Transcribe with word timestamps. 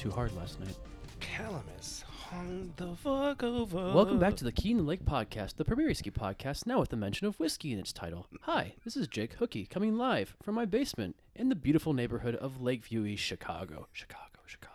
too 0.00 0.10
hard 0.10 0.34
last 0.34 0.58
night. 0.58 0.74
Callum's 1.20 2.06
hung 2.08 2.72
the 2.76 2.96
fuck 2.96 3.42
over. 3.42 3.92
Welcome 3.92 4.18
back 4.18 4.34
to 4.36 4.44
the 4.44 4.50
the 4.50 4.74
Lake 4.76 5.04
podcast, 5.04 5.56
the 5.56 5.64
premier 5.66 5.88
whiskey 5.88 6.10
podcast, 6.10 6.66
now 6.66 6.80
with 6.80 6.88
the 6.88 6.96
mention 6.96 7.26
of 7.26 7.38
whiskey 7.38 7.70
in 7.70 7.78
its 7.78 7.92
title. 7.92 8.26
Hi, 8.44 8.72
this 8.82 8.96
is 8.96 9.08
Jake 9.08 9.38
Hookie, 9.38 9.68
coming 9.68 9.98
live 9.98 10.34
from 10.42 10.54
my 10.54 10.64
basement 10.64 11.16
in 11.36 11.50
the 11.50 11.54
beautiful 11.54 11.92
neighborhood 11.92 12.34
of 12.36 12.62
Lakeview 12.62 13.04
East, 13.04 13.22
Chicago. 13.22 13.88
Chicago, 13.92 14.40
Chicago. 14.46 14.70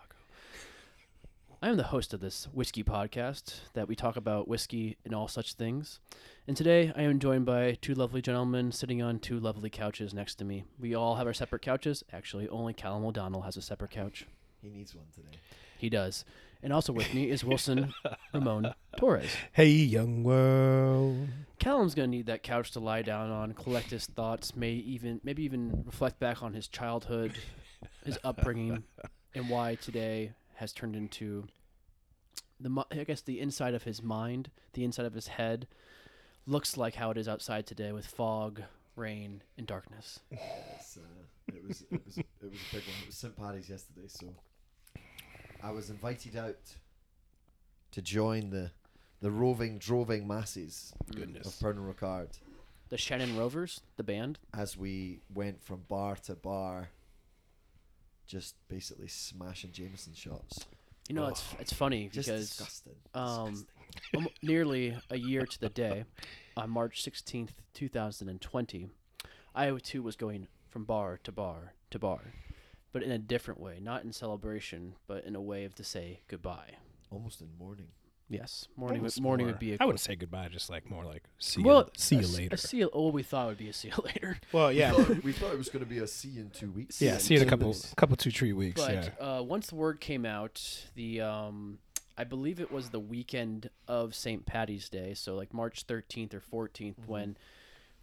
I 1.59 1.69
am 1.69 1.77
the 1.77 1.83
host 1.85 2.13
of 2.13 2.19
this 2.19 2.47
whiskey 2.53 2.83
podcast 2.83 3.61
that 3.73 3.87
we 3.87 3.95
talk 3.95 4.17
about 4.17 4.47
whiskey 4.47 4.95
and 5.03 5.15
all 5.15 5.27
such 5.27 5.53
things. 5.53 5.99
And 6.47 6.55
today 6.55 6.93
I 6.95 7.01
am 7.01 7.17
joined 7.17 7.47
by 7.47 7.79
two 7.81 7.95
lovely 7.95 8.21
gentlemen 8.21 8.71
sitting 8.71 9.01
on 9.01 9.17
two 9.17 9.39
lovely 9.39 9.71
couches 9.71 10.13
next 10.13 10.35
to 10.35 10.45
me. 10.45 10.65
We 10.79 10.93
all 10.93 11.15
have 11.15 11.25
our 11.25 11.33
separate 11.33 11.63
couches. 11.63 12.03
Actually, 12.13 12.47
only 12.47 12.75
Callum 12.75 13.03
O'Donnell 13.03 13.41
has 13.41 13.57
a 13.57 13.63
separate 13.63 13.89
couch. 13.89 14.27
He 14.65 14.71
needs 14.71 14.95
one 14.95 15.05
today. 15.13 15.37
He 15.77 15.89
does. 15.89 16.25
And 16.63 16.73
also 16.73 16.91
with 16.91 17.13
me 17.13 17.29
is 17.29 17.43
Wilson 17.43 17.93
Ramon 18.33 18.73
Torres. 18.97 19.29
Hey, 19.51 19.67
young 19.67 20.23
world. 20.23 21.27
Callum's 21.59 21.93
gonna 21.93 22.07
need 22.07 22.25
that 22.25 22.41
couch 22.41 22.71
to 22.71 22.79
lie 22.79 23.03
down 23.03 23.29
on, 23.29 23.53
collect 23.53 23.91
his 23.91 24.07
thoughts, 24.07 24.55
may 24.55 24.71
even 24.71 25.21
maybe 25.23 25.43
even 25.43 25.83
reflect 25.85 26.19
back 26.19 26.41
on 26.41 26.53
his 26.53 26.67
childhood, 26.67 27.33
his 28.03 28.17
upbringing, 28.23 28.83
and 29.35 29.51
why 29.51 29.75
today 29.75 30.31
has 30.55 30.73
turned 30.73 30.95
into 30.95 31.47
the 32.59 32.85
I 32.91 33.03
guess 33.03 33.21
the 33.21 33.39
inside 33.39 33.75
of 33.75 33.83
his 33.83 34.01
mind, 34.01 34.49
the 34.73 34.83
inside 34.83 35.05
of 35.05 35.13
his 35.13 35.27
head, 35.27 35.67
looks 36.47 36.75
like 36.75 36.95
how 36.95 37.11
it 37.11 37.17
is 37.19 37.27
outside 37.27 37.67
today 37.67 37.91
with 37.91 38.07
fog, 38.07 38.63
rain, 38.95 39.43
and 39.59 39.67
darkness. 39.67 40.21
It's, 40.31 40.97
uh, 40.97 41.53
it 41.53 41.67
was 41.67 41.83
it 41.91 42.03
was 42.03 42.17
it 42.17 42.25
was 42.41 42.59
a 42.71 42.75
big 42.75 42.83
one. 42.87 42.95
It 43.03 43.07
was 43.07 43.17
St 43.17 43.35
Paddy's 43.35 43.69
yesterday, 43.69 44.07
so 44.07 44.33
I 45.65 45.71
was 45.71 45.89
invited 45.89 46.35
out 46.37 46.57
to 47.91 48.01
join 48.01 48.51
the 48.51 48.71
the 49.21 49.31
roving 49.31 49.79
droving 49.79 50.27
masses 50.27 50.93
of 51.09 51.15
Goodness. 51.15 51.59
Pernod 51.61 51.91
Ricard 51.95 52.27
The 52.89 52.97
Shannon 52.97 53.35
Rovers, 53.35 53.81
the 53.97 54.03
band. 54.03 54.37
as 54.53 54.77
we 54.77 55.21
went 55.33 55.63
from 55.63 55.81
bar 55.87 56.15
to 56.25 56.35
bar, 56.35 56.89
just 58.27 58.55
basically 58.67 59.07
smashing 59.07 59.71
Jameson 59.71 60.13
shots. 60.13 60.67
You 61.09 61.15
know, 61.15 61.27
it's 61.27 61.43
it's 61.59 61.73
funny 61.73 62.09
Just 62.13 62.27
because 62.29 62.49
disgusting. 62.49 62.95
um, 63.15 63.65
Disgusting. 64.13 64.27
nearly 64.43 64.95
a 65.09 65.17
year 65.17 65.45
to 65.47 65.59
the 65.59 65.69
day, 65.69 66.03
on 66.57 66.69
March 66.69 67.03
16th, 67.03 67.49
2020, 67.73 68.89
I 69.55 69.71
too 69.81 70.03
was 70.03 70.15
going 70.15 70.47
from 70.69 70.83
bar 70.83 71.19
to 71.23 71.31
bar 71.31 71.73
to 71.91 71.97
bar, 71.99 72.33
but 72.95 73.03
in 73.03 73.11
a 73.11 73.17
different 73.19 73.59
way, 73.59 73.77
not 73.81 74.05
in 74.05 74.13
celebration, 74.13 74.95
but 75.05 75.25
in 75.25 75.35
a 75.35 75.41
way 75.41 75.65
of 75.65 75.75
to 75.75 75.83
say 75.83 76.21
goodbye. 76.29 76.71
almost 77.11 77.41
in 77.41 77.49
mourning. 77.59 77.87
Yes, 78.29 78.67
morning. 78.77 79.01
Would, 79.03 79.19
morning 79.21 79.45
more- 79.47 79.51
would 79.53 79.59
be 79.59 79.73
a 79.73 79.77
I 79.81 79.85
wouldn't 79.85 79.99
say 79.99 80.15
goodbye, 80.15 80.47
just 80.47 80.69
like 80.69 80.89
more 80.89 81.03
like 81.03 81.23
see 81.37 81.61
well, 81.61 81.79
you, 81.81 81.89
see 81.97 82.15
a 82.15 82.21
you 82.21 82.27
later. 82.27 82.55
A 82.55 82.57
see 82.57 82.77
you, 82.77 82.89
oh, 82.93 83.09
we 83.09 83.21
thought 83.21 83.47
would 83.47 83.57
be 83.57 83.67
a 83.69 83.73
see 83.73 83.89
you 83.89 84.03
later. 84.05 84.37
well, 84.53 84.71
yeah, 84.71 84.93
We 84.95 85.03
thought, 85.03 85.23
we 85.25 85.31
thought 85.33 85.51
it 85.53 85.57
was 85.57 85.67
going 85.69 85.83
to 85.83 85.89
be 85.89 85.97
a 85.99 86.07
see 86.07 86.39
in 86.39 86.49
two 86.51 86.71
weeks. 86.71 87.01
yeah. 87.01 87.17
See 87.17 87.35
in 87.35 87.41
a 87.43 87.45
couple, 87.45 87.67
weeks. 87.67 87.93
couple 87.97 88.15
two, 88.15 88.31
three 88.31 88.53
weeks. 88.53 88.81
But 88.81 88.93
yeah. 89.19 89.25
uh, 89.39 89.41
once 89.43 89.67
the 89.67 89.75
word 89.75 89.99
came 89.99 90.25
out, 90.25 90.59
the 90.95 91.19
um, 91.21 91.77
I 92.17 92.23
believe 92.23 92.59
it 92.61 92.71
was 92.71 92.89
the 92.89 92.99
weekend 92.99 93.69
of 93.89 94.15
St. 94.15 94.45
Patty's 94.45 94.87
Day, 94.89 95.13
so 95.13 95.35
like 95.35 95.53
March 95.53 95.85
13th 95.85 96.33
or 96.33 96.39
14th, 96.39 96.95
Mm-hmm. 96.95 97.11
when 97.11 97.37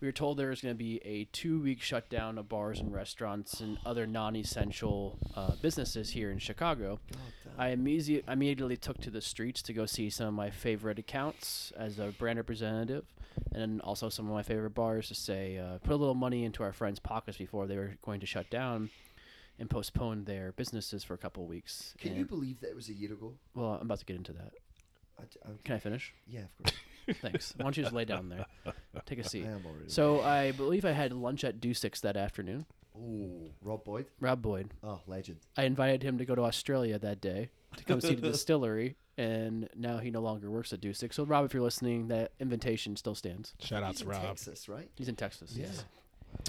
we 0.03 0.09
were 0.09 0.13
told 0.13 0.37
there 0.37 0.49
was 0.49 0.61
going 0.61 0.75
to 0.75 0.79
be 0.79 1.01
a 1.05 1.25
two-week 1.33 1.81
shutdown 1.81 2.37
of 2.37 2.49
bars 2.49 2.81
and 2.81 2.93
restaurants 2.93 3.61
and 3.61 3.79
other 3.87 4.05
non-essential 4.05 5.17
uh, 5.37 5.53
businesses 5.63 6.11
here 6.11 6.33
in 6.33 6.39
Chicago. 6.41 6.99
I 7.57 7.69
immediately 7.69 8.25
immediately 8.33 8.77
took 8.77 9.01
to 9.03 9.11
the 9.11 9.21
streets 9.21 9.63
to 9.63 9.73
go 9.73 9.87
see 9.87 10.11
some 10.11 10.27
of 10.27 10.35
my 10.35 10.51
favorite 10.51 10.99
accounts 10.99 11.73
as 11.77 12.01
a 12.01 12.09
brand 12.19 12.39
representative, 12.39 13.05
and 13.53 13.63
then 13.63 13.81
also 13.85 14.09
some 14.09 14.27
of 14.27 14.33
my 14.33 14.43
favorite 14.43 14.75
bars 14.75 15.07
to 15.07 15.15
say 15.15 15.57
uh, 15.59 15.79
put 15.85 15.93
a 15.93 15.97
little 15.97 16.17
money 16.17 16.43
into 16.45 16.65
our 16.65 16.73
friends' 16.73 16.99
pockets 16.99 17.39
before 17.39 17.69
they 17.69 17.77
were 17.77 17.93
going 18.03 18.19
to 18.19 18.27
shut 18.27 18.51
down 18.51 18.91
and 19.61 19.71
postpone 19.71 20.25
their 20.25 20.51
businesses 20.51 21.05
for 21.05 21.15
a 21.15 21.19
couple 21.19 21.45
of 21.45 21.49
weeks. 21.49 21.95
Can 22.01 22.09
And- 22.11 22.19
you 22.19 22.25
believe 22.25 22.59
that 22.63 22.71
it 22.71 22.75
was 22.75 22.89
a 22.89 22.95
year 22.95 23.13
ago? 23.13 23.35
well, 23.55 23.75
I'm 23.75 23.83
about 23.83 24.01
to 24.01 24.05
get 24.05 24.17
into 24.17 24.33
that. 24.33 24.51
I, 25.21 25.23
I, 25.49 25.53
Can 25.63 25.77
I 25.77 25.79
finish? 25.79 26.13
yeah, 26.27 26.41
of 26.41 26.57
course. 26.65 26.72
Thanks. 27.21 27.55
Why 27.57 27.65
don't 27.65 27.77
you 27.77 27.83
just 27.83 27.95
lay 27.95 28.05
down 28.05 28.29
there? 28.29 28.47
Take 29.07 29.19
a 29.19 29.29
seat. 29.29 29.45
am 29.45 29.63
already. 29.67 29.89
So 29.89 30.21
I 30.21 30.53
believe 30.53 30.85
I 30.85 30.93
had 30.93 31.13
lunch 31.13 31.45
at 31.45 31.61
Dusek's 31.61 32.01
that 32.03 32.17
afternoon. 32.17 32.67
oh, 32.97 33.51
Rob 33.63 33.85
Boyd. 33.85 34.07
Rob 34.21 34.43
Boyd. 34.43 34.71
Oh, 34.85 35.01
legend. 35.07 35.39
I 35.57 35.65
invited 35.65 36.03
him 36.03 36.19
to 36.19 36.25
go 36.25 36.35
to 36.35 36.43
Australia 36.43 36.99
that 36.99 37.21
day 37.21 37.51
to 37.77 37.85
come 37.85 38.01
see 38.01 38.15
the 38.15 38.31
distillery, 38.33 38.97
and 39.19 39.69
now 39.77 39.99
he 39.99 40.11
no 40.11 40.21
longer 40.21 40.51
works 40.51 40.73
at 40.73 40.81
Dusek's. 40.81 41.17
So 41.17 41.25
Rob, 41.25 41.45
if 41.45 41.55
you're 41.55 41.63
listening, 41.63 42.09
that 42.09 42.33
invitation 42.41 42.97
still 42.97 43.15
stands. 43.15 43.55
Shout 43.61 43.83
out 43.83 43.91
He's 43.93 43.99
to 44.01 44.05
in 44.05 44.11
Rob. 44.11 44.23
Texas, 44.23 44.69
right? 44.69 44.89
He's 44.97 45.09
in 45.09 45.17
Texas. 45.17 45.55
Yeah. 45.57 45.67
Yes. 45.67 45.85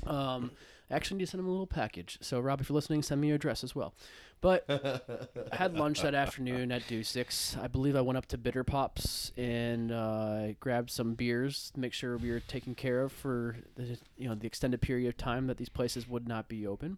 Um, 0.05 0.51
Actually 0.93 1.17
need 1.17 1.25
to 1.25 1.31
send 1.31 1.39
him 1.39 1.47
a 1.47 1.51
little 1.51 1.67
package. 1.67 2.17
So 2.21 2.39
Rob, 2.39 2.61
if 2.61 2.69
you're 2.69 2.75
listening, 2.75 3.03
send 3.03 3.19
me 3.21 3.27
your 3.27 3.35
address 3.35 3.63
as 3.63 3.75
well. 3.75 3.93
But 4.41 4.65
I 4.69 5.55
had 5.55 5.73
lunch 5.75 6.01
that 6.01 6.13
afternoon 6.13 6.71
at 6.71 6.81
Dusek's. 6.83 7.55
I 7.61 7.67
believe 7.67 7.95
I 7.95 8.01
went 8.01 8.17
up 8.17 8.25
to 8.27 8.37
Bitter 8.37 8.63
Pops 8.65 9.31
and 9.37 9.91
uh, 9.91 10.53
grabbed 10.59 10.91
some 10.91 11.13
beers 11.13 11.71
to 11.73 11.79
make 11.79 11.93
sure 11.93 12.17
we 12.17 12.29
were 12.29 12.41
taken 12.41 12.75
care 12.75 13.01
of 13.01 13.13
for 13.13 13.55
the 13.75 13.97
you 14.17 14.27
know 14.27 14.35
the 14.35 14.45
extended 14.45 14.81
period 14.81 15.07
of 15.07 15.17
time 15.17 15.47
that 15.47 15.57
these 15.57 15.69
places 15.69 16.09
would 16.09 16.27
not 16.27 16.49
be 16.49 16.67
open, 16.67 16.97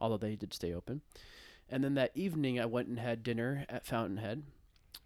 although 0.00 0.18
they 0.18 0.36
did 0.36 0.52
stay 0.52 0.74
open. 0.74 1.00
And 1.70 1.82
then 1.82 1.94
that 1.94 2.10
evening, 2.14 2.60
I 2.60 2.66
went 2.66 2.88
and 2.88 2.98
had 2.98 3.22
dinner 3.22 3.64
at 3.70 3.86
Fountainhead, 3.86 4.42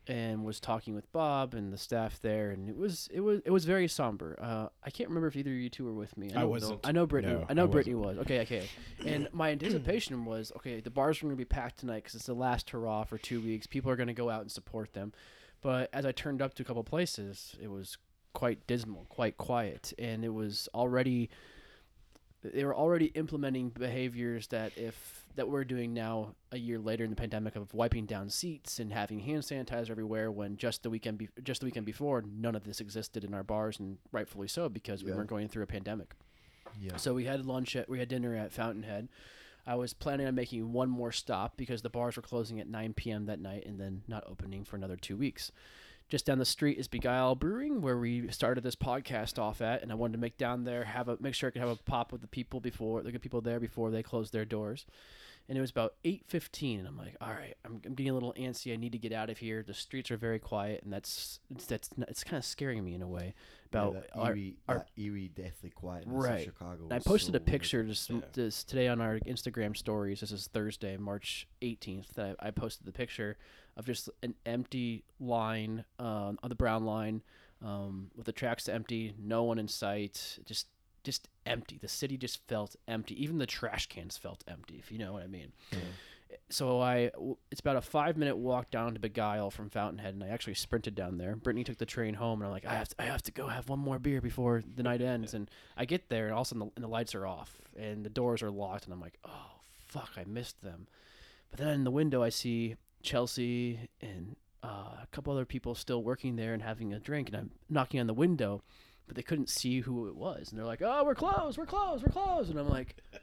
and 0.09 0.45
was 0.45 0.61
talking 0.61 0.95
with 0.95 1.11
Bob 1.13 1.55
and 1.55 1.73
the 1.73 1.79
staff 1.79 2.21
there, 2.21 2.51
and 2.51 2.69
it 2.69 2.77
was 2.77 3.09
it 3.13 3.21
was 3.21 3.41
it 3.45 3.51
was 3.51 3.65
very 3.65 3.89
somber. 3.89 4.39
Uh, 4.41 4.69
I 4.85 4.91
can't 4.91 5.09
remember 5.09 5.29
if 5.29 5.37
either 5.37 5.51
of 5.51 5.57
you 5.57 5.69
two 5.69 5.85
were 5.85 5.93
with 5.95 6.17
me. 6.17 6.31
I 6.35 6.41
know- 6.41 6.49
wasn't. 6.49 6.81
I 6.85 6.93
know 6.93 7.07
Brittany. 7.07 7.35
No, 7.35 7.47
I 7.49 7.55
know 7.55 7.65
I 7.65 7.67
Brittany 7.67 7.97
was. 7.97 8.19
Okay, 8.19 8.41
okay. 8.41 8.69
And 9.05 9.29
my 9.33 9.51
anticipation 9.51 10.25
was 10.25 10.53
okay. 10.57 10.81
The 10.81 10.91
bars 10.91 11.19
are 11.19 11.23
going 11.23 11.33
to 11.33 11.37
be 11.37 11.45
packed 11.45 11.79
tonight 11.79 12.05
because 12.05 12.15
it's 12.15 12.27
the 12.27 12.35
last 12.35 12.71
hurrah 12.71 13.05
for 13.05 13.19
two 13.19 13.41
weeks. 13.41 13.67
People 13.67 13.91
are 13.91 13.97
going 13.97 14.07
to 14.07 14.15
go 14.15 14.31
out 14.31 14.43
and 14.43 14.51
support 14.51 14.93
them. 14.93 15.13
But 15.61 15.91
as 15.93 16.07
I 16.07 16.13
turned 16.13 16.41
up 16.41 16.55
to 16.55 16.63
a 16.63 16.67
couple 16.67 16.85
places, 16.85 17.57
it 17.61 17.71
was 17.71 17.99
quite 18.33 18.67
dismal, 18.67 19.07
quite 19.09 19.37
quiet, 19.37 19.93
and 19.99 20.25
it 20.25 20.33
was 20.33 20.69
already. 20.75 21.31
They 22.53 22.65
were 22.65 22.75
already 22.75 23.07
implementing 23.07 23.71
behaviors 23.71 24.47
that 24.49 24.77
if 24.77 25.25
that 25.37 25.49
we're 25.49 25.65
doing 25.65 25.93
now 25.93 26.35
a 26.51 26.57
year 26.59 26.79
later 26.79 27.05
in 27.05 27.11
the 27.11 27.17
pandemic 27.17 27.57
of 27.57 27.73
wiping 27.75 28.07
down 28.07 28.31
seats 28.31 28.79
and 28.79 28.91
having 28.93 29.21
hand 29.21 29.43
sanitizer 29.43 29.91
everywhere 29.91 30.31
when 30.31 30.57
just 30.57 30.83
the 30.83 30.89
weekend 30.89 31.19
be- 31.19 31.29
just 31.43 31.61
the 31.61 31.67
weekend 31.67 31.85
before 31.85 32.23
none 32.23 32.55
of 32.55 32.65
this 32.65 32.81
existed 32.81 33.23
in 33.23 33.35
our 33.35 33.43
bars 33.43 33.79
and 33.79 33.99
rightfully 34.13 34.49
so 34.49 34.69
because 34.71 35.05
we 35.05 35.11
Yeah. 35.11 35.17
weren't 35.17 35.29
going 35.29 35.49
through 35.49 35.63
a 35.65 35.67
pandemic. 35.67 36.15
Yeah. 36.81 36.97
So 36.97 37.13
we 37.15 37.25
had 37.25 37.45
lunch 37.45 37.77
at 37.77 37.89
we 37.89 37.99
had 37.99 38.09
dinner 38.09 38.35
at 38.35 38.53
Fountainhead. 38.53 39.09
I 39.67 39.75
was 39.75 39.93
planning 39.93 40.27
on 40.27 40.35
making 40.35 40.73
one 40.73 40.89
more 40.89 41.11
stop 41.13 41.57
because 41.57 41.83
the 41.83 41.91
bars 41.91 42.17
were 42.17 42.23
closing 42.23 42.61
at 42.61 42.69
9 42.69 42.95
p.m. 42.95 43.27
that 43.27 43.41
night 43.41 43.67
and 43.67 43.81
then 43.81 44.03
not 44.07 44.25
opening 44.27 44.65
for 44.65 44.77
another 44.77 44.97
two 44.97 45.17
weeks. 45.17 45.51
Just 46.09 46.25
down 46.25 46.39
the 46.39 46.45
street 46.45 46.79
is 46.79 46.87
Begyle 46.87 47.37
Brewing, 47.37 47.83
where 47.83 47.99
we 47.99 48.31
started 48.31 48.63
this 48.63 48.77
podcast 48.77 49.41
off 49.41 49.61
at, 49.61 49.83
and 49.83 49.91
I 49.91 49.97
wanted 49.97 50.13
to 50.13 50.19
make 50.21 50.39
down 50.39 50.63
there 50.63 50.85
have 50.85 51.09
a 51.09 51.17
make 51.19 51.35
sure 51.35 51.49
I 51.49 51.51
could 51.51 51.61
have 51.63 51.69
a 51.71 51.75
pop 51.77 52.13
with 52.13 52.21
the 52.21 52.29
people 52.29 52.61
before 52.61 53.03
the 53.03 53.11
good 53.11 53.23
people 53.23 53.41
there 53.41 53.59
before 53.59 53.91
they 53.91 54.05
closed 54.05 54.33
their 54.33 54.45
doors. 54.45 54.87
And 55.49 55.59
it 55.59 55.61
was 55.61 55.71
about 55.71 55.95
8:15, 56.05 56.79
and 56.79 56.87
I'm 56.89 56.97
like, 56.97 57.17
all 57.21 57.31
right, 57.31 57.57
I'm, 57.65 57.81
I'm 57.85 57.95
getting 57.95 58.11
a 58.11 58.15
little 58.15 58.35
antsy. 58.35 58.73
I 58.73 58.77
need 58.77 58.93
to 58.93 58.99
get 58.99 59.13
out 59.13 59.31
of 59.31 59.39
here. 59.39 59.65
The 59.67 59.75
streets 59.75 60.13
are 60.13 60.17
very 60.17 60.39
quiet, 60.39 60.83
and 60.85 60.93
that's 60.93 61.41
it's, 61.53 61.67
that's 61.67 61.91
it's 62.07 62.23
kind 62.23 62.37
of 62.39 62.45
scaring 62.45 62.85
me 62.85 62.95
in 62.95 63.03
a 63.03 63.09
way 63.09 63.35
about 63.67 63.95
yeah, 63.95 64.01
that 64.01 64.11
our- 64.15 64.31
eerie, 64.31 64.57
our- 64.69 64.75
that 64.79 64.89
eerie, 65.03 65.29
deathly 65.35 65.71
quietness 65.71 66.25
Right. 66.25 66.39
of 66.39 66.45
Chicago. 66.55 66.85
and 66.85 66.93
I 66.93 67.01
posted 67.01 67.35
so 67.35 67.37
a 67.37 67.41
picture 67.41 67.83
just 67.83 68.11
Yeah. 68.11 68.21
this 68.33 68.63
today 68.63 68.87
on 68.87 69.01
our 69.01 69.19
Instagram 69.21 69.77
stories. 69.77 70.21
This 70.21 70.31
is 70.31 70.47
Thursday, 70.47 70.97
March 70.97 71.49
18th. 71.63 72.15
That 72.15 72.37
I, 72.41 72.49
I 72.49 72.51
posted 72.53 72.87
the 72.87 72.93
picture 72.93 73.37
of 73.77 73.87
just 73.87 74.09
an 74.23 74.35
empty 74.45 75.05
line 75.21 75.85
um, 75.99 76.39
on 76.43 76.49
the 76.49 76.55
brown 76.55 76.85
line 76.85 77.23
um, 77.65 78.11
with 78.17 78.27
the 78.27 78.33
tracks 78.33 78.69
empty, 78.69 79.15
no 79.19 79.43
one 79.43 79.59
in 79.59 79.69
sight, 79.69 80.39
just 80.45 80.67
just 81.05 81.29
empty. 81.47 81.79
The 81.81 81.89
city 81.89 82.17
just 82.17 82.45
felt 82.49 82.75
empty. 82.89 83.23
Even 83.23 83.39
the 83.39 83.47
trash 83.47 83.87
cans 83.87 84.17
felt 84.17 84.43
empty, 84.49 84.77
if 84.79 84.91
you 84.91 84.99
know 84.99 85.13
what 85.13 85.23
I 85.23 85.29
mean. 85.29 85.53
So 86.51 86.81
I, 86.81 87.13
it's 87.51 87.61
about 87.61 87.77
a 87.77 87.81
five 87.81 88.17
minute 88.17 88.37
walk 88.37 88.71
down 88.73 88.95
to 88.95 89.01
Begyle 89.01 89.53
from 89.53 89.71
Fountainhead, 89.71 90.15
and 90.15 90.25
I 90.25 90.29
actually 90.29 90.55
sprinted 90.55 90.97
down 90.97 91.19
there. 91.19 91.37
Brittany 91.37 91.63
took 91.63 91.79
the 91.79 91.87
train 91.87 92.15
home, 92.15 92.41
and 92.41 92.47
I'm 92.47 92.53
like, 92.53 92.67
I 92.67 92.75
have 92.75 92.89
to, 92.89 92.95
I 92.99 93.05
have 93.05 93.23
to 93.23 93.33
go 93.33 93.47
have 93.47 93.69
one 93.69 93.79
more 93.79 94.01
beer 94.01 94.21
before 94.21 94.63
the 94.75 94.83
night 94.83 95.01
ends. 95.15 95.33
And 95.33 95.49
I 95.77 95.85
get 95.85 96.09
there, 96.09 96.27
and 96.27 96.35
all 96.35 96.43
of 96.43 96.47
a 96.47 96.49
sudden 96.49 96.67
the, 96.67 96.73
and 96.75 96.85
the 96.85 96.89
lights 96.89 97.15
are 97.15 97.27
off, 97.27 97.57
and 97.79 98.05
the 98.05 98.11
doors 98.11 98.43
are 98.43 98.51
locked, 98.51 98.85
and 98.85 98.93
I'm 98.93 99.01
like, 99.01 99.19
oh 99.25 99.61
fuck, 99.87 100.11
I 100.17 100.25
missed 100.25 100.61
them. 100.63 100.89
But 101.51 101.61
then 101.61 101.69
in 101.69 101.85
the 101.85 101.91
window, 101.93 102.23
I 102.23 102.31
see 102.31 102.75
Chelsea 103.07 103.89
and 104.03 104.37
uh, 104.63 104.99
a 105.03 105.07
couple 105.13 105.33
other 105.33 105.45
people 105.45 105.75
still 105.75 106.03
working 106.03 106.37
there 106.37 106.53
and 106.53 106.63
having 106.63 106.93
a 106.93 106.99
drink, 106.99 107.29
and 107.29 107.37
I'm 107.37 107.51
knocking 107.71 108.01
on 108.01 108.07
the 108.07 108.15
window, 108.15 108.63
but 109.07 109.17
they 109.17 109.23
couldn't 109.23 109.49
see 109.49 109.81
who 109.81 110.09
it 110.09 110.17
was, 110.17 110.51
and 110.51 110.59
they're 110.59 110.67
like, 110.67 110.83
"Oh, 110.83 111.05
we're 111.05 111.15
closed, 111.15 111.57
we're 111.57 111.67
closed, 111.67 112.03
we're 112.03 112.13
closed," 112.13 112.51
and 112.51 112.59
I'm 112.59 112.69
like, 112.69 112.97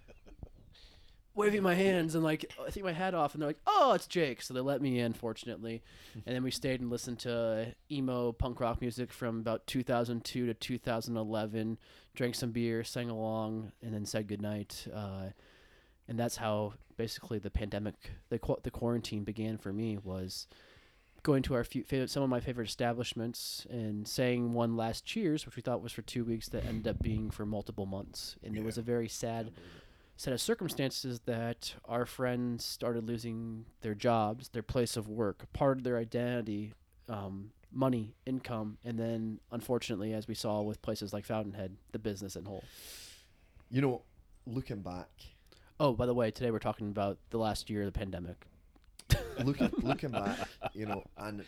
waving 1.35 1.63
my 1.63 1.73
hands 1.73 2.13
and 2.15 2.23
like 2.23 2.45
I 2.65 2.69
take 2.69 2.83
my 2.83 2.93
hat 2.93 3.13
off, 3.13 3.33
and 3.33 3.41
they're 3.41 3.49
like, 3.49 3.61
"Oh, 3.67 3.93
it's 3.93 4.07
Jake." 4.07 4.41
So 4.41 4.53
they 4.53 4.61
let 4.61 4.81
me 4.81 4.99
in, 4.99 5.13
fortunately, 5.13 5.83
and 6.25 6.35
then 6.35 6.43
we 6.43 6.51
stayed 6.51 6.79
and 6.79 6.89
listened 6.89 7.19
to 7.19 7.75
emo 7.91 8.31
punk 8.31 8.59
rock 8.59 8.79
music 8.79 9.11
from 9.11 9.39
about 9.39 9.67
2002 9.67 10.45
to 10.45 10.53
2011. 10.53 11.77
Drank 12.15 12.35
some 12.35 12.51
beer, 12.51 12.83
sang 12.83 13.09
along, 13.09 13.71
and 13.81 13.93
then 13.93 14.05
said 14.05 14.27
goodnight. 14.27 14.87
Uh, 14.93 15.29
and 16.07 16.19
that's 16.19 16.37
how 16.37 16.73
basically 16.97 17.39
the 17.39 17.49
pandemic, 17.49 17.95
the 18.29 18.39
qu- 18.39 18.59
the 18.63 18.71
quarantine 18.71 19.23
began 19.23 19.57
for 19.57 19.73
me. 19.73 19.97
Was 19.97 20.47
going 21.23 21.41
to 21.43 21.53
our 21.53 21.63
few, 21.63 21.83
favorite, 21.83 22.09
some 22.09 22.21
of 22.21 22.29
my 22.29 22.39
favorite 22.39 22.67
establishments 22.67 23.65
and 23.69 24.07
saying 24.07 24.53
one 24.53 24.75
last 24.75 25.05
cheers, 25.05 25.45
which 25.45 25.55
we 25.55 25.61
thought 25.61 25.81
was 25.81 25.93
for 25.93 26.01
two 26.01 26.25
weeks, 26.25 26.49
that 26.49 26.65
ended 26.65 26.87
up 26.87 27.01
being 27.01 27.31
for 27.31 27.45
multiple 27.45 27.85
months, 27.85 28.35
and 28.43 28.57
it 28.57 28.63
was 28.63 28.77
a 28.77 28.81
very 28.81 29.07
sad 29.07 29.51
set 30.15 30.33
of 30.33 30.41
circumstances 30.41 31.21
that 31.25 31.73
our 31.85 32.05
friends 32.05 32.63
started 32.63 33.07
losing 33.07 33.65
their 33.81 33.95
jobs, 33.95 34.49
their 34.49 34.61
place 34.61 34.95
of 34.95 35.07
work, 35.07 35.51
part 35.53 35.77
of 35.77 35.83
their 35.83 35.97
identity, 35.97 36.73
um, 37.09 37.51
money, 37.71 38.13
income, 38.25 38.77
and 38.83 38.99
then 38.99 39.39
unfortunately, 39.51 40.13
as 40.13 40.27
we 40.27 40.35
saw 40.35 40.61
with 40.61 40.81
places 40.81 41.13
like 41.13 41.25
Fountainhead, 41.25 41.75
the 41.91 41.99
business 41.99 42.35
in 42.35 42.45
whole. 42.45 42.63
You 43.71 43.81
know, 43.81 44.01
looking 44.45 44.81
back, 44.81 45.09
Oh, 45.83 45.91
by 45.91 46.05
the 46.05 46.13
way, 46.13 46.31
today 46.31 46.49
we're 46.49 46.59
talking 46.59 46.87
about 46.87 47.17
the 47.29 47.37
last 47.37 47.69
year 47.69 47.81
of 47.81 47.87
the 47.87 47.99
pandemic. 47.99 48.37
looking 49.43 49.69
looking 49.81 50.11
back, 50.11 50.47
you 50.73 50.85
know, 50.85 51.03
and 51.17 51.43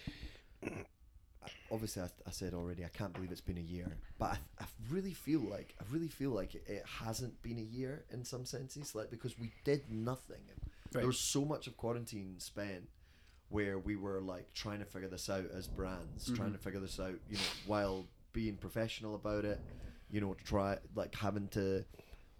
obviously 1.71 2.01
I, 2.01 2.07
I 2.27 2.31
said 2.31 2.53
already, 2.53 2.83
I 2.83 2.89
can't 2.89 3.13
believe 3.13 3.31
it's 3.31 3.39
been 3.39 3.57
a 3.57 3.61
year, 3.61 3.95
but 4.19 4.31
I, 4.31 4.37
I 4.59 4.65
really 4.89 5.13
feel 5.13 5.39
like 5.39 5.73
I 5.79 5.85
really 5.89 6.09
feel 6.09 6.31
like 6.31 6.53
it, 6.53 6.65
it 6.67 6.83
hasn't 6.85 7.41
been 7.43 7.57
a 7.59 7.61
year 7.61 8.03
in 8.11 8.25
some 8.25 8.43
senses, 8.43 8.93
like 8.93 9.09
because 9.09 9.39
we 9.39 9.53
did 9.63 9.89
nothing. 9.89 10.41
There 10.91 11.07
was 11.07 11.17
so 11.17 11.45
much 11.45 11.67
of 11.67 11.77
quarantine 11.77 12.35
spent 12.39 12.89
where 13.47 13.79
we 13.79 13.95
were 13.95 14.19
like 14.19 14.53
trying 14.53 14.79
to 14.79 14.85
figure 14.85 15.07
this 15.07 15.29
out 15.29 15.45
as 15.55 15.65
brands, 15.65 16.25
trying 16.25 16.49
mm-hmm. 16.49 16.57
to 16.57 16.61
figure 16.61 16.81
this 16.81 16.99
out, 16.99 17.15
you 17.29 17.37
know, 17.37 17.43
while 17.67 18.05
being 18.33 18.57
professional 18.57 19.15
about 19.15 19.45
it, 19.45 19.61
you 20.11 20.19
know, 20.19 20.33
to 20.33 20.43
try 20.43 20.77
like 20.93 21.15
having 21.15 21.47
to 21.49 21.85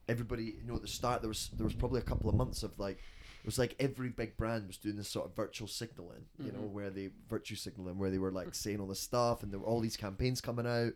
everybody 0.08 0.56
you 0.62 0.68
know 0.68 0.76
at 0.76 0.82
the 0.82 0.88
start 0.88 1.22
there 1.22 1.30
was 1.30 1.50
there 1.58 1.66
was 1.66 1.74
probably 1.74 2.00
a 2.00 2.04
couple 2.04 2.30
of 2.30 2.36
months 2.36 2.64
of 2.64 2.78
like 2.78 3.00
it 3.46 3.48
was 3.48 3.60
like 3.60 3.76
every 3.80 4.10
big 4.10 4.38
brand 4.38 4.66
was 4.66 4.78
doing 4.78 4.96
this 4.96 5.08
sort 5.08 5.28
of 5.28 5.36
virtual 5.36 5.68
signaling, 5.68 6.26
you 6.44 6.52
know, 6.52 6.62
where 6.62 6.90
they 6.90 7.12
virtue 7.30 7.54
signaling, 7.54 8.00
where 8.00 8.10
they 8.10 8.18
were 8.18 8.32
like 8.32 8.56
saying 8.56 8.80
all 8.80 8.88
this 8.88 9.00
stuff, 9.00 9.44
and 9.44 9.52
there 9.52 9.60
were 9.60 9.68
all 9.68 9.82
these 9.82 9.96
campaigns 9.96 10.42
coming 10.42 10.66
out, 10.66 10.94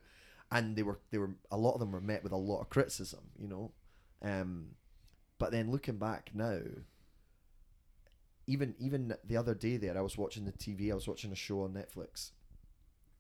and 0.52 0.76
they 0.76 0.82
were 0.82 0.98
they 1.12 1.20
were 1.20 1.36
a 1.52 1.58
lot 1.58 1.74
of 1.76 1.80
them 1.80 1.92
were 1.92 2.02
met 2.02 2.24
with 2.24 2.32
a 2.32 2.38
lot 2.38 2.60
of 2.60 2.72
criticism, 2.72 3.20
you 3.38 3.48
know, 3.48 3.72
um, 4.24 4.70
but 5.38 5.52
then 5.52 5.70
looking 5.70 5.98
back 5.98 6.32
now, 6.34 6.62
even 8.48 8.74
even 8.80 9.14
the 9.24 9.38
other 9.38 9.54
day 9.54 9.78
there, 9.78 9.96
I 9.96 10.02
was 10.02 10.18
watching 10.18 10.46
the 10.46 10.52
TV, 10.52 10.92
I 10.92 10.96
was 10.96 11.08
watching 11.08 11.32
a 11.32 11.36
show 11.36 11.62
on 11.62 11.74
Netflix, 11.74 12.32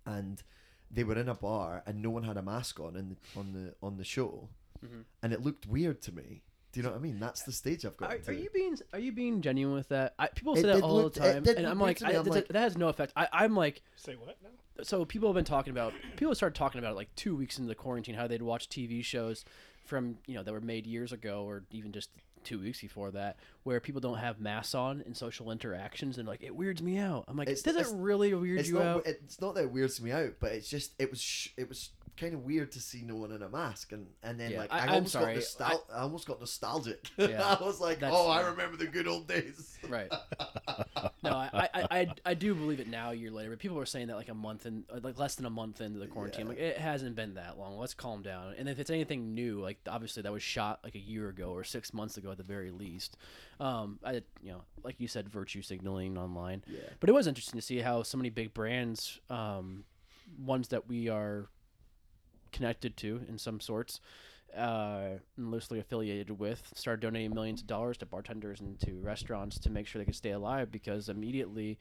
and 0.07 0.41
they 0.89 1.03
were 1.03 1.19
in 1.19 1.29
a 1.29 1.35
bar 1.35 1.83
and 1.85 2.01
no 2.01 2.09
one 2.09 2.23
had 2.23 2.37
a 2.37 2.41
mask 2.41 2.79
on 2.79 2.95
in 2.95 3.09
the, 3.09 3.39
on 3.39 3.53
the 3.53 3.75
on 3.83 3.97
the 3.97 4.03
show, 4.03 4.49
Mm-hmm. 4.85 5.01
and 5.23 5.33
it 5.33 5.41
looked 5.41 5.65
weird 5.67 6.01
to 6.03 6.11
me. 6.13 6.43
Do 6.71 6.79
you 6.79 6.83
know 6.83 6.91
what 6.91 6.99
I 6.99 7.01
mean? 7.01 7.19
That's 7.19 7.41
the 7.43 7.51
stage 7.51 7.83
I've 7.85 7.97
got. 7.97 8.13
Are, 8.13 8.17
to. 8.19 8.29
are 8.31 8.33
you 8.33 8.49
being 8.53 8.77
are 8.93 8.99
you 8.99 9.11
being 9.11 9.41
genuine 9.41 9.73
with 9.75 9.89
that? 9.89 10.13
I, 10.19 10.27
people 10.27 10.53
It 10.53 10.61
say 10.61 10.67
that 10.67 10.75
did 10.75 10.83
all 10.83 10.95
look- 10.95 11.13
the 11.15 11.27
it 11.37 11.45
time, 11.45 11.57
and 11.57 11.67
I'm 11.67 11.79
like, 11.79 11.99
me. 12.01 12.07
I, 12.07 12.17
I'm 12.17 12.23
that- 12.25 12.29
like- 12.31 12.47
that 12.49 12.59
has 12.59 12.77
no 12.77 12.89
effect. 12.89 13.11
I, 13.15 13.27
I'm 13.33 13.55
like, 13.55 13.81
Say 13.95 14.15
what 14.15 14.37
now? 14.43 14.49
so 14.83 15.03
people 15.03 15.27
have 15.29 15.35
been 15.35 15.43
talking 15.45 15.71
about 15.71 15.93
people 16.15 16.33
started 16.35 16.55
talking 16.55 16.79
about 16.79 16.91
it 16.91 16.95
like 16.95 17.13
two 17.15 17.35
weeks 17.35 17.57
into 17.57 17.67
the 17.67 17.75
quarantine 17.75 18.15
how 18.15 18.27
they'd 18.27 18.41
watch 18.41 18.69
TV 18.69 19.03
shows 19.03 19.43
from 19.85 20.17
you 20.27 20.35
know 20.35 20.43
that 20.43 20.53
were 20.53 20.61
made 20.61 20.85
years 20.87 21.11
ago 21.11 21.43
or 21.43 21.63
even 21.71 21.91
just 21.91 22.11
two 22.45 22.57
weeks 22.59 22.79
before 22.79 23.11
that 23.11 23.35
where 23.63 23.81
people 23.81 23.99
don't 23.99 24.19
have 24.19 24.39
masks 24.39 24.73
on 24.73 25.01
in 25.01 25.13
social 25.13 25.51
interactions 25.51 26.17
and 26.17 26.25
like 26.25 26.41
it 26.41 26.55
weirds 26.55 26.81
me 26.81 26.97
out. 26.97 27.25
I'm 27.27 27.35
like, 27.35 27.49
It's- 27.49 27.63
does 27.63 27.75
it's- 27.75 27.91
it 27.91 27.97
really 27.97 28.33
weird 28.33 28.65
you 28.67 28.75
not. 28.75 28.85
out? 28.85 29.07
It's 29.07 29.41
not 29.41 29.55
that 29.55 29.63
it 29.63 29.71
weirds 29.71 29.99
me 30.01 30.11
out, 30.11 30.35
but 30.39 30.51
it's 30.53 30.69
just 30.69 30.93
it 30.99 31.09
was 31.09 31.19
sh- 31.19 31.49
it 31.57 31.67
was 31.67 31.89
kind 32.19 32.33
of 32.33 32.43
weird 32.43 32.71
to 32.73 32.79
see 32.81 33.01
no 33.03 33.15
one 33.15 33.31
in 33.31 33.41
a 33.41 33.49
mask, 33.49 33.91
and 33.91 34.07
and 34.23 34.39
then 34.39 34.51
Yeah, 34.51 34.59
like 34.59 34.73
I- 34.73 34.79
I, 34.79 34.83
I'm 34.83 34.89
almost 34.95 35.13
sorry. 35.13 35.35
got 35.35 35.43
nostal- 35.43 35.81
I, 35.93 35.99
almost 36.01 36.27
got 36.27 36.39
nostalgic. 36.39 37.05
Yeah, 37.17 37.57
I 37.59 37.63
was 37.63 37.79
like, 37.79 37.99
oh, 38.03 38.29
I 38.29 38.41
remember 38.41 38.77
the 38.77 38.87
good 38.87 39.07
old 39.07 39.27
days. 39.27 39.77
Right. 39.87 40.11
No, 41.21 41.31
I, 41.31 41.49
I, 41.73 41.87
I, 41.91 42.07
I 42.27 42.33
do 42.33 42.55
believe 42.55 42.79
it 42.79 42.87
now, 42.87 43.11
a 43.11 43.13
year 43.13 43.29
later. 43.29 43.49
But 43.49 43.59
people 43.59 43.75
were 43.75 43.85
saying 43.85 44.07
that 44.07 44.15
like 44.15 44.29
a 44.29 44.33
month 44.33 44.65
in, 44.65 44.85
like 45.03 45.19
less 45.19 45.35
than 45.35 45.45
a 45.45 45.49
month 45.49 45.81
into 45.81 45.99
the 45.99 46.07
quarantine. 46.07 46.45
Yeah. 46.45 46.49
Like 46.49 46.59
it 46.59 46.77
hasn't 46.77 47.15
been 47.15 47.33
that 47.33 47.57
long. 47.59 47.77
Let's 47.77 47.93
calm 47.93 48.21
down. 48.21 48.53
And 48.57 48.69
if 48.69 48.79
it's 48.79 48.89
anything 48.89 49.33
new, 49.33 49.59
like 49.59 49.77
obviously 49.87 50.23
that 50.23 50.31
was 50.31 50.41
shot 50.41 50.79
like 50.83 50.95
a 50.95 50.99
year 50.99 51.27
ago 51.27 51.49
or 51.51 51.65
six 51.65 51.93
months 51.93 52.15
ago 52.15 52.31
at 52.31 52.37
the 52.37 52.43
very 52.43 52.71
least. 52.71 53.17
Um, 53.59 53.99
I, 54.03 54.13
you 54.41 54.51
know, 54.51 54.61
like 54.81 54.95
you 54.99 55.09
said, 55.09 55.27
virtue 55.29 55.61
signaling 55.61 56.17
online. 56.17 56.63
Yeah. 56.67 56.79
But 57.01 57.09
it 57.09 57.13
was 57.13 57.27
interesting 57.27 57.59
to 57.59 57.65
see 57.65 57.79
how 57.79 58.03
so 58.03 58.17
many 58.17 58.29
big 58.29 58.53
brands, 58.53 59.19
um, 59.29 59.83
ones 60.37 60.69
that 60.69 60.87
we 60.87 61.09
are 61.09 61.49
connected 62.51 62.97
to 62.97 63.21
in 63.27 63.37
some 63.37 63.59
sorts, 63.59 63.99
uh, 64.57 65.17
and 65.37 65.51
loosely 65.51 65.79
affiliated 65.79 66.39
with, 66.39 66.71
started 66.75 67.01
donating 67.01 67.33
millions 67.33 67.61
of 67.61 67.67
dollars 67.67 67.97
to 67.97 68.05
bartenders 68.05 68.59
and 68.59 68.79
to 68.79 68.99
restaurants 69.01 69.59
to 69.59 69.69
make 69.69 69.87
sure 69.87 69.99
they 69.99 70.05
could 70.05 70.15
stay 70.15 70.31
alive. 70.31 70.71
Because 70.71 71.09
immediately, 71.09 71.77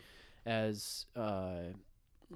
as 0.47 1.07
uh, 1.17 1.73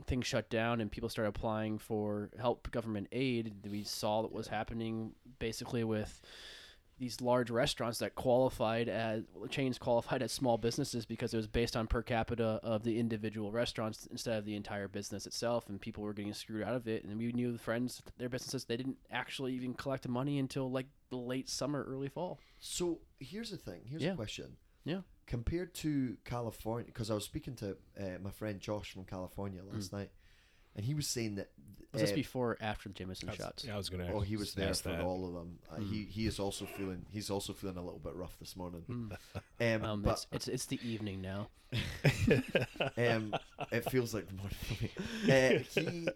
things 0.06 0.26
shut 0.26 0.48
down 0.48 0.80
and 0.80 0.90
people 0.90 1.08
started 1.08 1.28
applying 1.28 1.78
for 1.78 2.30
help 2.38 2.70
government 2.70 3.08
aid, 3.12 3.54
we 3.70 3.84
saw 3.84 4.22
what 4.22 4.32
was 4.32 4.48
happening 4.48 5.12
basically 5.38 5.84
with 5.84 6.20
these 7.02 7.20
large 7.20 7.50
restaurants 7.50 7.98
that 7.98 8.14
qualified 8.14 8.88
as 8.88 9.24
chains 9.50 9.76
qualified 9.76 10.22
as 10.22 10.30
small 10.30 10.56
businesses 10.56 11.04
because 11.04 11.34
it 11.34 11.36
was 11.36 11.48
based 11.48 11.76
on 11.76 11.86
per 11.88 12.00
capita 12.00 12.60
of 12.62 12.84
the 12.84 12.98
individual 12.98 13.50
restaurants 13.50 14.06
instead 14.12 14.38
of 14.38 14.44
the 14.44 14.54
entire 14.54 14.86
business 14.86 15.26
itself 15.26 15.68
and 15.68 15.80
people 15.80 16.04
were 16.04 16.12
getting 16.12 16.32
screwed 16.32 16.62
out 16.62 16.74
of 16.74 16.86
it 16.86 17.02
and 17.04 17.18
we 17.18 17.32
knew 17.32 17.50
the 17.52 17.58
friends 17.58 18.00
their 18.18 18.28
businesses 18.28 18.64
they 18.66 18.76
didn't 18.76 18.96
actually 19.10 19.52
even 19.52 19.74
collect 19.74 20.06
money 20.06 20.38
until 20.38 20.70
like 20.70 20.86
the 21.10 21.16
late 21.16 21.48
summer 21.48 21.84
early 21.88 22.08
fall 22.08 22.38
So 22.60 23.00
here's 23.18 23.50
the 23.50 23.56
thing. 23.56 23.80
Here's 23.84 24.02
Yeah. 24.02 24.12
a 24.12 24.16
question. 24.16 24.56
Yeah. 24.84 25.00
Compared 25.26 25.74
to 25.74 26.16
California, 26.24 26.86
because 26.86 27.10
I 27.10 27.14
was 27.14 27.24
speaking 27.24 27.54
to 27.56 27.76
uh, 27.98 28.18
my 28.22 28.30
friend 28.30 28.60
Josh 28.60 28.92
from 28.92 29.04
California 29.04 29.62
last 29.64 29.92
night, 29.92 30.10
and 30.76 30.84
he 30.84 30.94
was 30.94 31.06
saying 31.06 31.36
that. 31.36 31.50
was 31.92 32.02
this 32.02 32.12
uh, 32.12 32.14
before 32.14 32.52
or 32.52 32.58
after 32.60 32.88
the 32.88 32.94
Jameson 32.94 33.30
shots 33.32 33.64
Yeah, 33.64 33.74
I 33.74 33.76
was 33.76 33.88
gonna. 33.88 34.10
Oh, 34.12 34.20
he 34.20 34.36
was 34.36 34.54
there 34.54 34.72
for 34.74 34.88
that. 34.90 35.00
all 35.02 35.26
of 35.26 35.34
them. 35.34 35.58
Uh, 35.70 35.80
He 35.80 36.04
he 36.04 36.26
is 36.26 36.38
also 36.38 36.64
feeling 36.64 37.04
he's 37.10 37.30
also 37.30 37.52
feeling 37.52 37.76
a 37.76 37.82
little 37.82 38.00
bit 38.00 38.14
rough 38.14 38.38
this 38.38 38.56
morning. 38.56 38.84
Mm. 38.88 39.16
Um, 39.60 39.84
um, 39.84 40.02
but 40.02 40.12
it's, 40.12 40.26
it's 40.32 40.48
it's 40.48 40.66
the 40.66 40.80
evening 40.82 41.22
now 41.22 41.46
um, 42.98 43.34
it 43.70 43.90
feels 43.90 44.14
like 44.14 44.26
the 44.26 44.34
morning 44.34 44.56
for 44.62 44.82
me. 44.82 44.90
Uh, 45.32 45.58
he, 45.80 46.08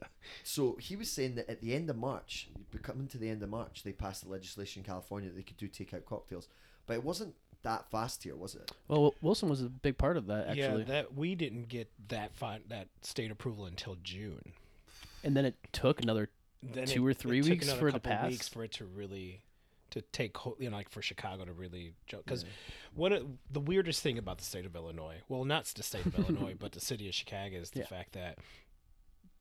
so 0.43 0.77
he 0.81 0.97
was 0.97 1.11
saying 1.11 1.37
that 1.37 1.49
at 1.49 1.61
the 1.61 1.75
end 1.75 1.89
of 1.89 1.97
March, 1.97 2.49
coming 2.83 3.07
to 3.09 3.19
the 3.19 3.29
end 3.29 3.43
of 3.43 3.49
March, 3.49 3.83
they 3.83 3.93
passed 3.93 4.25
the 4.25 4.31
legislation 4.31 4.81
in 4.81 4.87
California 4.87 5.29
that 5.29 5.37
they 5.37 5.43
could 5.43 5.57
do 5.57 5.69
takeout 5.69 6.05
cocktails, 6.05 6.49
but 6.87 6.95
it 6.95 7.05
wasn't 7.05 7.35
that 7.67 7.91
fast 7.91 8.23
here, 8.25 8.37
was 8.37 8.55
it? 8.55 8.71
well 8.89 9.15
wilson 9.21 9.49
was 9.49 9.61
a 9.63 9.69
big 9.69 9.99
part 9.99 10.17
of 10.17 10.27
that 10.29 10.47
actually 10.49 10.81
Yeah, 10.81 10.85
that 10.85 11.15
we 11.15 11.35
didn't 11.35 11.69
get 11.69 11.91
that 12.09 12.35
fine, 12.35 12.61
that 12.69 12.89
state 13.03 13.31
approval 13.31 13.67
until 13.67 13.97
June. 14.03 14.53
and 15.25 15.37
then 15.37 15.45
it 15.45 15.57
took 15.73 16.01
another 16.01 16.31
Then 16.63 16.87
Two 16.87 17.07
or 17.07 17.13
three 17.15 17.41
took 17.43 17.51
weeks 17.51 17.67
another 17.67 17.81
for 17.81 17.89
it 17.89 17.93
to 17.93 18.01
pass? 18.01 18.31
Weeks 18.31 18.49
for 18.49 18.65
it 18.65 18.73
to 18.73 18.85
really 18.85 19.43
to 19.91 20.01
take 20.03 20.37
hold, 20.37 20.57
you 20.59 20.69
know, 20.69 20.77
like 20.77 20.89
for 20.89 21.01
Chicago 21.01 21.45
to 21.45 21.53
really 21.53 21.95
because 22.11 22.45
one 22.95 23.13
of 23.13 23.25
the 23.51 23.61
weirdest 23.61 24.03
thing 24.03 24.19
about 24.19 24.39
the 24.39 24.45
state 24.45 24.67
of 24.67 24.75
Illinois, 24.75 25.19
well, 25.29 25.45
not 25.45 25.65
the 25.67 25.83
state 25.85 26.05
of 26.07 26.15
Illinois, 26.19 26.55
but 26.59 26.73
the 26.73 26.81
city 26.81 27.09
of 27.09 27.15
Chicago 27.15 27.57
is 27.59 27.71
the 27.71 27.81
Yeah. 27.81 27.87
fact 27.87 28.13
that 28.15 28.39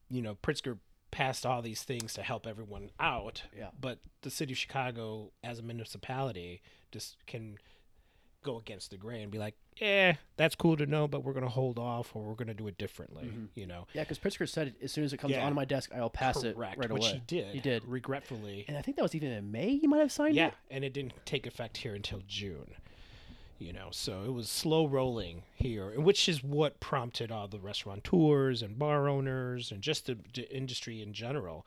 you 0.10 0.22
know 0.22 0.36
Pritzker 0.36 0.77
passed 1.12 1.46
all 1.46 1.62
these 1.62 1.82
things 1.84 2.13
to 2.13 2.22
help 2.22 2.46
everyone 2.46 2.89
out, 3.00 3.44
Yeah. 3.58 3.70
but 3.79 4.00
the 4.22 4.29
city 4.29 4.51
of 4.53 4.58
Chicago 4.58 5.32
as 5.44 5.60
a 5.60 5.63
municipality 5.63 6.62
just 6.91 7.15
can 7.25 7.58
go 8.46 8.58
against 8.58 8.92
the 8.92 8.98
grain 8.98 9.24
and 9.24 9.32
be 9.32 9.38
like, 9.38 9.56
"Eh, 9.82 10.14
that's 10.38 10.56
cool 10.56 10.78
to 10.78 10.86
know, 10.86 11.08
but 11.08 11.24
we're 11.24 11.34
going 11.34 11.44
to 11.46 11.50
hold 11.50 11.78
off 11.78 12.16
or 12.16 12.24
we're 12.24 12.36
going 12.36 12.48
to 12.48 12.54
do 12.54 12.68
it 12.68 12.78
differently," 12.78 13.30
you 13.56 13.66
know. 13.66 13.88
yeah 13.94 14.04
because 14.04 14.20
pritzker 14.20 14.48
said 14.48 14.74
as 14.82 14.92
soon 14.92 15.04
as 15.04 15.12
it 15.14 15.18
comes 15.18 15.32
Yeah. 15.34 15.44
onto 15.44 15.56
my 15.56 15.66
desk 15.66 15.92
i'll 15.94 16.10
pass 16.10 16.44
it 16.44 16.56
Correct, 16.56 16.78
right 16.78 16.92
which 16.92 17.02
away 17.04 17.14
he 17.14 17.20
did. 17.28 17.54
he 17.56 17.60
did 17.60 17.84
regretfully. 17.86 18.64
and 18.68 18.78
i 18.78 18.82
think 18.82 18.96
that 18.98 19.04
was 19.04 19.16
even 19.16 19.32
in 19.32 19.52
may 19.52 19.70
You 19.72 19.90
might 19.90 20.00
have 20.00 20.12
signed 20.12 20.36
Yeah, 20.36 20.48
it 20.48 20.54
Yeah, 20.70 20.75
and 20.75 20.84
it 20.86 20.94
didn't 20.94 21.14
take 21.25 21.46
effect 21.48 21.78
here 21.78 21.96
until 21.96 22.22
June. 22.28 22.75
You 23.58 23.72
know, 23.72 23.88
so 23.92 24.24
it 24.25 24.34
was 24.34 24.50
slow 24.50 24.86
rolling 24.86 25.44
here, 25.56 25.98
which 26.00 26.28
is 26.28 26.44
what 26.44 26.82
prompted 26.82 27.32
all 27.32 27.48
the 27.48 27.58
restaurateurs 27.60 28.62
and 28.62 28.78
bar 28.78 29.08
owners 29.08 29.72
and 29.72 29.82
just 29.82 30.08
the, 30.08 30.18
the 30.34 30.54
industry 30.54 31.02
in 31.02 31.14
general 31.14 31.66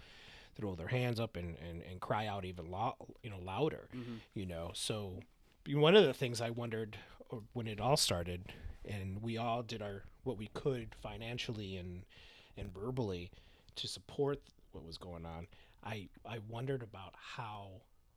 to 0.54 0.61
throw 0.61 0.75
their 0.75 0.88
hands 0.88 1.18
up 1.18 1.35
and, 1.35 1.56
and, 1.66 1.80
and 1.90 1.99
cry 2.00 2.26
out 2.26 2.44
even 2.44 2.70
lo- 2.70 2.94
you 3.23 3.30
know 3.30 3.38
louder. 3.42 3.88
You 4.35 4.44
know, 4.44 4.70
so 4.75 5.14
one 5.75 5.96
of 5.96 6.04
the 6.04 6.14
things 6.14 6.40
I 6.40 6.50
wondered 6.50 6.96
uh, 7.32 7.37
when 7.52 7.66
it 7.66 7.80
all 7.80 7.96
started, 7.96 8.52
and 8.84 9.22
we 9.22 9.37
all 9.37 9.62
did 9.62 9.82
our 9.82 10.04
what 10.25 10.38
we 10.38 10.48
could 10.54 10.94
financially 11.02 11.76
and 11.76 12.04
and 12.56 12.72
verbally 12.72 13.30
to 13.76 13.87
support 13.87 14.40
what 14.72 14.84
was 14.84 14.98
going 14.98 15.25
on. 15.26 15.46
I 15.84 16.08
I 16.26 16.38
wondered 16.48 16.82
about 16.82 17.14
how 17.16 17.68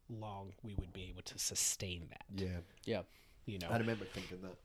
long 0.09 0.53
we 0.63 0.75
would 0.75 0.93
be 0.93 1.07
able 1.09 1.21
to 1.23 1.39
sustain 1.39 2.07
that. 2.09 2.25
Yeah. 2.35 2.57
yeah 2.85 3.01
You 3.45 3.59
know, 3.59 3.67
I 3.69 3.77
remember 3.77 4.05
thinking 4.05 4.39
that. 4.41 4.55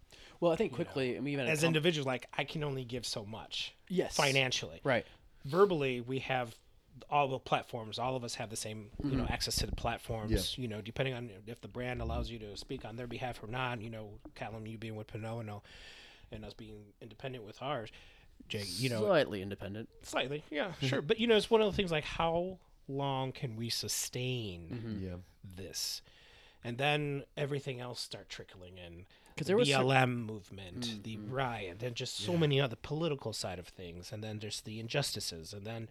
Well, 0.40 0.52
I 0.52 0.56
think 0.56 0.72
quickly, 0.72 1.16
I 1.16 1.20
mean, 1.20 1.34
even 1.34 1.46
as 1.46 1.60
com- 1.60 1.68
individuals, 1.68 2.06
like 2.06 2.26
I 2.36 2.44
can 2.44 2.62
only 2.64 2.84
give 2.84 3.06
so 3.06 3.24
much 3.24 3.74
yes, 3.88 4.14
financially. 4.16 4.80
right? 4.84 5.06
verbally 5.46 6.00
we 6.00 6.18
have 6.18 6.54
all 7.10 7.28
the 7.28 7.38
platforms 7.38 7.98
all 7.98 8.16
of 8.16 8.24
us 8.24 8.34
have 8.36 8.48
the 8.50 8.56
same 8.56 8.86
you 9.04 9.16
know 9.16 9.26
access 9.28 9.56
to 9.56 9.66
the 9.66 9.76
platforms 9.76 10.56
you 10.56 10.66
know 10.66 10.80
depending 10.80 11.12
on 11.14 11.30
if 11.46 11.60
the 11.60 11.68
brand 11.68 12.00
allows 12.00 12.30
you 12.30 12.38
to 12.38 12.56
speak 12.56 12.84
on 12.84 12.96
their 12.96 13.06
behalf 13.06 13.42
or 13.42 13.46
not 13.48 13.80
you 13.82 13.90
know 13.90 14.08
Callum 14.34 14.66
you 14.66 14.78
being 14.78 14.96
with 14.96 15.06
Pernod 15.06 15.60
and 16.32 16.44
us 16.44 16.54
being 16.54 16.78
independent 17.02 17.44
with 17.44 17.60
ours 17.62 17.90
Jay 18.48 18.64
you 18.66 18.88
know. 18.88 19.00
Slightly 19.00 19.42
independent. 19.42 19.88
slightly 20.02 20.42
yeah 20.50 20.72
sure. 20.80 21.02
But 21.02 21.18
you 21.20 21.26
know 21.26 21.36
it's 21.36 21.50
one 21.50 21.60
of 21.60 21.70
the 21.70 21.76
things 21.76 21.90
like 21.92 22.04
how 22.04 22.58
long 22.88 23.32
can 23.32 23.56
we 23.56 23.68
sustain 23.68 24.68
Mm-hmm. 24.72 25.04
Yeah. 25.06 25.14
this? 25.56 26.02
And 26.64 26.78
then 26.78 27.24
everything 27.36 27.80
else 27.80 28.00
start 28.00 28.28
trickling 28.28 28.78
in 28.78 29.06
'Cause 29.36 29.46
the 29.46 29.50
there 29.50 29.56
was 29.58 29.68
BLM 29.68 30.24
movement, 30.24 30.80
Mm, 30.80 31.02
the 31.02 31.16
riot, 31.18 31.82
and 31.82 31.94
just 31.94 32.16
so 32.16 32.36
many 32.38 32.58
other 32.60 32.76
political 32.76 33.32
side 33.34 33.58
of 33.58 33.68
things, 33.68 34.10
and 34.10 34.24
then 34.24 34.38
there's 34.38 34.62
the 34.62 34.80
injustices, 34.80 35.52
and 35.52 35.66
then, 35.66 35.88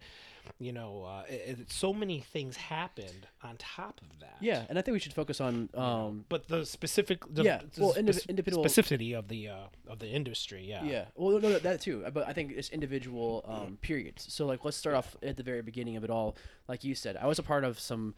you 0.58 0.72
know, 0.72 1.04
uh, 1.04 1.22
it, 1.28 1.60
it- 1.60 1.70
so 1.70 1.92
many 1.92 2.18
things 2.20 2.56
happened 2.56 3.28
on 3.44 3.56
top 3.56 4.00
of 4.00 4.18
that. 4.18 4.36
Yeah, 4.40 4.66
and 4.68 4.78
I 4.78 4.82
think 4.82 4.94
we 4.94 4.98
should 4.98 5.12
focus 5.12 5.40
on 5.40 5.68
um, 5.74 6.24
But 6.28 6.48
the 6.48 6.66
specific, 6.66 7.22
the, 7.32 7.44
Yeah, 7.44 7.60
the 7.74 7.80
well, 7.80 7.94
indiv- 7.94 8.28
individual- 8.28 8.64
specificity 8.64 9.16
of 9.16 9.28
the 9.28 9.48
uh, 9.48 9.66
of 9.86 10.00
the 10.00 10.08
industry, 10.08 10.64
yeah, 10.68 10.84
Yeah, 10.84 11.04
well, 11.14 11.38
no, 11.38 11.48
no, 11.48 11.58
that 11.60 11.80
too. 11.80 12.04
But 12.12 12.26
I 12.26 12.32
think 12.32 12.50
it's 12.50 12.70
individual 12.70 13.44
um, 13.46 13.78
periods. 13.80 14.26
So, 14.32 14.44
like, 14.44 14.64
let's 14.64 14.76
start 14.76 14.96
off 14.96 15.16
at 15.22 15.36
the 15.36 15.44
very 15.44 15.62
beginning 15.62 15.96
of 15.96 16.02
it 16.02 16.10
all. 16.10 16.36
Like 16.66 16.82
you 16.82 16.96
said, 16.96 17.16
I 17.16 17.26
was 17.26 17.38
a 17.38 17.44
part 17.44 17.62
of 17.62 17.78
some 17.78 18.14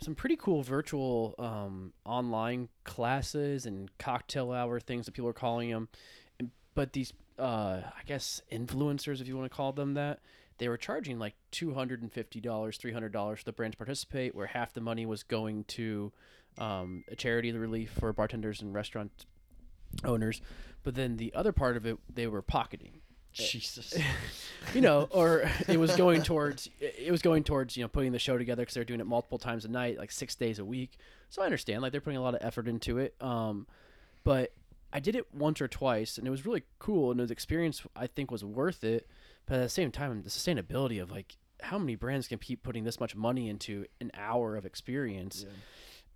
some 0.00 0.14
pretty 0.14 0.36
cool 0.36 0.62
virtual 0.62 1.34
um, 1.38 1.92
online 2.04 2.68
classes 2.84 3.66
and 3.66 3.90
cocktail 3.98 4.52
hour 4.52 4.80
things 4.80 5.06
that 5.06 5.12
people 5.12 5.30
are 5.30 5.32
calling 5.32 5.70
them. 5.70 5.88
But 6.74 6.92
these, 6.92 7.12
uh, 7.38 7.80
I 7.84 8.02
guess, 8.04 8.42
influencers, 8.50 9.20
if 9.20 9.28
you 9.28 9.36
want 9.36 9.50
to 9.50 9.56
call 9.56 9.72
them 9.72 9.94
that, 9.94 10.20
they 10.58 10.68
were 10.68 10.76
charging 10.76 11.18
like 11.18 11.34
two 11.50 11.74
hundred 11.74 12.02
and 12.02 12.12
fifty 12.12 12.40
dollars, 12.40 12.76
three 12.76 12.92
hundred 12.92 13.12
dollars 13.12 13.38
for 13.40 13.44
the 13.44 13.52
brand 13.52 13.72
to 13.72 13.78
participate, 13.78 14.34
where 14.34 14.46
half 14.46 14.72
the 14.72 14.80
money 14.80 15.06
was 15.06 15.22
going 15.22 15.64
to 15.64 16.12
um, 16.58 17.04
a 17.10 17.16
charity 17.16 17.52
relief 17.52 17.90
for 17.98 18.12
bartenders 18.12 18.60
and 18.60 18.74
restaurant 18.74 19.26
owners, 20.04 20.40
but 20.82 20.96
then 20.96 21.16
the 21.16 21.32
other 21.34 21.52
part 21.52 21.76
of 21.76 21.86
it 21.86 21.96
they 22.12 22.26
were 22.26 22.42
pocketing. 22.42 23.00
Jesus. 23.34 23.94
You 24.72 24.80
know, 24.80 25.08
or 25.10 25.48
it 25.68 25.78
was 25.78 25.94
going 25.94 26.22
towards 26.22 26.70
it 26.80 27.10
was 27.10 27.20
going 27.20 27.44
towards 27.44 27.76
you 27.76 27.84
know 27.84 27.88
putting 27.88 28.12
the 28.12 28.18
show 28.18 28.38
together 28.38 28.62
because 28.62 28.74
they're 28.74 28.82
doing 28.82 28.98
it 28.98 29.06
multiple 29.06 29.36
times 29.36 29.66
a 29.66 29.68
night, 29.68 29.98
like 29.98 30.10
six 30.10 30.34
days 30.34 30.58
a 30.58 30.64
week. 30.64 30.96
So 31.28 31.42
I 31.42 31.44
understand, 31.44 31.82
like 31.82 31.92
they're 31.92 32.00
putting 32.00 32.16
a 32.16 32.22
lot 32.22 32.34
of 32.34 32.40
effort 32.42 32.66
into 32.66 32.96
it. 32.96 33.14
Um, 33.20 33.66
but 34.24 34.52
I 34.90 35.00
did 35.00 35.16
it 35.16 35.26
once 35.34 35.60
or 35.60 35.68
twice, 35.68 36.16
and 36.16 36.26
it 36.26 36.30
was 36.30 36.46
really 36.46 36.62
cool, 36.78 37.10
and 37.10 37.20
the 37.20 37.30
experience 37.30 37.82
I 37.94 38.06
think 38.06 38.30
was 38.30 38.42
worth 38.42 38.82
it. 38.84 39.06
But 39.44 39.56
at 39.56 39.62
the 39.64 39.68
same 39.68 39.92
time, 39.92 40.22
the 40.22 40.30
sustainability 40.30 41.00
of 41.02 41.10
like 41.10 41.36
how 41.60 41.78
many 41.78 41.94
brands 41.94 42.26
can 42.26 42.38
keep 42.38 42.62
putting 42.62 42.84
this 42.84 42.98
much 42.98 43.14
money 43.14 43.48
into 43.50 43.84
an 44.00 44.10
hour 44.14 44.56
of 44.56 44.64
experience 44.64 45.44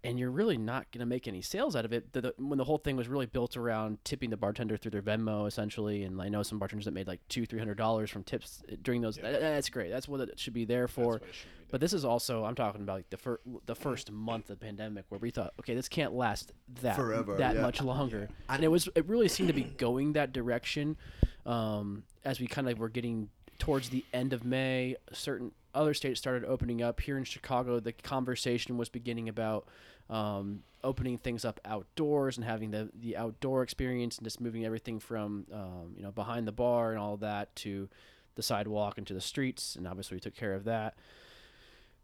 and 0.04 0.18
you're 0.18 0.30
really 0.30 0.56
not 0.56 0.90
going 0.92 1.00
to 1.00 1.06
make 1.06 1.26
any 1.26 1.42
sales 1.42 1.74
out 1.74 1.84
of 1.84 1.92
it. 1.92 2.12
The, 2.12 2.20
the, 2.20 2.34
when 2.38 2.56
the 2.58 2.64
whole 2.64 2.78
thing 2.78 2.96
was 2.96 3.08
really 3.08 3.26
built 3.26 3.56
around 3.56 3.98
tipping 4.04 4.30
the 4.30 4.36
bartender 4.36 4.76
through 4.76 4.92
their 4.92 5.02
Venmo, 5.02 5.46
essentially, 5.46 6.04
and 6.04 6.22
I 6.22 6.28
know 6.28 6.42
some 6.42 6.58
bartenders 6.58 6.84
that 6.84 6.94
made 6.94 7.08
like 7.08 7.20
two, 7.28 7.46
three 7.46 7.58
hundred 7.58 7.78
dollars 7.78 8.10
from 8.10 8.22
tips 8.22 8.62
uh, 8.70 8.76
during 8.82 9.00
those. 9.00 9.16
that- 9.16 9.40
that's 9.40 9.68
great. 9.68 9.90
That's 9.90 10.06
what 10.08 10.20
it 10.20 10.38
should 10.38 10.52
be 10.54 10.64
there 10.64 10.86
for. 10.88 11.04
what 11.14 11.22
it 11.22 11.34
should 11.34 11.46
be 11.48 11.66
But 11.70 11.80
this 11.80 11.92
is 11.92 12.04
also 12.04 12.44
I'm 12.44 12.54
talking 12.54 12.82
about 12.82 12.96
like 12.98 13.10
the 13.10 13.16
fir- 13.16 13.40
the 13.66 13.74
first 13.74 14.10
month 14.12 14.50
of 14.50 14.58
the 14.58 14.64
pandemic 14.64 15.04
where 15.08 15.18
we 15.18 15.30
thought, 15.30 15.52
okay, 15.60 15.74
this 15.74 15.88
can't 15.88 16.12
last 16.14 16.52
that 16.82 16.96
Forever, 16.96 17.36
that 17.36 17.56
yeah. 17.56 17.62
much 17.62 17.82
longer, 17.82 18.28
yeah. 18.30 18.54
and 18.54 18.64
it 18.64 18.68
was 18.68 18.88
it 18.94 19.06
really 19.08 19.28
seemed 19.28 19.48
to 19.48 19.54
be 19.54 19.64
going 19.64 20.12
that 20.12 20.32
direction 20.32 20.96
um, 21.44 22.04
as 22.24 22.40
we 22.40 22.46
kind 22.46 22.68
of 22.68 22.78
were 22.78 22.88
getting 22.88 23.30
towards 23.58 23.88
the 23.88 24.04
end 24.12 24.32
of 24.32 24.44
May. 24.44 24.94
Certain 25.12 25.50
other 25.74 25.94
states 25.94 26.20
started 26.20 26.44
opening 26.44 26.82
up. 26.82 27.00
Here 27.00 27.18
in 27.18 27.24
Chicago, 27.24 27.80
the 27.80 27.92
conversation 27.92 28.76
was 28.76 28.88
beginning 28.88 29.28
about 29.28 29.66
um, 30.10 30.62
opening 30.82 31.18
things 31.18 31.44
up 31.44 31.60
outdoors 31.64 32.36
and 32.36 32.44
having 32.44 32.70
the 32.70 32.90
the 32.98 33.16
outdoor 33.16 33.62
experience 33.62 34.18
and 34.18 34.24
just 34.24 34.40
moving 34.40 34.64
everything 34.64 34.98
from 34.98 35.46
um, 35.52 35.94
you 35.96 36.02
know 36.02 36.10
behind 36.10 36.46
the 36.46 36.52
bar 36.52 36.90
and 36.90 36.98
all 36.98 37.16
that 37.18 37.54
to 37.56 37.88
the 38.34 38.42
sidewalk 38.42 38.98
and 38.98 39.06
to 39.06 39.14
the 39.14 39.20
streets. 39.20 39.76
And 39.76 39.86
obviously, 39.86 40.16
we 40.16 40.20
took 40.20 40.34
care 40.34 40.54
of 40.54 40.64
that 40.64 40.94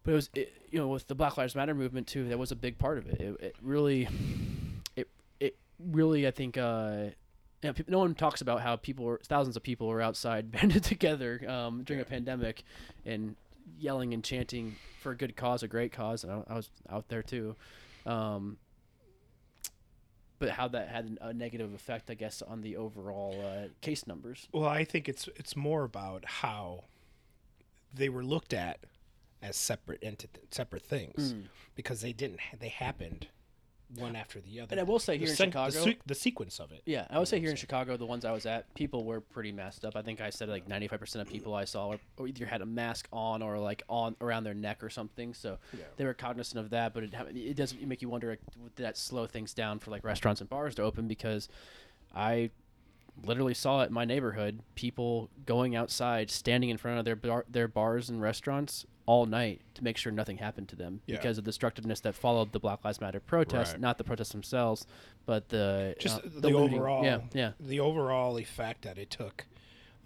but 0.04 0.12
it 0.12 0.14
was 0.14 0.30
it, 0.34 0.52
you 0.70 0.78
know 0.78 0.88
with 0.88 1.08
the 1.08 1.14
Black 1.14 1.36
Lives 1.36 1.54
Matter 1.54 1.74
movement 1.74 2.06
too. 2.06 2.28
That 2.28 2.38
was 2.38 2.52
a 2.52 2.56
big 2.56 2.78
part 2.78 2.98
of 2.98 3.06
it. 3.08 3.20
It, 3.20 3.40
it 3.40 3.56
really, 3.60 4.08
it 4.94 5.08
it 5.40 5.56
really 5.78 6.26
I 6.26 6.30
think. 6.30 6.56
Uh, 6.56 7.06
you 7.62 7.70
know, 7.70 7.84
no 7.88 7.98
one 8.00 8.14
talks 8.14 8.42
about 8.42 8.60
how 8.60 8.76
people, 8.76 9.06
were, 9.06 9.20
thousands 9.24 9.56
of 9.56 9.62
people, 9.62 9.86
were 9.86 10.02
outside 10.02 10.52
banded 10.52 10.84
together 10.84 11.40
um, 11.48 11.82
during 11.82 12.02
a 12.02 12.04
pandemic, 12.04 12.62
and 13.06 13.36
yelling 13.78 14.14
and 14.14 14.22
chanting 14.22 14.76
for 15.00 15.12
a 15.12 15.16
good 15.16 15.36
cause, 15.36 15.62
a 15.62 15.68
great 15.68 15.92
cause. 15.92 16.24
And 16.24 16.32
I, 16.32 16.42
I 16.48 16.54
was 16.54 16.70
out 16.88 17.08
there 17.08 17.22
too, 17.22 17.56
um, 18.06 18.58
but 20.38 20.50
how 20.50 20.68
that 20.68 20.88
had 20.88 21.18
a 21.20 21.32
negative 21.32 21.72
effect, 21.74 22.10
I 22.10 22.14
guess, 22.14 22.42
on 22.42 22.60
the 22.60 22.76
overall 22.76 23.34
uh, 23.44 23.68
case 23.80 24.06
numbers. 24.06 24.48
Well, 24.52 24.66
I 24.68 24.84
think 24.84 25.08
it's 25.08 25.28
it's 25.36 25.56
more 25.56 25.84
about 25.84 26.24
how 26.24 26.84
they 27.92 28.08
were 28.08 28.24
looked 28.24 28.52
at 28.52 28.80
as 29.42 29.56
separate 29.56 30.00
entity, 30.02 30.40
separate 30.50 30.82
things 30.82 31.34
because 31.74 32.00
they 32.00 32.12
didn't 32.12 32.40
they 32.58 32.68
happened 32.68 33.28
one 33.96 34.16
after 34.16 34.40
the 34.40 34.60
other. 34.60 34.68
And 34.72 34.80
I 34.80 34.82
will 34.82 34.98
say 34.98 35.14
the 35.14 35.20
here 35.20 35.28
in 35.30 35.36
sen- 35.36 35.48
Chicago, 35.50 35.70
the, 35.72 35.82
se- 35.82 35.98
the 36.06 36.14
sequence 36.14 36.58
of 36.58 36.72
it. 36.72 36.82
Yeah, 36.86 37.06
I 37.10 37.18
would 37.18 37.28
say 37.28 37.38
here 37.40 37.50
in 37.50 37.56
Chicago, 37.56 37.96
the 37.96 38.06
ones 38.06 38.24
I 38.24 38.32
was 38.32 38.46
at, 38.46 38.72
people 38.74 39.04
were 39.04 39.20
pretty 39.20 39.52
masked 39.52 39.84
up. 39.84 39.96
I 39.96 40.02
think 40.02 40.20
I 40.20 40.30
said 40.30 40.48
like 40.48 40.68
95% 40.68 41.16
of 41.20 41.28
people 41.28 41.54
I 41.54 41.64
saw 41.64 41.94
or 42.16 42.26
either 42.28 42.46
had 42.46 42.60
a 42.60 42.66
mask 42.66 43.08
on 43.12 43.42
or 43.42 43.58
like 43.58 43.82
on 43.88 44.16
around 44.20 44.44
their 44.44 44.54
neck 44.54 44.82
or 44.82 44.90
something. 44.90 45.34
So 45.34 45.58
they 45.96 46.04
were 46.04 46.14
cognizant 46.14 46.58
of 46.58 46.70
that. 46.70 46.94
But 46.94 47.04
it, 47.04 47.14
it 47.36 47.56
does 47.56 47.74
make 47.80 48.02
you 48.02 48.08
wonder, 48.08 48.30
like, 48.30 48.40
would 48.62 48.76
that 48.76 48.96
slow 48.96 49.26
things 49.26 49.54
down 49.54 49.78
for 49.78 49.90
like 49.90 50.04
restaurants 50.04 50.40
and 50.40 50.50
bars 50.50 50.74
to 50.76 50.82
open? 50.82 51.06
Because 51.08 51.48
I 52.14 52.50
literally 53.22 53.54
saw 53.54 53.82
it 53.82 53.88
in 53.88 53.92
my 53.94 54.04
neighborhood 54.04 54.60
people 54.74 55.30
going 55.46 55.76
outside, 55.76 56.30
standing 56.30 56.70
in 56.70 56.76
front 56.76 56.98
of 56.98 57.04
their 57.04 57.16
bar, 57.16 57.44
their 57.48 57.68
bars 57.68 58.08
and 58.10 58.20
restaurants 58.20 58.84
all 59.06 59.26
night 59.26 59.60
to 59.74 59.84
make 59.84 59.96
sure 59.98 60.10
nothing 60.10 60.38
happened 60.38 60.68
to 60.68 60.76
them 60.76 61.00
Yeah. 61.06 61.16
because 61.16 61.36
of 61.38 61.44
the 61.44 61.50
destructiveness 61.50 62.00
that 62.00 62.14
followed 62.14 62.52
the 62.52 62.58
Black 62.58 62.84
Lives 62.84 63.00
Matter 63.00 63.20
protests, 63.20 63.72
Right. 63.72 63.80
not 63.80 63.98
the 63.98 64.04
protests 64.04 64.30
themselves, 64.32 64.86
but 65.26 65.50
the 65.50 65.94
Just 66.00 66.18
uh, 66.18 66.22
the, 66.24 66.48
looting. 66.48 66.78
overall, 66.78 67.04
yeah, 67.04 67.20
yeah. 67.34 67.52
the 67.60 67.80
overall 67.80 68.38
effect 68.38 68.82
that 68.82 68.96
it 68.98 69.10
took 69.10 69.44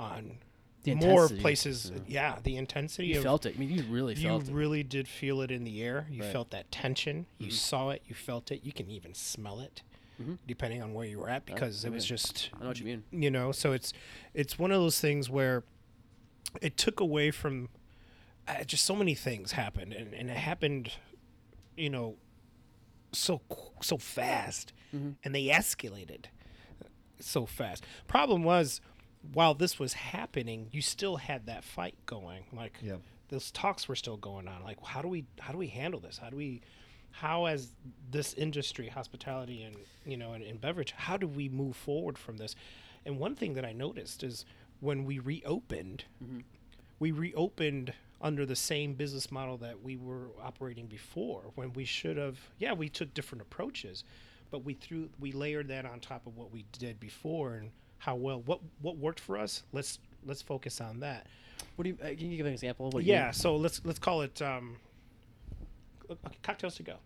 on 0.01 0.39
The 0.85 0.95
more 0.95 1.29
places. 1.29 1.93
Yeah, 2.07 2.39
the 2.43 2.57
intensity 2.57 3.09
You 3.09 3.19
of 3.19 3.23
felt 3.25 3.47
it. 3.47 3.55
I 3.57 3.59
mean, 3.59 3.71
you 3.71 3.83
really 3.85 4.15
you 4.15 4.35
it. 4.37 4.49
really 4.49 4.83
did 4.83 5.07
feel 5.09 5.43
it 5.43 5.51
in 5.51 5.65
the 5.65 5.83
air. 5.83 6.07
You 6.11 6.23
Right. 6.23 6.33
felt 6.33 6.51
that 6.51 6.71
tension. 6.71 7.27
You 7.39 7.49
Mm-hmm. 7.49 7.55
saw 7.55 7.91
it. 7.91 8.03
You 8.07 8.15
felt 8.15 8.51
it. 8.51 8.65
You 8.65 8.73
can 8.73 8.91
even 8.91 9.13
smell 9.15 9.61
it, 9.61 9.83
depending 10.47 10.83
on 10.83 10.95
where 10.95 11.07
you 11.07 11.19
were 11.19 11.29
at, 11.29 11.47
because 11.47 11.85
it 11.85 11.93
was 11.93 12.05
yeah. 12.07 12.17
just 12.17 12.51
I 12.59 12.63
know 12.63 12.69
what 12.69 12.79
you 12.81 12.87
mean. 12.87 13.05
you 13.11 13.31
know. 13.31 13.53
So 13.53 13.73
it's 13.73 13.93
it's 14.35 14.59
one 14.59 14.73
of 14.73 14.81
those 14.81 15.01
things 15.01 15.31
where 15.31 15.65
it 16.63 16.77
took 16.77 17.01
away 17.01 17.31
from 17.31 17.69
uh, 18.47 18.65
just 18.65 18.85
so 18.85 18.97
many 18.97 19.15
things 19.15 19.53
happened, 19.53 19.93
and, 19.93 20.15
and 20.15 20.31
it 20.31 20.37
happened, 20.37 20.93
you 21.77 21.91
know, 21.91 22.17
so 23.13 23.41
so 23.83 23.97
fast, 23.99 24.73
and 24.93 25.35
they 25.35 25.45
escalated 25.45 26.27
so 27.21 27.45
fast. 27.47 27.85
Problem 28.07 28.43
was, 28.45 28.81
while 29.33 29.53
this 29.55 29.79
was 29.79 29.93
happening, 29.93 30.69
you 30.73 30.81
still 30.83 31.17
had 31.17 31.47
that 31.47 31.65
fight 31.65 31.95
going. 32.07 32.45
Like 32.53 32.79
Yeah. 32.83 32.97
those 33.29 33.51
talks 33.51 33.89
were 33.89 33.97
still 33.97 34.17
going 34.17 34.49
on. 34.49 34.63
Like 34.65 34.79
how 34.85 35.03
do 35.03 35.09
we 35.09 35.25
how 35.41 35.53
do 35.53 35.59
we 35.59 35.67
handle 35.69 36.01
this? 36.01 36.19
How 36.19 36.31
do 36.31 36.37
we 36.37 36.63
how 37.21 37.47
as 37.47 37.69
this 38.11 38.35
industry, 38.35 38.89
hospitality 38.89 39.63
and 39.63 39.77
you 40.07 40.17
know 40.17 40.33
and, 40.33 40.45
and 40.45 40.61
beverage, 40.61 40.93
how 40.97 41.17
do 41.17 41.27
we 41.27 41.49
move 41.49 41.77
forward 41.77 42.17
from 42.19 42.37
this? 42.37 42.55
And 43.05 43.19
one 43.19 43.35
thing 43.35 43.55
that 43.55 43.65
I 43.65 43.73
noticed 43.73 44.23
is 44.23 44.45
when 44.81 45.05
we 45.05 45.19
reopened, 45.19 46.05
we 47.01 47.11
reopened 47.13 47.93
under 48.21 48.45
the 48.45 48.57
same 48.57 48.95
business 48.95 49.31
model 49.31 49.57
that 49.59 49.83
we 49.83 49.97
were 49.97 50.29
operating 50.43 50.87
before 50.87 51.43
when 51.55 51.73
we 51.75 51.85
should 51.85 52.17
have 52.17 52.37
yeah 52.59 52.73
we 52.73 52.89
took 52.89 53.15
different 53.15 53.41
approaches 53.43 54.03
but 54.51 54.65
we 54.65 54.75
threw 54.75 55.09
we 55.21 55.31
layered 55.31 55.69
that 55.69 55.85
on 55.87 56.01
top 56.01 56.27
of 56.27 56.37
what 56.37 56.51
we 56.53 56.65
did 56.73 56.99
before 56.99 57.55
and 57.55 57.71
how 57.99 58.17
well 58.17 58.43
what 58.47 58.59
what 58.83 58.97
worked 58.97 59.21
for 59.21 59.39
us 59.39 59.63
let's 59.73 60.01
let's 60.27 60.43
focus 60.43 60.81
on 60.81 60.99
that 60.99 61.27
What 61.77 61.85
do 61.85 61.91
you? 61.91 61.99
Uh, 62.03 62.09
can 62.09 62.31
you 62.31 62.37
give 62.37 62.47
an 62.47 62.53
example? 62.53 62.91
What 62.91 63.05
yeah 63.05 63.31
so 63.31 63.55
let's 63.57 63.81
let's 63.85 64.01
call 64.01 64.23
it 64.23 64.43
um 64.43 64.77
cocktails 66.43 66.75
to 66.77 66.83
go 66.83 66.97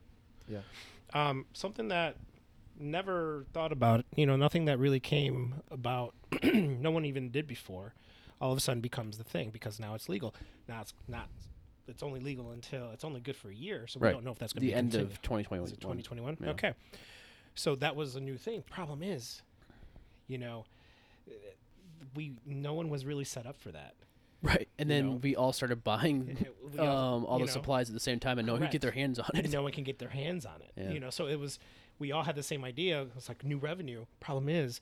Yeah. 0.52 0.60
um 1.14 1.46
something 1.52 1.88
that 1.88 2.16
never 2.78 3.44
thought 3.52 3.72
about 3.72 4.04
you 4.14 4.26
know 4.26 4.36
nothing 4.36 4.64
that 4.66 4.78
really 4.78 5.00
came 5.00 5.54
about 5.70 6.14
no 6.42 6.90
one 6.90 7.04
even 7.04 7.30
did 7.30 7.46
before 7.46 7.94
all 8.40 8.52
of 8.52 8.58
a 8.58 8.60
sudden 8.60 8.80
becomes 8.80 9.18
the 9.18 9.24
thing 9.24 9.50
because 9.50 9.78
now 9.78 9.94
it's 9.94 10.08
legal 10.08 10.34
now 10.68 10.80
it's 10.80 10.94
not 11.08 11.28
it's 11.88 12.02
only 12.02 12.20
legal 12.20 12.50
until 12.52 12.90
it's 12.92 13.04
only 13.04 13.20
good 13.20 13.36
for 13.36 13.48
a 13.50 13.54
year 13.54 13.86
so 13.86 14.00
we 14.00 14.08
don't 14.10 14.24
know 14.24 14.32
if 14.32 14.38
that's 14.38 14.52
going 14.52 14.60
to 14.60 14.66
be 14.66 14.72
the 14.72 14.78
end 14.78 14.90
continued. 14.92 15.12
of 15.12 15.22
2021. 15.22 15.68
2021? 15.70 16.36
Yeah. 16.40 16.50
Okay. 16.50 16.72
So 17.54 17.74
that 17.76 17.96
was 17.96 18.16
a 18.16 18.20
new 18.20 18.38
thing. 18.38 18.62
Problem 18.62 19.02
is, 19.02 19.42
you 20.26 20.38
know, 20.38 20.64
we 22.14 22.32
no 22.46 22.74
one 22.74 22.88
was 22.88 23.04
really 23.04 23.24
set 23.24 23.46
up 23.46 23.60
for 23.60 23.72
that. 23.72 23.94
Right. 24.42 24.68
And 24.78 24.90
then 24.90 25.06
know? 25.06 25.12
we 25.22 25.36
all 25.36 25.52
started 25.52 25.84
buying 25.84 26.46
We 26.72 26.78
all- 26.78 27.16
um, 27.16 27.24
all 27.26 27.38
the 27.38 27.46
know, 27.46 27.50
supplies 27.52 27.88
at 27.88 27.94
the 27.94 28.00
same 28.00 28.18
time 28.18 28.38
and 28.38 28.46
no 28.46 28.54
one 28.54 28.62
could 28.62 28.70
get 28.72 28.82
their 28.82 28.90
hands 28.90 29.18
on 29.18 29.30
it. 29.34 29.44
and 29.44 29.52
no 29.52 29.62
one 29.62 29.72
can 29.72 29.84
get 29.84 29.98
their 29.98 30.08
hands 30.08 30.44
on 30.44 30.60
it. 30.62 30.72
Yeah. 30.76 30.90
You 30.90 31.00
know, 31.00 31.10
so 31.10 31.26
it 31.28 31.38
was 31.38 31.58
we 31.98 32.10
all 32.10 32.24
had 32.24 32.34
the 32.34 32.42
same 32.42 32.64
idea. 32.64 33.06
It's 33.16 33.28
like 33.28 33.44
new 33.44 33.58
revenue. 33.58 34.06
Problem 34.18 34.48
is, 34.48 34.80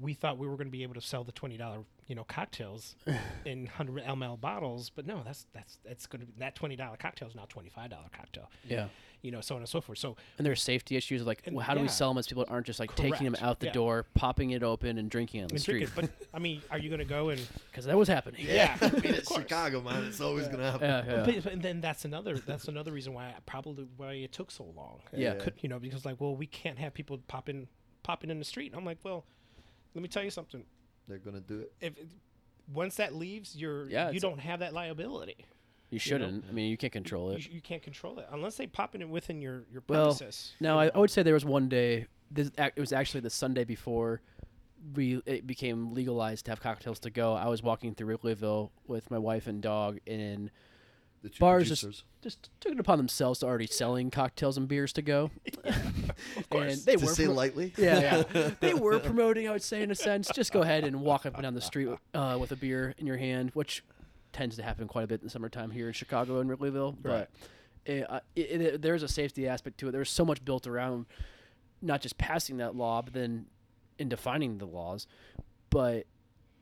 we 0.00 0.14
thought 0.14 0.38
we 0.38 0.46
were 0.46 0.56
going 0.56 0.68
to 0.68 0.72
be 0.72 0.82
able 0.84 0.94
to 0.94 1.00
sell 1.00 1.24
the 1.24 1.32
twenty 1.32 1.56
dollar 1.56 1.78
you 2.06 2.14
know 2.14 2.24
cocktails 2.24 2.94
in 3.44 3.66
hundred 3.66 4.04
ml 4.04 4.40
bottles, 4.40 4.90
but 4.90 5.06
no, 5.06 5.22
that's 5.24 5.46
that's 5.52 5.78
that's 5.84 6.06
going 6.06 6.20
to 6.20 6.26
be 6.26 6.32
that 6.38 6.54
twenty 6.54 6.76
dollar 6.76 6.96
cocktail 6.96 7.28
is 7.28 7.34
now 7.34 7.46
twenty 7.48 7.68
five 7.68 7.90
dollar 7.90 8.06
cocktail. 8.16 8.50
Yeah. 8.68 8.88
You 9.22 9.32
know, 9.32 9.40
so 9.40 9.56
on 9.56 9.62
and 9.62 9.68
so 9.68 9.80
forth. 9.80 9.98
So 9.98 10.14
And 10.38 10.46
there's 10.46 10.62
safety 10.62 10.94
issues 10.94 11.22
like 11.22 11.42
And- 11.46 11.56
well, 11.56 11.64
how 11.64 11.74
do 11.74 11.80
we 11.80 11.88
sell 11.88 12.10
them 12.10 12.18
as 12.18 12.28
people 12.28 12.44
aren't 12.48 12.66
just 12.66 12.78
like 12.78 12.94
taking 12.94 13.24
them 13.24 13.34
out 13.40 13.58
the 13.58 13.66
Yeah. 13.66 13.72
door, 13.72 14.06
popping 14.14 14.50
it 14.50 14.62
open 14.62 14.98
and 14.98 15.10
drinking 15.10 15.40
on 15.42 15.48
the 15.48 15.54
and 15.54 15.60
street 15.60 15.88
drink 15.92 16.10
it. 16.12 16.12
But 16.20 16.28
I 16.32 16.38
mean, 16.38 16.62
are 16.70 16.78
you 16.78 16.90
going 16.90 17.00
to 17.00 17.04
go 17.04 17.30
and 17.30 17.40
because 17.70 17.86
that 17.86 17.96
was 17.96 18.06
happening. 18.06 18.46
Yeah, 18.46 18.76
I 18.80 18.84
mean, 18.90 18.96
of 18.98 19.04
it's. 19.04 19.34
Chicago, 19.34 19.80
man. 19.80 20.04
It's 20.04 20.20
always 20.20 20.46
gonna 20.46 20.70
happen. 20.70 20.88
Yeah, 20.88 21.04
yeah. 21.06 21.24
But, 21.24 21.42
but- 21.44 21.52
and 21.54 21.62
then 21.62 21.80
that's 21.80 22.04
another 22.04 22.38
that's 22.38 22.68
another 22.68 22.92
reason 22.92 23.14
why 23.14 23.24
I, 23.28 23.34
probably 23.46 23.88
why 23.96 24.12
it 24.12 24.30
took 24.32 24.52
so 24.52 24.64
long. 24.76 25.00
Yeah. 25.12 25.34
Could, 25.34 25.54
you 25.60 25.68
know, 25.68 25.80
because 25.80 26.04
like, 26.04 26.20
well, 26.20 26.36
we 26.36 26.46
can't 26.46 26.78
have 26.78 26.94
people 26.94 27.18
popping 27.26 27.66
popping 28.04 28.30
in 28.30 28.38
the 28.38 28.44
street. 28.44 28.70
and 28.70 28.76
I'm 28.78 28.84
like, 28.84 28.98
well, 29.02 29.24
let 29.94 30.02
me 30.02 30.08
tell 30.08 30.22
you 30.22 30.30
something. 30.30 30.62
They're 31.08 31.18
gonna 31.18 31.40
do 31.40 31.60
it. 31.60 31.72
If 31.80 31.92
once 32.72 32.96
that 32.96 33.14
leaves, 33.14 33.54
you're 33.56 33.88
Yeah, 33.88 34.10
you 34.10 34.20
don't 34.20 34.40
have 34.40 34.60
that 34.60 34.72
liability. 34.72 35.36
You 35.90 36.00
shouldn't. 36.00 36.44
I 36.48 36.52
mean, 36.52 36.68
you 36.70 36.76
can't 36.76 36.92
control 36.92 37.30
it. 37.30 37.42
sh- 37.42 37.48
you 37.50 37.60
can't 37.60 37.82
control 37.82 38.18
it 38.18 38.26
unless 38.32 38.56
they 38.56 38.66
pop 38.66 38.94
it 38.96 39.08
within 39.08 39.40
your 39.40 39.64
your 39.70 39.82
Well, 39.88 40.06
premises. 40.16 40.52
Now, 40.60 40.80
you 40.80 40.90
I. 40.90 40.96
I 40.96 40.98
would 40.98 41.10
say 41.10 41.22
there 41.22 41.34
was 41.34 41.44
one 41.44 41.68
day. 41.68 42.06
This 42.30 42.50
it 42.58 42.78
was 42.80 42.92
actually 42.92 43.20
the 43.20 43.30
Sunday 43.30 43.62
before 43.64 44.20
we 44.94 45.22
it 45.26 45.46
became 45.46 45.94
legalized 45.94 46.46
to 46.46 46.50
have 46.50 46.60
cocktails 46.60 46.98
to 47.00 47.10
go. 47.10 47.34
I 47.34 47.46
was 47.46 47.62
walking 47.62 47.94
through 47.94 48.18
Louisville 48.22 48.72
with 48.88 49.10
my 49.12 49.18
wife 49.18 49.46
and 49.46 49.62
dog, 49.62 49.98
and 50.08 50.50
The 51.22 51.28
two 51.28 51.38
Bars 51.38 51.68
just- 51.68 52.02
just 52.20 52.50
took 52.60 52.72
it 52.72 52.80
upon 52.80 52.98
themselves 52.98 53.38
to 53.40 53.46
already 53.46 53.68
selling 53.68 54.10
cocktails 54.10 54.56
and 54.56 54.66
beers 54.66 54.92
to 54.94 55.02
go. 55.02 55.30
of 56.36 56.48
course. 56.48 56.74
And 56.74 56.82
they 56.84 56.96
to 56.96 57.04
were 57.04 57.12
say 57.12 57.24
pro- 57.24 57.34
lightly. 57.34 57.72
yeah, 57.78 58.22
yeah. 58.32 58.50
they 58.60 58.74
were 58.74 58.98
promoting. 58.98 59.48
I 59.48 59.52
would 59.52 59.62
say 59.62 59.82
in 59.82 59.90
a 59.90 59.94
sense, 59.94 60.30
just 60.34 60.52
go 60.52 60.62
ahead 60.62 60.84
and 60.84 61.00
walk 61.00 61.26
up 61.26 61.34
and 61.34 61.42
down 61.42 61.54
the 61.54 61.60
street 61.60 61.88
uh, 62.14 62.36
with 62.40 62.52
a 62.52 62.56
beer 62.56 62.94
in 62.98 63.06
your 63.06 63.16
hand, 63.16 63.50
which 63.54 63.84
tends 64.32 64.56
to 64.56 64.62
happen 64.62 64.86
quite 64.86 65.04
a 65.04 65.06
bit 65.06 65.20
in 65.20 65.26
the 65.26 65.30
summertime 65.30 65.70
here 65.70 65.86
in 65.86 65.92
Chicago 65.92 66.40
and 66.40 66.48
Louisville. 66.48 66.96
But 67.00 67.30
it, 67.84 68.10
uh, 68.10 68.20
it, 68.34 68.60
it, 68.60 68.82
there's 68.82 69.02
a 69.02 69.08
safety 69.08 69.48
aspect 69.48 69.78
to 69.78 69.88
it. 69.88 69.92
There's 69.92 70.10
so 70.10 70.24
much 70.24 70.44
built 70.44 70.66
around 70.66 71.06
not 71.82 72.00
just 72.00 72.18
passing 72.18 72.58
that 72.58 72.74
law, 72.74 73.02
but 73.02 73.14
then 73.14 73.46
in 73.98 74.08
defining 74.08 74.58
the 74.58 74.66
laws, 74.66 75.06
but 75.70 76.06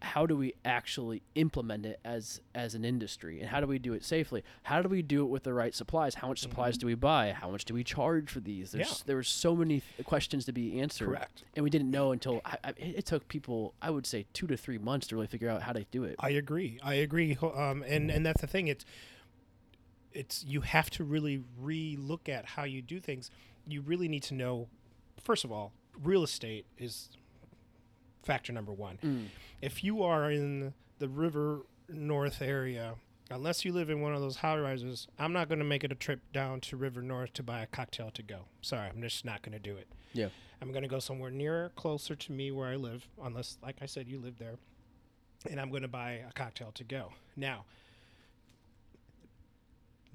how 0.04 0.26
do 0.26 0.36
we 0.36 0.54
actually 0.64 1.22
implement 1.34 1.84
it 1.86 1.98
as 2.04 2.40
as 2.54 2.74
an 2.74 2.84
industry 2.84 3.40
and 3.40 3.48
how 3.48 3.60
do 3.60 3.66
we 3.66 3.78
do 3.78 3.92
it 3.92 4.04
safely 4.04 4.42
how 4.64 4.80
do 4.82 4.88
we 4.88 5.02
do 5.02 5.22
it 5.24 5.28
with 5.28 5.42
the 5.42 5.52
right 5.52 5.74
supplies 5.74 6.14
how 6.16 6.28
much 6.28 6.40
supplies 6.40 6.78
do 6.78 6.86
we 6.86 6.94
buy 6.94 7.32
how 7.32 7.50
much 7.50 7.64
do 7.64 7.74
we 7.74 7.82
charge 7.82 8.30
for 8.30 8.40
these 8.40 8.72
there's 8.72 8.88
Yeah. 8.88 8.94
there 9.06 9.16
were 9.16 9.22
so 9.22 9.56
many 9.56 9.80
th- 9.96 10.06
questions 10.06 10.44
to 10.44 10.52
be 10.52 10.80
answered 10.80 11.08
Correct. 11.08 11.42
and 11.56 11.64
we 11.64 11.70
didn't 11.70 11.90
know 11.90 12.12
until 12.12 12.40
I, 12.44 12.56
I, 12.62 12.68
it 12.70 12.94
it 12.98 13.06
took 13.06 13.26
people 13.28 13.74
i 13.82 13.90
would 13.90 14.06
say 14.06 14.26
two 14.32 14.46
to 14.46 14.56
three 14.56 14.78
months 14.78 15.06
to 15.08 15.16
really 15.16 15.26
figure 15.26 15.48
out 15.50 15.62
how 15.62 15.72
to 15.72 15.84
do 15.90 16.04
it 16.04 16.16
I 16.20 16.30
agree. 16.30 16.78
I 16.82 16.94
agree. 16.94 17.36
Um, 17.42 17.82
and 17.86 18.10
and 18.10 18.24
that's 18.24 18.40
the 18.40 18.46
thing. 18.46 18.68
It's 18.68 18.84
it's 20.12 20.44
you 20.44 20.60
have 20.62 20.90
to 20.90 21.04
really 21.04 21.42
re-look 21.60 22.28
at 22.28 22.44
how 22.46 22.64
you 22.64 22.80
do 22.82 23.00
things. 23.00 23.30
You 23.66 23.80
really 23.80 24.08
need 24.08 24.22
to 24.24 24.34
know. 24.34 24.68
First 25.22 25.44
of 25.44 25.50
all, 25.52 25.72
real 26.02 26.22
estate 26.22 26.66
is 26.78 27.08
factor 28.24 28.52
number 28.52 28.72
one. 28.72 28.98
Mm. 29.04 29.26
If 29.60 29.84
you 29.84 30.02
are 30.02 30.30
in 30.30 30.74
the 30.98 31.08
River 31.08 31.60
North 31.88 32.40
area, 32.42 32.94
unless 33.30 33.64
you 33.64 33.72
live 33.72 33.90
in 33.90 34.00
one 34.00 34.14
of 34.14 34.20
those 34.20 34.36
high 34.36 34.58
rises, 34.58 35.06
I'm 35.18 35.32
not 35.32 35.48
going 35.48 35.58
to 35.58 35.64
make 35.64 35.84
it 35.84 35.92
a 35.92 35.96
trip 35.96 36.20
down 36.32 36.60
to 36.62 36.76
River 36.76 37.02
North 37.02 37.32
to 37.34 37.42
buy 37.42 37.60
a 37.60 37.66
cocktail 37.66 38.10
to 38.12 38.22
go. 38.22 38.40
Sorry, 38.62 38.88
I'm 38.88 39.00
just 39.02 39.24
not 39.24 39.42
going 39.42 39.52
to 39.52 39.58
do 39.58 39.76
it. 39.76 39.88
yeah 40.12 40.28
I'm 40.62 40.70
going 40.70 40.82
to 40.82 40.88
go 40.88 40.98
somewhere 40.98 41.30
nearer, 41.30 41.72
closer 41.76 42.14
to 42.14 42.32
me 42.32 42.50
where 42.50 42.68
I 42.68 42.76
live, 42.76 43.06
unless, 43.22 43.58
like 43.62 43.76
I 43.82 43.86
said, 43.86 44.08
you 44.08 44.18
live 44.18 44.38
there. 44.38 44.54
And 45.50 45.60
I'm 45.60 45.68
going 45.68 45.82
to 45.82 45.88
buy 45.88 46.22
a 46.26 46.32
cocktail 46.32 46.70
to 46.74 46.84
go. 46.84 47.12
Now, 47.36 47.66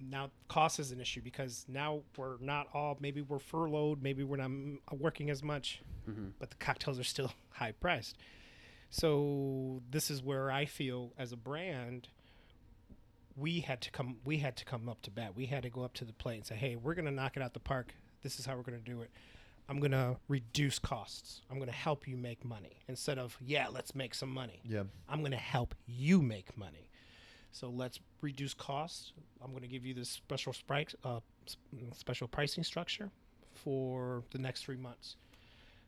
now 0.02 0.32
cost 0.48 0.80
is 0.80 0.92
an 0.92 1.00
issue 1.00 1.22
because 1.22 1.66
now 1.68 2.02
we're 2.18 2.38
not 2.40 2.68
all, 2.74 2.98
maybe 3.00 3.22
we're 3.22 3.40
furloughed, 3.40 4.02
maybe 4.02 4.24
we're 4.24 4.38
not 4.38 4.52
working 4.98 5.30
as 5.30 5.44
much, 5.44 5.82
Mhm. 6.10 6.34
but 6.40 6.50
the 6.50 6.56
cocktails 6.58 7.00
are 7.00 7.04
still 7.04 7.32
high 7.52 7.72
priced. 7.74 8.18
So 8.90 9.82
this 9.90 10.10
is 10.10 10.24
where 10.24 10.52
I 10.52 10.66
feel 10.66 11.14
as 11.18 11.32
a 11.32 11.38
brand, 11.38 12.08
we 13.36 13.60
had 13.62 13.82
to 13.82 13.92
come, 13.92 14.18
we 14.26 14.38
had 14.38 14.56
to 14.58 14.66
come 14.66 14.90
up 14.90 15.02
to 15.04 15.12
bat. 15.12 15.36
We 15.36 15.46
had 15.46 15.64
to 15.64 15.70
go 15.70 15.84
up 15.84 15.94
to 15.96 16.06
the 16.06 16.14
plate 16.14 16.38
and 16.38 16.46
say, 16.46 16.56
hey, 16.56 16.76
we're 16.76 16.96
going 16.96 17.06
to 17.06 17.12
knock 17.12 17.38
it 17.38 17.44
out 17.44 17.54
the 17.54 17.60
park. 17.60 17.94
This 18.24 18.40
is 18.40 18.46
how 18.46 18.56
we're 18.56 18.64
going 18.64 18.80
to 18.80 18.84
do 18.84 19.02
it. 19.02 19.12
I'm 19.70 19.80
going 19.80 19.92
to 19.92 20.18
reduce 20.28 20.80
costs. 20.80 21.42
I'm 21.50 21.58
going 21.58 21.70
to 21.70 21.76
help 21.76 22.08
you 22.08 22.18
make 22.18 22.44
money 22.44 22.80
instead 22.88 23.20
of, 23.20 23.38
yeah, 23.40 23.68
let's 23.68 23.94
make 23.94 24.16
some 24.16 24.30
money. 24.30 24.62
Yeah. 24.66 24.84
I'm 25.08 25.20
going 25.20 25.32
to 25.32 25.38
help 25.38 25.76
you 25.86 26.22
make 26.24 26.58
money. 26.58 26.90
So 27.52 27.70
let's 27.70 28.00
reduce 28.22 28.54
costs. 28.54 29.14
I'm 29.44 29.52
going 29.52 29.62
to 29.64 29.68
give 29.68 29.86
you 29.86 29.94
this 29.94 30.10
special 30.10 30.54
price, 30.68 30.96
uh, 31.04 31.20
special 31.94 32.28
pricing 32.28 32.64
structure 32.64 33.10
for 33.54 34.24
the 34.32 34.38
next 34.38 34.64
three 34.66 34.78
months. 34.78 35.16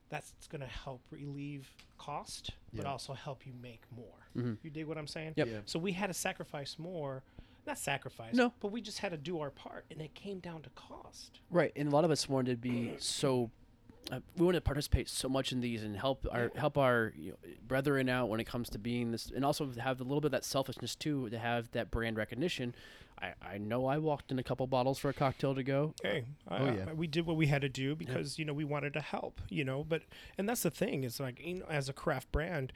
That's 0.09 0.33
going 0.49 0.61
to 0.61 0.67
help 0.67 1.01
relieve 1.11 1.69
cost, 1.97 2.51
but 2.73 2.83
Yeah. 2.83 2.91
also 2.91 3.13
help 3.13 3.45
you 3.45 3.53
make 3.61 3.81
more. 3.91 4.27
Mhm. 4.35 4.57
You 4.63 4.69
dig 4.69 4.85
what 4.85 4.97
I'm 4.97 5.07
saying? 5.07 5.33
Yep. 5.37 5.47
Yeah. 5.47 5.61
So 5.65 5.79
we 5.79 5.93
had 5.93 6.07
to 6.07 6.13
sacrifice 6.13 6.77
more, 6.77 7.23
not 7.65 7.77
sacrifice, 7.77 8.33
No. 8.33 8.53
but 8.59 8.71
we 8.71 8.81
just 8.81 8.99
had 8.99 9.11
to 9.11 9.17
do 9.17 9.39
our 9.39 9.51
part, 9.51 9.85
and 9.91 10.01
it 10.01 10.13
came 10.15 10.39
down 10.39 10.63
to 10.63 10.69
cost. 10.71 11.39
right 11.49 11.71
and 11.75 11.87
a 11.89 11.91
lot 11.91 12.03
of 12.05 12.11
us 12.11 12.27
wanted 12.29 12.51
to 12.51 12.57
be 12.57 12.97
so 12.97 13.51
uh, 14.11 14.19
we 14.37 14.45
want 14.45 14.55
to 14.55 14.61
participate 14.61 15.07
so 15.09 15.29
much 15.29 15.51
in 15.51 15.61
these 15.61 15.83
and 15.83 15.95
help 15.95 16.25
our 16.31 16.51
help 16.55 16.77
our 16.77 17.13
you 17.17 17.31
know, 17.31 17.37
brethren 17.67 18.09
out 18.09 18.29
when 18.29 18.39
it 18.39 18.45
comes 18.45 18.69
to 18.71 18.79
being 18.79 19.11
this, 19.11 19.31
and 19.35 19.45
also 19.45 19.69
have 19.79 19.99
a 20.01 20.03
little 20.03 20.21
bit 20.21 20.27
of 20.27 20.31
that 20.31 20.45
selfishness 20.45 20.95
too 20.95 21.29
to 21.29 21.37
have 21.37 21.69
that 21.71 21.91
brand 21.91 22.17
recognition. 22.17 22.73
I, 23.21 23.33
I 23.41 23.57
know 23.59 23.85
I 23.85 23.99
walked 23.99 24.31
in 24.31 24.39
a 24.39 24.43
couple 24.43 24.65
bottles 24.65 24.97
for 24.97 25.09
a 25.09 25.13
cocktail 25.13 25.53
to 25.53 25.61
go. 25.61 25.93
Hey, 26.01 26.25
I, 26.47 26.57
Oh, 26.57 26.65
yeah. 26.73 26.85
I- 26.89 26.93
we 26.93 27.05
did 27.05 27.27
what 27.27 27.37
we 27.37 27.45
had 27.47 27.61
to 27.61 27.69
do 27.69 27.95
because 27.95 28.39
you 28.39 28.45
know 28.45 28.53
we 28.53 28.63
wanted 28.65 28.93
to 28.93 29.01
help. 29.01 29.39
You 29.49 29.63
know, 29.63 29.83
but 29.83 30.01
and 30.37 30.49
that's 30.49 30.63
the 30.63 30.71
thing 30.71 31.03
is 31.03 31.19
like 31.19 31.39
you 31.45 31.55
know, 31.59 31.65
as 31.69 31.87
a 31.87 31.93
craft 31.93 32.31
brand, 32.31 32.73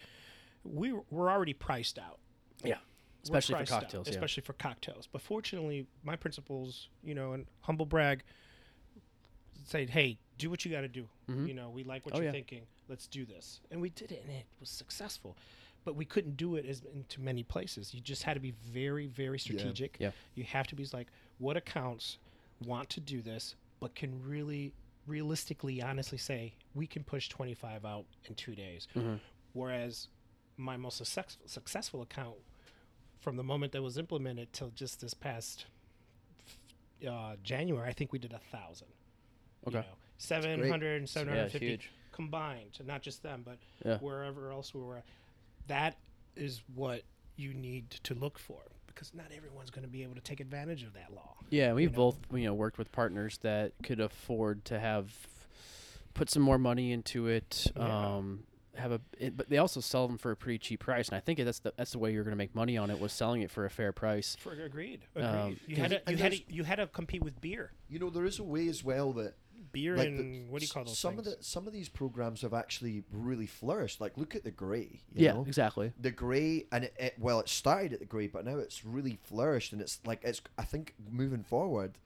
we 0.63 0.93
we're 1.09 1.31
already 1.31 1.53
priced 1.53 1.97
out. 1.97 2.19
Yeah, 2.63 2.75
especially 3.23 3.53
for 3.53 3.57
priced 3.57 3.71
out, 3.73 3.81
cocktails. 3.81 4.07
yeah. 4.07 4.13
especially 4.13 4.41
for 4.43 4.53
cocktails. 4.53 5.09
But 5.11 5.21
fortunately, 5.21 5.87
my 6.03 6.15
principles, 6.15 6.89
you 7.03 7.15
know, 7.15 7.33
and 7.33 7.47
humble 7.61 7.85
brag, 7.87 8.23
say, 9.65 9.85
hey, 9.87 10.17
do 10.37 10.49
what 10.49 10.65
you 10.65 10.71
got 10.71 10.81
to 10.81 10.87
do. 10.87 11.07
Mhm. 11.27 11.47
You 11.47 11.53
know, 11.53 11.69
we 11.69 11.83
like 11.83 12.05
what 12.05 12.13
Oh, 12.15 12.17
you're 12.17 12.25
yeah. 12.25 12.31
thinking. 12.31 12.67
Let's 12.87 13.07
do 13.07 13.25
this, 13.25 13.61
and 13.71 13.81
we 13.81 13.89
did 13.89 14.11
it, 14.11 14.21
and 14.23 14.31
it 14.31 14.45
was 14.59 14.69
successful. 14.69 15.37
But 15.83 15.95
we 15.95 16.05
couldn't 16.05 16.35
do 16.37 16.55
it 16.55 16.65
as 16.65 16.81
into 16.93 17.21
many 17.21 17.43
places. 17.43 17.93
You 17.93 18.01
just 18.01 18.23
had 18.23 18.33
to 18.35 18.39
be 18.39 18.51
very, 18.51 19.05
very 19.07 19.37
strategic. 19.39 19.97
Yeah. 19.99 20.11
You 20.35 20.43
have 20.43 20.67
to 20.67 20.75
be 20.75 20.85
like, 20.93 21.07
what 21.37 21.57
accounts 21.57 22.17
want 22.65 22.89
to 22.91 22.99
do 22.99 23.21
this, 23.21 23.55
but 23.79 23.93
can 23.95 24.23
really, 24.23 24.73
realistically, 25.07 25.81
honestly 25.81 26.17
say 26.17 26.53
we 26.73 26.87
can 26.87 27.03
push 27.03 27.29
25 27.29 27.85
out 27.85 28.05
in 28.25 28.33
two 28.35 28.55
days. 28.55 28.87
Mhm. 28.95 29.19
Whereas 29.53 30.07
my 30.57 30.75
most 30.77 30.97
success, 30.97 31.37
successful 31.45 32.01
account, 32.01 32.37
from 33.19 33.35
the 33.37 33.43
moment 33.43 33.71
that 33.73 33.81
was 33.83 33.97
implemented 33.97 34.51
till 34.53 34.69
just 34.71 35.01
this 35.01 35.13
past 35.13 35.65
uh, 37.07 37.35
January, 37.43 37.87
I 37.89 37.93
think 37.93 38.11
we 38.11 38.19
did 38.19 38.33
a 38.33 38.39
thousand. 38.39 38.87
Okay. 39.67 39.77
You 39.77 39.83
know, 39.83 39.97
700 40.17 40.97
and 40.97 41.09
750 41.09 41.67
huge. 41.67 41.91
combined, 42.11 42.77
not 42.85 43.01
just 43.01 43.23
them, 43.23 43.43
but 43.45 43.57
Yeah. 43.85 43.97
wherever 43.99 44.51
else 44.51 44.73
we 44.73 44.81
were. 44.81 45.03
That 45.67 45.97
is 46.35 46.61
what 46.73 47.03
you 47.35 47.53
need 47.53 47.89
to 47.91 48.13
look 48.13 48.39
for 48.39 48.61
because 48.87 49.13
not 49.13 49.25
everyone's 49.35 49.69
going 49.69 49.83
to 49.85 49.91
be 49.91 50.03
able 50.03 50.15
to 50.15 50.21
take 50.21 50.39
advantage 50.39 50.83
of 50.83 50.93
that 50.93 51.13
law. 51.13 51.35
Yeah, 51.49 51.73
we've 51.73 51.91
know? 51.91 51.97
both 51.97 52.17
you 52.33 52.45
know 52.45 52.53
worked 52.53 52.77
with 52.77 52.91
partners 52.91 53.37
that 53.39 53.73
could 53.83 53.99
afford 53.99 54.63
to 54.65 54.79
have 54.79 55.13
put 56.13 56.29
some 56.29 56.41
more 56.43 56.57
money 56.57 56.91
into 56.91 57.27
it. 57.27 57.71
Yeah. 57.75 58.15
Um, 58.15 58.43
have 58.75 58.91
a, 58.91 58.99
it, 59.17 59.37
but 59.37 59.49
they 59.49 59.57
also 59.57 59.79
sell 59.79 60.05
them 60.05 60.17
for 60.17 60.31
a 60.31 60.35
pretty 60.35 60.57
cheap 60.59 60.81
price, 60.81 61.07
and 61.07 61.15
I 61.15 61.21
think 61.21 61.39
that's 61.39 61.59
the 61.59 61.73
that's 61.77 61.91
the 61.93 61.99
way 61.99 62.11
you're 62.11 62.23
going 62.23 62.33
to 62.33 62.37
make 62.37 62.53
money 62.53 62.77
on 62.77 62.89
it 62.89 62.99
was 62.99 63.13
selling 63.13 63.41
it 63.41 63.49
for 63.49 63.65
a 63.65 63.69
fair 63.69 63.91
price. 63.93 64.35
For 64.39 64.51
agreed, 64.51 65.01
agreed. 65.15 65.25
Um, 65.25 65.57
you 65.65 65.75
had 65.77 65.91
to, 65.91 66.01
you 66.11 66.17
had 66.17 66.31
to, 66.33 66.41
you 66.53 66.63
had 66.63 66.75
to 66.77 66.87
compete 66.87 67.23
with 67.23 67.39
beer, 67.39 67.71
You 67.87 67.99
know, 67.99 68.09
there 68.09 68.25
is 68.25 68.37
a 68.39 68.43
way 68.43 68.67
as 68.67 68.83
well 68.83 69.13
that 69.13 69.35
beer 69.71 69.95
like 69.97 70.15
the- 70.15 70.21
and 70.21 70.49
what 70.49 70.59
do 70.59 70.65
you 70.65 70.71
call 70.71 70.83
those 70.83 70.97
some 70.97 71.15
things? 71.15 71.27
of 71.27 71.37
the 71.37 71.43
some 71.43 71.67
of 71.67 71.73
these 71.73 71.89
programs 71.89 72.41
have 72.41 72.53
actually 72.53 73.03
really 73.11 73.45
flourished. 73.45 73.99
Like 74.01 74.17
look 74.17 74.35
at 74.35 74.43
the 74.43 74.51
Gray. 74.51 75.01
You 75.13 75.25
Yeah, 75.25 75.33
know? 75.33 75.45
exactly. 75.47 75.91
the 75.99 76.11
gray 76.11 76.65
and 76.71 76.85
it, 76.85 76.93
it 76.97 77.15
well 77.19 77.39
it 77.39 77.49
started 77.49 77.93
at 77.93 77.99
the 77.99 78.05
gray 78.05 78.27
but 78.27 78.45
now 78.45 78.57
it's 78.57 78.85
really 78.85 79.17
flourished 79.23 79.73
and 79.73 79.81
it's 79.81 79.99
like 80.05 80.21
it's 80.23 80.41
i 80.57 80.63
think 80.63 80.93
moving 81.11 81.43
forward 81.43 81.97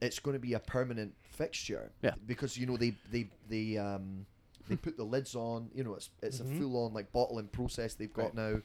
it's 0.00 0.18
going 0.20 0.34
to 0.34 0.38
be 0.40 0.52
a 0.54 0.60
permanent 0.60 1.14
fixture. 1.22 1.90
Yeah. 2.02 2.14
Because 2.26 2.56
you 2.56 2.66
know 2.66 2.76
they 2.76 2.94
they 3.10 3.28
they 3.48 3.76
um 3.78 4.26
they 4.68 4.76
put 4.76 4.96
the 4.96 5.04
lids 5.04 5.34
on. 5.34 5.70
You 5.74 5.82
know 5.84 5.94
it's 5.94 6.10
it's 6.22 6.38
Mhm. 6.40 6.56
a 6.56 6.60
full 6.60 6.84
on 6.84 6.94
like 6.94 7.10
bottling 7.12 7.48
process 7.48 7.94
they've 7.94 8.12
got 8.12 8.36
Right. 8.36 8.52
now, 8.52 8.62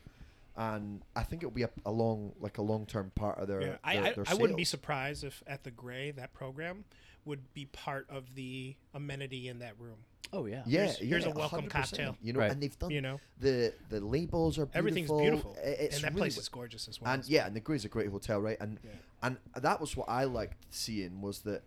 and 0.55 1.01
I 1.15 1.23
think 1.23 1.41
it'll 1.41 1.51
be 1.51 1.63
a, 1.63 1.69
a 1.85 1.91
long 1.91 2.33
like 2.39 2.59
a 2.59 2.61
long 2.61 2.85
term 2.85 3.11
part 3.15 3.39
of 3.39 3.47
their. 3.47 3.61
Yeah, 3.61 3.77
I, 3.83 3.93
their, 3.95 4.03
I, 4.05 4.11
their 4.13 4.23
I 4.27 4.33
wouldn't 4.35 4.57
be 4.57 4.63
surprised 4.63 5.23
if 5.23 5.41
at 5.47 5.63
the 5.63 5.71
Gray 5.71 6.11
that 6.11 6.33
program 6.33 6.85
would 7.25 7.53
be 7.53 7.65
part 7.65 8.07
of 8.09 8.35
the 8.35 8.75
amenity 8.93 9.47
in 9.47 9.59
that 9.59 9.73
room. 9.79 9.97
Oh 10.31 10.45
yeah. 10.47 10.63
Yeah, 10.65 10.79
Here's- 10.85 10.97
here's 10.97 11.25
a 11.25 11.29
welcome 11.31 11.65
100%, 11.67 11.69
cocktail. 11.69 12.17
You 12.23 12.33
know, 12.33 12.39
Right. 12.39 12.51
and 12.51 12.61
they've 12.61 12.77
done 12.79 12.89
You 12.91 13.01
know, 13.01 13.19
the 13.39 13.73
the 13.89 13.99
labels 13.99 14.57
are 14.57 14.65
beautiful. 14.65 14.77
everything's 14.79 15.11
beautiful, 15.11 15.55
It's 15.61 15.95
and 15.97 16.03
that 16.05 16.09
really 16.11 16.21
place 16.21 16.33
w- 16.35 16.41
is 16.41 16.49
gorgeous 16.49 16.87
as 16.87 16.99
well. 16.99 17.13
and 17.13 17.25
yeah, 17.27 17.45
and 17.45 17.55
the 17.55 17.59
Gray's 17.59 17.85
a 17.85 17.89
great 17.89 18.09
hotel, 18.09 18.39
right? 18.39 18.57
And 18.59 18.79
Yeah. 18.83 18.89
and 19.21 19.37
that 19.55 19.79
was 19.79 19.95
what 19.95 20.09
I 20.09 20.23
liked 20.23 20.65
seeing 20.73 21.21
was 21.21 21.41
that, 21.41 21.61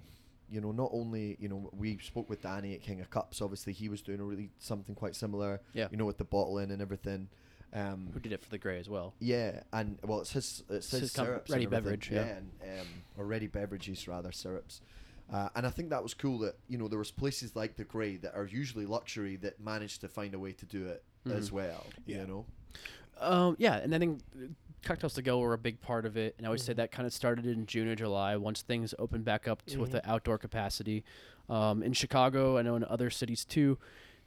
you 0.50 0.60
know, 0.60 0.72
not 0.72 0.90
only 0.92 1.36
you 1.38 1.48
know 1.48 1.70
we 1.72 1.98
spoke 1.98 2.28
with 2.28 2.42
Danny 2.42 2.74
at 2.74 2.80
King 2.82 3.00
of 3.00 3.08
Cups. 3.10 3.40
Obviously, 3.40 3.72
he 3.72 3.88
was 3.88 4.02
doing 4.02 4.18
a 4.20 4.24
really 4.24 4.50
something 4.58 4.94
quite 4.96 5.14
similar. 5.14 5.60
Yeah. 5.72 5.86
You 5.92 5.96
know, 5.96 6.04
with 6.06 6.18
the 6.18 6.24
bottling 6.24 6.70
and 6.72 6.82
everything. 6.82 7.28
Um, 7.72 8.10
Who 8.14 8.20
did 8.20 8.32
it 8.32 8.40
for 8.40 8.48
the 8.48 8.58
Gray 8.58 8.78
as 8.78 8.88
well? 8.88 9.12
yeah, 9.18 9.62
and 9.72 9.98
well, 10.02 10.20
it's 10.20 10.32
his 10.32 10.62
it's 10.70 10.90
his, 10.90 11.00
his 11.02 11.12
com- 11.12 11.26
syrups 11.26 11.50
ready 11.50 11.64
and 11.66 11.74
everything. 11.74 11.98
beverage, 11.98 12.10
yeah. 12.10 12.36
and 12.36 12.80
um, 12.80 12.86
or 13.18 13.26
ready 13.26 13.48
beverages 13.48 14.08
rather 14.08 14.32
syrups. 14.32 14.80
Uh, 15.32 15.48
and 15.56 15.66
I 15.66 15.70
think 15.70 15.90
that 15.90 16.02
was 16.02 16.14
cool 16.14 16.38
that 16.40 16.56
you 16.68 16.78
know 16.78 16.86
there 16.88 16.98
was 16.98 17.10
places 17.10 17.56
like 17.56 17.76
the 17.76 17.84
Gray 17.84 18.16
that 18.18 18.34
are 18.34 18.46
usually 18.46 18.86
luxury 18.86 19.36
that 19.36 19.58
managed 19.60 20.00
to 20.02 20.08
find 20.08 20.34
a 20.34 20.38
way 20.38 20.52
to 20.52 20.66
do 20.66 20.86
it 20.86 21.02
as 21.30 21.50
Mhm. 21.50 21.52
well. 21.52 21.86
Yeah. 22.06 22.20
You 22.22 22.26
know, 22.26 22.46
Um, 23.18 23.56
yeah, 23.58 23.76
and 23.76 23.94
I 23.94 23.98
think 23.98 24.20
uh, 24.36 24.46
cocktails 24.82 25.14
to 25.14 25.22
go 25.22 25.38
were 25.38 25.54
a 25.54 25.58
big 25.58 25.80
part 25.80 26.04
of 26.04 26.16
it, 26.18 26.34
and 26.36 26.46
I 26.46 26.50
would 26.50 26.60
say 26.60 26.74
Mhm. 26.74 26.76
that 26.76 26.92
kind 26.92 27.06
of 27.06 27.14
started 27.14 27.46
in 27.46 27.64
June 27.66 27.88
or 27.88 27.94
July 27.96 28.36
once 28.36 28.60
things 28.62 28.94
opened 28.98 29.24
back 29.24 29.48
up 29.48 29.64
to 29.66 29.78
with 29.80 29.88
Mhm. 29.88 29.92
the 29.92 30.10
outdoor 30.10 30.36
capacity. 30.38 31.02
Um, 31.48 31.82
in 31.82 31.92
Chicago, 31.94 32.58
I 32.58 32.62
know 32.62 32.76
in 32.76 32.84
other 32.84 33.08
cities 33.08 33.44
too, 33.46 33.78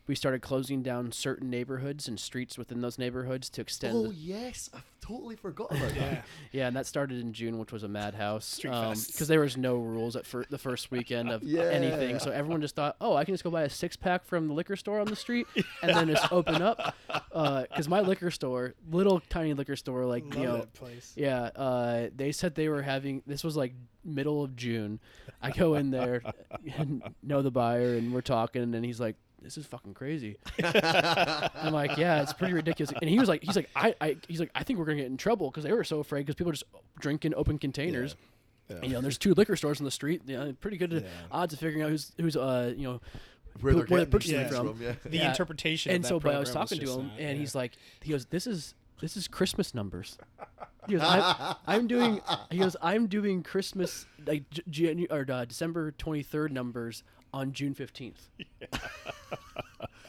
we 0.09 0.15
started 0.15 0.41
closing 0.41 0.81
down 0.81 1.11
certain 1.11 1.51
neighborhoods 1.51 2.07
and 2.07 2.19
streets 2.19 2.57
within 2.57 2.81
those 2.81 2.97
neighborhoods 2.97 3.47
to 3.47 3.61
extend. 3.61 3.95
oh 3.95 4.07
the- 4.07 4.15
yes, 4.15 4.67
I've 4.73 4.81
totally 5.01 5.35
forgot 5.35 5.69
about 5.69 5.93
yeah, 5.93 5.99
that. 5.99 6.25
yeah, 6.51 6.67
and 6.67 6.75
that 6.75 6.87
started 6.87 7.19
in 7.19 7.31
June, 7.31 7.59
which 7.59 7.71
was 7.71 7.83
a 7.83 7.87
madhouse 7.87 8.59
because 8.59 9.05
fests. 9.05 9.27
there 9.27 9.41
was 9.41 9.55
no 9.55 9.75
rules 9.75 10.15
at 10.15 10.25
fir- 10.25 10.45
the 10.49 10.57
first 10.57 10.89
weekend 10.89 11.29
of 11.29 11.43
anything. 11.43 12.17
So 12.17 12.31
everyone 12.31 12.59
just 12.59 12.75
thought, 12.75 12.95
oh, 12.99 13.15
I 13.15 13.23
can 13.23 13.35
just 13.35 13.43
go 13.43 13.51
buy 13.51 13.61
a 13.61 13.69
six 13.69 13.95
pack 13.95 14.25
from 14.25 14.47
the 14.47 14.53
liquor 14.55 14.75
store 14.75 14.99
on 14.99 15.05
the 15.05 15.15
street 15.15 15.45
and 15.83 15.95
then 15.95 16.07
just 16.07 16.31
open 16.31 16.63
up. 16.63 16.95
Because 17.31 17.87
my 17.87 17.99
liquor 17.99 18.31
store, 18.31 18.73
little 18.89 19.19
tiny 19.29 19.53
liquor 19.53 19.75
store, 19.75 20.05
like 20.05 20.23
love 20.23 20.37
you 20.37 20.43
know, 20.43 20.57
that 20.57 20.73
place. 20.73 21.13
yeah, 21.15 21.51
uh, 21.55 22.07
they 22.15 22.31
said 22.31 22.55
they 22.55 22.67
were 22.67 22.81
having. 22.81 23.21
This 23.27 23.43
was 23.43 23.55
like 23.55 23.75
middle 24.03 24.43
of 24.43 24.55
June. 24.55 24.99
I 25.39 25.51
go 25.51 25.75
in 25.75 25.91
there 25.91 26.23
and 26.77 27.03
know 27.21 27.43
the 27.43 27.51
buyer, 27.51 27.93
and 27.93 28.11
we're 28.11 28.21
talking, 28.21 28.73
and 28.73 28.83
he's 28.83 28.99
like, 28.99 29.15
"This 29.41 29.57
is 29.57 29.65
fucking 29.65 29.93
crazy." 29.93 30.37
I'm 30.63 31.73
like, 31.73 31.97
"Yeah, 31.97 32.21
it's 32.21 32.33
pretty 32.33 32.53
ridiculous." 32.53 32.93
And 33.01 33.09
he 33.09 33.19
was 33.19 33.29
like, 33.29 33.43
"He's 33.43 33.55
like, 33.55 33.69
I, 33.75 33.95
I 34.01 34.17
he's 34.27 34.39
like, 34.39 34.51
I 34.55 34.63
think 34.63 34.79
we're 34.79 34.85
gonna 34.85 34.97
get 34.97 35.07
in 35.07 35.17
trouble 35.17 35.49
because 35.49 35.63
they 35.63 35.71
were 35.73 35.83
so 35.83 35.99
afraid 35.99 36.21
because 36.21 36.35
people 36.35 36.49
are 36.49 36.53
just 36.53 36.65
drinking 36.99 37.33
open 37.35 37.57
containers." 37.57 38.15
Yeah. 38.69 38.81
You 38.83 38.89
know, 38.89 39.01
there's 39.01 39.17
two 39.17 39.33
liquor 39.33 39.55
stores 39.55 39.79
on 39.81 39.85
the 39.85 39.91
street. 39.91 40.21
You 40.27 40.37
know, 40.37 40.53
pretty 40.61 40.77
good 40.77 40.91
Yeah. 40.91 41.01
odds 41.31 41.53
of 41.53 41.59
figuring 41.59 41.83
out 41.83 41.89
who's 41.89 42.11
who's 42.19 42.35
uh 42.37 42.73
you 42.77 42.83
know 42.83 43.01
Where 43.61 43.73
they're 43.73 43.83
Where 43.85 43.99
they're 44.01 44.05
purchasing 44.05 44.37
things 44.37 44.55
from. 44.55 44.79
yeah. 44.81 44.93
The 45.03 45.17
Yeah. 45.17 45.29
interpretation. 45.29 45.91
and 45.91 46.03
of 46.05 46.07
so 46.09 46.19
but 46.19 46.35
I 46.35 46.39
was 46.39 46.49
program 46.51 46.67
talking 46.67 46.85
to 46.85 46.91
him, 46.99 47.07
not- 47.07 47.19
and 47.19 47.29
yeah. 47.37 47.39
he's 47.39 47.55
like, 47.55 47.71
he 48.01 48.11
goes, 48.11 48.25
"This 48.27 48.45
is 48.45 48.75
this 49.01 49.17
is 49.17 49.27
Christmas 49.27 49.73
numbers." 49.73 50.17
He 50.87 50.93
goes, 50.95 51.03
I'm, 51.03 51.55
I'm 51.67 51.87
doing. 51.87 52.21
He 52.51 52.57
goes, 52.59 52.75
I'm 52.81 53.07
doing 53.07 53.41
Christmas 53.43 54.05
like 54.25 54.43
January 54.69 55.07
or 55.11 55.25
uh, 55.31 55.45
December 55.45 55.91
23rd 55.93 56.51
numbers 56.51 57.03
on 57.33 57.53
June 57.53 57.75
15th. 57.75 58.29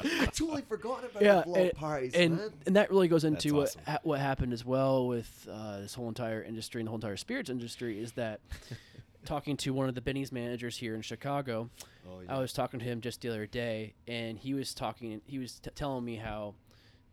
I 0.03 0.27
totally 0.27 0.63
forgot 0.63 1.05
about 1.05 1.23
Yeah, 1.23 1.37
the 1.41 1.43
block 1.43 1.59
and- 1.59 1.73
parties, 1.75 2.15
and 2.15 2.37
man. 2.37 2.51
and 2.67 2.77
that 2.77 2.91
really 2.91 3.09
goes 3.09 3.25
into 3.25 3.55
what 3.55 3.69
awesome. 3.69 3.83
ha- 3.87 3.99
what 4.03 4.19
happened 4.21 4.53
as 4.53 4.65
well 4.65 5.07
with 5.07 5.47
uh, 5.51 5.81
this 5.81 5.95
whole 5.95 6.09
entire 6.09 6.43
industry 6.43 6.81
and 6.81 6.87
the 6.87 6.91
whole 6.91 6.97
entire 6.99 7.17
spirits 7.19 7.51
industry 7.51 7.99
is 8.01 8.13
that 8.13 8.41
talking 9.27 9.57
to 9.59 9.75
one 9.75 9.89
of 9.91 9.95
the 9.95 10.01
Binny's 10.01 10.33
managers 10.33 10.79
here 10.79 10.95
in 10.95 11.03
Chicago, 11.03 11.69
Oh, 12.09 12.23
I 12.29 12.39
was 12.39 12.53
talking 12.55 12.81
to 12.81 12.87
him 12.87 13.03
just 13.03 13.21
the 13.21 13.29
other 13.29 13.47
day, 13.47 13.93
and 14.09 14.39
he 14.39 14.55
was 14.55 14.75
talking. 14.75 15.21
He 15.27 15.39
was 15.39 15.61
t- 15.61 15.71
telling 15.75 16.03
me 16.05 16.17
how 16.17 16.55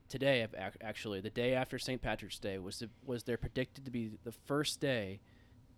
today, 0.07 0.43
ac- 0.43 0.53
ac- 0.57 0.77
actually, 0.81 1.19
the 1.19 1.29
day 1.29 1.53
after 1.53 1.77
St. 1.77 2.01
Patrick's 2.01 2.39
Day 2.39 2.57
was 2.57 2.79
the, 2.79 2.89
was 3.05 3.23
there 3.23 3.35
predicted 3.37 3.83
to 3.83 3.91
be 3.91 4.11
the 4.23 4.31
first 4.31 4.79
day 4.79 5.19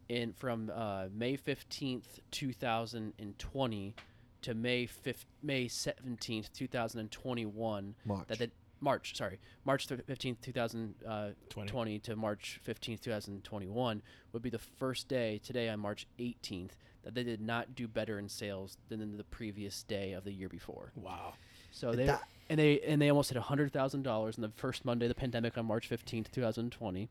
in 0.07 0.31
from 0.33 0.71
uh, 0.73 1.05
May 1.11 1.35
fifteenth, 1.37 2.19
two 2.29 2.53
thousand 2.53 3.13
and 3.17 3.37
twenty, 3.39 3.95
to 4.43 4.53
May 4.53 4.85
fifth, 4.85 5.25
May 5.43 5.67
seventeenth, 5.67 6.51
two 6.53 6.67
thousand 6.67 6.99
and 7.01 7.11
twenty 7.11 7.45
one. 7.45 7.95
March. 8.05 8.27
That 8.27 8.39
the 8.39 8.51
March, 8.81 9.15
sorry, 9.17 9.39
March 9.65 9.87
fifteenth, 9.87 10.41
two 10.41 10.51
thousand 10.53 10.95
uh, 11.05 11.29
Twenty. 11.49 11.69
twenty 11.69 11.99
to 11.99 12.15
March 12.15 12.59
fifteenth, 12.63 13.01
two 13.01 13.11
thousand 13.11 13.43
twenty 13.43 13.67
one 13.67 14.01
would 14.31 14.41
be 14.41 14.49
the 14.49 14.59
first 14.59 15.07
day 15.07 15.39
today 15.43 15.67
on 15.69 15.79
March 15.79 16.07
eighteenth 16.17 16.75
that 17.03 17.13
they 17.13 17.23
did 17.23 17.41
not 17.41 17.75
do 17.75 17.87
better 17.87 18.19
in 18.19 18.27
sales 18.29 18.77
than 18.89 19.01
in 19.01 19.17
the 19.17 19.23
previous 19.25 19.83
day 19.83 20.13
of 20.13 20.23
the 20.23 20.31
year 20.31 20.49
before. 20.49 20.91
Wow. 20.95 21.33
So 21.71 21.91
they 21.93 22.05
That- 22.07 22.23
and 22.49 22.57
they 22.59 22.79
and 22.81 23.01
they 23.01 23.09
almost 23.09 23.31
hit 23.31 23.41
hundred 23.41 23.71
thousand 23.73 24.03
dollars 24.03 24.37
in 24.37 24.41
the 24.41 24.51
first 24.55 24.85
Monday 24.85 25.05
of 25.05 25.09
the 25.09 25.15
pandemic 25.15 25.57
on 25.57 25.65
March 25.65 25.87
fifteenth, 25.87 26.31
two 26.31 26.41
thousand 26.41 26.71
twenty. 26.71 27.09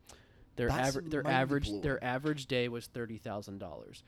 Their 0.55 0.67
That's 0.69 0.89
average 0.89 1.09
their 1.11 1.25
average 1.27 1.63
mind-blowing. 1.65 1.81
their 1.83 2.03
average 2.03 2.45
day 2.47 2.67
was 2.67 2.87
thirty 2.87 3.17
thousand 3.17 3.59
dollars. 3.59 4.03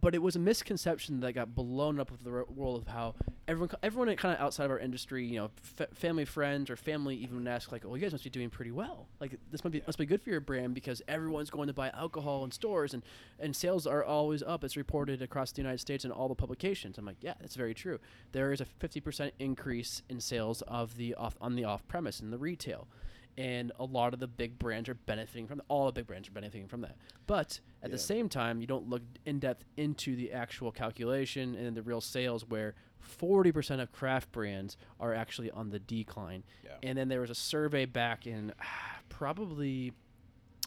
But 0.00 0.14
it 0.14 0.22
was 0.22 0.36
a 0.36 0.38
misconception 0.38 1.20
that 1.20 1.34
got 1.34 1.54
blown 1.54 2.00
up 2.00 2.10
with 2.10 2.24
the 2.24 2.44
world 2.48 2.80
of 2.80 2.88
how 2.88 3.14
everyone 3.46 3.70
everyone 3.82 4.16
kind 4.16 4.34
of 4.34 4.40
outside 4.40 4.64
of 4.64 4.70
our 4.70 4.78
industry, 4.78 5.26
you 5.26 5.38
know, 5.38 5.50
f- 5.78 5.88
family 5.94 6.24
friends 6.24 6.70
or 6.70 6.76
family 6.76 7.16
even 7.16 7.38
would 7.38 7.48
ask 7.48 7.70
like, 7.70 7.84
"Oh, 7.84 7.94
you 7.94 8.00
guys 8.00 8.12
must 8.12 8.24
be 8.24 8.30
doing 8.30 8.48
pretty 8.50 8.70
well. 8.70 9.06
Like 9.20 9.38
this 9.50 9.62
must 9.62 9.72
be 9.72 9.82
must 9.86 9.98
be 9.98 10.06
good 10.06 10.22
for 10.22 10.30
your 10.30 10.40
brand 10.40 10.74
because 10.74 11.02
everyone's 11.08 11.50
going 11.50 11.66
to 11.66 11.74
buy 11.74 11.90
alcohol 11.90 12.44
in 12.44 12.50
stores 12.50 12.94
and 12.94 13.02
and 13.38 13.54
sales 13.54 13.86
are 13.86 14.02
always 14.02 14.42
up. 14.42 14.64
It's 14.64 14.76
reported 14.76 15.20
across 15.20 15.52
the 15.52 15.60
United 15.60 15.78
States 15.78 16.04
in 16.04 16.10
all 16.10 16.28
the 16.28 16.34
publications." 16.34 16.96
I'm 16.96 17.04
like, 17.04 17.18
"Yeah, 17.20 17.34
that's 17.40 17.56
very 17.56 17.74
true. 17.74 17.98
There 18.32 18.52
is 18.52 18.60
a 18.60 18.64
50% 18.64 19.32
increase 19.38 20.02
in 20.08 20.20
sales 20.20 20.62
of 20.62 20.96
the 20.96 21.14
off 21.14 21.36
on 21.40 21.54
the 21.54 21.64
off 21.64 21.86
premise 21.86 22.20
in 22.20 22.30
the 22.30 22.38
retail." 22.38 22.88
And 23.38 23.72
a 23.78 23.84
lot 23.84 24.12
of 24.12 24.20
the 24.20 24.26
big 24.26 24.58
brands 24.58 24.88
are 24.88 24.94
benefiting 24.94 25.46
from 25.46 25.62
all 25.68 25.86
the 25.86 25.92
big 25.92 26.06
brands 26.06 26.28
are 26.28 26.32
benefiting 26.32 26.68
from 26.68 26.82
that. 26.82 26.96
But 27.26 27.60
at 27.82 27.90
the 27.90 27.98
same 27.98 28.28
time, 28.28 28.60
you 28.60 28.66
don't 28.66 28.88
look 28.88 29.02
in 29.24 29.38
depth 29.38 29.64
into 29.76 30.14
the 30.16 30.32
actual 30.32 30.70
calculation 30.70 31.54
and 31.54 31.74
the 31.76 31.82
real 31.82 32.00
sales 32.02 32.44
where 32.46 32.74
40% 33.20 33.80
of 33.80 33.90
craft 33.90 34.30
brands 34.32 34.76
are 35.00 35.14
actually 35.14 35.50
on 35.50 35.70
the 35.70 35.78
decline. 35.78 36.44
Yeah. 36.64 36.72
And 36.82 36.98
then 36.98 37.08
there 37.08 37.20
was 37.20 37.30
a 37.30 37.34
survey 37.34 37.86
back 37.86 38.26
in 38.26 38.52
ah, 38.60 38.98
probably, 39.08 39.92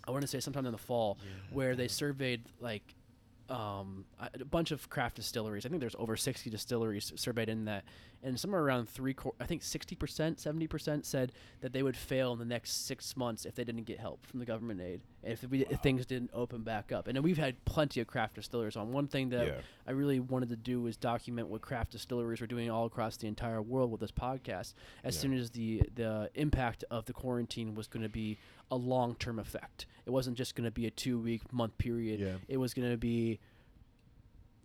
I 0.07 0.11
want 0.11 0.23
to 0.23 0.27
say 0.27 0.39
sometime 0.39 0.65
in 0.65 0.71
the 0.71 0.77
fall, 0.77 1.17
where 1.51 1.75
they 1.75 1.87
surveyed 1.87 2.41
like 2.59 2.95
um, 3.49 4.05
a 4.19 4.43
bunch 4.45 4.71
of 4.71 4.89
craft 4.89 5.15
distilleries. 5.17 5.65
I 5.65 5.69
think 5.69 5.79
there's 5.79 5.95
over 5.99 6.15
60 6.17 6.49
distilleries 6.49 7.11
surveyed 7.15 7.49
in 7.49 7.65
that, 7.65 7.83
and 8.23 8.39
somewhere 8.39 8.61
around 8.61 8.89
three, 8.89 9.13
quar- 9.13 9.35
I 9.39 9.45
think 9.45 9.61
60 9.61 9.95
percent, 9.95 10.39
70 10.39 10.67
percent 10.67 11.05
said 11.05 11.31
that 11.61 11.71
they 11.73 11.83
would 11.83 11.95
fail 11.95 12.33
in 12.33 12.39
the 12.39 12.45
next 12.45 12.85
six 12.87 13.15
months 13.15 13.45
if 13.45 13.53
they 13.55 13.63
didn't 13.63 13.83
get 13.83 13.99
help 13.99 14.25
from 14.25 14.39
the 14.39 14.45
government 14.45 14.81
aid, 14.81 15.01
and 15.23 15.33
if, 15.33 15.43
we, 15.49 15.65
if 15.67 15.79
things 15.81 16.05
didn't 16.05 16.31
open 16.33 16.63
back 16.63 16.91
up. 16.91 17.07
And 17.07 17.15
then 17.15 17.23
we've 17.23 17.37
had 17.37 17.63
plenty 17.65 17.99
of 18.01 18.07
craft 18.07 18.35
distilleries 18.35 18.75
on. 18.75 18.91
One 18.91 19.07
thing 19.07 19.29
that 19.29 19.45
Yeah. 19.47 19.53
I 19.87 19.91
really 19.91 20.19
wanted 20.19 20.49
to 20.49 20.55
do 20.55 20.81
was 20.81 20.97
document 20.97 21.47
what 21.47 21.61
craft 21.61 21.91
distilleries 21.91 22.41
were 22.41 22.47
doing 22.47 22.71
all 22.71 22.85
across 22.85 23.17
the 23.17 23.27
entire 23.27 23.61
world 23.61 23.91
with 23.91 24.01
this 24.01 24.11
podcast. 24.11 24.73
As 25.03 25.15
Yeah. 25.15 25.21
soon 25.21 25.33
as 25.37 25.51
the 25.51 25.83
the 25.93 26.31
impact 26.33 26.83
of 26.89 27.05
the 27.05 27.13
quarantine 27.13 27.75
was 27.75 27.87
going 27.87 28.03
to 28.03 28.09
be 28.09 28.37
a 28.71 28.75
long 28.75 29.15
term 29.15 29.39
effect, 29.39 29.85
it 30.05 30.09
wasn't 30.11 30.37
just 30.37 30.55
going 30.55 30.65
to 30.65 30.71
be 30.71 30.85
a 30.87 30.91
two 30.91 31.19
week 31.19 31.41
month 31.53 31.77
period. 31.77 32.19
Yeah. 32.19 32.35
It 32.47 32.57
was 32.57 32.73
going 32.73 32.89
to 32.89 32.97
be 32.97 33.39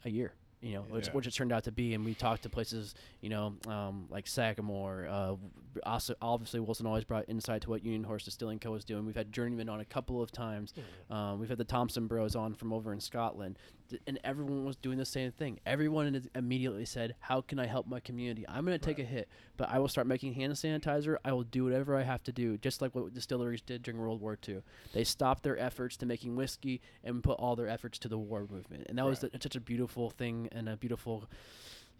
a 0.05 0.11
year. 0.11 0.33
You 0.63 0.75
know, 0.75 0.83
which, 0.83 1.07
Yeah. 1.07 1.13
which 1.15 1.27
it 1.27 1.31
turned 1.33 1.53
out 1.53 1.65
to 1.65 1.73
be, 1.73 1.95
and 1.95 2.05
we 2.05 2.13
talked 2.13 2.43
to 2.43 2.51
places, 2.51 2.95
you 3.23 3.31
know, 3.31 3.55
um, 3.67 4.07
like 4.11 4.27
Sagamore. 4.27 5.07
Uh, 5.09 5.37
also, 5.85 6.15
obviously, 6.21 6.61
Wilson 6.61 6.87
always 6.87 7.05
brought 7.05 7.25
insight 7.31 7.63
to 7.63 7.71
what 7.71 7.83
Union 7.83 8.05
Horse 8.05 8.27
Distilling 8.27 8.59
Co. 8.59 8.75
is 8.75 8.85
doing. 8.85 9.07
We've 9.07 9.17
had 9.17 9.33
Journeyman 9.33 9.71
on 9.71 9.81
a 9.81 9.87
couple 9.87 10.21
of 10.21 10.31
times. 10.31 10.75
Um, 11.09 11.41
we've 11.41 11.49
had 11.49 11.57
the 11.57 11.65
Thompson 11.65 12.07
Bros 12.07 12.37
on 12.37 12.53
from 12.53 12.75
over 12.75 12.93
in 12.93 13.01
Scotland, 13.01 13.59
and 14.07 14.19
everyone 14.25 14.65
was 14.65 14.77
doing 14.77 14.99
the 14.99 15.05
same 15.05 15.33
thing. 15.33 15.61
Everyone 15.67 16.29
immediately 16.35 16.85
said, 16.85 17.15
"How 17.21 17.41
can 17.41 17.59
I 17.59 17.67
help 17.67 17.87
my 17.87 18.01
community? 18.01 18.45
I'm 18.49 18.65
going 18.65 18.79
to 18.79 18.85
take 18.85 18.99
a 18.99 19.05
hit, 19.05 19.29
but 19.57 19.69
I 19.69 19.79
will 19.79 19.89
start 19.89 20.07
making 20.07 20.35
hand 20.35 20.53
sanitizer. 20.55 21.17
I 21.25 21.33
will 21.33 21.45
do 21.45 21.65
whatever 21.65 21.97
I 21.97 22.03
have 22.03 22.23
to 22.25 22.33
do, 22.33 22.59
just 22.59 22.83
like 22.83 22.95
what 22.95 23.13
distilleries 23.15 23.63
did 23.63 23.83
during 23.83 24.01
World 24.01 24.21
War 24.21 24.39
II. 24.47 24.63
They 24.93 25.05
stopped 25.05 25.43
their 25.43 25.59
efforts 25.59 25.97
to 25.99 26.07
making 26.07 26.37
whiskey 26.37 26.81
and 27.05 27.23
put 27.23 27.39
all 27.39 27.57
their 27.57 27.69
efforts 27.69 27.99
to 28.01 28.09
the 28.09 28.19
war 28.19 28.47
movement, 28.51 28.87
and 28.89 28.99
that 28.99 29.07
was 29.07 29.21
the, 29.21 29.31
such 29.41 29.57
a 29.57 29.61
beautiful 29.61 30.11
thing 30.11 30.49
and 30.53 30.69
a 30.69 30.77
beautiful, 30.77 31.29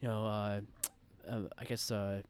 you 0.01 0.09
know, 0.09 0.27
uh, 0.27 0.61
uh, 1.29 1.41
I 1.59 1.65
guess. 1.65 1.91
Uh, 1.91 2.23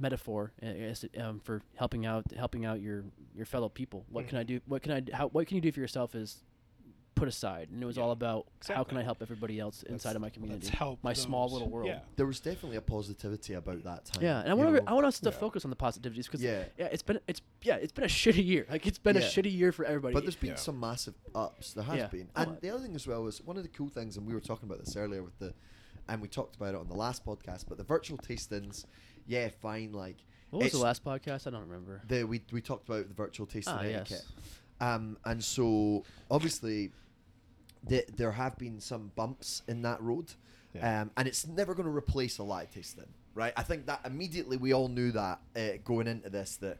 metaphor 0.00 0.52
guess, 0.62 1.04
um, 1.20 1.40
for 1.40 1.60
helping 1.74 2.06
out 2.06 2.24
helping 2.36 2.64
out 2.64 2.80
your 2.80 3.02
your 3.34 3.44
fellow 3.44 3.68
people 3.68 4.06
what 4.10 4.28
can 4.28 4.38
i 4.38 4.44
do 4.44 4.60
what 4.66 4.80
can 4.80 4.92
I 4.92 5.02
how 5.12 5.26
what 5.28 5.48
can 5.48 5.56
you 5.56 5.60
do 5.60 5.72
for 5.72 5.80
yourself 5.80 6.14
is 6.14 6.44
put 7.18 7.28
aside, 7.28 7.68
and 7.70 7.82
it 7.82 7.86
was 7.86 7.98
all 7.98 8.10
about 8.12 8.46
how 8.68 8.84
can 8.84 8.96
I 8.96 9.02
help 9.02 9.20
everybody 9.22 9.58
else 9.60 9.82
inside 9.82 10.16
of 10.16 10.22
my 10.22 10.30
community, 10.30 10.66
Let's 10.66 10.76
help 10.78 11.02
my 11.02 11.12
small 11.12 11.48
little 11.50 11.68
world. 11.68 11.88
Yeah. 11.88 12.00
There 12.16 12.26
was 12.26 12.40
definitely 12.40 12.76
a 12.76 12.80
positivity 12.80 13.54
about 13.54 13.82
that 13.84 14.04
time. 14.06 14.22
Yeah, 14.22 14.40
and 14.40 14.50
I 14.50 14.54
want 14.54 14.72
know. 14.72 14.80
I 14.86 14.92
want 14.94 15.06
us 15.06 15.18
to 15.20 15.30
Yeah. 15.30 15.36
focus 15.36 15.64
on 15.64 15.70
the 15.70 15.76
positivities 15.76 16.24
because 16.24 16.42
Yeah. 16.42 16.64
yeah. 16.78 16.86
it's 16.86 17.02
been 17.02 17.18
it's 17.26 17.40
yeah, 17.62 17.76
it's 17.76 17.92
been 17.92 18.04
a 18.04 18.08
shitty 18.08 18.44
year. 18.44 18.66
Like 18.70 18.86
it's 18.86 18.98
been 18.98 19.16
a 19.16 19.20
shitty 19.20 19.52
year 19.52 19.72
for 19.72 19.84
everybody. 19.84 20.14
But 20.14 20.22
there's 20.24 20.36
been 20.36 20.50
Yeah. 20.50 20.56
some 20.56 20.78
massive 20.78 21.14
ups. 21.34 21.72
There 21.74 21.84
has 21.84 21.96
Yeah. 21.98 22.06
been. 22.08 22.28
Oh, 22.36 22.42
And 22.42 22.60
the 22.60 22.70
other 22.70 22.82
thing 22.82 22.94
as 22.94 23.06
well 23.06 23.26
is 23.26 23.42
one 23.42 23.56
of 23.56 23.62
the 23.62 23.68
cool 23.70 23.88
things, 23.88 24.16
and 24.16 24.26
we 24.26 24.32
were 24.34 24.40
talking 24.40 24.68
about 24.68 24.84
this 24.84 24.96
earlier 24.96 25.22
with 25.22 25.38
the, 25.38 25.52
and 26.08 26.22
we 26.22 26.28
talked 26.28 26.56
about 26.56 26.74
it 26.74 26.80
on 26.80 26.88
the 26.88 26.94
last 26.96 27.24
podcast. 27.24 27.64
But 27.68 27.78
the 27.78 27.84
virtual 27.84 28.18
tastings, 28.18 28.84
yeah, 29.26 29.48
fine. 29.60 29.92
Like 29.92 30.16
what 30.50 30.62
was 30.62 30.72
the 30.72 30.78
last 30.78 31.04
podcast? 31.04 31.46
I 31.46 31.50
don't 31.50 31.66
remember. 31.68 32.00
The 32.08 32.24
we 32.24 32.42
we 32.52 32.60
talked 32.60 32.88
about 32.88 33.08
the 33.08 33.14
virtual 33.14 33.46
tasting 33.46 33.74
Ah, 33.74 33.80
etiquette. 33.80 34.10
yes. 34.10 34.26
Um, 34.80 35.18
and 35.24 35.42
so 35.42 36.04
obviously, 36.30 36.92
the, 37.84 38.04
there 38.16 38.32
have 38.32 38.56
been 38.58 38.80
some 38.80 39.12
bumps 39.16 39.62
in 39.68 39.82
that 39.82 40.00
road, 40.02 40.32
Yeah. 40.74 41.02
um, 41.02 41.10
and 41.16 41.26
it's 41.28 41.46
never 41.46 41.74
going 41.74 41.86
to 41.88 41.94
replace 41.94 42.38
a 42.38 42.42
live 42.42 42.70
tasting, 42.72 43.06
right? 43.34 43.52
I 43.56 43.62
think 43.62 43.86
that 43.86 44.00
immediately 44.04 44.56
we 44.56 44.72
all 44.74 44.88
knew 44.88 45.12
that 45.12 45.40
uh, 45.56 45.60
going 45.84 46.06
into 46.06 46.28
this 46.30 46.56
that, 46.56 46.78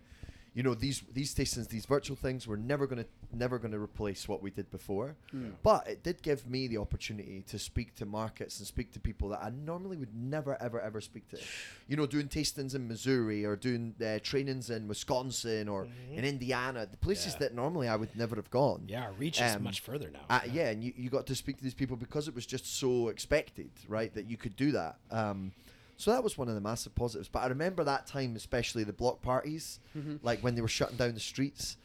you 0.59 0.65
know, 0.65 0.75
these 0.75 1.05
these 1.15 1.33
tastings, 1.37 1.69
these 1.69 1.87
virtual 1.87 2.17
things, 2.17 2.45
were 2.49 2.57
never 2.57 2.85
going 2.89 3.05
to 3.05 3.09
never 3.33 3.61
going 3.61 3.71
to 3.71 3.79
replace 3.79 4.27
what 4.27 4.43
we 4.43 4.51
did 4.51 4.69
before. 4.73 5.15
But 5.63 5.87
it 5.87 6.03
did 6.03 6.21
give 6.21 6.51
me 6.51 6.67
the 6.67 6.79
opportunity 6.79 7.45
to 7.47 7.61
speak 7.61 7.95
to 8.01 8.05
markets 8.07 8.59
and 8.59 8.67
speak 8.67 8.91
to 8.95 8.99
people 8.99 9.29
that 9.29 9.41
I 9.41 9.51
normally 9.51 9.97
would 9.97 10.13
never 10.17 10.61
ever 10.61 10.81
ever 10.81 11.01
speak 11.01 11.29
to. 11.31 11.39
You 11.87 11.97
know, 11.97 12.07
doing 12.07 12.27
tastings 12.27 12.75
in 12.75 12.89
Missouri 12.89 13.45
or 13.45 13.55
doing 13.55 13.95
uh, 14.05 14.19
trainings 14.31 14.69
in 14.69 14.89
Wisconsin 14.89 15.69
or 15.69 15.87
in 16.13 16.25
Indiana, 16.25 16.87
the 16.91 16.97
places 16.97 17.35
Yeah. 17.35 17.39
that 17.43 17.55
normally 17.55 17.87
I 17.87 17.95
would 17.95 18.17
never 18.17 18.35
have 18.35 18.51
gone. 18.51 18.81
Yeah, 18.89 19.05
our 19.05 19.13
reach 19.13 19.41
is 19.41 19.55
Um, 19.55 19.63
much 19.63 19.79
further 19.79 20.11
now. 20.11 20.25
Uh, 20.29 20.41
yeah, 20.59 20.71
and 20.71 20.83
you, 20.83 20.93
you 20.97 21.09
got 21.09 21.27
to 21.29 21.37
speak 21.37 21.59
to 21.59 21.63
these 21.63 21.79
people 21.83 21.97
because 21.97 22.27
it 22.27 22.35
was 22.35 22.47
just 22.47 22.67
so 22.67 23.09
expected, 23.15 23.71
right, 23.87 24.13
that 24.15 24.27
you 24.29 24.37
could 24.37 24.57
do 24.57 24.73
that. 24.73 24.97
Um, 25.13 25.53
so 25.99 26.13
that 26.13 26.23
was 26.25 26.39
one 26.39 26.49
of 26.49 26.55
the 26.55 26.61
massive 26.61 26.95
positives. 26.95 27.29
But 27.29 27.41
I 27.41 27.49
remember 27.49 27.85
that 27.85 28.07
time, 28.07 28.37
especially 28.37 28.85
the 28.85 28.93
block 28.93 29.21
parties, 29.21 29.81
mm-hmm. 29.97 30.17
like 30.23 30.41
when 30.41 30.55
they 30.55 30.63
were 30.63 30.69
shutting 30.69 30.97
down 30.97 31.13
the 31.13 31.21
streets, 31.21 31.77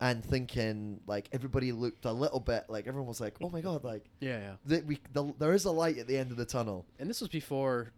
and 0.00 0.24
thinking 0.24 1.00
like 1.06 1.28
everybody 1.32 1.72
looked 1.72 2.04
a 2.04 2.12
little 2.12 2.40
bit 2.40 2.64
like 2.68 2.86
everyone 2.86 3.08
was 3.08 3.20
like, 3.20 3.36
"Oh 3.42 3.50
my 3.50 3.60
god!" 3.60 3.84
Like 3.84 4.06
Yeah, 4.20 4.38
yeah. 4.38 4.52
that 4.66 4.86
we 4.86 4.98
the, 5.12 5.34
there 5.38 5.52
is 5.52 5.64
a 5.66 5.70
light 5.70 5.98
at 5.98 6.06
the 6.06 6.16
end 6.16 6.30
of 6.30 6.36
the 6.36 6.44
tunnel 6.44 6.86
And 6.98 7.10
this 7.10 7.20
was 7.20 7.28
before 7.28 7.92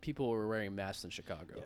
people 0.00 0.28
were 0.28 0.46
wearing 0.46 0.74
masks 0.74 1.04
in 1.04 1.10
Chicago. 1.10 1.54
Yeah. 1.56 1.62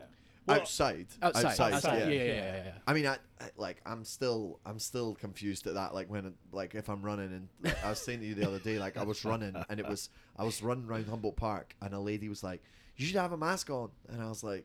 Well, 0.47 0.61
outside. 0.61 1.07
Outside, 1.23 1.45
outside, 1.47 1.73
outside, 1.75 1.99
yeah, 2.01 2.05
yeah, 2.07 2.13
yeah, 2.13 2.25
yeah. 2.25 2.35
yeah, 2.35 2.65
yeah. 2.65 2.73
I 2.87 2.93
mean, 2.93 3.07
I, 3.07 3.15
I 3.41 3.51
like 3.57 3.81
I'm 3.87 4.05
still 4.05 4.61
I'm 4.67 4.79
still 4.79 5.15
confused 5.15 5.67
at 5.67 5.75
that. 5.75 5.95
Like 5.95 6.11
when 6.11 6.35
like 6.53 6.75
if 6.75 6.89
I'm 6.89 7.03
running 7.03 7.33
and 7.33 7.49
like, 7.63 7.85
I 7.85 7.91
was 7.91 8.01
saying 8.01 8.21
to 8.21 8.27
you 8.27 8.35
the 8.35 8.47
other 8.47 8.59
day, 8.59 8.79
like 8.79 8.97
I 8.97 9.03
was 9.03 9.25
running 9.25 9.57
and 9.69 9.81
it 9.81 9.89
was 9.89 10.11
I 10.37 10.45
was 10.45 10.63
running 10.63 10.87
around 10.87 11.07
Humboldt 11.07 11.37
Park 11.37 11.75
and 11.81 11.95
a 11.95 12.01
lady 12.01 12.29
was 12.29 12.43
like, 12.43 12.63
"You 13.03 13.09
should 13.09 13.17
have 13.21 13.33
a 13.33 13.37
mask 13.37 13.69
on," 13.71 13.91
and 14.09 14.23
I 14.23 14.29
was 14.29 14.43
like, 14.45 14.65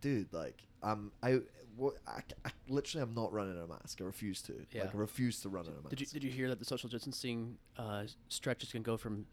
"Dude, 0.00 0.32
like 0.32 0.62
I'm 0.82 1.12
I." 1.22 1.40
What, 1.76 1.94
I, 2.08 2.22
I 2.44 2.50
literally 2.68 3.04
I'm 3.04 3.14
not 3.14 3.32
running 3.32 3.54
in 3.54 3.62
a 3.62 3.66
mask. 3.68 4.00
I 4.00 4.04
refuse 4.04 4.42
to. 4.42 4.54
Yeah. 4.72 4.82
Like 4.86 4.96
I 4.96 4.98
refuse 4.98 5.40
to 5.42 5.48
run 5.48 5.64
in 5.66 5.70
a 5.70 5.76
mask. 5.76 5.90
Did 5.90 6.00
you 6.00 6.06
did 6.08 6.24
you 6.24 6.30
hear 6.30 6.48
that 6.48 6.58
the 6.58 6.64
social 6.64 6.88
distancing 6.88 7.56
uh, 7.76 8.02
stretch 8.28 8.64
is 8.64 8.72
gonna 8.72 8.82
go 8.82 8.96
from 8.96 9.26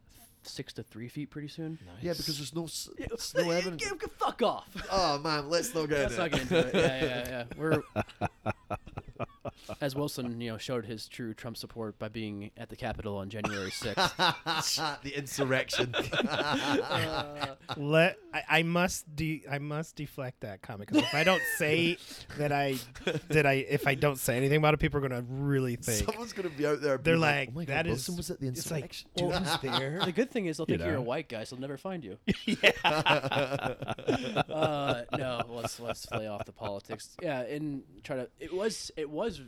six 0.43 0.71
to 0.73 0.83
three 0.83 1.07
feet 1.07 1.31
pretty 1.31 1.47
soon? 1.47 1.79
Nice. 1.83 2.03
Yeah, 2.03 2.13
because 2.13 2.37
there's 2.37 2.53
no 2.53 2.65
s- 2.65 2.87
there's 2.99 3.33
no 3.35 3.49
evidence. 3.59 3.81
G- 3.81 3.89
g- 3.99 4.05
Fuck 4.19 4.43
off. 4.43 4.67
Oh 4.91 5.17
man, 5.17 5.49
let's 5.49 5.73
not 5.73 5.89
get 5.89 6.11
Let's 6.11 6.17
into 6.17 6.21
not 6.21 6.27
it. 6.27 6.31
get 6.33 6.41
into 6.41 6.57
it. 6.67 6.75
Yeah, 6.75 7.03
yeah, 7.03 7.29
yeah. 7.29 7.43
We're 7.57 7.83
as 9.81 9.95
Wilson, 9.95 10.39
you 10.39 10.51
know, 10.51 10.57
showed 10.57 10.85
his 10.85 11.07
true 11.07 11.33
Trump 11.33 11.57
support 11.57 11.97
by 11.99 12.07
being 12.09 12.51
at 12.57 12.69
the 12.69 12.75
Capitol 12.75 13.17
on 13.17 13.29
January 13.29 13.71
sixth. 13.71 14.15
the 14.17 15.13
insurrection. 15.15 15.93
Let 17.77 18.17
I, 18.33 18.43
I 18.49 18.63
must 18.63 19.15
de 19.15 19.43
I 19.49 19.59
must 19.59 19.95
deflect 19.95 20.41
that 20.41 20.61
comment 20.61 20.89
because 20.89 21.03
if 21.03 21.13
I 21.13 21.23
don't 21.23 21.41
say 21.57 21.97
that 22.37 22.51
I 22.51 22.75
did 23.29 23.45
I 23.45 23.53
if 23.53 23.87
I 23.87 23.95
don't 23.95 24.17
say 24.17 24.37
anything 24.37 24.57
about 24.57 24.73
it, 24.73 24.79
people 24.79 24.99
are 24.99 25.07
gonna 25.07 25.25
really 25.27 25.75
think. 25.75 26.05
Someone's 26.05 26.33
gonna 26.33 26.49
be 26.49 26.65
out 26.65 26.81
there. 26.81 26.97
They're 26.97 27.15
being 27.15 27.19
like, 27.19 27.49
oh 27.49 27.55
my 27.55 27.65
that 27.65 27.85
God, 27.85 27.87
Wilson 27.87 28.17
was 28.17 28.31
at 28.31 28.39
the 28.39 28.47
it's 28.47 28.69
like, 28.71 28.83
insurrection. 29.15 29.61
dude, 29.61 29.73
there? 29.73 30.01
the 30.05 30.11
good 30.11 30.31
thing 30.31 30.45
is 30.47 30.57
they'll 30.57 30.65
You 30.69 30.77
think 30.77 30.87
you're 30.87 30.97
a 30.97 31.01
white 31.01 31.29
guy, 31.29 31.43
so 31.43 31.55
they'll 31.55 31.61
never 31.61 31.77
find 31.77 32.03
you. 32.03 32.17
yeah. 32.45 32.71
uh, 34.49 35.03
no, 35.17 35.41
let's 35.49 35.79
let's 35.79 36.09
lay 36.11 36.27
off 36.27 36.45
the 36.45 36.51
politics. 36.51 37.15
Yeah, 37.21 37.41
and 37.41 37.83
try 38.03 38.17
to. 38.17 38.29
It 38.39 38.53
was 38.53 38.91
it 38.97 39.09
was 39.09 39.41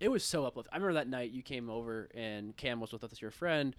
it 0.00 0.08
was 0.08 0.24
so 0.24 0.44
uplifting. 0.44 0.72
I 0.72 0.76
remember 0.76 0.94
that 0.94 1.08
night 1.08 1.30
you 1.30 1.42
came 1.42 1.68
over 1.70 2.08
and 2.14 2.56
Cam 2.56 2.80
was 2.80 2.92
with 2.92 3.04
us, 3.04 3.20
your 3.20 3.30
friend, 3.30 3.74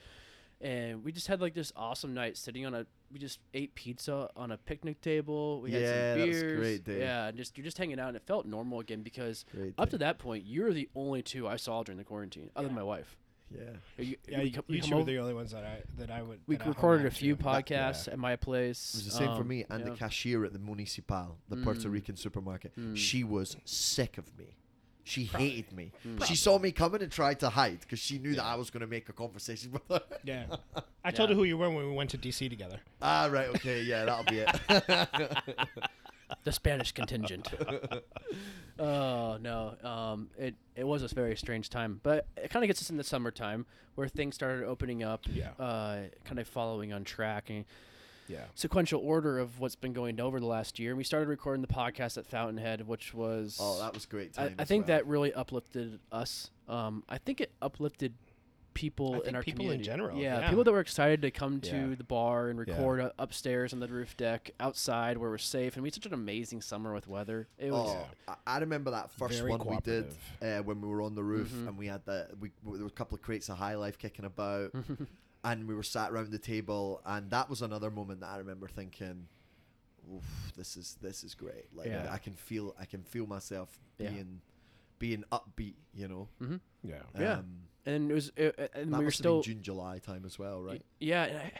and 0.61 1.03
we 1.03 1.11
just 1.11 1.27
had 1.27 1.41
like 1.41 1.53
this 1.53 1.71
awesome 1.75 2.13
night 2.13 2.37
sitting 2.37 2.65
on 2.65 2.73
a. 2.73 2.85
We 3.11 3.19
just 3.19 3.39
ate 3.53 3.75
pizza 3.75 4.29
on 4.35 4.51
a 4.51 4.57
picnic 4.57 4.99
table. 5.01 5.61
We 5.61 5.71
Yeah, 5.71 5.79
had 5.79 5.87
that 5.89 6.19
some 6.19 6.27
was 6.29 6.37
a 6.37 6.41
beers. 6.41 6.59
great 6.59 6.83
day. 6.83 6.99
Yeah, 7.01 7.27
and 7.27 7.37
just 7.37 7.57
you're 7.57 7.65
just 7.65 7.77
hanging 7.77 7.99
out, 7.99 8.07
and 8.07 8.17
it 8.17 8.23
felt 8.25 8.45
normal 8.45 8.79
again 8.79 9.03
because 9.03 9.45
Great 9.55 9.73
up 9.77 9.89
day. 9.89 9.91
to 9.91 9.97
that 9.99 10.17
point 10.19 10.45
you 10.45 10.63
were 10.63 10.73
the 10.73 10.89
only 10.95 11.21
two 11.21 11.47
I 11.47 11.57
saw 11.57 11.83
during 11.83 11.97
the 11.97 12.03
quarantine, 12.03 12.49
other 12.55 12.67
than 12.67 12.75
my 12.75 12.83
wife. 12.83 13.15
Yeah. 13.53 13.59
You, 14.03 14.15
Yeah, 14.27 14.37
we 14.39 14.43
you, 14.45 14.63
we 14.67 14.75
you 14.77 14.81
two 14.81 14.95
were 14.95 15.03
the 15.03 15.19
only 15.19 15.35
ones 15.35 15.51
that 15.51 15.63
I 15.63 15.83
that 15.99 16.09
I 16.09 16.23
would. 16.23 16.39
we 16.47 16.55
that 16.55 16.61
I 16.61 16.65
hung 16.65 16.73
recorded 16.73 17.05
a 17.05 17.11
few 17.11 17.35
to. 17.35 17.43
podcasts 17.43 18.07
Yeah. 18.07 18.13
at 18.13 18.19
my 18.19 18.35
place. 18.35 18.95
It 18.95 18.97
was 18.97 19.05
the 19.05 19.11
same 19.11 19.35
for 19.35 19.41
um, 19.41 19.47
me 19.47 19.65
and 19.69 19.85
the 19.85 19.91
cashier 19.91 20.43
at 20.43 20.53
the 20.53 20.59
Municipal, 20.59 21.37
the 21.49 21.57
Puerto 21.57 21.81
Mm. 21.87 21.91
Rican 21.91 22.15
supermarket. 22.15 22.75
Mm. 22.79 22.97
She 22.97 23.23
was 23.23 23.57
sick 23.65 24.17
of 24.17 24.35
me. 24.39 24.55
She 25.05 25.27
Probably. 25.27 25.49
hated 25.49 25.73
me. 25.73 25.91
Mm. 26.07 26.23
She 26.25 26.35
saw 26.35 26.57
me 26.59 26.71
coming 26.71 27.01
and 27.01 27.11
tried 27.11 27.39
to 27.41 27.49
hide 27.49 27.81
because 27.81 27.99
she 27.99 28.19
knew 28.19 28.35
that 28.35 28.43
I 28.45 28.55
was 28.55 28.69
going 28.69 28.81
to 28.81 28.87
make 28.87 29.09
a 29.09 29.13
conversation 29.13 29.71
with 29.73 29.81
her. 29.89 30.01
Yeah, 30.23 30.45
I 31.03 31.11
told 31.11 31.29
Yeah. 31.29 31.35
her 31.35 31.39
who 31.39 31.43
you 31.43 31.57
were 31.57 31.69
when 31.69 31.85
we 31.87 31.93
went 31.93 32.09
to 32.11 32.17
DC 32.17 32.49
together. 32.49 32.79
ah, 33.01 33.27
right. 33.31 33.49
Okay. 33.49 33.81
Yeah, 33.81 34.05
that'll 34.05 34.23
be 34.23 34.39
it. 34.39 35.09
the 36.45 36.51
Spanish 36.51 36.91
contingent. 36.93 37.49
oh 38.79 39.37
no, 39.41 39.75
um, 39.83 40.29
it 40.37 40.55
it 40.75 40.85
was 40.85 41.03
a 41.03 41.07
very 41.13 41.35
strange 41.35 41.69
time, 41.69 41.99
but 42.03 42.25
it 42.37 42.49
kind 42.49 42.63
of 42.63 42.67
gets 42.67 42.81
us 42.81 42.89
in 42.89 42.97
the 42.97 43.03
summertime 43.03 43.65
where 43.95 44.07
things 44.07 44.35
started 44.35 44.65
opening 44.65 45.03
up. 45.03 45.21
Yeah. 45.31 45.49
Uh, 45.59 46.03
kind 46.25 46.39
of 46.39 46.47
following 46.47 46.93
on 46.93 47.03
track 47.03 47.49
and 47.49 47.65
Yeah. 48.27 48.45
sequential 48.55 49.01
order 49.03 49.37
of 49.39 49.59
what's 49.59 49.75
been 49.75 49.93
going 49.93 50.19
over 50.19 50.39
the 50.39 50.45
last 50.45 50.79
year. 50.79 50.91
And 50.91 50.97
we 50.97 51.03
started 51.03 51.27
recording 51.29 51.61
the 51.61 51.67
podcast 51.73 52.17
at 52.17 52.25
Fountainhead, 52.25 52.87
which 52.87 53.13
was 53.13 53.57
oh, 53.61 53.79
that 53.79 53.93
was 53.93 54.05
great 54.05 54.31
I, 54.37 54.43
time. 54.47 54.55
I 54.59 54.61
as 54.63 54.67
think 54.67 54.87
well. 54.87 54.97
that 54.97 55.07
really 55.07 55.33
uplifted 55.33 55.99
us. 56.11 56.49
Um, 56.67 57.03
I 57.09 57.17
think 57.17 57.41
it 57.41 57.51
uplifted 57.61 58.13
people 58.73 59.13
I 59.13 59.17
in 59.17 59.23
think 59.25 59.35
our 59.35 59.43
people 59.43 59.69
in 59.69 59.83
general, 59.83 60.17
Yeah, 60.17 60.39
yeah. 60.39 60.49
people 60.49 60.63
that 60.63 60.71
were 60.71 60.79
excited 60.79 61.21
to 61.21 61.29
come 61.29 61.61
to 61.61 61.89
Yeah. 61.89 61.95
the 61.95 62.03
bar 62.03 62.47
and 62.49 62.57
record 62.57 63.01
uh, 63.01 63.11
upstairs 63.19 63.71
on 63.71 63.79
the 63.79 63.87
roof 63.87 64.17
deck, 64.17 64.49
outside 64.59 65.17
where 65.19 65.29
we're 65.29 65.37
safe, 65.37 65.75
and 65.75 65.83
we 65.83 65.87
had 65.89 65.93
such 65.93 66.07
an 66.07 66.13
amazing 66.13 66.59
summer 66.61 66.91
with 66.91 67.07
weather. 67.07 67.47
It 67.59 67.69
was. 67.71 67.95
Oh, 67.95 68.33
I, 68.47 68.55
I 68.55 68.59
remember 68.59 68.89
that 68.89 69.11
first 69.11 69.37
Very 69.37 69.51
one 69.51 69.67
we 69.67 69.77
did 69.83 70.07
uh, 70.41 70.59
when 70.63 70.81
we 70.81 70.87
were 70.87 71.03
on 71.03 71.13
the 71.13 71.23
roof 71.23 71.51
Mhm. 71.51 71.67
and 71.67 71.77
we 71.77 71.85
had 71.85 72.03
the 72.05 72.29
we 72.39 72.51
there 72.65 72.81
were 72.81 72.87
a 72.87 72.89
couple 72.89 73.13
of 73.15 73.21
crates 73.21 73.47
of 73.49 73.57
High 73.57 73.75
Life 73.75 73.99
kicking 73.99 74.25
about 74.25 74.71
and 75.43 75.67
we 75.67 75.75
were 75.75 75.83
sat 75.83 76.11
around 76.11 76.31
the 76.31 76.39
table 76.39 77.01
and 77.05 77.29
that 77.31 77.49
was 77.49 77.61
another 77.61 77.91
moment 77.91 78.21
that 78.21 78.29
I 78.29 78.37
remember 78.37 78.67
thinking, 78.67 79.27
Oof, 80.13 80.51
this 80.57 80.75
is 80.77 80.97
this 81.01 81.23
is 81.23 81.33
great. 81.35 81.65
Like 81.75 81.87
Yeah. 81.87 82.07
I 82.11 82.17
can 82.17 82.33
feel 82.33 82.75
I 82.79 82.85
can 82.85 83.03
feel 83.03 83.25
myself 83.27 83.69
Yeah. 83.97 84.09
being 84.09 84.41
being 84.99 85.23
upbeat. 85.31 85.75
You 85.93 86.07
know. 86.07 86.27
hmm 86.39 86.55
Yeah. 86.83 87.01
Yeah. 87.19 87.33
Um, 87.39 87.45
And 87.85 88.09
it 88.11 88.13
was, 88.13 88.31
it, 88.37 88.71
and 88.73 88.93
that 88.93 88.99
we 88.99 89.03
were 89.05 89.11
still. 89.11 89.41
June 89.41 89.61
July 89.61 89.99
time 89.99 90.23
as 90.25 90.39
well, 90.39 90.61
right? 90.61 90.81
Yeah, 91.01 91.23
and 91.25 91.37
I, 91.37 91.51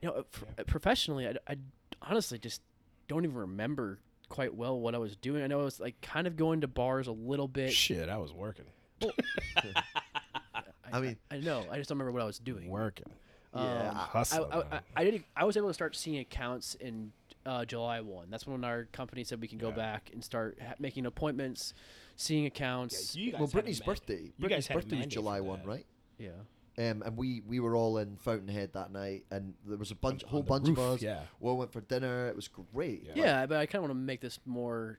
you 0.00 0.08
know, 0.08 0.24
f- 0.58 0.66
professionally, 0.66 1.26
I, 1.26 1.34
I 1.48 1.56
honestly 2.00 2.38
just 2.38 2.62
don't 3.08 3.24
even 3.24 3.36
remember 3.36 3.98
quite 4.28 4.54
well 4.54 4.78
what 4.78 4.94
I 4.94 4.98
was 4.98 5.16
doing. 5.16 5.42
I 5.42 5.48
know 5.48 5.60
I 5.60 5.64
was 5.64 5.80
like 5.80 6.00
kind 6.00 6.26
of 6.28 6.36
going 6.36 6.60
to 6.60 6.68
bars 6.68 7.08
a 7.08 7.12
little 7.12 7.48
bit. 7.48 7.72
Shit, 7.72 8.08
I 8.08 8.18
was 8.18 8.32
working. 8.32 8.66
I 10.92 11.00
mean- 11.00 11.16
I 11.30 11.38
know. 11.38 11.64
I 11.70 11.78
just 11.78 11.88
don't 11.88 11.98
remember 11.98 12.12
what 12.12 12.22
I 12.22 12.26
was 12.26 12.38
doing. 12.38 12.68
Working. 12.68 13.06
Yeah, 13.54 13.90
Um, 13.90 13.96
I- 14.14 14.24
I, 14.32 14.38
I, 14.38 14.58
I. 14.76 14.80
I 14.96 15.04
did. 15.04 15.24
I 15.36 15.44
was 15.44 15.56
able 15.56 15.68
to 15.68 15.74
start 15.74 15.94
seeing 15.94 16.18
accounts 16.18 16.74
in 16.76 17.12
uh, 17.44 17.64
July 17.64 18.00
one. 18.00 18.30
That's 18.30 18.46
when 18.46 18.64
our 18.64 18.84
company 18.92 19.24
said 19.24 19.40
we 19.40 19.48
can 19.48 19.58
go 19.58 19.68
Yeah. 19.68 19.74
back 19.76 20.10
and 20.12 20.24
start 20.24 20.58
ha- 20.60 20.74
making 20.78 21.04
appointments, 21.06 21.74
seeing 22.16 22.46
accounts. 22.46 23.14
you 23.14 23.32
guys 23.32 23.40
well, 23.40 23.48
Brittany's 23.48 23.80
man- 23.80 23.86
birthday. 23.86 24.22
You 24.22 24.32
Brittany's 24.38 24.68
guys 24.68 24.74
birthday 24.76 24.96
was 24.98 25.06
July 25.06 25.40
one, 25.40 25.62
right? 25.64 25.84
Yeah. 26.18 26.30
Um, 26.78 27.02
and 27.04 27.16
we 27.18 27.42
we 27.46 27.60
were 27.60 27.76
all 27.76 27.98
in 27.98 28.16
Fountainhead 28.16 28.72
that 28.72 28.90
night, 28.90 29.26
and 29.30 29.52
there 29.66 29.76
was 29.76 29.90
a 29.90 29.94
bunch, 29.96 30.24
On- 30.24 30.30
whole 30.30 30.40
on 30.40 30.46
bunch 30.46 30.68
roof, 30.68 30.78
of 30.78 30.94
us. 30.94 31.02
yeah. 31.02 31.20
We 31.38 31.50
all 31.50 31.58
went 31.58 31.72
for 31.72 31.82
dinner. 31.82 32.28
It 32.28 32.36
was 32.36 32.48
great. 32.48 33.02
Yeah. 33.04 33.12
Yeah, 33.16 33.46
but 33.46 33.58
I 33.58 33.66
kind 33.66 33.84
of 33.84 33.90
want 33.90 34.00
to 34.00 34.02
make 34.02 34.22
this 34.22 34.38
more 34.46 34.98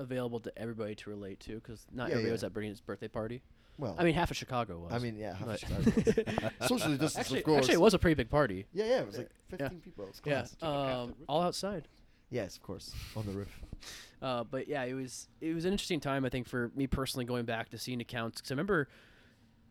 available 0.00 0.40
to 0.40 0.58
everybody 0.58 0.96
to 0.96 1.10
relate 1.10 1.38
to 1.40 1.54
because 1.54 1.86
not 1.92 2.08
Yeah, 2.08 2.14
everybody 2.14 2.26
yeah. 2.28 2.32
was 2.32 2.42
at 2.42 2.52
Brittany's 2.52 2.80
birthday 2.80 3.06
party. 3.06 3.42
Well, 3.78 3.96
I 3.98 4.04
mean, 4.04 4.14
half 4.14 4.30
of 4.30 4.36
Chicago 4.36 4.78
was. 4.78 4.92
I 4.92 4.98
mean, 4.98 5.16
yeah, 5.16 5.34
half 5.34 5.46
But- 5.46 5.62
a 5.62 5.66
star. 5.66 6.50
Socially 6.68 6.92
distanced, 6.96 7.18
actually, 7.18 7.38
of 7.40 7.44
course. 7.44 7.58
actually, 7.58 7.74
it 7.74 7.80
was 7.80 7.94
a 7.94 7.98
pretty 7.98 8.14
big 8.14 8.30
party. 8.30 8.66
Yeah, 8.72 8.84
yeah, 8.84 9.00
it 9.00 9.06
was 9.06 9.18
like 9.18 9.30
Yeah. 9.50 9.56
15 9.68 9.80
people. 9.80 10.04
It 10.04 10.08
was 10.10 10.22
Yeah, 10.24 10.32
class. 10.32 10.56
um, 10.62 11.14
all 11.28 11.42
outside. 11.42 11.88
yes, 12.30 12.56
of 12.56 12.62
course, 12.62 12.92
on 13.16 13.26
the 13.26 13.32
roof. 13.32 13.60
Uh, 14.22 14.44
but 14.44 14.68
yeah, 14.68 14.84
it 14.84 14.94
was 14.94 15.28
it 15.40 15.54
was 15.54 15.64
an 15.64 15.72
interesting 15.72 16.00
time. 16.00 16.24
I 16.24 16.28
think 16.28 16.46
for 16.48 16.70
me 16.74 16.86
personally, 16.86 17.24
going 17.26 17.44
back 17.44 17.68
to 17.70 17.78
seeing 17.78 18.00
accounts 18.00 18.40
because 18.40 18.50
I 18.52 18.54
remember 18.54 18.88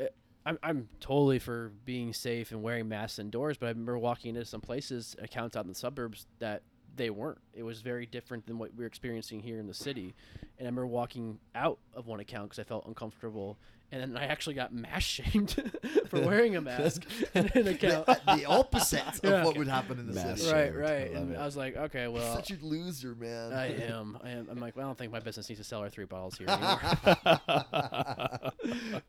uh, 0.02 0.06
I'm 0.46 0.60
I'm 0.62 0.90
totally 1.00 1.40
for 1.40 1.72
being 1.86 2.14
safe 2.14 2.52
and 2.52 2.62
wearing 2.62 2.88
masks 2.90 3.20
indoors, 3.20 3.58
but 3.58 3.68
I 3.68 3.70
remember 3.70 3.98
walking 3.98 4.36
into 4.36 4.46
some 4.46 4.62
places, 4.62 5.16
accounts 5.20 5.56
out 5.56 5.64
in 5.64 5.70
the 5.70 5.76
suburbs 5.76 6.28
that 6.40 6.62
they 6.96 7.10
weren't. 7.10 7.40
It 7.54 7.64
was 7.64 7.82
very 7.82 8.06
different 8.06 8.46
than 8.46 8.60
what 8.60 8.72
we 8.76 8.82
were 8.84 8.86
experiencing 8.88 9.40
here 9.40 9.58
in 9.60 9.66
the 9.66 9.74
city. 9.74 10.14
And 10.60 10.68
I 10.68 10.70
remember 10.70 10.86
walking 10.86 11.40
out 11.56 11.80
of 11.96 12.06
one 12.06 12.20
account 12.20 12.50
because 12.52 12.60
I 12.60 12.64
felt 12.68 12.86
uncomfortable, 12.86 13.58
and 13.94 14.02
then 14.02 14.18
I 14.22 14.26
actually 14.26 14.56
got 14.56 14.74
mask 14.74 15.08
shamed 15.08 15.52
for 16.08 16.20
wearing 16.22 16.56
a 16.56 16.62
mask 16.72 17.04
in 17.36 17.48
an 17.54 17.68
account. 17.68 18.08
the, 18.08 18.20
the 18.38 18.46
opposite 18.46 19.04
Yeah. 19.24 19.30
of 19.42 19.46
what 19.46 19.58
would 19.58 19.68
happen 19.68 20.00
in 20.00 20.08
the 20.08 20.14
Mass 20.14 20.42
city. 20.42 20.52
right, 20.54 20.66
shamed. 20.66 20.76
right. 20.78 20.90
I 20.92 21.20
And 21.20 21.32
it. 21.36 21.38
I 21.38 21.46
was 21.46 21.56
like, 21.56 21.78
okay, 21.78 22.08
well, 22.08 22.36
Such 22.36 22.52
a 22.52 22.58
loser, 22.66 23.14
man. 23.16 23.54
I 23.54 23.68
am. 23.86 24.18
I 24.24 24.32
am. 24.32 24.48
I'm 24.50 24.60
like, 24.60 24.76
well, 24.76 24.86
I 24.86 24.90
don't 24.90 24.98
think 24.98 25.12
my 25.12 25.20
business 25.20 25.48
needs 25.48 25.62
to 25.62 25.66
sell 25.66 25.82
our 25.82 25.90
three 25.90 26.06
bottles 26.06 26.38
here 26.38 26.50
anymore. 26.50 26.80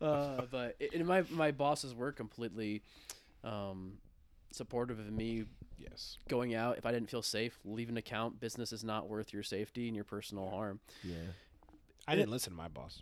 uh, 0.01 0.41
but 0.51 0.75
it, 0.79 0.93
and 0.93 1.05
my 1.05 1.23
my 1.31 1.51
bosses 1.51 1.93
were 1.93 2.11
completely 2.11 2.81
um, 3.43 3.93
supportive 4.51 4.99
of 4.99 5.11
me 5.11 5.45
Yes. 5.77 6.17
going 6.29 6.55
out. 6.55 6.77
If 6.77 6.85
I 6.85 6.91
didn't 6.93 7.09
feel 7.09 7.21
safe, 7.21 7.59
leave 7.65 7.89
an 7.89 7.97
account. 7.97 8.39
Business 8.39 8.71
is 8.71 8.83
not 8.83 9.09
worth 9.09 9.33
your 9.33 9.43
safety 9.43 9.87
and 9.87 9.95
your 9.95 10.05
personal 10.05 10.49
harm. 10.49 10.79
yeah. 11.03 11.15
I 12.07 12.15
didn't 12.15 12.29
listen 12.31 12.51
to 12.53 12.57
my 12.57 12.67
boss. 12.69 13.01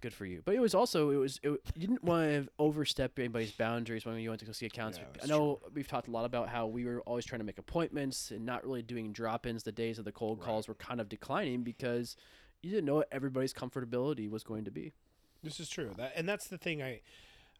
Good 0.00 0.12
for 0.14 0.26
you. 0.26 0.42
But 0.44 0.54
it 0.54 0.60
was 0.60 0.74
also 0.74 1.10
it 1.10 1.16
was 1.16 1.38
it, 1.42 1.48
you 1.50 1.60
didn't 1.80 2.04
want 2.04 2.30
to 2.30 2.48
overstep 2.58 3.18
anybody's 3.18 3.52
boundaries 3.52 4.04
when 4.04 4.18
you 4.18 4.28
went 4.30 4.40
to 4.40 4.46
go 4.46 4.52
see 4.52 4.66
accounts. 4.66 4.98
Yeah, 4.98 5.22
I 5.22 5.26
know 5.26 5.60
we've 5.72 5.88
talked 5.88 6.08
a 6.08 6.10
lot 6.10 6.24
about 6.24 6.48
how 6.48 6.66
we 6.66 6.84
were 6.84 7.00
always 7.02 7.24
trying 7.24 7.40
to 7.40 7.44
make 7.44 7.58
appointments 7.58 8.30
and 8.30 8.44
not 8.44 8.64
really 8.64 8.82
doing 8.82 9.12
drop-ins. 9.12 9.62
The 9.62 9.72
days 9.72 9.98
of 9.98 10.04
the 10.04 10.12
cold 10.12 10.38
Right. 10.40 10.46
calls 10.46 10.68
were 10.68 10.74
kind 10.74 11.00
of 11.00 11.08
declining 11.08 11.62
because 11.62 12.16
you 12.62 12.70
didn't 12.70 12.84
know 12.86 12.96
what 12.96 13.08
everybody's 13.12 13.52
comfortability 13.54 14.28
was 14.30 14.42
going 14.44 14.64
to 14.64 14.70
be. 14.70 14.92
This 15.42 15.60
is 15.60 15.68
true. 15.68 15.92
That 15.96 16.12
and 16.16 16.28
that's 16.28 16.46
the 16.48 16.58
thing 16.58 16.82
I 16.82 17.00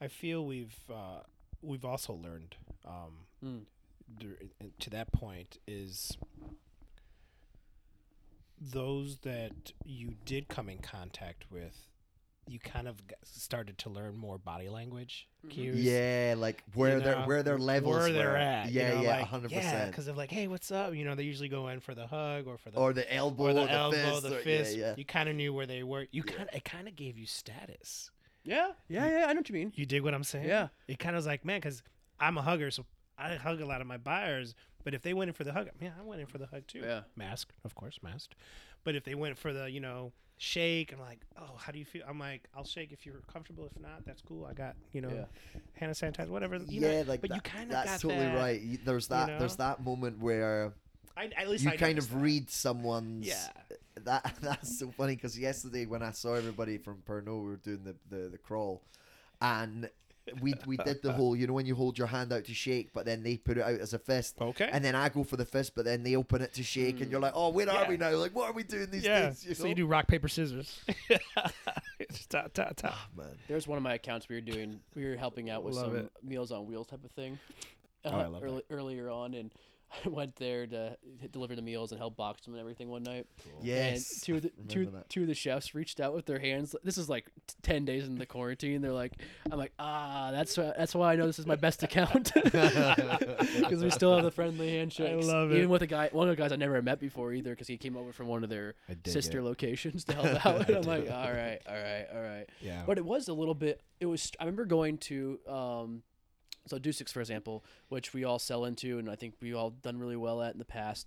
I 0.01 0.09
feel 0.09 0.45
we've 0.45 0.75
uh, 0.91 1.21
we've 1.63 1.85
also 1.85 2.13
learned 2.15 2.57
um, 2.87 3.27
Mm. 3.45 3.65
to 4.81 4.91
that 4.91 5.13
point 5.13 5.59
is 5.67 6.17
those 8.73 9.19
that 9.19 9.73
you 9.85 10.15
did 10.25 10.49
come 10.49 10.69
in 10.69 10.79
contact 10.79 11.45
with 11.51 11.89
you 12.47 12.59
kind 12.59 12.87
of 12.87 12.97
started 13.23 13.79
to 13.79 13.89
learn 13.89 14.15
more 14.17 14.37
body 14.37 14.69
language 14.69 15.29
mm-hmm. 15.41 15.51
cues 15.51 15.77
Yeah, 15.83 16.35
like 16.37 16.63
where 16.75 16.99
you 16.99 17.03
their 17.05 17.17
know, 17.21 17.27
where 17.27 17.43
their 17.43 17.59
levels 17.59 17.97
where 17.97 18.13
they're 18.13 18.31
were. 18.33 18.37
at 18.37 18.71
you 18.71 18.81
Yeah, 18.81 18.95
know, 18.95 19.03
yeah, 19.03 19.17
like, 19.19 19.27
hundred 19.27 19.51
yeah 19.51 19.61
percent. 19.61 19.91
because 19.91 20.09
of 20.09 20.17
like 20.17 20.31
hey 20.31 20.47
what's 20.47 20.71
up 20.71 20.95
you 20.95 21.05
know 21.05 21.15
they 21.15 21.23
usually 21.23 21.49
go 21.49 21.69
in 21.69 21.81
for 21.81 21.95
the 21.95 22.07
hug 22.07 22.47
or 22.47 22.59
for 22.59 22.71
the 22.71 22.77
Or 22.79 22.93
the 22.93 23.13
elbow, 23.13 23.45
or 23.45 23.53
the, 23.55 23.63
or 23.63 23.67
the 23.67 23.73
elbow 23.73 23.97
fist, 24.21 24.23
the 24.25 24.37
or- 24.37 24.41
Yeah, 24.81 24.87
yeah. 24.89 24.95
you 24.99 25.05
kind 25.07 25.29
of 25.29 25.37
knew 25.37 25.53
where 25.55 25.67
they 25.67 25.83
were 25.83 26.07
you 26.11 26.23
Yeah. 26.27 26.33
kind 26.35 26.49
of 26.51 26.55
it 26.55 26.65
kind 26.65 26.87
of 26.89 26.97
gave 26.97 27.17
you 27.17 27.27
status 27.27 28.11
Yeah, 28.45 28.73
yeah, 28.89 29.09
yeah. 29.09 29.27
I 29.27 29.33
know 29.33 29.41
what 29.41 29.49
you 29.49 29.55
mean. 29.55 29.73
You 29.75 29.87
dig 29.87 30.03
what 30.03 30.13
I'm 30.13 30.23
saying? 30.25 30.47
Yeah. 30.47 30.69
It 30.87 30.99
kind 30.99 31.17
of 31.17 31.21
was 31.21 31.27
like, 31.27 31.47
man, 31.47 31.61
because 31.61 31.83
I'm 32.21 32.37
a 32.37 32.43
hugger, 32.43 32.71
so 32.71 32.85
I 33.19 33.35
hug 33.37 33.61
a 33.61 33.67
lot 33.67 33.81
of 33.81 33.87
my 33.87 33.97
buyers. 33.97 34.55
But 34.85 34.93
if 34.95 35.03
they 35.03 35.15
went 35.15 35.29
in 35.29 35.35
for 35.35 35.45
the 35.45 35.53
hug, 35.53 35.69
man, 35.81 35.93
I 35.99 36.03
went 36.03 36.21
in 36.21 36.27
for 36.27 36.39
the 36.39 36.47
hug 36.47 36.67
too. 36.67 36.81
Yeah. 36.81 37.03
Mask, 37.17 37.49
of 37.65 37.75
course, 37.75 37.99
masked. 38.03 38.35
But 38.85 38.95
if 38.95 39.05
they 39.05 39.15
went 39.15 39.39
for 39.39 39.53
the, 39.53 39.71
you 39.71 39.81
know, 39.81 40.13
shake, 40.37 40.93
I'm 40.93 41.01
like, 41.01 41.21
oh, 41.39 41.57
how 41.57 41.73
do 41.73 41.79
you 41.79 41.87
feel? 41.87 42.03
I'm 42.07 42.19
like, 42.19 42.49
I'll 42.55 42.65
shake 42.67 42.93
if 42.93 43.07
you're 43.07 43.23
comfortable. 43.33 43.65
If 43.65 43.81
not, 43.81 44.05
that's 44.05 44.21
cool. 44.21 44.45
I 44.45 44.53
got, 44.53 44.77
you 44.93 45.01
know, 45.01 45.09
Yeah. 45.09 45.61
hand 45.73 45.93
sanitizer, 45.93 46.29
whatever. 46.29 46.57
You 46.57 46.81
yeah, 46.83 47.03
know, 47.03 47.09
like 47.09 47.23
but 47.23 47.31
that, 47.31 47.37
you 47.37 47.41
kind 47.41 47.65
of 47.65 47.71
that's 47.71 47.91
got 47.93 48.01
totally 48.01 48.27
that, 48.27 48.37
right. 48.37 48.61
You- 48.61 48.79
There's 48.85 49.09
that 49.09 49.39
there's 49.39 49.59
know? 49.59 49.65
that 49.69 49.83
moment 49.83 50.19
where 50.19 50.75
I, 51.17 51.31
at 51.37 51.49
least 51.49 51.65
you 51.65 51.71
I 51.71 51.77
kind 51.77 51.97
of 51.97 52.11
that. 52.11 52.17
read 52.19 52.51
someone's. 52.51 53.27
Yeah. 53.27 53.49
That 54.03 54.35
that's 54.43 54.79
so 54.79 54.91
funny 54.91 55.15
because 55.15 55.39
yesterday 55.39 55.87
when 55.87 56.03
I 56.03 56.11
saw 56.11 56.35
everybody 56.35 56.77
from 56.79 57.03
Pernod, 57.09 57.41
we 57.43 57.47
were 57.51 57.57
doing 57.57 57.85
the 57.85 57.95
the, 58.15 58.29
the 58.29 58.39
crawl, 58.39 58.83
and 59.41 59.89
we 60.41 60.55
we 60.67 60.77
did 60.79 61.03
the 61.03 61.13
whole 61.13 61.37
you 61.37 61.47
know 61.47 61.53
when 61.53 61.67
you 61.67 61.75
hold 61.75 61.99
your 61.99 62.07
hand 62.07 62.33
out 62.33 62.45
to 62.45 62.55
shake, 62.55 62.93
but 62.93 63.05
then 63.05 63.23
they 63.23 63.37
put 63.37 63.59
it 63.59 63.63
out 63.63 63.79
as 63.81 63.93
a 63.93 63.99
fist. 63.99 64.37
Okay. 64.41 64.69
And 64.73 64.85
then 64.85 64.95
I 64.95 65.09
go 65.09 65.23
for 65.25 65.37
the 65.37 65.45
fist, 65.45 65.75
but 65.75 65.85
then 65.85 66.03
they 66.03 66.17
open 66.17 66.41
it 66.43 66.55
to 66.55 66.63
shake, 66.63 67.01
and 67.01 67.11
you're 67.11 67.21
like, 67.21 67.33
"Oh, 67.35 67.51
where 67.51 67.69
are 67.69 67.83
Yeah. 67.83 67.89
we 67.89 67.97
now? 67.97 68.11
Like, 68.13 68.35
what 68.35 68.49
are 68.51 68.53
we 68.55 68.63
doing 68.63 68.91
these 68.91 69.05
yeah. 69.05 69.27
days?" 69.29 69.45
You 69.45 69.55
so 69.55 69.65
know? 69.65 69.69
you 69.71 69.75
do 69.75 69.87
rock 69.87 70.07
paper 70.07 70.29
scissors. 70.29 70.81
ta, 72.29 72.43
ta, 72.53 72.71
ta. 72.77 72.91
Ah, 72.93 73.09
man. 73.17 73.37
There's 73.49 73.67
one 73.67 73.77
of 73.77 73.83
my 73.83 73.95
accounts 73.95 74.29
we 74.29 74.37
were 74.37 74.41
doing. 74.41 74.81
We 74.95 75.05
were 75.05 75.17
helping 75.17 75.51
out 75.51 75.63
with 75.63 75.75
Love 75.75 75.87
some 75.87 75.97
it. 75.97 76.13
Meals 76.23 76.53
on 76.53 76.67
Wheels 76.67 76.87
type 76.89 77.05
of 77.05 77.11
thing. 77.13 77.39
Uh, 78.05 78.11
Oh, 78.13 78.19
I 78.19 78.27
love 78.27 78.43
early, 78.43 78.63
earlier 78.71 79.11
on, 79.11 79.35
and 79.35 79.51
I 80.05 80.09
went 80.11 80.37
there 80.37 80.67
to 80.67 80.97
deliver 81.33 81.55
the 81.57 81.63
meals 81.63 81.93
and 81.93 81.99
help 81.99 82.17
box 82.17 82.43
them 82.45 82.55
and 82.55 82.61
everything 82.61 82.89
one 82.89 83.03
night. 83.03 83.27
Yes, 83.63 84.13
And 84.13 84.23
two 84.23 84.37
of 84.37 84.43
the 84.43 84.51
two, 84.69 84.87
that. 84.87 85.09
two 85.09 85.23
of 85.23 85.27
the 85.29 85.35
chefs 85.35 85.75
reached 85.75 86.01
out 86.01 86.15
with 86.15 86.27
their 86.27 86.39
hands. 86.39 86.75
This 86.83 86.99
is 86.99 87.09
like 87.09 87.27
t- 87.47 87.55
ten 87.63 87.85
days 87.85 88.07
in 88.07 88.19
the 88.19 88.27
quarantine. 88.27 88.81
They're 88.81 88.93
like, 88.93 89.13
I'm 89.51 89.59
like, 89.59 89.73
ah, 89.79 90.31
that's 90.33 90.57
why, 90.57 90.73
that's 90.77 90.95
why 90.95 91.13
I 91.13 91.17
know 91.17 91.27
this 91.27 91.39
is 91.39 91.47
my 91.47 91.57
best 91.57 91.83
account 91.83 92.33
because 92.43 93.83
we 93.83 93.91
still 93.91 94.15
have 94.15 94.25
the 94.25 94.31
friendly 94.31 94.71
handshakes. 94.71 95.27
love 95.27 95.51
it. 95.53 95.57
Even 95.59 95.69
with 95.71 95.83
a 95.83 95.87
guy, 95.87 96.09
one 96.13 96.29
of 96.29 96.37
the 96.37 96.41
guys 96.43 96.53
I 96.53 96.57
never 96.57 96.81
met 96.83 97.01
before 97.01 97.33
either, 97.33 97.51
because 97.51 97.67
he 97.69 97.77
came 97.77 97.97
over 97.97 98.13
from 98.13 98.27
one 98.29 98.45
of 98.45 98.51
their 98.51 98.75
sister 99.07 99.39
it. 99.39 99.45
locations 99.45 100.05
to 100.05 100.15
help 100.15 100.47
out. 100.47 100.69
and 100.69 100.77
I'm 100.79 100.83
like, 100.85 101.11
all 101.11 101.33
right, 101.33 101.59
all 101.69 101.75
right, 101.75 102.07
all 102.15 102.23
right. 102.23 102.47
Yeah. 102.61 102.83
But 102.87 102.99
it 102.99 103.05
was 103.05 103.29
a 103.29 103.33
little 103.35 103.55
bit. 103.55 103.81
It 104.01 104.07
was. 104.07 104.31
I 104.39 104.45
remember 104.45 104.65
going 104.65 104.99
to. 104.99 105.39
Um, 105.49 106.03
so 106.67 106.79
Dusek's, 106.79 107.13
for 107.13 107.21
example, 107.21 107.65
which 107.89 108.13
we 108.15 108.25
all 108.25 108.39
sell 108.39 108.65
into, 108.65 108.99
and 108.99 109.11
I 109.11 109.17
think 109.17 109.35
we 109.41 109.53
all 109.55 109.71
done 109.71 109.99
really 109.99 110.17
well 110.17 110.41
at 110.43 110.53
in 110.53 110.59
the 110.59 110.65
past. 110.65 111.07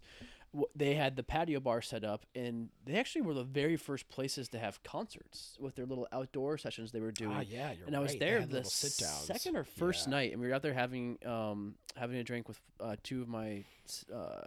They 0.75 0.95
had 0.95 1.15
the 1.17 1.23
patio 1.23 1.59
bar 1.59 1.81
set 1.81 2.03
up, 2.03 2.25
and 2.33 2.69
they 2.85 2.95
actually 2.95 3.21
were 3.21 3.33
the 3.33 3.43
very 3.43 3.75
first 3.75 4.07
places 4.07 4.47
to 4.49 4.59
have 4.59 4.81
concerts 4.81 5.57
with 5.59 5.75
their 5.75 5.85
little 5.85 6.07
outdoor 6.11 6.57
sessions 6.57 6.91
they 6.91 7.01
were 7.01 7.11
doing. 7.11 7.31
Ah, 7.35 7.41
yeah, 7.41 7.71
you're 7.73 7.85
and 7.85 7.95
I 7.95 7.99
was 7.99 8.11
right. 8.11 8.19
There 8.19 8.45
the 8.45 8.63
second 8.63 9.57
or 9.57 9.63
first 9.65 10.07
Yeah. 10.07 10.11
night, 10.11 10.31
and 10.31 10.41
we 10.41 10.47
were 10.47 10.53
out 10.53 10.61
there 10.61 10.73
having 10.73 11.17
um, 11.25 11.75
having 11.95 12.17
a 12.17 12.23
drink 12.23 12.47
with 12.47 12.59
uh, 12.79 12.95
two 13.03 13.21
of 13.21 13.27
my 13.27 13.65
uh, 14.11 14.41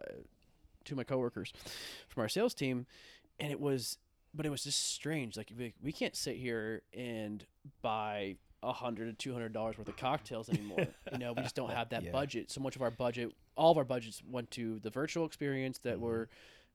two 0.85 0.95
of 0.95 0.97
my 0.97 1.05
coworkers 1.05 1.53
from 2.09 2.23
our 2.23 2.29
sales 2.29 2.55
team, 2.55 2.87
and 3.39 3.53
it 3.53 3.61
was, 3.61 3.99
but 4.35 4.47
it 4.47 4.51
was 4.51 4.65
just 4.65 4.83
strange. 4.95 5.37
Like 5.37 5.53
we, 5.57 5.75
we 5.83 5.93
can't 5.93 6.17
sit 6.17 6.37
here 6.37 6.83
and 6.95 7.45
buy 7.83 8.37
a 8.63 8.73
hundred 8.73 9.07
to 9.07 9.13
two 9.15 9.33
hundred 9.33 9.53
dollars 9.53 9.79
worth 9.79 9.89
of 9.89 9.97
cocktails 9.97 10.49
anymore. 10.51 10.87
you 11.13 11.19
know, 11.19 11.33
we 11.33 11.43
just 11.43 11.55
don't 11.55 11.71
have 11.81 11.89
that 11.91 12.05
Yeah. 12.05 12.11
budget. 12.13 12.51
So 12.51 12.61
much 12.61 12.77
of 12.77 12.83
our 12.83 12.91
budget, 12.91 13.33
all 13.57 13.71
of 13.73 13.79
our 13.79 13.85
budgets 13.85 14.23
went 14.29 14.51
to 14.53 14.79
the 14.81 14.91
virtual 14.91 15.25
experience 15.27 15.79
that 15.79 15.95
Mm-hmm. 15.95 16.05
were. 16.05 16.29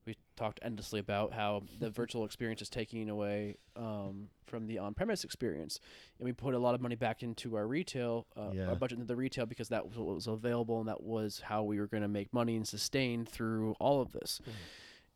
We 0.08 0.16
talked 0.36 0.60
endlessly 0.62 1.00
about 1.00 1.34
how 1.34 1.64
the 1.80 1.90
virtual 1.90 2.26
experience 2.26 2.62
is 2.62 2.70
taking 2.70 3.10
away 3.10 3.56
um, 3.76 4.30
from 4.46 4.68
the 4.68 4.78
on-premise 4.78 5.24
experience, 5.24 5.80
and 6.20 6.26
we 6.28 6.32
put 6.32 6.54
a 6.54 6.60
lot 6.60 6.76
of 6.76 6.82
money 6.82 6.94
back 6.94 7.24
into 7.24 7.56
our 7.56 7.66
retail, 7.66 8.28
uh, 8.38 8.52
Yeah. 8.54 8.68
our 8.68 8.76
budget 8.76 8.98
into 9.00 9.08
the 9.08 9.16
retail 9.16 9.48
because 9.48 9.70
that 9.70 9.88
was 9.88 9.98
what 9.98 10.14
was 10.14 10.28
available 10.28 10.80
and 10.80 10.88
that 10.90 11.02
was 11.02 11.40
how 11.46 11.64
we 11.64 11.80
were 11.80 11.88
going 11.88 12.04
to 12.04 12.08
make 12.08 12.32
money 12.32 12.56
and 12.56 12.68
sustain 12.68 13.26
through 13.26 13.72
all 13.80 14.00
of 14.00 14.12
this. 14.12 14.42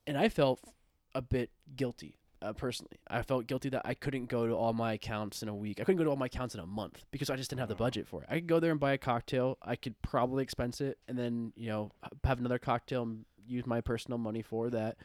And 0.07 0.17
I 0.17 0.27
felt 0.27 0.59
a 1.13 1.21
bit 1.21 1.51
guilty 1.75 2.15
uh, 2.41 2.53
personally. 2.53 2.97
I 3.07 3.21
felt 3.21 3.47
guilty 3.47 3.69
that 3.69 3.81
I 3.85 3.93
couldn't 3.93 4.27
go 4.27 4.47
to 4.47 4.53
all 4.53 4.73
my 4.73 4.93
accounts 4.93 5.43
in 5.43 5.49
a 5.49 5.55
week. 5.55 5.79
I 5.79 5.83
couldn't 5.83 5.97
go 5.97 6.03
to 6.03 6.09
all 6.09 6.15
my 6.15 6.27
accounts 6.27 6.55
in 6.55 6.61
a 6.61 6.65
month 6.65 7.05
because 7.11 7.29
I 7.29 7.35
just 7.35 7.49
didn't 7.49 7.59
have 7.59 7.69
the 7.69 7.75
budget 7.75 8.07
for 8.07 8.21
it. 8.23 8.27
I 8.29 8.35
could 8.35 8.47
go 8.47 8.59
there 8.59 8.71
and 8.71 8.79
buy 8.79 8.93
a 8.93 8.97
cocktail. 8.97 9.57
I 9.61 9.75
could 9.75 10.01
probably 10.01 10.43
expense 10.43 10.81
it 10.81 10.97
and 11.07 11.17
then 11.17 11.53
you 11.55 11.69
know 11.69 11.91
have 12.23 12.39
another 12.39 12.59
cocktail 12.59 13.03
and 13.03 13.25
use 13.45 13.65
my 13.65 13.81
personal 13.81 14.17
money 14.17 14.41
for 14.41 14.69
that. 14.69 14.97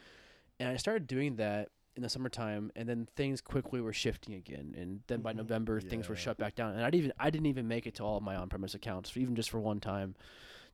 And 0.59 0.69
I 0.69 0.77
started 0.77 1.07
doing 1.07 1.35
that 1.37 1.69
in 1.97 2.03
the 2.03 2.09
summertime, 2.09 2.71
and 2.75 2.89
then 2.89 3.07
things 3.15 3.39
quickly 3.39 3.79
were 3.79 3.93
shifting 3.93 4.33
again. 4.35 4.75
And 4.77 5.01
then 5.07 5.21
by 5.21 5.31
Mhm. 5.31 5.37
November, 5.37 5.79
things 5.79 6.09
were 6.09 6.15
shut 6.17 6.37
back 6.37 6.53
down. 6.55 6.73
And 6.73 6.81
I 6.83 6.89
didn't 6.89 7.05
even 7.05 7.13
I 7.19 7.29
didn't 7.29 7.47
even 7.47 7.67
make 7.67 7.87
it 7.87 7.95
to 7.95 8.03
all 8.03 8.17
of 8.17 8.23
my 8.23 8.35
on-premise 8.35 8.75
accounts, 8.75 9.15
even 9.17 9.35
just 9.35 9.49
for 9.49 9.59
one 9.59 9.79
time, 9.79 10.15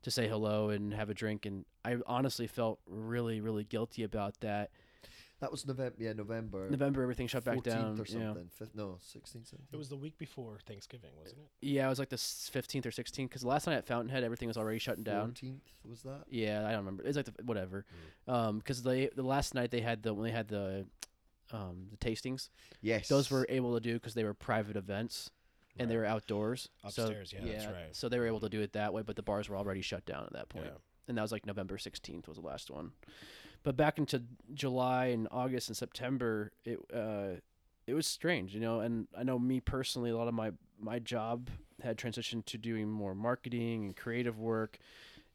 to 0.02 0.10
say 0.10 0.26
hello 0.28 0.68
and 0.70 0.92
have 0.94 1.10
a 1.10 1.14
drink. 1.14 1.46
And 1.46 1.64
I 1.84 1.96
honestly 2.06 2.46
felt 2.48 2.80
really 2.86 3.40
really 3.40 3.64
guilty 3.64 4.02
about 4.02 4.40
that. 4.40 4.70
That 5.42 5.50
was 5.50 5.66
November. 5.66 5.96
Yeah, 5.98 6.12
November. 6.12 6.70
November, 6.70 7.02
everything 7.02 7.26
shut 7.26 7.42
back 7.42 7.56
14th 7.58 7.64
down. 7.64 8.00
or 8.00 8.04
you 8.06 8.18
know. 8.20 8.26
something. 8.26 8.48
Fif- 8.56 8.74
no, 8.76 8.98
16th, 9.12 9.52
17th. 9.52 9.72
It 9.72 9.76
was 9.76 9.88
the 9.88 9.96
week 9.96 10.16
before 10.16 10.60
Thanksgiving, 10.68 11.10
wasn't 11.18 11.40
it? 11.40 11.48
Yeah, 11.60 11.86
it 11.86 11.88
was 11.88 11.98
like 11.98 12.10
the 12.10 12.16
fifteenth 12.16 12.86
or 12.86 12.92
sixteenth 12.92 13.28
because 13.30 13.44
last 13.44 13.66
night 13.66 13.74
at 13.74 13.84
Fountainhead, 13.84 14.22
everything 14.22 14.46
was 14.46 14.56
already 14.56 14.78
shutting 14.78 15.02
down. 15.02 15.32
14th 15.32 15.58
was 15.84 16.02
that? 16.02 16.22
Yeah, 16.30 16.60
I 16.64 16.70
don't 16.70 16.78
remember. 16.78 17.02
It's 17.02 17.16
like 17.16 17.26
the, 17.26 17.34
whatever. 17.42 17.84
Um, 18.28 18.58
because 18.58 18.84
they 18.84 19.08
the 19.16 19.24
last 19.24 19.52
night 19.52 19.72
they 19.72 19.80
had 19.80 20.04
the 20.04 20.14
when 20.14 20.26
they 20.26 20.30
had 20.30 20.46
the, 20.46 20.86
um, 21.52 21.88
the 21.90 21.96
tastings. 21.96 22.48
Yes. 22.80 23.08
Those 23.08 23.28
were 23.28 23.44
able 23.48 23.74
to 23.74 23.80
do 23.80 23.94
because 23.94 24.14
they 24.14 24.22
were 24.22 24.34
private 24.34 24.76
events 24.76 25.28
and 25.76 25.90
they 25.90 25.96
were 25.96 26.04
outdoors. 26.04 26.68
Upstairs, 26.84 27.30
so, 27.32 27.44
yeah, 27.44 27.52
that's 27.52 27.66
right. 27.66 27.88
So 27.96 28.08
they 28.08 28.20
were 28.20 28.28
able 28.28 28.40
to 28.40 28.48
do 28.48 28.60
it 28.60 28.74
that 28.74 28.94
way, 28.94 29.02
but 29.02 29.16
the 29.16 29.22
bars 29.24 29.48
were 29.48 29.56
already 29.56 29.82
shut 29.82 30.06
down 30.06 30.22
at 30.22 30.34
that 30.34 30.50
point. 30.50 30.66
Yeah. 30.66 30.78
And 31.08 31.18
that 31.18 31.22
was 31.22 31.32
like 31.32 31.46
November 31.46 31.78
sixteenth 31.78 32.28
was 32.28 32.36
the 32.36 32.46
last 32.46 32.70
one. 32.70 32.92
But 33.62 33.76
back 33.76 33.98
into 33.98 34.22
July 34.54 35.06
and 35.06 35.28
August 35.30 35.68
and 35.68 35.76
September, 35.76 36.52
it 36.64 36.78
uh, 36.94 37.40
it 37.86 37.94
was 37.94 38.06
strange, 38.06 38.54
you 38.54 38.60
know. 38.60 38.80
And 38.80 39.06
I 39.16 39.22
know 39.22 39.38
me 39.38 39.60
personally, 39.60 40.10
a 40.10 40.16
lot 40.16 40.28
of 40.28 40.34
my 40.34 40.52
my 40.80 40.98
job 40.98 41.48
had 41.82 41.96
transitioned 41.96 42.44
to 42.46 42.58
doing 42.58 42.88
more 42.90 43.14
marketing 43.14 43.84
and 43.84 43.96
creative 43.96 44.38
work, 44.38 44.78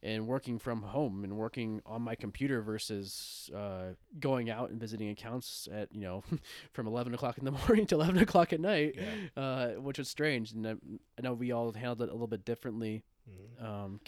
and 0.02 0.26
working 0.26 0.58
from 0.58 0.82
home 0.82 1.24
and 1.24 1.36
working 1.36 1.80
on 1.86 2.02
my 2.02 2.14
computer 2.14 2.60
versus 2.62 3.50
uh, 3.56 3.94
going 4.20 4.48
out 4.50 4.70
and 4.70 4.78
visiting 4.78 5.08
accounts 5.10 5.66
at 5.72 5.92
you 5.94 6.00
know 6.02 6.22
from 6.72 6.86
11 6.86 7.14
o'clock 7.14 7.36
in 7.38 7.44
the 7.44 7.50
morning 7.66 7.86
to 7.86 7.94
11 7.96 8.18
o'clock 8.18 8.52
at 8.52 8.60
night 8.60 8.96
uh, 9.36 9.70
which 9.70 9.98
was 9.98 10.08
strange 10.08 10.52
and 10.52 10.66
I, 10.66 10.70
I 11.18 11.22
know 11.22 11.34
we 11.34 11.50
all 11.52 11.72
handled 11.72 12.02
it 12.02 12.08
a 12.10 12.12
little 12.12 12.26
bit 12.28 12.44
differently 12.44 13.02
Mhm. 13.28 13.62
um, 13.62 14.00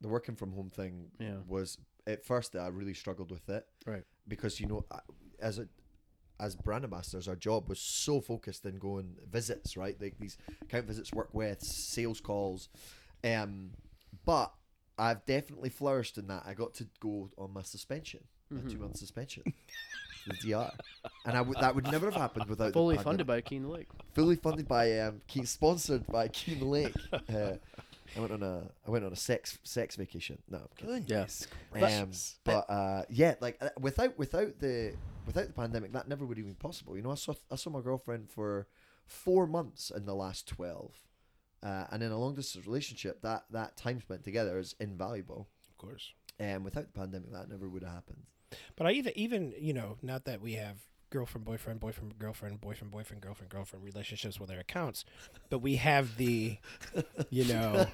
The, 0.00 0.06
the 0.08 0.08
working 0.08 0.36
from 0.36 0.52
home 0.52 0.68
thing 0.70 1.10
Yeah. 1.18 1.36
was 1.46 1.78
at 2.08 2.24
first 2.24 2.56
I 2.56 2.66
really 2.68 2.94
struggled 2.94 3.30
with 3.30 3.48
it. 3.48 3.66
Right. 3.86 4.04
Because 4.26 4.58
you 4.60 4.66
know, 4.66 4.84
as 5.40 5.58
a 5.58 5.68
as 6.40 6.54
brand 6.56 6.84
ambassadors, 6.84 7.26
our 7.28 7.36
job 7.36 7.68
was 7.68 7.80
so 7.80 8.20
focused 8.20 8.64
in 8.64 8.78
going 8.78 9.16
visits, 9.30 9.76
right? 9.76 9.96
Like 10.00 10.14
these 10.18 10.38
account 10.62 10.86
visits, 10.86 11.12
work 11.12 11.30
with, 11.32 11.60
sales 11.62 12.20
calls. 12.20 12.68
Um, 13.24 13.70
but 14.24 14.52
I've 14.96 15.24
definitely 15.26 15.68
flourished 15.70 16.16
in 16.16 16.28
that. 16.28 16.44
I 16.46 16.54
got 16.54 16.74
to 16.74 16.86
go 17.00 17.28
on 17.38 17.52
my 17.52 17.62
suspension, 17.62 18.20
my 18.50 18.60
Mhm. 18.60 18.70
two 18.70 18.78
month 18.78 18.96
suspension, 18.96 19.42
the 20.26 20.34
DR, 20.34 20.72
and 21.26 21.36
I 21.36 21.40
would 21.40 21.58
that 21.60 21.74
would 21.74 21.90
never 21.90 22.06
have 22.06 22.14
happened 22.14 22.46
without 22.48 22.72
fully 22.72 22.98
funded 22.98 23.26
by 23.26 23.40
Keen 23.40 23.68
Lake 23.68 23.88
fully 24.14 24.36
funded 24.36 24.66
by 24.66 24.98
um, 25.00 25.20
Keen, 25.28 25.46
sponsored 25.46 26.06
by 26.08 26.28
Keen 26.28 26.60
Lake. 26.60 26.94
Uh, 27.28 27.56
I 28.18 28.20
went 28.20 28.32
on 28.32 28.42
a 28.42 28.62
I 28.86 28.90
went 28.90 29.04
on 29.04 29.12
a 29.12 29.16
sex 29.16 29.58
sex 29.62 29.94
vacation. 29.94 30.38
No, 30.50 30.58
I'm 30.58 30.68
kidding. 30.76 31.04
Yeah. 31.06 31.20
Um, 31.20 31.80
gracious. 31.80 32.38
but 32.42 32.68
uh, 32.68 33.04
yeah, 33.08 33.36
like 33.40 33.58
uh, 33.60 33.68
without 33.78 34.18
without 34.18 34.58
the 34.58 34.94
without 35.24 35.46
the 35.46 35.52
pandemic, 35.52 35.92
that 35.92 36.08
never 36.08 36.26
would 36.26 36.36
have 36.36 36.46
been 36.46 36.56
possible. 36.56 36.96
You 36.96 37.02
know, 37.02 37.12
I 37.12 37.14
saw 37.14 37.34
I 37.50 37.54
saw 37.54 37.70
my 37.70 37.80
girlfriend 37.80 38.28
for 38.28 38.66
four 39.06 39.46
months 39.46 39.92
in 39.94 40.04
the 40.04 40.16
last 40.16 40.48
twelve, 40.48 40.94
uh, 41.62 41.84
and 41.92 42.02
in 42.02 42.10
a 42.10 42.18
long 42.18 42.34
distance 42.34 42.66
relationship, 42.66 43.22
that 43.22 43.44
that 43.52 43.76
time 43.76 44.00
spent 44.00 44.24
together 44.24 44.58
is 44.58 44.74
invaluable. 44.80 45.48
Of 45.68 45.78
course. 45.78 46.12
And 46.40 46.64
without 46.64 46.92
the 46.92 46.98
pandemic, 46.98 47.32
that 47.32 47.48
never 47.48 47.68
would 47.68 47.84
have 47.84 47.92
happened. 47.92 48.24
But 48.74 48.88
I 48.88 48.92
even 48.92 49.12
even 49.14 49.54
you 49.60 49.74
know 49.74 49.96
not 50.02 50.24
that 50.24 50.40
we 50.40 50.54
have 50.54 50.78
girlfriend 51.10 51.44
boyfriend 51.44 51.80
boyfriend 51.80 52.18
girlfriend 52.18 52.60
boyfriend 52.60 52.90
boyfriend 52.90 53.22
girlfriend 53.22 53.50
girlfriend 53.50 53.84
relationships 53.84 54.38
with 54.38 54.48
their 54.48 54.60
accounts, 54.60 55.04
but 55.48 55.58
we 55.58 55.76
have 55.76 56.16
the 56.16 56.58
you 57.30 57.44
know 57.44 57.86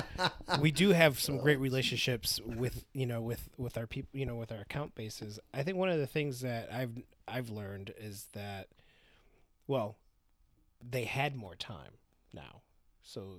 we 0.60 0.70
do 0.70 0.90
have 0.90 1.18
some 1.20 1.38
great 1.38 1.58
relationships 1.58 2.40
with 2.44 2.84
you 2.92 3.06
know 3.06 3.20
with 3.20 3.48
with 3.56 3.76
our 3.76 3.86
people 3.86 4.10
you 4.12 4.26
know 4.26 4.36
with 4.36 4.52
our 4.52 4.60
account 4.60 4.94
bases. 4.94 5.38
I 5.52 5.62
think 5.62 5.76
one 5.76 5.90
of 5.90 5.98
the 5.98 6.06
things 6.06 6.40
that 6.40 6.72
I've 6.72 7.02
I've 7.28 7.50
learned 7.50 7.92
is 7.98 8.28
that 8.32 8.68
well 9.66 9.96
they 10.88 11.04
had 11.04 11.34
more 11.34 11.54
time 11.54 11.92
now, 12.32 12.62
so 13.02 13.38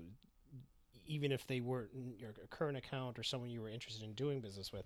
even 1.05 1.32
if 1.32 1.47
they 1.47 1.61
weren't 1.61 1.89
your 2.18 2.34
current 2.49 2.78
account 2.78 3.18
or 3.18 3.24
someone 3.24 3.49
you 3.49 3.61
were 3.61 3.70
interested 3.70 4.03
in 4.03 4.13
doing 4.13 4.41
business 4.41 4.72
with, 4.74 4.86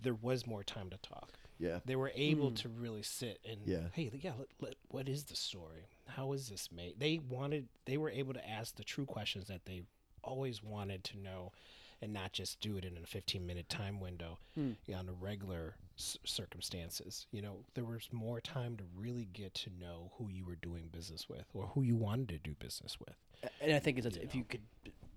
there 0.00 0.14
was 0.14 0.46
more 0.46 0.62
time 0.62 0.88
to 0.90 0.96
talk. 0.98 1.32
Yeah. 1.58 1.80
They 1.84 1.96
were 1.96 2.12
able 2.14 2.50
Hmm. 2.50 2.54
to 2.56 2.68
really 2.68 3.02
sit 3.02 3.40
and 3.48 3.60
Yeah. 3.66 3.88
hey, 3.92 4.10
yeah, 4.20 4.32
let, 4.38 4.48
let, 4.60 4.74
what 4.88 5.08
is 5.08 5.24
the 5.24 5.36
story? 5.36 5.88
How 6.06 6.32
is 6.32 6.48
this 6.48 6.70
made? 6.72 6.98
They 6.98 7.18
wanted, 7.18 7.68
they 7.84 7.96
were 7.96 8.10
able 8.10 8.34
to 8.34 8.48
ask 8.48 8.76
the 8.76 8.84
true 8.84 9.06
questions 9.06 9.48
that 9.48 9.64
they 9.66 9.82
always 10.22 10.62
wanted 10.62 11.04
to 11.04 11.18
know, 11.18 11.52
and 12.00 12.12
not 12.12 12.32
just 12.32 12.60
do 12.60 12.76
it 12.76 12.84
in 12.84 12.96
a 12.96 13.06
15 13.06 13.44
minute 13.46 13.68
time 13.68 13.98
window 14.00 14.38
Hmm. 14.54 14.72
yeah, 14.86 14.98
under 15.00 15.12
regular 15.12 15.74
c- 15.96 16.18
circumstances. 16.24 17.26
You 17.32 17.42
know, 17.42 17.64
there 17.74 17.84
was 17.84 18.08
more 18.12 18.40
time 18.40 18.76
to 18.76 18.84
really 18.96 19.24
get 19.26 19.54
to 19.54 19.70
know 19.70 20.12
who 20.16 20.28
you 20.28 20.44
were 20.44 20.56
doing 20.56 20.88
business 20.88 21.28
with 21.28 21.46
or 21.54 21.66
who 21.68 21.82
you 21.82 21.96
wanted 21.96 22.28
to 22.28 22.38
do 22.38 22.54
business 22.54 22.98
with. 23.00 23.16
and 23.60 23.72
I 23.72 23.78
think 23.78 23.98
it's 23.98 24.16
You 24.16 24.22
if 24.22 24.34
know. 24.34 24.38
you 24.38 24.44
could 24.44 24.62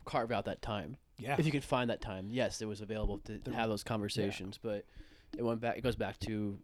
carve 0.06 0.32
out 0.32 0.46
that 0.46 0.62
time 0.64 0.98
Yeah. 1.20 1.36
if 1.39 1.46
you 1.46 1.52
could 1.52 1.64
find 1.64 1.89
that 1.92 2.02
time, 2.02 2.30
yes, 2.32 2.62
it 2.62 2.66
was 2.66 2.82
available 2.82 3.20
to 3.20 3.38
The- 3.38 3.54
have 3.54 3.70
those 3.70 3.84
conversations. 3.84 4.58
But 4.62 4.86
it 5.38 5.43
went 5.43 5.61
back. 5.61 5.77
It 5.77 5.82
goes 5.82 5.95
back 5.95 6.19
to 6.21 6.57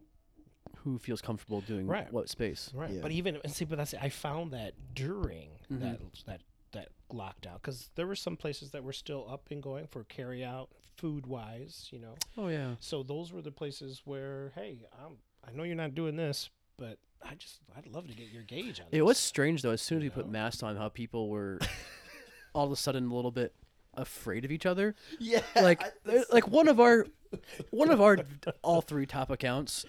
who 0.80 0.98
feels 1.00 1.22
comfortable 1.22 1.62
doing 1.62 1.88
Right. 1.88 2.12
what 2.12 2.30
space. 2.30 2.72
Right. 2.74 2.92
Yeah. 2.92 3.02
But 3.02 3.12
even 3.12 3.38
and 3.44 3.54
see, 3.54 3.66
but 3.66 3.78
that's 3.78 3.94
I 3.94 4.10
found 4.10 4.52
that 4.54 4.74
during 4.94 5.50
Mhm. 5.72 5.80
that 5.82 6.00
that 6.26 6.42
that 6.74 6.90
lockdown 7.12 7.54
because 7.56 7.90
there 7.96 8.06
were 8.06 8.16
some 8.16 8.36
places 8.36 8.72
that 8.72 8.84
were 8.84 8.92
still 8.94 9.26
up 9.30 9.50
and 9.52 9.64
going 9.64 9.88
for 9.88 10.04
carry 10.04 10.44
out 10.44 10.70
food 10.98 11.26
wise, 11.26 11.88
you 11.92 12.00
know. 12.00 12.16
Oh 12.38 12.50
yeah. 12.50 12.76
So 12.80 13.04
those 13.04 13.32
were 13.32 13.42
the 13.42 13.52
places 13.52 14.02
where 14.06 14.52
hey, 14.56 14.86
I'm, 15.02 15.18
I 15.44 15.52
know 15.52 15.64
you're 15.64 15.76
not 15.76 15.96
doing 15.96 16.16
this, 16.18 16.50
but 16.78 17.00
I 17.22 17.36
just 17.36 17.60
I'd 17.76 17.88
love 17.88 18.08
to 18.08 18.14
get 18.14 18.28
your 18.30 18.44
gauge 18.44 18.80
on 18.82 18.88
It 18.88 18.92
this. 18.92 19.02
was 19.02 19.18
strange 19.18 19.62
though. 19.62 19.72
As 19.72 19.82
soon 19.82 20.00
as 20.00 20.02
we 20.02 20.06
You 20.06 20.12
put 20.12 20.28
masks 20.30 20.62
on, 20.64 20.76
how 20.76 20.90
people 20.90 21.30
were 21.30 21.60
all 22.54 22.66
of 22.66 22.72
a 22.72 22.76
sudden 22.76 23.10
a 23.10 23.16
little 23.16 23.32
bit 23.32 23.56
afraid 23.98 24.46
of 24.46 24.52
each 24.52 24.66
other. 24.66 24.96
Yeah. 25.20 25.42
Like, 25.56 25.84
I- 25.84 26.18
uh, 26.18 26.24
like 26.32 26.48
one 26.48 26.68
of 26.68 26.80
our, 26.80 27.06
one 27.72 27.90
of 27.92 28.02
our 28.02 28.18
all 28.62 28.82
three 28.82 29.06
top 29.06 29.30
accounts 29.30 29.86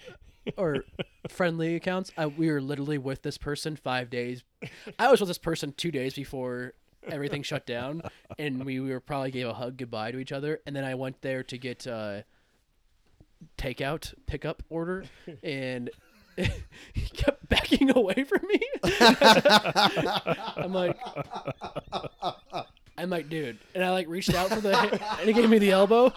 or 0.57 0.83
friendly 1.29 1.75
accounts. 1.75 2.11
I, 2.17 2.25
we 2.25 2.51
were 2.51 2.61
literally 2.61 2.97
with 2.97 3.21
this 3.21 3.37
person 3.37 3.75
five 3.75 4.09
days. 4.09 4.43
I 4.97 5.09
was 5.09 5.19
with 5.21 5.29
this 5.29 5.37
person 5.37 5.73
two 5.77 5.91
days 5.91 6.15
before 6.15 6.73
everything 7.07 7.43
shut 7.43 7.65
down, 7.65 8.01
and 8.37 8.65
we 8.65 8.79
were 8.79 8.99
probably 8.99 9.31
gave 9.31 9.47
a 9.47 9.53
hug 9.53 9.77
goodbye 9.77 10.11
to 10.11 10.19
each 10.19 10.31
other. 10.31 10.59
And 10.65 10.75
then 10.75 10.83
I 10.83 10.95
went 10.95 11.21
there 11.21 11.43
to 11.43 11.57
get 11.57 11.87
uh, 11.87 12.21
takeout 13.57 14.13
pickup 14.25 14.63
order, 14.69 15.05
and 15.43 15.89
he 16.93 17.01
kept 17.13 17.47
backing 17.49 17.95
away 17.95 18.25
from 18.25 18.41
me. 18.47 18.61
I'm 18.83 20.73
like, 20.73 20.97
I'm 22.99 23.09
like, 23.09 23.29
dude, 23.29 23.57
and 23.73 23.83
I 23.83 23.91
like 23.91 24.07
reached 24.07 24.33
out 24.33 24.49
for 24.49 24.59
the, 24.61 24.77
and 25.19 25.27
he 25.27 25.33
gave 25.33 25.49
me 25.49 25.57
the 25.57 25.71
elbow. 25.71 26.13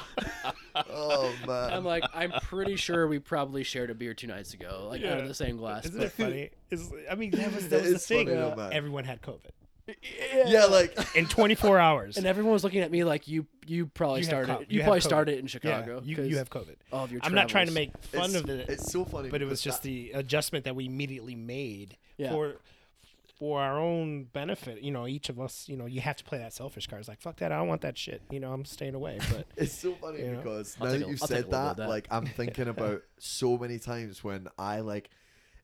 oh 0.75 1.33
man. 1.47 1.73
I'm 1.73 1.85
like, 1.85 2.05
I'm 2.15 2.33
pretty 2.43 2.77
sure 2.77 3.07
we 3.07 3.19
probably 3.19 3.63
shared 3.65 3.91
a 3.91 3.95
beer 3.95 4.15
two 4.15 4.27
nights 4.27 4.55
ago, 4.55 4.87
like 4.91 5.05
out 5.05 5.19
of 5.19 5.29
the 5.29 5.35
same 5.35 5.57
glass. 5.57 5.85
Isn't 5.87 5.99
but- 5.99 6.07
it 6.07 6.13
funny? 6.13 6.51
Is 6.71 6.91
I 7.11 7.15
mean 7.15 7.31
that 7.33 7.55
was 7.55 7.69
that 7.71 7.83
was 7.83 7.91
the 7.91 7.95
It's 7.97 8.07
funny 8.09 8.25
thing. 8.27 8.35
though, 8.37 8.55
man. 8.57 8.73
Everyone 8.73 9.05
had 9.05 9.21
COVID 9.23 9.51
yeah, 10.47 10.67
like 10.67 10.97
in 11.17 11.27
24 11.27 11.79
hours. 11.81 12.17
And 12.17 12.25
everyone 12.25 12.53
was 12.53 12.63
looking 12.65 12.81
at 12.81 12.91
me 12.91 13.03
like 13.05 13.27
you. 13.27 13.47
You 13.67 13.87
probably 13.87 14.21
You 14.21 14.27
have 14.29 14.45
started. 14.45 14.55
co- 14.55 14.61
you 14.61 14.67
you 14.69 14.81
have 14.81 14.85
probably 14.87 15.01
COVID. 15.01 15.05
started 15.05 15.39
in 15.39 15.45
yeah, 15.45 15.49
Chicago. 15.49 16.03
you, 16.05 16.17
'cause 16.17 16.27
you 16.29 16.37
have 16.39 16.51
COVID. 16.51 16.77
all 16.93 17.05
of 17.05 17.13
your. 17.13 17.21
I'm 17.25 17.35
not 17.35 17.49
trying 17.49 17.67
to 17.67 17.73
travels. 17.73 17.95
make 17.97 18.05
fun 18.05 18.31
it's, 18.31 18.35
of 18.37 18.49
it, 18.51 18.69
It's 18.69 18.93
so 18.93 19.05
funny, 19.05 19.29
but 19.29 19.43
it 19.43 19.47
was 19.47 19.61
because 19.61 19.65
just 19.75 19.83
that- 19.83 19.89
the 19.89 20.13
adjustment 20.13 20.65
that 20.67 20.77
we 20.77 20.87
immediately 20.87 21.35
made 21.35 21.97
Yeah. 22.17 22.31
for 22.31 22.55
for 23.43 23.61
our 23.61 23.77
own 23.77 24.23
benefit. 24.33 24.83
You 24.83 24.93
know, 24.93 25.09
each 25.09 25.29
of 25.29 25.41
us, 25.41 25.69
you 25.69 25.77
know, 25.77 25.87
you 25.87 26.01
have 26.01 26.15
to 26.15 26.23
play 26.23 26.39
that 26.39 26.53
selfish 26.53 26.87
card. 26.87 27.01
It's 27.01 27.09
like, 27.09 27.21
fuck 27.21 27.39
that, 27.39 27.51
I 27.51 27.59
don't 27.59 27.67
want 27.67 27.81
that 27.81 27.99
shit. 27.99 28.23
You 28.31 28.39
know, 28.39 28.53
I'm 28.53 28.65
staying 28.65 28.95
away. 28.95 29.19
But 29.33 29.47
It's 29.57 29.73
so 29.77 29.95
funny 29.97 30.21
You 30.21 30.31
know? 30.31 30.37
because 30.37 30.77
I'll 30.81 30.87
now 30.87 30.93
that 30.93 31.05
a- 31.05 31.09
you've 31.11 31.23
I'll 31.23 31.27
said 31.27 31.51
that, 31.51 31.77
that. 31.79 31.89
like 31.89 32.07
I'm 32.09 32.25
thinking 32.39 32.69
about 32.69 33.03
so 33.19 33.59
many 33.59 33.81
times 33.81 34.23
when 34.23 34.47
I 34.57 34.79
like 34.79 35.11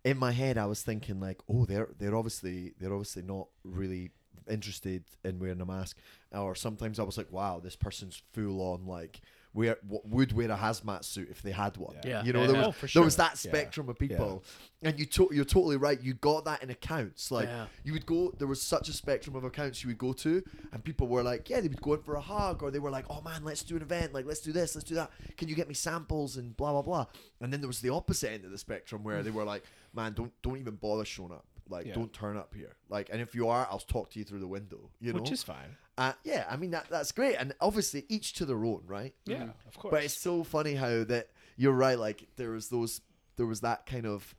in 0.05 0.19
my 0.19 0.33
head 0.33 0.59
I 0.59 0.67
was 0.67 0.83
thinking 0.83 1.21
like, 1.21 1.39
oh, 1.49 1.67
they're 1.67 1.91
they're 2.01 2.17
obviously 2.17 2.73
they're 2.81 2.93
obviously 2.93 3.23
not 3.23 3.47
really 3.63 4.11
interested 4.51 5.05
in 5.25 5.39
wearing 5.39 5.61
a 5.61 5.65
mask, 5.67 5.97
or 6.33 6.57
sometimes 6.57 6.99
I 6.99 7.05
was 7.05 7.17
like, 7.17 7.31
wow, 7.31 7.61
this 7.63 7.77
person's 7.77 8.21
full 8.33 8.61
on 8.61 8.87
like 8.89 9.21
wear 9.59 9.77
w- 9.83 10.01
would 10.17 10.33
wear 10.33 10.51
a 10.51 10.57
hazmat 10.57 11.05
suit 11.05 11.29
if 11.31 11.43
they 11.43 11.51
had 11.51 11.77
one. 11.77 11.97
Yeah. 12.05 12.23
you 12.25 12.33
know, 12.33 12.41
Yeah, 12.43 12.47
there 12.47 12.57
yeah. 12.57 12.67
was 12.67 12.75
Oh, 12.77 12.87
for 12.87 12.87
there 12.95 13.03
was 13.03 13.15
sure. 13.15 13.25
that 13.25 13.33
Yeah. 13.33 13.51
spectrum 13.51 13.89
of 13.89 13.99
people, 13.99 14.45
and 14.83 14.99
you 15.01 15.07
to- 15.07 15.31
you're 15.33 15.45
totally 15.45 15.77
right. 15.77 16.01
You 16.01 16.15
got 16.15 16.45
that 16.47 16.63
in 16.63 16.71
accounts, 16.71 17.31
like 17.31 17.49
Yeah. 17.49 17.67
you 17.85 17.93
would 17.93 18.07
go 18.07 18.31
there 18.39 18.47
was 18.49 18.63
such 18.63 18.89
a 18.89 18.93
spectrum 18.93 19.35
of 19.37 19.45
accounts 19.45 19.83
you 19.83 19.89
would 19.89 19.99
go 19.99 20.13
to 20.25 20.43
and 20.73 20.83
people 20.85 21.07
were 21.09 21.23
like 21.23 21.51
yeah 21.51 21.61
they 21.61 21.69
would 21.69 21.83
go 21.83 21.95
in 21.95 22.03
for 22.03 22.15
a 22.15 22.21
hug 22.21 22.63
or 22.63 22.71
they 22.71 22.79
were 22.79 22.91
like 22.99 23.07
oh 23.11 23.21
man 23.23 23.43
let's 23.45 23.63
do 23.63 23.75
an 23.77 23.83
event 23.83 24.13
like 24.15 24.25
let's 24.27 24.41
do 24.41 24.53
this 24.53 24.75
let's 24.77 24.87
do 24.89 24.95
that 24.95 25.11
can 25.37 25.49
you 25.49 25.55
get 25.57 25.67
me 25.69 25.75
samples 25.75 26.37
and 26.37 26.57
blah 26.57 26.73
blah 26.73 26.83
blah 26.83 27.07
and 27.41 27.53
then 27.53 27.61
there 27.61 27.67
was 27.69 27.81
the 27.81 27.91
opposite 27.91 28.31
end 28.31 28.45
of 28.45 28.51
the 28.51 28.59
spectrum 28.59 29.03
where 29.03 29.23
they 29.23 29.31
were 29.31 29.45
like 29.45 29.65
man 29.95 30.13
don't 30.13 30.33
don't 30.43 30.59
even 30.59 30.77
bother 30.77 31.05
showing 31.05 31.33
up 31.33 31.45
like 31.69 31.87
Yeah. 31.87 31.95
don't 31.95 32.13
turn 32.13 32.37
up 32.37 32.55
here 32.55 32.77
like 32.89 33.09
and 33.13 33.21
if 33.21 33.35
you 33.35 33.49
are 33.49 33.67
i'll 33.71 33.79
talk 33.97 34.11
to 34.13 34.19
you 34.19 34.25
through 34.25 34.41
the 34.41 34.47
window 34.49 34.91
you 35.01 35.13
know 35.13 35.21
which 35.21 35.33
is 35.33 35.43
fine. 35.43 35.77
Uh, 35.99 36.13
yeah 36.25 36.47
i 36.49 36.57
mean 36.57 36.71
that 36.71 36.87
that's 36.89 37.13
great 37.13 37.35
and 37.35 37.53
obviously 37.61 38.05
each 38.09 38.33
to 38.33 38.47
their 38.47 38.65
own 38.65 38.83
right 38.87 39.15
Yeah, 39.27 39.49
of 39.67 39.77
course. 39.77 39.91
but 39.93 40.05
it's 40.05 40.15
so 40.19 40.43
funny 40.45 40.75
how 40.75 41.05
that 41.05 41.29
you're 41.61 41.73
right. 41.75 41.99
Like 41.99 42.29
there 42.37 42.51
was 42.53 42.69
those, 42.69 43.01
there 43.37 43.45
was 43.47 43.61
that 43.63 43.85
kind 43.85 44.07
of 44.07 44.35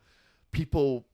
people. 0.53 1.05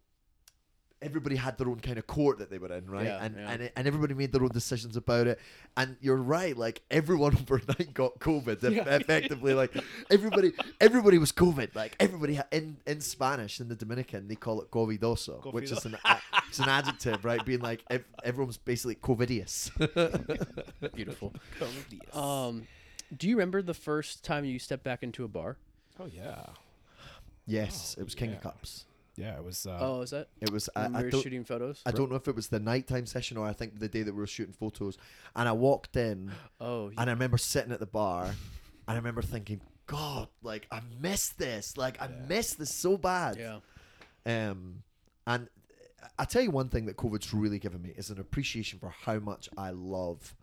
Everybody 1.02 1.36
had 1.36 1.58
their 1.58 1.68
own 1.68 1.80
kind 1.82 1.98
of 2.00 2.08
court 2.08 2.40
that 2.40 2.50
they 2.50 2.58
were 2.58 2.72
in, 2.74 2.90
right? 2.90 3.06
Yeah, 3.06 3.24
and 3.24 3.36
yeah. 3.36 3.52
and 3.52 3.62
it, 3.64 3.74
and 3.76 3.86
everybody 3.88 4.14
made 4.14 4.32
their 4.32 4.42
own 4.42 4.50
decisions 4.50 4.96
about 4.98 5.28
it. 5.28 5.40
And 5.78 5.98
you're 6.02 6.16
right. 6.16 6.58
Like 6.58 6.82
everyone 6.90 7.36
overnight 7.36 7.94
got 7.94 8.18
COVID. 8.20 8.62
Yeah. 8.72 8.84
Effectively, 8.96 9.54
like 9.54 9.72
everybody, 10.10 10.54
everybody 10.80 11.18
was 11.18 11.32
COVID. 11.32 11.76
Like 11.76 11.96
everybody 12.00 12.36
ha- 12.36 12.48
in 12.52 12.78
in 12.88 13.02
Spanish 13.02 13.60
in 13.60 13.68
the 13.68 13.76
Dominican, 13.76 14.28
they 14.28 14.36
call 14.36 14.62
it 14.62 14.72
covidoso, 14.72 15.54
which 15.54 15.72
is 15.72 15.86
an 15.86 15.98
a- 16.06 16.18
it's 16.48 16.60
an 16.60 16.70
adjective, 16.70 17.24
right? 17.26 17.44
Being 17.46 17.60
like 17.62 17.84
ev- 17.90 18.06
everyone's 18.24 18.58
basically 18.58 18.96
covidious. 18.96 19.70
Beautiful. 20.96 21.34
yes. 21.92 22.16
Um, 22.16 22.68
do 23.16 23.28
you 23.28 23.36
remember 23.36 23.62
the 23.62 23.74
first 23.74 24.24
time 24.24 24.46
you 24.46 24.58
stepped 24.60 24.84
back 24.84 25.04
into 25.04 25.24
a 25.24 25.28
bar? 25.28 25.58
oh 26.00 26.06
yeah, 26.08 26.46
yes, 27.46 27.96
Oh, 27.98 28.02
it 28.02 28.04
was 28.06 28.16
King 28.16 28.32
yeah. 28.32 28.38
of 28.38 28.42
Cups. 28.44 28.86
Yeah. 29.16 29.38
It 29.38 29.44
was. 29.44 29.66
Uh, 29.66 29.78
oh, 29.82 30.02
is 30.02 30.12
that? 30.12 30.28
It 30.42 30.52
was. 30.52 30.70
I, 30.76 30.84
when 30.84 30.96
I 30.96 31.00
we 31.00 31.04
were 31.06 31.10
don't- 31.12 31.22
shooting 31.24 31.44
photos. 31.44 31.82
I 31.86 31.92
don't 31.92 32.10
know 32.10 32.16
if 32.18 32.28
it 32.28 32.36
was 32.36 32.48
the 32.48 32.60
nighttime 32.60 33.06
session 33.06 33.38
or 33.38 33.46
I 33.48 33.54
think 33.54 33.80
the 33.80 33.88
day 33.88 34.04
that 34.04 34.14
we 34.14 34.20
were 34.20 34.28
shooting 34.28 34.54
photos. 34.54 34.98
And 35.36 35.48
I 35.50 35.52
walked 35.52 35.96
in 35.96 36.32
Oh, 36.60 36.88
and 36.98 37.10
I 37.10 37.14
remember 37.14 37.38
sitting 37.38 37.72
at 37.72 37.80
the 37.80 37.86
bar 37.86 38.26
and 38.26 38.36
I 38.88 38.96
remember 38.96 39.22
thinking, 39.22 39.62
God, 39.88 40.28
like 40.44 40.68
I 40.72 40.82
missed 41.02 41.38
this. 41.38 41.78
Like 41.78 42.02
I 42.02 42.08
missed 42.28 42.58
this 42.60 42.74
so 42.74 42.98
bad. 42.98 43.38
Yeah. 43.38 43.60
Um, 44.26 44.84
and 45.28 45.48
I 46.20 46.26
tell 46.26 46.42
you 46.42 46.52
one 46.52 46.70
thing 46.70 46.86
that 46.86 46.98
COVID's 46.98 47.34
really 47.34 47.60
given 47.60 47.82
me 47.82 47.94
is 47.98 48.10
an 48.10 48.20
appreciation 48.20 48.80
for 48.80 48.90
how 48.90 49.20
much 49.20 49.50
I 49.58 49.72
love 49.72 50.36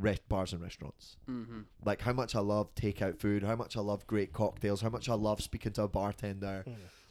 rest 0.00 0.28
bars 0.28 0.52
and 0.52 0.62
restaurants. 0.62 1.16
Mm-hmm. 1.28 1.60
Like 1.84 2.00
how 2.02 2.12
much 2.12 2.34
I 2.34 2.40
love 2.40 2.74
takeout 2.74 3.18
food, 3.18 3.42
how 3.42 3.56
much 3.56 3.76
I 3.76 3.80
love 3.80 4.06
great 4.06 4.32
cocktails, 4.32 4.80
how 4.80 4.90
much 4.90 5.08
I 5.08 5.14
love 5.14 5.42
speaking 5.42 5.72
to 5.72 5.82
a 5.82 5.88
bartender. 5.88 6.64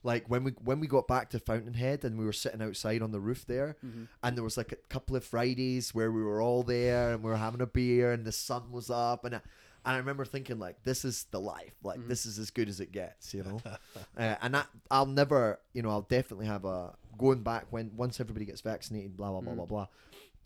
Like 0.03 0.29
when 0.29 0.43
we 0.43 0.51
when 0.63 0.79
we 0.79 0.87
got 0.87 1.07
back 1.07 1.29
to 1.31 1.39
Fountainhead 1.39 2.05
and 2.05 2.17
we 2.17 2.25
were 2.25 2.31
sitting 2.33 2.61
outside 2.61 3.01
on 3.01 3.11
the 3.11 3.19
roof 3.19 3.45
there, 3.47 3.75
Mm-hmm. 3.85 4.03
and 4.23 4.37
there 4.37 4.43
was 4.43 4.55
like 4.57 4.71
a 4.71 4.75
couple 4.89 5.15
of 5.15 5.23
Fridays 5.23 5.93
where 5.93 6.11
we 6.11 6.23
were 6.23 6.41
all 6.41 6.63
there 6.63 7.13
and 7.13 7.23
we 7.23 7.29
were 7.31 7.37
having 7.37 7.61
a 7.61 7.65
beer 7.67 8.11
and 8.11 8.23
the 8.25 8.31
sun 8.31 8.71
was 8.71 8.89
up 8.89 9.25
and. 9.25 9.35
I, 9.35 9.41
and 9.85 9.95
I 9.95 9.99
remember 9.99 10.25
thinking 10.25 10.59
like, 10.59 10.83
this 10.83 11.05
is 11.05 11.27
the 11.31 11.39
life. 11.39 11.71
Like 11.81 11.99
Mm-hmm. 11.99 12.09
this 12.09 12.25
is 12.25 12.39
as 12.39 12.51
good 12.51 12.67
as 12.67 12.81
it 12.81 12.91
gets, 12.91 13.33
you 13.33 13.43
know. 13.43 13.61
uh, 14.17 14.35
and 14.41 14.53
that 14.55 14.67
I'll 14.91 15.05
never, 15.05 15.61
you 15.71 15.81
know, 15.81 15.89
I'll 15.91 16.01
definitely 16.01 16.47
have 16.47 16.65
a 16.65 16.93
going 17.17 17.41
back 17.41 17.67
when 17.69 17.91
once 17.95 18.19
everybody 18.19 18.43
gets 18.43 18.59
vaccinated, 18.59 19.15
blah 19.15 19.31
blah 19.31 19.39
blah 19.39 19.53
Mm. 19.53 19.55
blah 19.55 19.65
blah. 19.65 19.87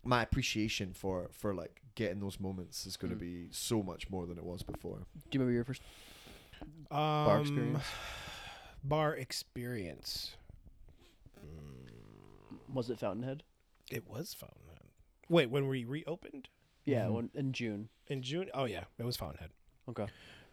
My 0.04 0.22
appreciation 0.22 0.92
for 0.92 1.28
for 1.32 1.54
like 1.54 1.80
getting 1.94 2.20
those 2.20 2.40
moments 2.40 2.86
is 2.86 2.96
Mm. 2.96 3.00
going 3.00 3.12
to 3.12 3.18
be 3.18 3.48
so 3.50 3.82
much 3.82 4.08
more 4.10 4.26
than 4.26 4.36
it 4.38 4.44
was 4.44 4.62
before. 4.62 4.98
Do 4.98 5.38
you 5.38 5.40
remember 5.40 5.52
your 5.52 5.64
first 5.64 5.82
Um, 6.90 6.90
bar 6.90 7.40
experience? 7.40 7.84
Bar 8.84 9.14
experience. 9.16 10.36
Was 12.72 12.90
it 12.90 12.98
Fountainhead? 12.98 13.42
It 13.90 14.08
was 14.08 14.34
Fountainhead. 14.34 14.78
Wait, 15.28 15.50
when 15.50 15.64
were 15.64 15.70
we 15.70 15.84
reopened 15.84 16.48
Yeah, 16.84 17.08
when, 17.08 17.30
in 17.34 17.52
June. 17.52 17.88
in 18.08 18.22
June? 18.22 18.48
Oh 18.54 18.64
yeah, 18.64 18.84
it 18.98 19.04
was 19.04 19.16
Fountainhead. 19.16 19.50
Okay. 19.88 20.06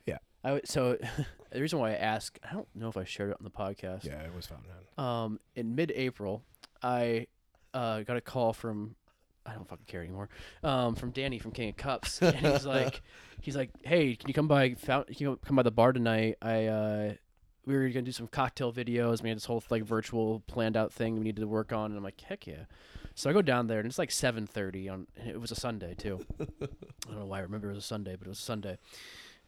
Yeah. 0.06 0.18
I 0.44 0.50
w- 0.50 0.62
so 0.66 0.98
the 1.52 1.62
reason 1.62 1.80
why 1.80 1.92
I 1.92 1.96
ask, 1.96 2.38
I 2.48 2.54
don't 2.54 2.68
know 2.76 2.90
if 2.90 2.98
I 2.98 3.04
shared 3.06 3.32
it 3.32 3.38
on 3.40 3.44
the 3.44 3.50
podcast. 3.52 4.04
Yeah, 4.06 4.22
it 4.22 4.34
was 4.36 4.46
Fountainhead. 4.48 4.84
Um, 4.98 5.40
in 5.56 5.76
mid-April, 5.76 6.44
I 6.84 7.28
uh, 7.74 8.02
got 8.02 8.18
a 8.18 8.22
call 8.22 8.52
from 8.54 8.96
I 9.50 9.56
don't 9.56 9.68
fucking 9.68 9.86
care 9.88 10.02
anymore. 10.02 10.30
Um, 10.64 10.96
from 10.96 11.12
Danny 11.12 11.40
from 11.40 11.52
King 11.52 11.70
of 11.70 11.78
Cups, 11.78 12.22
and 12.22 12.36
he's 12.36 12.66
like, 12.66 13.02
he's 13.42 13.56
like, 13.56 13.72
hey, 13.84 14.16
can 14.16 14.28
you 14.28 14.34
come 14.34 14.48
by? 14.48 14.70
Can 14.70 15.06
you 15.18 15.40
come 15.46 15.56
by 15.56 15.64
the 15.64 15.72
bar 15.72 15.94
tonight? 15.94 16.36
I 16.42 16.66
uh, 16.66 17.14
we 17.66 17.76
were 17.76 17.88
gonna 17.90 18.02
do 18.02 18.12
some 18.12 18.28
cocktail 18.28 18.72
videos. 18.74 19.22
We 19.22 19.30
had 19.30 19.38
this 19.38 19.46
whole 19.46 19.64
like 19.70 19.84
virtual 19.84 20.42
planned 20.48 20.78
out 20.78 20.92
thing 20.94 21.16
we 21.16 21.22
needed 21.22 21.42
to 21.42 21.48
work 21.48 21.74
on, 21.74 21.92
and 21.92 21.98
I'm 21.98 22.04
like, 22.04 22.22
heck 22.22 22.48
yeah. 22.48 22.66
So 23.16 23.30
I 23.30 23.34
go 23.34 23.42
down 23.42 23.68
there, 23.68 23.80
and 23.80 23.88
it's 23.88 24.00
like 24.00 24.10
7:30 24.10 24.92
on. 24.92 25.08
It 25.16 25.40
was 25.40 25.52
a 25.52 25.56
Sunday 25.56 25.94
too. 25.94 26.26
I 26.40 26.46
don't 27.06 27.20
know 27.20 27.26
why 27.26 27.40
I 27.40 27.42
remember 27.42 27.70
it 27.70 27.76
was 27.76 27.84
a 27.84 27.88
Sunday, 27.88 28.16
but 28.16 28.28
it 28.28 28.30
was 28.30 28.40
a 28.40 28.44
Sunday. 28.44 28.78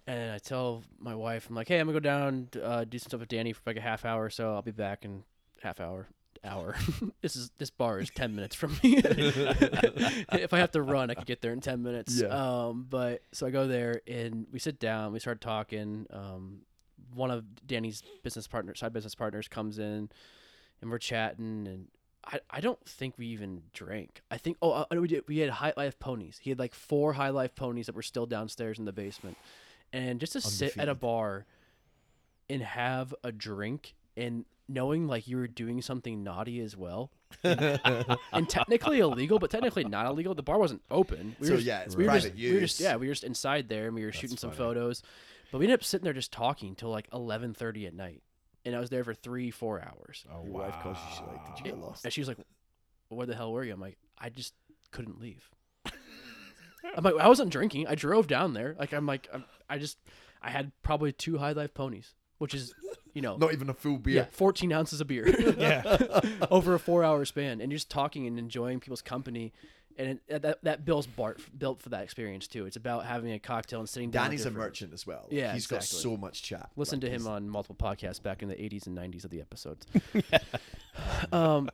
And 0.08 0.32
I 0.32 0.40
tell 0.40 0.84
my 1.00 1.16
wife, 1.16 1.48
I'm 1.48 1.56
like, 1.56 1.68
hey, 1.68 1.80
I'm 1.80 1.88
gonna 1.88 2.00
go 2.00 2.00
down, 2.00 2.50
uh, 2.62 2.84
do 2.84 2.98
some 2.98 3.10
stuff 3.10 3.20
with 3.20 3.30
Danny 3.30 3.54
for 3.54 3.62
like 3.66 3.78
a 3.78 3.82
half 3.82 4.04
hour, 4.04 4.26
or 4.26 4.30
so 4.30 4.54
I'll 4.54 4.62
be 4.62 4.72
back 4.72 5.06
in 5.06 5.24
half 5.62 5.80
hour, 5.80 6.08
hour. 6.44 6.76
this 7.22 7.36
is 7.36 7.52
this 7.58 7.70
bar 7.70 8.00
is 8.00 8.10
ten 8.10 8.36
minutes 8.36 8.56
from 8.56 8.72
me. 8.84 8.98
if 9.04 10.54
I 10.54 10.60
have 10.60 10.72
to 10.72 10.82
run, 10.82 11.10
I 11.10 11.14
could 11.14 11.26
get 11.26 11.42
there 11.42 11.54
in 11.54 11.62
ten 11.62 11.84
minutes. 11.84 12.22
Yeah. 12.22 12.28
Um, 12.28 12.86
but 12.90 13.24
so 13.32 13.48
I 13.48 13.52
go 13.52 13.68
there 13.68 14.02
and 14.08 14.48
we 14.52 14.60
sit 14.60 14.80
down, 14.80 15.14
we 15.14 15.20
start 15.20 15.42
talking. 15.42 16.08
Um, 16.12 16.62
one 17.14 17.32
of 17.32 17.44
Danny's 17.68 18.04
business 18.24 18.48
partners, 18.48 18.80
side 18.80 18.94
business 18.94 19.16
partners, 19.16 19.48
comes 19.48 19.80
in, 19.80 20.10
and 20.82 20.92
we're 20.92 21.00
chatting 21.00 21.68
and. 21.68 21.88
I, 22.24 22.40
I 22.52 22.62
don't 22.62 22.80
think 22.86 23.18
we 23.18 23.26
even 23.30 23.64
drank. 23.74 24.22
I 24.30 24.38
think 24.38 24.58
oh 24.62 24.70
uh, 24.72 24.86
we 24.92 25.08
did 25.08 25.24
we 25.28 25.40
had 25.40 25.50
high 25.50 25.74
life 25.76 25.98
ponies. 25.98 26.38
He 26.40 26.52
had 26.52 26.60
like 26.60 26.76
four 26.76 27.14
high 27.14 27.32
life 27.32 27.56
ponies 27.56 27.88
that 27.88 27.96
were 27.96 28.04
still 28.04 28.28
downstairs 28.28 28.78
in 28.78 28.86
the 28.86 28.92
basement, 28.92 29.38
and 29.92 30.20
just 30.20 30.34
to 30.34 30.42
sit 30.42 30.78
at 30.78 30.88
a 30.88 30.94
bar 30.94 31.48
and 32.48 32.62
have 32.62 33.16
a 33.24 33.32
drink 33.32 33.96
and 34.16 34.46
knowing 34.74 35.08
like 35.08 35.28
you 35.28 35.38
were 35.38 35.48
doing 35.48 35.82
something 35.82 36.24
naughty 36.24 36.60
as 36.62 36.76
well. 36.78 37.12
And 37.44 38.48
technically 38.50 39.00
illegal 39.00 39.40
but 39.40 39.50
technically 39.52 39.84
not 39.84 40.06
illegal. 40.06 40.34
The 40.36 40.44
bar 40.44 40.58
wasn't 40.60 40.82
open. 40.90 41.36
We 41.40 41.48
So, 41.48 41.54
were 41.54 41.58
just, 41.58 41.68
yeah, 41.68 41.80
it's 41.82 41.96
we 41.96 42.04
were 42.04 42.10
private 42.12 42.36
just, 42.36 42.44
we 42.44 42.54
were 42.54 42.60
just 42.60 42.80
yeah 42.80 42.96
we 42.96 43.08
were 43.08 43.14
just 43.14 43.24
inside 43.24 43.70
there 43.70 43.86
and 43.88 43.96
we 43.96 44.04
were 44.06 44.12
shooting 44.12 44.38
some 44.38 44.52
funny. 44.52 44.58
photos. 44.58 45.04
But 45.52 45.60
we 45.60 45.66
ended 45.66 45.80
up 45.80 45.84
sitting 45.84 46.04
there 46.06 46.14
just 46.14 46.32
talking 46.32 46.76
till 46.76 46.90
like 46.90 47.10
11.30 47.12 47.88
at 47.88 47.94
night. 47.94 48.24
And 48.64 48.76
i 48.76 48.80
was 48.80 48.90
there 48.90 49.04
for 49.04 49.14
three 49.14 49.50
four 49.52 49.82
hours. 49.82 50.24
Oh 50.32 50.44
Your 50.44 50.54
wife 50.54 50.76
calls 50.82 50.98
you, 50.98 51.10
she's 51.12 51.22
like, 51.28 51.48
did 51.56 51.66
you 51.66 51.72
get 51.72 51.80
lost? 51.80 52.04
and 52.06 52.14
she 52.14 52.22
was 52.22 52.28
like 52.28 52.38
where 53.10 53.28
the 53.28 53.36
hell 53.36 53.52
were 53.52 53.64
you? 53.64 53.74
I'm 53.74 53.82
like 53.82 53.98
i 54.18 54.30
just 54.30 54.54
couldn't 54.92 55.20
leave. 55.20 55.50
I'm 56.96 57.04
like 57.04 57.16
i 57.20 57.28
wasn't 57.28 57.52
drinking. 57.52 57.88
I 57.88 57.96
drove 57.96 58.28
down 58.28 58.54
there. 58.54 58.76
Like 58.80 58.94
i'm 58.94 59.06
like 59.06 59.28
I'm, 59.34 59.46
i 59.70 59.78
just 59.78 59.98
i 60.42 60.50
had 60.50 60.72
probably 60.84 61.12
two 61.12 61.38
high 61.38 61.52
life 61.54 61.74
ponies 61.74 62.14
which 62.40 62.54
is 62.56 62.74
you 63.14 63.22
know 63.22 63.38
Not 63.38 63.54
even 63.54 63.70
a 63.70 63.74
full 63.74 63.98
beer. 63.98 64.16
yeah 64.16 64.26
14 64.32 64.72
ounces 64.72 65.02
of 65.02 65.08
beer 65.08 65.28
Yeah. 65.58 66.22
over 66.52 66.74
a 66.74 66.80
four 66.80 67.04
hour 67.04 67.24
span 67.26 67.62
and 67.62 67.72
you're 67.72 67.78
just 67.78 67.90
talking 67.90 68.28
and 68.28 68.38
enjoying 68.40 68.80
people's 68.80 69.02
company 69.02 69.52
and 69.98 70.20
it, 70.30 70.42
that 70.42 70.64
that 70.64 70.86
Bill's 70.86 71.06
Bart 71.06 71.42
built 71.58 71.82
for 71.82 71.90
that 71.90 72.02
experience 72.04 72.48
too. 72.48 72.66
It's 72.66 72.78
about 72.78 73.06
having 73.06 73.34
a 73.34 73.40
cocktail 73.40 73.80
and 73.82 73.90
sitting 73.90 74.10
down. 74.10 74.24
Danny's 74.28 74.46
a 74.46 74.50
merchant 74.52 74.94
as 74.94 75.06
well. 75.06 75.24
Like, 75.30 75.34
Yeah, 75.34 75.52
he's 75.54 75.66
exactly. 75.66 75.78
got 75.98 76.02
so 76.02 76.18
much 76.18 76.42
chat. 76.44 76.70
Listen 76.78 77.02
Like, 77.02 77.10
to 77.12 77.16
him 77.18 77.28
on 77.28 77.50
multiple 77.50 77.76
podcasts 77.76 78.24
back 78.24 78.42
in 78.42 78.48
the 78.48 78.56
80s 78.56 78.88
and 78.88 78.98
90s 78.98 79.26
of 79.26 79.32
the 79.32 79.42
episodes. 79.42 79.86
um, 81.34 81.70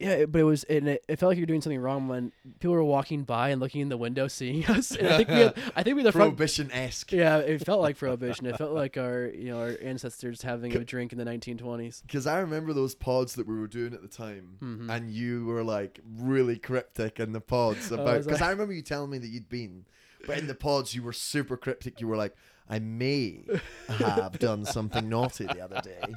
yeah, 0.00 0.24
but 0.26 0.40
it 0.40 0.44
was 0.44 0.64
and 0.64 0.88
it, 0.88 1.04
it 1.08 1.18
felt 1.18 1.30
like 1.30 1.36
you 1.38 1.42
were 1.42 1.46
doing 1.46 1.60
something 1.60 1.80
wrong 1.80 2.08
when 2.08 2.32
people 2.58 2.74
were 2.74 2.82
walking 2.82 3.24
by 3.24 3.50
and 3.50 3.60
looking 3.60 3.80
in 3.82 3.88
the 3.90 3.96
window, 3.96 4.26
seeing 4.28 4.64
us. 4.68 4.90
And 4.96 5.06
I 5.08 5.16
think 5.18 5.28
we 5.28 5.34
had, 5.36 5.54
I 5.76 5.82
think 5.82 5.96
we 5.96 6.02
had 6.02 6.12
the 6.12 6.16
prohibition 6.18 6.70
esque. 6.72 7.12
Yeah, 7.12 7.38
it 7.38 7.64
felt 7.64 7.80
like 7.80 7.96
prohibition. 8.04 8.46
It 8.46 8.56
felt 8.56 8.72
like 8.72 8.96
our 8.96 9.26
you 9.26 9.50
know 9.50 9.60
our 9.60 9.76
ancestors 9.82 10.42
having 10.42 10.74
a 10.76 10.84
drink 10.84 11.12
in 11.12 11.18
the 11.18 11.24
1920s. 11.24 12.02
Because 12.02 12.26
I 12.26 12.40
remember 12.40 12.72
those 12.72 12.94
pods 12.94 13.34
that 13.34 13.46
we 13.46 13.58
were 13.58 13.68
doing 13.68 13.94
at 13.94 14.02
the 14.02 14.08
time, 14.08 14.56
Mhm. 14.62 14.90
and 14.90 15.10
you 15.10 15.44
were 15.44 15.62
like 15.62 16.00
really 16.18 16.56
cryptic 16.58 17.20
in 17.20 17.32
the 17.32 17.40
pods 17.40 17.92
about. 17.92 18.16
was 18.16 18.26
Because 18.26 18.40
like- 18.40 18.48
I 18.48 18.52
remember 18.52 18.72
you 18.72 18.82
telling 18.82 19.10
me 19.10 19.18
that 19.18 19.28
you'd 19.28 19.48
been, 19.48 19.84
but 20.26 20.38
in 20.38 20.46
the 20.46 20.54
pods 20.54 20.94
you 20.94 21.02
were 21.02 21.12
super 21.12 21.56
cryptic. 21.56 22.00
You 22.00 22.08
were 22.08 22.16
like, 22.16 22.34
"I 22.70 22.78
may 22.78 23.44
have 23.88 24.38
done 24.38 24.64
something 24.64 25.08
naughty 25.08 25.44
the 25.46 25.60
other 25.60 25.80
day." 25.82 26.14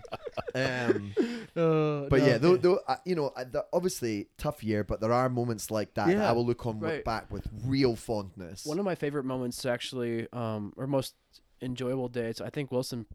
Um, 0.56 1.14
Uh, 1.56 2.08
but 2.10 2.22
no, 2.22 2.26
yeah, 2.26 2.38
though, 2.39 2.58
though 2.58 2.80
uh, 2.88 2.95
you 3.06 3.14
know, 3.14 3.28
uh, 3.36 3.43
the- 3.43 3.64
obviously 3.72 4.28
tough 4.39 4.64
year, 4.64 4.84
but 4.84 4.99
there 4.99 5.12
are 5.12 5.30
moments 5.30 5.70
like 5.70 5.93
that 5.93 6.08
that 6.08 6.18
I 6.18 6.32
will 6.32 6.45
look 6.45 6.66
on 6.66 6.80
right. 6.80 7.06
back 7.06 7.32
with 7.32 7.47
real 7.64 7.95
fondness. 7.95 8.66
One 8.66 8.80
of 8.80 8.86
my 8.86 8.95
favorite 8.95 9.24
moments, 9.24 9.64
actually, 9.64 10.28
um, 10.34 10.74
or 10.76 10.88
most 10.88 11.14
enjoyable 11.62 12.10
days, 12.10 12.41
I 12.41 12.49
think 12.49 12.72
Wilson. 12.72 13.06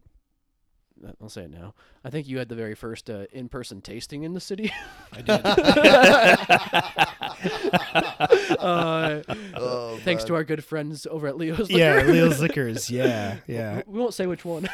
I'll 1.21 1.29
say 1.29 1.43
it 1.43 1.51
now. 1.51 1.75
I 2.05 2.11
think 2.11 2.29
you 2.29 2.39
had 2.39 2.49
the 2.49 2.55
very 2.55 2.75
first 2.75 3.11
uh, 3.11 3.27
in-person 3.33 3.81
tasting 3.83 4.23
in 4.25 4.35
the 4.35 4.41
city. 4.41 4.73
I 5.13 5.23
did. 5.23 5.31
uh, 8.59 9.23
Oh, 9.55 9.99
thanks 10.05 10.23
man. 10.23 10.27
to 10.29 10.35
our 10.35 10.45
good 10.45 10.65
friends 10.65 11.07
over 11.11 11.27
at 11.27 11.37
Leo's. 11.37 11.71
yeah, 11.71 12.03
Leo's 12.03 12.41
Liquors. 12.41 12.91
Yeah, 12.91 13.37
yeah, 13.47 13.83
We 13.87 13.99
won't 13.99 14.15
say 14.15 14.27
which 14.27 14.45
one. 14.45 14.69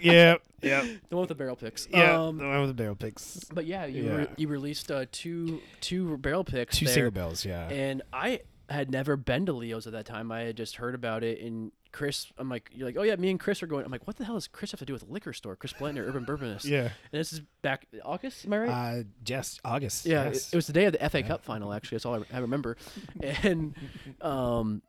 yeah, 0.00 0.36
yeah. 0.62 0.82
the 1.08 1.16
one 1.16 1.22
with 1.22 1.28
the 1.28 1.34
barrel 1.34 1.56
picks. 1.56 1.88
Yeah, 1.90 2.20
Um, 2.20 2.38
the 2.38 2.46
one 2.46 2.60
with 2.60 2.70
the 2.70 2.74
barrel 2.74 2.94
picks. 2.96 3.40
but 3.52 3.66
yeah, 3.66 3.86
you 3.86 4.16
Re- 4.16 4.28
you 4.36 4.48
released 4.48 4.90
uh, 4.90 5.06
two 5.12 5.60
two 5.80 6.16
barrel 6.18 6.44
picks. 6.44 6.78
Two 6.78 6.86
there, 6.86 6.94
single 6.94 7.10
bells. 7.10 7.44
Yeah. 7.44 7.68
and 7.68 8.02
I 8.12 8.40
had 8.70 8.90
never 8.90 9.16
been 9.16 9.46
to 9.46 9.52
Leo's 9.52 9.86
at 9.86 9.92
that 9.92 10.06
time. 10.06 10.30
I 10.30 10.42
had 10.42 10.56
just 10.56 10.76
heard 10.76 10.94
about 10.94 11.24
it. 11.24 11.40
And 11.40 11.72
Chris, 11.92 12.26
I'm 12.38 12.48
like, 12.48 12.70
you're 12.72 12.86
like, 12.86 12.96
oh 12.96 13.02
yeah, 13.02 13.16
me 13.16 13.30
and 13.30 13.40
Chris 13.40 13.62
are 13.62 13.66
going. 13.66 13.84
I'm 13.84 13.90
like, 13.90 14.06
what 14.06 14.16
the 14.16 14.24
hell 14.24 14.36
does 14.36 14.46
Chris 14.46 14.70
have 14.70 14.78
to 14.78 14.86
do 14.86 14.92
with 14.92 15.02
a 15.02 15.12
liquor 15.12 15.32
store? 15.32 15.56
Chris 15.56 15.72
Blantner, 15.72 16.06
Urban 16.06 16.24
Bourbonist. 16.24 16.64
yeah. 16.68 16.82
And 16.82 16.90
this 17.20 17.32
is 17.32 17.40
back 17.62 17.86
August. 18.04 18.46
Am 18.46 18.52
I 18.52 18.58
right? 18.58 18.68
Uh, 19.00 19.02
yes, 19.26 19.58
August. 19.64 20.06
yeah, 20.06 20.24
yes. 20.26 20.48
it, 20.48 20.54
it 20.54 20.56
was 20.56 20.66
the 20.68 20.72
day 20.72 20.84
of 20.84 20.92
the 20.92 21.10
FA 21.10 21.22
Cup 21.22 21.44
final. 21.44 21.72
Actually, 21.72 21.96
that's 21.96 22.06
all 22.06 22.22
I, 22.32 22.36
I 22.36 22.38
remember. 22.38 22.76
And 23.42 23.74
um, 24.20 24.82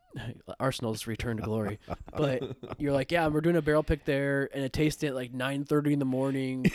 Arsenal's 0.60 1.06
return 1.06 1.36
to 1.38 1.42
glory. 1.42 1.78
But 2.16 2.56
you're 2.78 2.92
like, 2.92 3.10
yeah, 3.10 3.26
we're 3.28 3.40
doing 3.40 3.56
a 3.56 3.62
barrel 3.62 3.82
pick 3.82 4.04
there, 4.04 4.48
and 4.52 4.62
it 4.62 4.72
tasted 4.72 5.08
at 5.08 5.14
like 5.14 5.32
9:30 5.32 5.92
in 5.92 5.98
the 5.98 6.04
morning. 6.04 6.70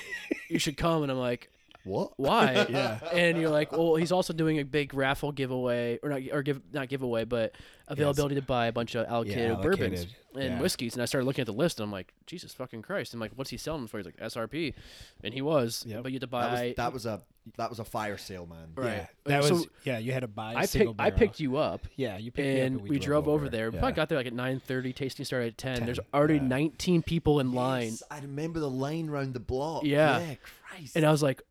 you 0.49 0.60
should 0.60 0.78
come. 0.78 1.03
And 1.03 1.12
I'm 1.12 1.20
like, 1.20 1.49
what? 1.88 2.13
why? 2.17 2.65
Yeah. 2.69 2.99
And 3.13 3.39
you're 3.39 3.49
like, 3.49 3.71
well, 3.71 3.95
he's 3.95 4.11
also 4.11 4.33
doing 4.33 4.59
a 4.59 4.65
big 4.65 4.93
raffle 4.93 5.31
giveaway, 5.31 5.99
or 6.03 6.09
not, 6.09 6.21
or 6.31 6.43
give 6.43 6.61
not 6.73 6.89
giveaway, 6.89 7.23
but 7.23 7.53
availability 7.88 8.35
to 8.35 8.41
buy 8.41 8.67
a 8.67 8.71
bunch 8.71 8.95
of 8.95 9.07
allocated, 9.07 9.61
bourbons 9.61 9.81
allocated, 9.81 10.15
and 10.35 10.43
yeah. 10.55 10.59
whiskeys. 10.61 10.93
And 10.93 11.01
I 11.01 11.05
started 11.05 11.25
looking 11.25 11.41
at 11.41 11.47
the 11.47 11.53
list, 11.53 11.79
and 11.79 11.85
I'm 11.85 11.91
like, 11.91 12.13
Jesus 12.25 12.53
fucking 12.53 12.81
Christ! 12.81 13.13
I'm 13.13 13.19
like, 13.19 13.31
what's 13.35 13.49
he 13.49 13.57
selling 13.57 13.88
for? 13.88 13.97
He's 13.97 14.05
like 14.05 14.17
SRP, 14.17 14.73
and 15.23 15.33
he 15.33 15.41
was, 15.41 15.83
Yep. 15.88 16.03
but 16.03 16.11
you 16.11 16.15
had 16.15 16.21
to 16.21 16.27
That 16.27 16.31
buy. 16.31 16.65
was 16.67 16.75
that 16.75 16.93
was 16.93 17.05
a 17.05 17.21
that 17.55 17.69
was 17.69 17.79
a 17.79 17.85
fire 17.85 18.17
sale, 18.17 18.45
man. 18.45 18.67
Right. 18.75 18.88
Yeah, 18.88 19.05
that 19.25 19.43
So- 19.45 19.53
was 19.55 19.67
yeah. 19.85 19.97
You 19.99 20.11
had 20.11 20.19
to 20.21 20.27
buy. 20.27 20.53
a 20.53 20.57
I 20.57 20.65
single 20.65 20.93
picked 20.93 21.01
I 21.01 21.09
barrel. 21.11 21.19
picked 21.19 21.39
you 21.39 21.55
up. 21.57 21.88
Yeah, 21.95 22.17
you 22.17 22.29
picked 22.31 22.45
me 22.45 22.59
up 22.61 22.67
And 22.67 22.79
and 22.81 22.89
we, 22.89 22.99
drove 22.99 23.29
over, 23.29 23.47
there. 23.47 23.69
We 23.69 23.75
Yeah. 23.75 23.79
probably 23.79 23.95
got 23.95 24.09
there 24.09 24.17
like 24.17 24.27
at 24.27 24.33
nine 24.33 24.59
thirty. 24.59 24.91
Tasting 24.91 25.23
started 25.25 25.47
at 25.53 25.57
ten. 25.57 25.85
There's 25.85 25.99
already 26.13 26.35
yeah. 26.35 26.41
nineteen 26.41 27.01
people 27.01 27.39
in 27.39 27.53
line, 27.53 27.83
Yes, 27.91 28.03
I 28.11 28.19
remember 28.19 28.59
the 28.59 28.69
line 28.69 29.07
round 29.09 29.33
the 29.33 29.39
block. 29.39 29.85
Yeah. 29.85 30.19
Yeah, 30.19 30.35
Christ. 30.67 30.95
and 30.97 31.05
I 31.05 31.11
was 31.11 31.23
like, 31.23 31.41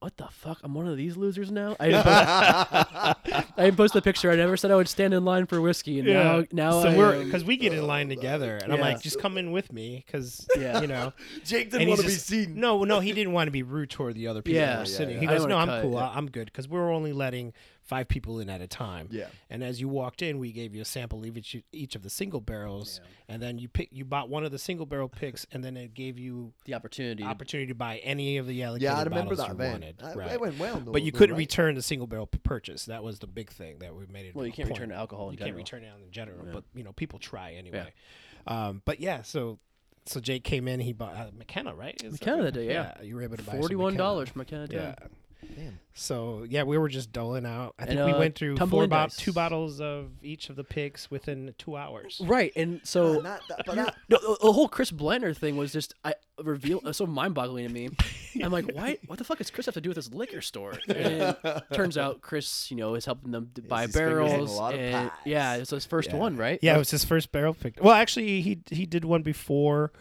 what 0.00 0.16
the 0.18 0.26
fuck? 0.30 0.58
I'm 0.62 0.74
one 0.74 0.86
of 0.86 0.96
these 0.96 1.16
losers 1.16 1.50
now. 1.50 1.74
I 1.80 1.86
didn't 1.86 2.02
post, 2.04 2.26
I 3.56 3.64
didn't 3.64 3.76
post 3.76 3.94
the 3.94 4.02
picture. 4.02 4.30
I 4.30 4.36
never 4.36 4.56
said 4.56 4.70
I 4.70 4.76
would 4.76 4.88
stand 4.88 5.14
in 5.14 5.24
line 5.24 5.46
for 5.46 5.60
whiskey, 5.60 5.98
and 6.00 6.08
now 6.08 6.44
now 6.52 6.82
so 6.82 6.88
I 6.90 6.96
we're 6.96 7.24
because 7.24 7.44
we 7.44 7.56
get 7.56 7.72
in 7.72 7.80
oh, 7.80 7.86
line 7.86 8.08
together, 8.08 8.56
and 8.62 8.72
I'm 8.72 8.80
like, 8.80 9.00
just 9.00 9.20
come 9.20 9.38
in 9.38 9.52
with 9.52 9.72
me, 9.72 10.04
because 10.06 10.46
Yeah. 10.58 10.80
you 10.80 10.86
know. 10.86 11.12
Jake 11.44 11.70
didn't 11.70 11.82
And 11.82 11.90
want 11.90 12.00
to 12.02 12.06
be 12.06 12.12
seen. 12.12 12.60
No, 12.60 12.84
no, 12.84 13.00
he 13.00 13.12
didn't 13.12 13.32
want 13.32 13.48
to 13.48 13.52
be 13.52 13.62
rude 13.62 13.90
toward 13.90 14.14
the 14.14 14.26
other 14.28 14.42
people 14.42 14.60
Yeah. 14.60 14.66
that 14.74 14.78
were 14.80 14.84
sitting. 14.86 15.14
yeah. 15.14 15.20
He 15.20 15.26
goes, 15.26 15.46
"No, 15.46 15.56
wanna 15.56 15.72
I'm 15.72 15.78
cut, 15.78 15.82
cool. 15.82 15.92
yeah. 15.94 16.10
I'm 16.14 16.30
good," 16.30 16.46
because 16.46 16.68
we're 16.68 16.92
only 16.92 17.12
letting 17.12 17.52
five 17.86 18.08
people 18.08 18.40
in 18.40 18.50
at 18.50 18.60
a 18.60 18.66
time. 18.66 19.08
Yeah. 19.10 19.26
And 19.48 19.62
as 19.64 19.80
you 19.80 19.88
walked 19.88 20.20
in, 20.20 20.38
we 20.38 20.52
gave 20.52 20.74
you 20.74 20.82
a 20.82 20.84
sample 20.84 21.24
of 21.24 21.36
each 21.36 21.56
each 21.72 21.94
of 21.94 22.02
the 22.02 22.10
single 22.10 22.40
barrels, 22.40 23.00
and 23.28 23.40
then 23.40 23.58
you 23.58 23.68
pick 23.68 23.88
you 23.92 24.04
bought 24.04 24.28
one 24.28 24.44
of 24.44 24.50
the 24.50 24.58
single 24.58 24.84
barrel 24.86 25.08
picks, 25.08 25.46
and 25.52 25.64
then 25.64 25.76
it 25.76 25.94
gave 25.94 26.18
you 26.18 26.52
the 26.64 26.74
opportunity. 26.74 27.22
opportunity 27.22 27.68
to 27.68 27.74
buy 27.74 27.98
any 27.98 28.36
of 28.36 28.46
the 28.46 28.62
allocated 28.62 28.82
Yeah, 28.82 28.98
I 28.98 29.02
remember 29.04 29.36
bottles 29.36 29.38
that 29.38 29.48
you 29.48 29.54
event. 29.54 29.72
wanted. 29.72 30.02
Uh, 30.02 30.18
right. 30.18 30.32
It 30.32 30.40
went 30.40 30.58
well, 30.58 30.80
though, 30.80 30.92
but 30.92 31.02
you 31.02 31.12
couldn't 31.12 31.34
right? 31.34 31.38
return 31.38 31.74
the 31.76 31.82
single 31.82 32.06
barrel 32.06 32.26
purchase. 32.26 32.86
That 32.86 33.02
was 33.02 33.18
the 33.20 33.26
big 33.26 33.50
thing 33.50 33.78
that 33.78 33.94
we 33.94 34.04
made 34.06 34.26
it. 34.26 34.34
well, 34.34 34.46
you 34.46 34.52
can't 34.52 34.68
point. 34.68 34.80
return 34.80 34.92
alcohol 34.96 35.28
in 35.28 35.34
You 35.34 35.38
general. 35.38 35.58
can't 35.64 35.72
return 35.72 35.84
it 35.84 36.04
in 36.04 36.10
general, 36.10 36.46
Yeah. 36.46 36.52
but 36.52 36.64
you 36.74 36.82
know 36.84 36.92
people 36.92 37.18
try 37.18 37.52
anyway. 37.52 37.92
Um, 38.46 38.82
but 38.84 39.00
yeah, 39.00 39.22
so 39.22 39.58
so 40.06 40.20
Jake 40.20 40.44
came 40.44 40.68
in. 40.68 40.80
He 40.80 40.92
bought 40.92 41.16
uh, 41.16 41.30
McKenna, 41.36 41.74
right? 41.74 41.94
Is 42.02 42.12
that 42.12 42.20
McKenna 42.20 42.36
right? 42.44 42.54
that 42.54 42.60
day, 42.60 42.66
yeah. 42.68 43.00
you 43.02 43.16
were 43.16 43.22
able 43.22 43.36
to 43.36 43.42
buy 43.42 43.58
Forty-one 43.58 43.96
dollars 43.96 44.28
from 44.28 44.40
McKenna. 44.40 44.68
Yeah. 44.70 44.94
Yeah. 45.50 45.64
Damn. 45.64 45.80
So 45.98 46.44
yeah, 46.48 46.64
we 46.64 46.76
were 46.76 46.88
just 46.90 47.10
doling 47.12 47.46
out. 47.46 47.74
I 47.78 47.86
think 47.86 47.98
And, 47.98 48.06
we 48.06 48.12
uh, 48.12 48.18
went 48.18 48.34
through 48.34 48.56
tumbling 48.56 48.82
four 48.82 48.88
bot- 48.88 49.08
dice. 49.10 49.16
two 49.16 49.32
bottles 49.32 49.80
of 49.80 50.10
each 50.22 50.50
of 50.50 50.56
the 50.56 50.64
picks 50.64 51.10
within 51.10 51.54
two 51.56 51.74
hours. 51.76 52.20
Right, 52.22 52.52
and 52.54 52.80
so 52.84 53.14
Man, 53.14 53.22
that- 53.24 53.40
that- 53.48 53.62
but 53.66 53.74
that- 53.76 53.94
No, 54.10 54.18
the, 54.18 54.36
the 54.42 54.52
whole 54.52 54.68
Chris 54.68 54.90
Blender 54.92 55.34
thing 55.34 55.56
was 55.56 55.72
just 55.72 55.94
I 56.04 56.14
reveal 56.42 56.82
uh, 56.84 56.92
so 56.92 57.06
mind-boggling 57.06 57.66
to 57.66 57.72
me. 57.72 57.88
I'm 58.42 58.52
like, 58.52 58.70
why? 58.74 58.98
What 59.06 59.18
the 59.18 59.24
fuck 59.24 59.38
does 59.38 59.50
Chris 59.50 59.64
have 59.64 59.74
to 59.74 59.80
do 59.80 59.88
with 59.88 59.96
this 59.96 60.12
liquor 60.12 60.42
store? 60.42 60.74
And 60.86 61.34
turns 61.72 61.96
out 61.98 62.20
Chris, 62.20 62.70
you 62.70 62.76
know, 62.76 62.94
is 62.94 63.06
helping 63.06 63.30
them 63.30 63.50
to 63.54 63.62
buy 63.62 63.86
his 63.86 63.96
a 63.96 63.98
barrels. 63.98 64.54
lot 64.58 64.74
of 64.74 64.80
and, 64.80 65.10
yeah, 65.24 65.54
it's 65.54 65.70
his 65.70 65.86
first 65.86 66.10
Yeah. 66.10 66.16
one, 66.18 66.36
right? 66.36 66.58
Yeah, 66.60 66.74
it 66.74 66.78
was 66.78 66.90
his 66.90 67.04
first 67.06 67.32
barrel 67.32 67.54
pick. 67.54 67.82
Well, 67.82 67.94
actually, 67.94 68.42
he 68.42 68.60
he 68.70 68.84
did 68.84 69.06
one 69.06 69.22
before. 69.22 69.92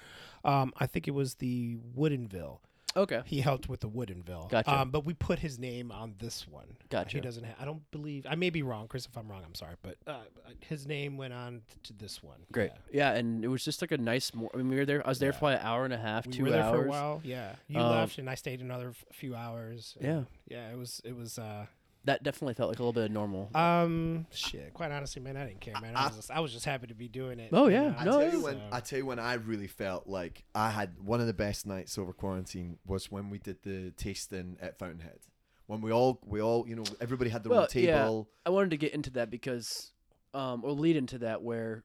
Um, 0.44 0.74
I 0.78 0.86
think 0.88 1.08
it 1.08 1.12
was 1.12 1.36
the 1.36 1.78
Woodinville. 1.98 2.60
Okay. 2.98 3.22
He 3.26 3.42
helped 3.42 3.68
with 3.68 3.82
the 3.82 3.90
Woodinville. 3.90 4.50
Gotcha. 4.50 4.74
Um, 4.74 4.90
but 4.92 5.06
we 5.06 5.14
put 5.14 5.40
his 5.40 5.60
name 5.60 5.92
on 5.92 6.16
this 6.20 6.48
one. 6.48 6.78
Gotcha. 6.90 7.18
He 7.18 7.22
doesn't. 7.22 7.44
Ha- 7.44 7.56
I 7.60 7.66
don't 7.66 7.82
believe. 7.92 8.26
I 8.30 8.36
may 8.36 8.50
be 8.50 8.64
wrong, 8.64 8.88
Chris. 8.88 9.06
If 9.06 9.18
I'm 9.18 9.28
wrong, 9.30 9.42
I'm 9.46 9.54
sorry. 9.56 9.76
But 9.82 9.98
uh, 10.08 10.20
his 10.62 10.88
name 10.88 11.18
went 11.18 11.34
on 11.34 11.62
t- 11.70 11.80
to 11.84 11.94
this 11.94 12.24
one. 12.24 12.40
Great. 12.52 12.72
Yeah. 12.92 13.12
Yeah, 13.14 13.18
and 13.20 13.44
it 13.44 13.50
was 13.50 13.66
just 13.66 13.82
like 13.82 13.92
a 13.92 13.98
nice. 13.98 14.34
Mor- 14.34 14.50
I 14.54 14.58
mean, 14.58 14.70
we 14.70 14.76
were 14.78 14.86
there. 14.86 15.06
I 15.06 15.10
was 15.10 15.20
there 15.20 15.34
for 15.34 15.52
Yeah. 15.52 15.58
probably 15.58 15.58
an 15.58 15.62
hour 15.74 15.86
and 15.86 15.94
a 15.94 15.98
half, 15.98 16.26
We 16.26 16.32
two 16.34 16.44
were 16.46 16.52
there 16.52 16.64
hours. 16.64 16.80
for 16.82 16.86
a 16.86 16.90
while. 16.90 17.22
Yeah. 17.24 17.56
You 17.68 17.80
Um, 17.80 17.92
left, 17.92 18.18
and 18.18 18.30
I 18.30 18.36
stayed 18.36 18.62
another 18.62 18.90
f- 18.90 19.06
few 19.12 19.36
hours. 19.36 19.96
Yeah. 20.00 20.24
Yeah. 20.48 20.72
It 20.72 20.78
was. 20.78 21.02
It 21.04 21.16
was. 21.16 21.38
uh 21.38 21.66
That 22.06 22.22
definitely 22.24 22.54
felt 22.54 22.70
like 22.70 22.80
a 22.80 22.84
little 22.84 22.94
bit 22.94 23.06
of 23.06 23.12
normal. 23.12 23.50
Um. 23.56 24.28
Shit. 24.32 24.74
Quite 24.74 24.92
honestly, 24.92 25.22
man, 25.22 25.36
I 25.38 25.46
didn't 25.48 25.60
care, 25.62 25.74
man. 25.82 25.96
I 25.96 26.08
was 26.08 26.16
just, 26.16 26.32
I 26.32 26.40
was 26.40 26.54
just 26.54 26.64
happy 26.66 26.88
to 26.88 26.94
be 26.94 27.08
doing 27.08 27.40
it. 27.40 27.50
Oh, 27.52 27.66
you 27.68 27.74
yeah. 27.74 27.90
know? 27.90 27.96
I 27.98 28.04
No, 28.06 28.12
tell 28.22 28.32
you 28.32 28.42
when 28.44 28.54
So- 28.56 28.70
I 28.72 28.80
tell 28.80 29.00
you 29.00 29.06
when 29.08 29.20
I 29.20 29.34
really 29.34 29.68
felt 29.68 30.06
like 30.08 30.44
I 30.54 30.70
had 30.70 31.00
one 31.04 31.20
of 31.20 31.26
the 31.28 31.34
best 31.34 31.66
nights 31.66 31.98
over 31.98 32.14
quarantine 32.14 32.78
was 32.86 33.12
when 33.12 33.30
we 33.30 33.40
did 33.40 33.58
the 33.64 33.92
tasting 33.98 34.58
at 34.62 34.78
Fountainhead. 34.78 35.20
When 35.68 35.82
we 35.82 35.92
all 35.92 36.20
we 36.24 36.42
all 36.42 36.68
you 36.68 36.76
know 36.76 36.84
everybody 37.02 37.32
had 37.32 37.44
their 37.44 37.50
Well, 37.52 37.62
own 37.62 37.68
yeah. 37.74 38.04
table. 38.04 38.30
I 38.46 38.52
wanted 38.52 38.70
to 38.70 38.78
get 38.78 38.94
into 38.94 39.10
that 39.12 39.32
because, 39.32 39.92
um, 40.36 40.64
or 40.64 40.72
lead 40.74 40.96
into 40.96 41.18
that 41.20 41.42
where 41.42 41.84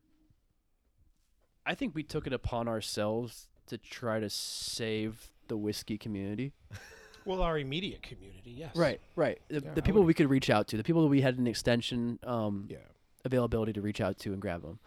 I 1.64 1.74
think 1.74 1.94
we 1.94 2.02
took 2.02 2.26
it 2.26 2.32
upon 2.34 2.68
ourselves 2.68 3.48
to 3.68 3.78
try 3.78 4.20
to 4.20 4.28
save 4.28 5.30
the 5.48 5.56
whiskey 5.56 5.96
community. 5.96 6.52
Well, 7.24 7.42
our 7.42 7.58
immediate 7.58 8.02
community, 8.02 8.50
yes. 8.52 8.74
Right, 8.76 9.00
right. 9.16 9.40
The, 9.48 9.60
Yeah, 9.64 9.74
the 9.74 9.82
people 9.82 10.02
we 10.02 10.14
could 10.14 10.30
reach 10.30 10.50
out 10.50 10.68
to, 10.68 10.76
the 10.76 10.84
people 10.84 11.02
that 11.02 11.08
we 11.08 11.20
had 11.20 11.38
an 11.38 11.46
extension 11.46 12.18
um, 12.24 12.66
Yeah. 12.70 12.78
availability 13.24 13.72
to 13.74 13.80
reach 13.80 14.00
out 14.00 14.18
to 14.20 14.32
and 14.32 14.40
grab 14.40 14.62
them. 14.62 14.78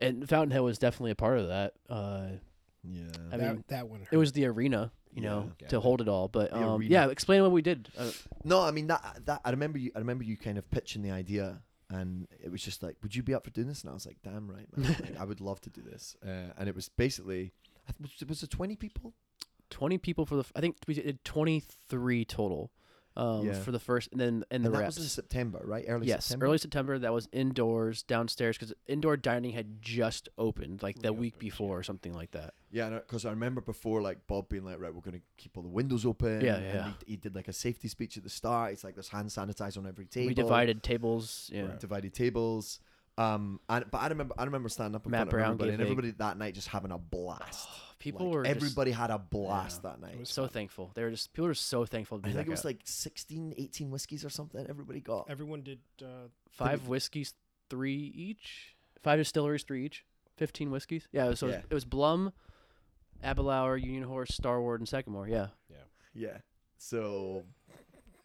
And 0.00 0.28
Fountainhead 0.28 0.62
was 0.62 0.78
definitely 0.78 1.10
a 1.12 1.16
part 1.16 1.38
of 1.38 1.48
that. 1.48 1.74
Uh, 1.88 2.28
Yeah. 2.84 3.02
I 3.32 3.36
that, 3.36 3.54
mean, 3.54 3.64
that 3.68 3.88
one. 3.88 4.06
it 4.10 4.16
was 4.16 4.32
the 4.32 4.46
arena, 4.46 4.92
you 5.12 5.22
Yeah. 5.22 5.28
know, 5.28 5.52
Yeah. 5.60 5.68
to 5.68 5.80
hold 5.80 6.00
it 6.00 6.08
all. 6.08 6.28
But 6.28 6.52
um, 6.52 6.82
yeah, 6.82 7.08
explain 7.08 7.42
what 7.42 7.50
we 7.52 7.62
did. 7.62 7.88
Uh, 7.96 8.10
No, 8.44 8.60
I 8.62 8.70
mean 8.70 8.86
that 8.86 9.22
that 9.26 9.40
I 9.44 9.50
remember 9.50 9.78
you 9.78 9.90
I 9.94 9.98
remember 9.98 10.22
you 10.24 10.36
kind 10.36 10.58
of 10.58 10.70
pitching 10.70 11.02
the 11.02 11.10
idea 11.10 11.62
and 11.90 12.28
it 12.42 12.50
was 12.50 12.62
just 12.62 12.82
like, 12.82 12.96
Would 13.02 13.16
you 13.16 13.22
be 13.22 13.34
up 13.34 13.44
for 13.44 13.50
doing 13.50 13.66
this? 13.66 13.82
And 13.82 13.90
I 13.90 13.94
was 13.94 14.06
like, 14.06 14.18
Damn 14.22 14.48
right, 14.50 14.66
man. 14.76 14.92
like, 15.00 15.16
I 15.18 15.24
would 15.24 15.40
love 15.40 15.60
to 15.62 15.70
do 15.70 15.82
this. 15.82 16.16
Uh, 16.24 16.52
and 16.56 16.68
it 16.68 16.74
was 16.74 16.88
basically 16.88 17.52
I 17.88 17.92
th- 17.92 18.18
was, 18.20 18.28
was 18.28 18.42
it 18.44 18.50
twenty 18.50 18.76
people? 18.76 19.14
20 19.70 19.98
people 19.98 20.24
for 20.26 20.36
the, 20.36 20.44
I 20.56 20.60
think 20.60 20.76
we 20.86 20.94
did 20.94 21.24
23 21.24 22.24
total 22.24 22.70
um, 23.16 23.46
Yeah. 23.46 23.54
for 23.54 23.72
the 23.72 23.80
first, 23.80 24.10
and 24.12 24.20
then 24.20 24.44
and 24.50 24.62
the 24.64 24.68
and 24.68 24.74
that 24.76 24.80
reps. 24.80 24.96
was 24.96 25.06
in 25.06 25.10
September, 25.10 25.60
right? 25.64 25.84
Early 25.88 26.06
yes, 26.06 26.26
September. 26.26 26.46
early 26.46 26.58
September. 26.58 26.98
That 27.00 27.12
was 27.12 27.28
indoors, 27.32 28.04
downstairs, 28.04 28.56
because 28.56 28.72
indoor 28.86 29.16
dining 29.16 29.52
had 29.52 29.82
just 29.82 30.28
opened, 30.38 30.82
like 30.84 31.00
the 31.02 31.12
week 31.12 31.36
before 31.38 31.78
or 31.78 31.82
something 31.82 32.12
like 32.14 32.30
that. 32.30 32.54
Yeah, 32.70 32.90
because 32.90 33.24
I 33.26 33.30
remember 33.30 33.60
before, 33.60 34.02
like 34.02 34.26
Bob 34.28 34.48
being 34.48 34.64
like, 34.64 34.78
"Right, 34.78 34.94
we're 34.94 35.00
going 35.00 35.18
to 35.18 35.24
keep 35.36 35.56
all 35.56 35.64
the 35.64 35.68
windows 35.68 36.06
open." 36.06 36.42
Yeah, 36.42 36.56
and 36.56 36.64
yeah. 36.64 36.92
He, 37.06 37.12
he 37.12 37.16
did 37.16 37.34
like 37.34 37.48
a 37.48 37.52
safety 37.52 37.88
speech 37.88 38.16
at 38.16 38.22
the 38.22 38.30
start. 38.30 38.72
It's 38.74 38.84
like 38.84 38.94
there's 38.94 39.08
hand 39.08 39.30
sanitizer 39.30 39.78
on 39.78 39.86
every 39.88 40.04
table. 40.06 40.28
We 40.28 40.34
divided 40.34 40.84
tables. 40.84 41.50
Yeah, 41.52 41.62
Right. 41.62 41.80
divided 41.80 42.14
tables. 42.14 42.78
Um, 43.18 43.58
and 43.68 43.84
but 43.90 43.98
I 43.98 44.06
remember, 44.08 44.34
I 44.38 44.44
remember 44.44 44.68
standing 44.68 44.94
up 44.94 45.04
in 45.04 45.10
Matt 45.10 45.22
front 45.22 45.30
Brown 45.30 45.42
of 45.42 45.50
everybody, 45.60 45.72
and 45.72 45.82
everybody 45.82 46.10
that 46.12 46.38
night 46.38 46.54
just 46.54 46.68
having 46.68 46.92
a 46.92 46.98
blast. 46.98 47.68
people 47.98 48.26
Like, 48.26 48.34
were 48.34 48.44
just 48.44 48.56
everybody 48.56 48.92
had 48.92 49.10
a 49.10 49.18
blast 49.18 49.82
that 49.82 50.00
night. 50.00 50.14
It 50.14 50.20
was 50.20 50.30
so 50.30 50.42
fun. 50.42 50.50
thankful. 50.50 50.92
They 50.94 51.02
were 51.02 51.10
just 51.10 51.32
people 51.32 51.46
were 51.48 51.54
so 51.54 51.84
thankful 51.84 52.18
to 52.18 52.22
be 52.22 52.30
I 52.30 52.32
think 52.34 52.46
it 52.46 52.50
was 52.50 52.60
out. 52.60 52.66
like 52.66 52.80
16, 52.84 53.54
18 53.58 53.90
whiskeys 53.90 54.24
or 54.24 54.30
something. 54.30 54.64
Everybody 54.68 55.00
got. 55.00 55.26
Everyone 55.28 55.62
did. 55.62 55.80
Uh, 56.00 56.28
five 56.50 56.86
whiskeys, 56.86 57.34
three 57.68 58.12
each. 58.14 58.76
Five 59.02 59.18
distilleries, 59.18 59.64
three 59.64 59.84
each. 59.86 60.04
Fifteen 60.36 60.70
whiskeys. 60.70 61.08
Yeah, 61.10 61.34
so 61.34 61.48
Yeah. 61.48 61.62
it 61.68 61.74
was 61.74 61.84
Blum, 61.84 62.32
Aberlour, 63.24 63.76
Union 63.76 64.04
Horse, 64.04 64.30
Starward, 64.32 64.80
and 64.80 64.88
Sycamore. 64.88 65.26
Yeah. 65.28 65.48
Yeah. 66.14 66.38
So 66.76 67.42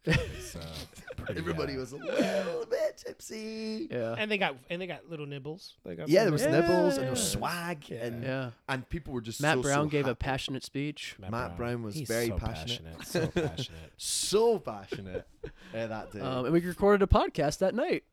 it's, 0.06 0.56
pretty, 1.18 1.39
everybody 1.39 1.78
was 1.78 1.91
a 1.93 1.97
little 1.97 2.66
bit 2.70 2.97
tipsy. 2.97 3.88
Yeah. 3.89 4.16
And 4.18 4.30
they 4.30 4.38
got 4.38 4.56
and 4.70 4.82
they 4.82 4.88
got 4.88 5.10
little 5.10 5.26
nibbles. 5.26 5.76
They 5.86 5.95
got 5.95 6.10
Yeah, 6.10 6.24
there 6.24 6.32
was 6.32 6.43
Yeah. 6.43 6.51
nibbles 6.60 6.95
and 6.97 7.04
there 7.06 7.12
was 7.12 7.32
swag, 7.32 7.89
Yeah. 7.89 8.06
and 8.06 8.24
Yeah. 8.24 8.49
and 8.68 8.88
people 8.89 9.14
were 9.14 9.22
just 9.22 9.41
Matt 9.41 9.58
so, 9.58 9.62
Brown 9.62 9.86
so 9.86 9.89
gave 9.89 10.08
a 10.08 10.16
passionate 10.16 10.64
speech. 10.64 11.16
Matt 11.20 11.58
Brown 11.58 11.84
was 11.84 11.95
He's 11.95 12.08
very 12.08 12.28
so 12.28 12.38
passionate. 12.38 13.06
So 13.06 13.28
passionate. 13.28 13.91
so 13.97 14.60
passionate 14.60 15.28
uh, 15.74 15.88
that 15.88 16.12
day. 16.12 16.20
Um, 16.24 16.45
and 16.45 16.54
we 16.54 16.60
recorded 16.62 17.01
a 17.04 17.08
podcast 17.08 17.60
that 17.60 17.74
night. 17.76 18.04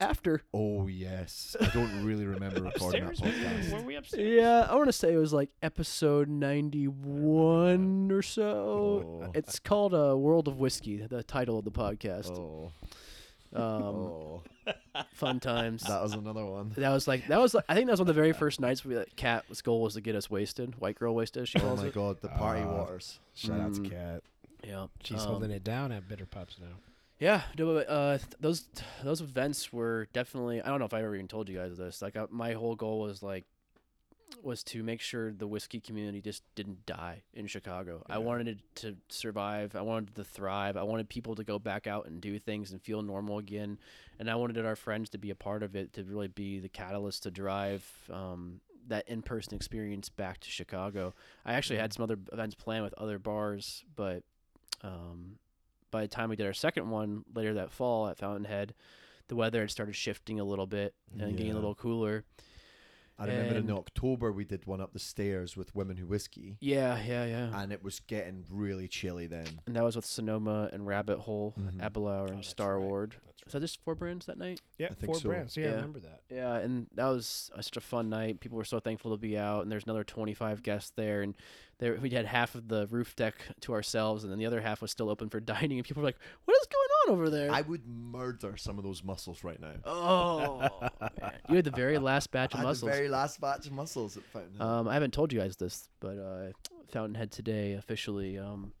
After. 0.00 0.42
oh 0.52 0.86
yes, 0.88 1.56
I 1.60 1.66
don't 1.66 2.04
really 2.04 2.26
remember 2.26 2.62
recording 2.64 3.04
that 3.06 3.14
podcast. 3.16 3.72
Were 3.72 3.82
we 3.82 3.94
upstairs? 3.94 4.28
Yeah, 4.28 4.66
I 4.68 4.74
want 4.74 4.86
to 4.88 4.92
say 4.92 5.12
it 5.14 5.18
was 5.18 5.32
like 5.32 5.50
episode 5.62 6.28
91 6.28 8.10
or 8.10 8.22
so. 8.22 9.22
Oh. 9.24 9.30
It's 9.34 9.58
called 9.58 9.94
uh, 9.94 10.16
World 10.16 10.48
of 10.48 10.58
Whiskey, 10.58 10.98
the 11.06 11.22
title 11.22 11.58
of 11.58 11.64
the 11.64 11.70
podcast. 11.70 12.30
Oh, 12.30 12.72
Um, 13.54 13.62
oh, 13.62 14.42
Fun 15.12 15.38
times. 15.40 15.82
that 15.84 16.02
was 16.02 16.12
another 16.14 16.44
one. 16.44 16.72
That 16.76 16.90
was 16.90 17.06
like 17.06 17.28
that 17.28 17.40
was 17.40 17.54
like, 17.54 17.64
I 17.68 17.74
think 17.74 17.86
that 17.86 17.92
was 17.92 18.00
one 18.00 18.08
of 18.08 18.14
the 18.14 18.20
very 18.20 18.32
first 18.32 18.60
nights 18.60 18.84
we 18.84 18.96
like, 18.96 19.14
Kat's 19.16 19.62
goal 19.62 19.80
was 19.82 19.94
to 19.94 20.00
get 20.00 20.16
us 20.16 20.28
wasted, 20.28 20.74
white 20.80 20.98
girl 20.98 21.14
wasted. 21.14 21.46
She 21.48 21.58
Oh 21.60 21.76
my 21.76 21.86
it. 21.86 21.94
god, 21.94 22.20
the 22.20 22.28
party 22.28 22.62
Uh, 22.62 22.66
waters. 22.68 23.20
Shout 23.34 23.60
out 23.60 23.74
to 23.74 23.82
Cat. 23.88 24.22
Yeah, 24.64 24.86
She's 25.02 25.22
um, 25.22 25.28
holding 25.28 25.50
it 25.50 25.62
down 25.62 25.92
at 25.92 26.08
Bitter 26.08 26.26
Pops 26.26 26.56
now. 26.60 26.66
Yeah, 27.24 27.40
uh, 27.58 28.18
those 28.38 28.66
those 29.02 29.22
events 29.22 29.72
were 29.72 30.08
definitely. 30.12 30.60
I 30.60 30.68
don't 30.68 30.78
know 30.78 30.84
if 30.84 30.92
I 30.92 31.02
ever 31.02 31.14
even 31.14 31.26
told 31.26 31.48
you 31.48 31.56
guys 31.56 31.78
this. 31.78 32.02
Like, 32.02 32.16
uh, 32.16 32.26
my 32.28 32.52
whole 32.52 32.74
goal 32.74 33.00
was 33.00 33.22
like 33.22 33.46
was 34.42 34.62
to 34.64 34.82
make 34.82 35.00
sure 35.00 35.32
the 35.32 35.46
whiskey 35.46 35.80
community 35.80 36.20
just 36.20 36.42
didn't 36.54 36.84
die 36.84 37.22
in 37.32 37.46
Chicago. 37.46 38.02
I 38.10 38.18
wanted 38.18 38.48
it 38.48 38.58
to 38.76 38.96
survive. 39.08 39.74
I 39.74 39.80
wanted 39.80 40.10
it 40.10 40.14
to 40.16 40.24
thrive. 40.24 40.76
I 40.76 40.82
wanted 40.82 41.08
people 41.08 41.34
to 41.36 41.44
go 41.44 41.58
back 41.58 41.86
out 41.86 42.06
and 42.06 42.20
do 42.20 42.38
things 42.38 42.72
and 42.72 42.82
feel 42.82 43.00
normal 43.00 43.38
again. 43.38 43.78
And 44.18 44.30
I 44.30 44.34
wanted 44.34 44.62
our 44.66 44.76
friends 44.76 45.08
to 45.10 45.18
be 45.18 45.30
a 45.30 45.34
part 45.34 45.62
of 45.62 45.74
it 45.74 45.94
to 45.94 46.04
really 46.04 46.28
be 46.28 46.58
the 46.58 46.68
catalyst 46.68 47.22
to 47.22 47.30
drive 47.30 47.90
um, 48.12 48.60
that 48.88 49.08
in-person 49.08 49.54
experience 49.54 50.10
back 50.10 50.40
to 50.40 50.50
Chicago. 50.50 51.14
I 51.46 51.54
actually 51.54 51.78
had 51.78 51.94
some 51.94 52.02
other 52.02 52.18
events 52.32 52.54
planned 52.54 52.84
with 52.84 52.92
other 52.98 53.18
bars, 53.18 53.82
but 53.96 54.24
um, 54.82 55.38
by 55.94 56.02
the 56.02 56.08
time 56.08 56.28
we 56.28 56.34
did 56.34 56.44
our 56.44 56.52
second 56.52 56.90
one 56.90 57.24
later 57.36 57.54
that 57.54 57.70
fall 57.70 58.08
at 58.08 58.18
Fountainhead, 58.18 58.74
the 59.28 59.36
weather 59.36 59.60
had 59.60 59.70
started 59.70 59.94
shifting 59.94 60.40
a 60.40 60.44
little 60.44 60.66
bit 60.66 60.92
and 61.20 61.36
getting 61.36 61.52
a 61.52 61.54
little 61.54 61.76
cooler. 61.76 62.24
I 63.18 63.26
remember 63.26 63.50
in 63.52 63.56
And- 63.68 63.70
October 63.70 64.32
we 64.32 64.44
did 64.44 64.66
one 64.66 64.80
up 64.80 64.92
the 64.92 64.98
stairs 64.98 65.56
with 65.56 65.74
Women 65.74 65.96
Who 65.98 66.06
Whiskey, 66.06 66.56
Yeah, 66.60 67.00
yeah, 67.04 67.24
yeah. 67.24 67.62
and 67.62 67.72
it 67.72 67.82
was 67.84 68.00
getting 68.00 68.44
really 68.50 68.88
chilly 68.88 69.26
then. 69.26 69.60
and 69.66 69.76
that 69.76 69.84
was 69.84 69.94
with 69.96 70.04
Sonoma 70.06 70.68
and 70.72 70.86
Rabbit 70.86 71.20
Hole, 71.20 71.54
Mhm. 71.58 71.80
Aberlour, 71.80 72.22
Oh, 72.22 72.26
and 72.26 72.38
that's 72.38 72.48
Star 72.48 72.76
right. 72.78 72.84
Ward. 72.84 73.14
That's 73.24 73.42
Is 73.46 73.52
that 73.52 73.60
just 73.60 73.80
four 73.82 73.94
brands 73.94 74.26
that 74.26 74.38
night? 74.38 74.60
Yeah, 74.78 74.86
I 74.90 74.94
think 74.94 75.06
four 75.06 75.20
so. 75.20 75.28
brands. 75.28 75.56
Yeah, 75.56 75.68
I 75.68 75.74
remember 75.74 76.00
that. 76.00 76.22
Yeah, 76.30 76.56
and 76.56 76.86
that 76.94 77.06
was 77.06 77.50
uh, 77.54 77.60
such 77.62 77.76
a 77.76 77.80
fun 77.80 78.08
night. 78.08 78.40
People 78.40 78.56
were 78.58 78.64
so 78.64 78.80
thankful 78.80 79.10
to 79.12 79.16
be 79.18 79.36
out, 79.38 79.62
and 79.62 79.70
there's 79.70 79.84
another 79.84 80.02
25 80.02 80.62
guests 80.62 80.90
there, 80.96 81.20
and 81.22 81.36
there 81.78 81.94
we 82.00 82.08
had 82.10 82.24
half 82.26 82.54
of 82.54 82.68
the 82.68 82.86
roof 82.88 83.14
deck 83.14 83.34
to 83.60 83.74
ourselves, 83.74 84.24
and 84.24 84.32
then 84.32 84.38
the 84.38 84.46
other 84.46 84.60
half 84.62 84.80
was 84.82 84.90
still 84.90 85.10
open 85.10 85.28
for 85.28 85.40
dining, 85.72 85.78
and 85.78 85.86
people 85.86 86.00
were 86.02 86.08
like, 86.08 86.18
"What 86.46 86.56
is 86.60 86.66
going 86.66 86.83
on 87.06 87.12
over 87.14 87.30
there?" 87.30 87.50
I 87.50 87.60
would 87.62 87.86
murder 87.86 88.56
some 88.56 88.78
of 88.78 88.84
those 88.84 89.02
mussels 89.04 89.44
right 89.44 89.60
now. 89.60 89.74
oh, 89.84 90.68
man. 91.20 91.32
you 91.48 91.56
had 91.56 91.64
the 91.64 91.70
very 91.70 91.98
last 91.98 92.30
batch 92.30 92.54
I 92.54 92.58
of 92.58 92.60
had 92.60 92.68
mussels. 92.68 92.90
the 92.90 92.96
very 92.96 93.08
last 93.08 93.40
batch 93.40 93.66
of 93.66 93.72
mussels 93.72 94.16
at 94.16 94.24
Fountainhead. 94.24 94.60
Um, 94.60 94.88
I 94.88 94.94
haven't 94.94 95.12
told 95.12 95.32
you 95.32 95.40
guys 95.40 95.56
this, 95.56 95.88
but 96.00 96.18
uh, 96.18 96.52
Fountainhead 96.92 97.30
today 97.30 97.72
officially 97.74 98.38
um, 98.38 98.72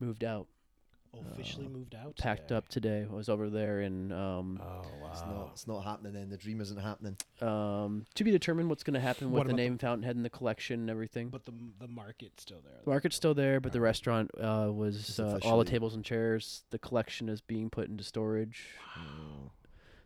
moved 0.00 0.24
out, 0.24 0.46
Officially 1.32 1.66
Uh, 1.66 1.70
moved 1.70 1.94
out. 1.94 2.16
packed 2.16 2.48
today. 2.48 2.54
up 2.56 2.68
today. 2.68 3.06
I 3.10 3.14
was 3.14 3.28
over 3.28 3.48
there, 3.50 3.80
and 3.80 4.12
um, 4.12 4.60
Oh 4.62 4.66
wow. 5.00 5.10
it's 5.10 5.20
not. 5.22 5.48
It's 5.52 5.66
not 5.66 5.80
happening. 5.84 6.12
Then 6.12 6.28
the 6.28 6.36
dream 6.36 6.60
isn't 6.60 6.78
happening. 6.78 7.16
um, 7.40 8.04
to 8.14 8.24
be 8.24 8.30
determined 8.30 8.68
what's 8.68 8.82
going 8.82 8.94
to 8.94 9.00
happen 9.00 9.30
with 9.30 9.38
the 9.38 9.40
about 9.50 9.56
the- 9.56 9.62
name 9.62 9.78
Fountainhead 9.78 10.16
and 10.16 10.24
the 10.24 10.30
collection 10.30 10.80
and 10.80 10.90
everything. 10.90 11.28
But 11.30 11.44
the 11.46 11.52
the 11.78 11.88
market's 11.88 12.42
still 12.42 12.60
there. 12.62 12.80
The 12.84 12.90
market's 12.90 13.16
still 13.16 13.34
there, 13.34 13.60
but 13.60 13.72
the 13.72 13.80
restaurant 13.80 14.30
uh, 14.38 14.70
was 14.72 15.18
uh, 15.18 15.38
all 15.44 15.58
the 15.58 15.64
tables 15.64 15.94
and 15.94 16.04
chairs. 16.04 16.64
The 16.70 16.78
collection 16.78 17.28
is 17.28 17.40
being 17.40 17.70
put 17.70 17.88
into 17.88 18.04
storage, 18.04 18.66
Mm. 18.98 19.50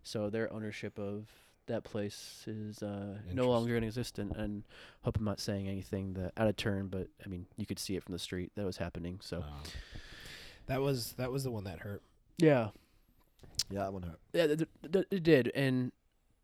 so 0.03 0.31
their 0.31 0.53
ownership 0.53 0.99
of 0.99 1.29
that 1.67 1.85
place 1.85 2.45
is 2.47 2.83
uh, 2.83 3.19
no 3.33 3.49
longer 3.49 3.77
in 3.77 3.85
existence. 3.85 4.35
And 4.37 4.65
hope 5.03 5.17
I'm 5.19 5.25
not 5.25 5.41
saying 5.41 5.69
anything 5.69 6.15
that 6.15 6.33
out 6.37 6.49
of 6.49 6.57
turn, 6.57 6.89
but 6.89 7.09
I 7.25 7.29
mean 7.29 7.47
you 7.57 7.67
could 7.67 7.79
see 7.79 7.97
it 7.97 8.03
from 8.03 8.13
the 8.13 8.19
street 8.19 8.53
that 8.57 8.65
was 8.65 8.77
happening. 8.79 9.21
So 9.23 9.41
Wow. 9.41 9.63
That 10.67 10.81
was 10.81 11.13
that 11.15 11.31
was 11.33 11.45
the 11.45 11.51
one 11.51 11.65
that 11.65 11.81
hurt. 11.81 12.03
yeah, 12.39 12.69
Yeah, 13.71 13.81
that 13.81 13.93
one 13.93 14.03
hurt. 14.03 14.19
yeah, 14.33 14.47
th- 14.47 14.59
th- 14.59 14.93
th- 14.93 15.07
it 15.11 15.23
did, 15.23 15.51
and 15.55 15.93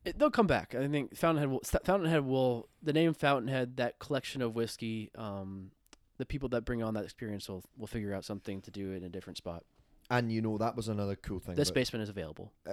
it, 0.05 0.19
they'll 0.19 0.31
come 0.31 0.47
back. 0.47 0.75
I 0.75 0.87
think 0.89 1.17
Fountainhead 1.17 1.51
will. 1.51 1.61
St- 1.65 1.85
Fountainhead 1.85 2.25
will. 2.25 2.69
The 2.83 2.93
name 2.93 3.15
Fountainhead, 3.15 3.77
that 3.77 3.99
collection 3.99 4.43
of 4.43 4.55
whiskey. 4.55 5.11
Um, 5.17 5.71
the 6.19 6.27
people 6.27 6.49
that 6.51 6.65
bring 6.65 6.83
on 6.83 6.95
that 6.95 7.05
experience 7.05 7.49
will 7.49 7.65
will 7.77 7.87
figure 7.87 8.15
out 8.15 8.25
something 8.25 8.61
to 8.63 8.71
do 8.71 8.93
in 8.93 9.05
a 9.05 9.09
different 9.09 9.37
spot. 9.37 9.65
And 10.11 10.33
you 10.33 10.41
know 10.41 10.57
that 10.57 10.75
was 10.75 10.89
another 10.89 11.17
cool 11.17 11.39
thing. 11.39 11.55
This 11.55 11.71
basement 11.71 12.03
is 12.03 12.09
available. 12.09 12.51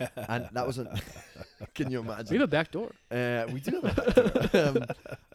and 0.00 0.48
that 0.52 0.66
wasn't. 0.66 0.88
can 1.74 1.90
you 1.92 2.00
imagine? 2.00 2.26
We 2.30 2.36
have 2.38 2.44
a 2.48 2.50
back 2.50 2.72
door. 2.72 2.90
Uh, 3.08 3.44
we 3.52 3.60
do 3.60 3.80
have 3.82 3.94
that. 3.96 4.54
um, 4.76 4.84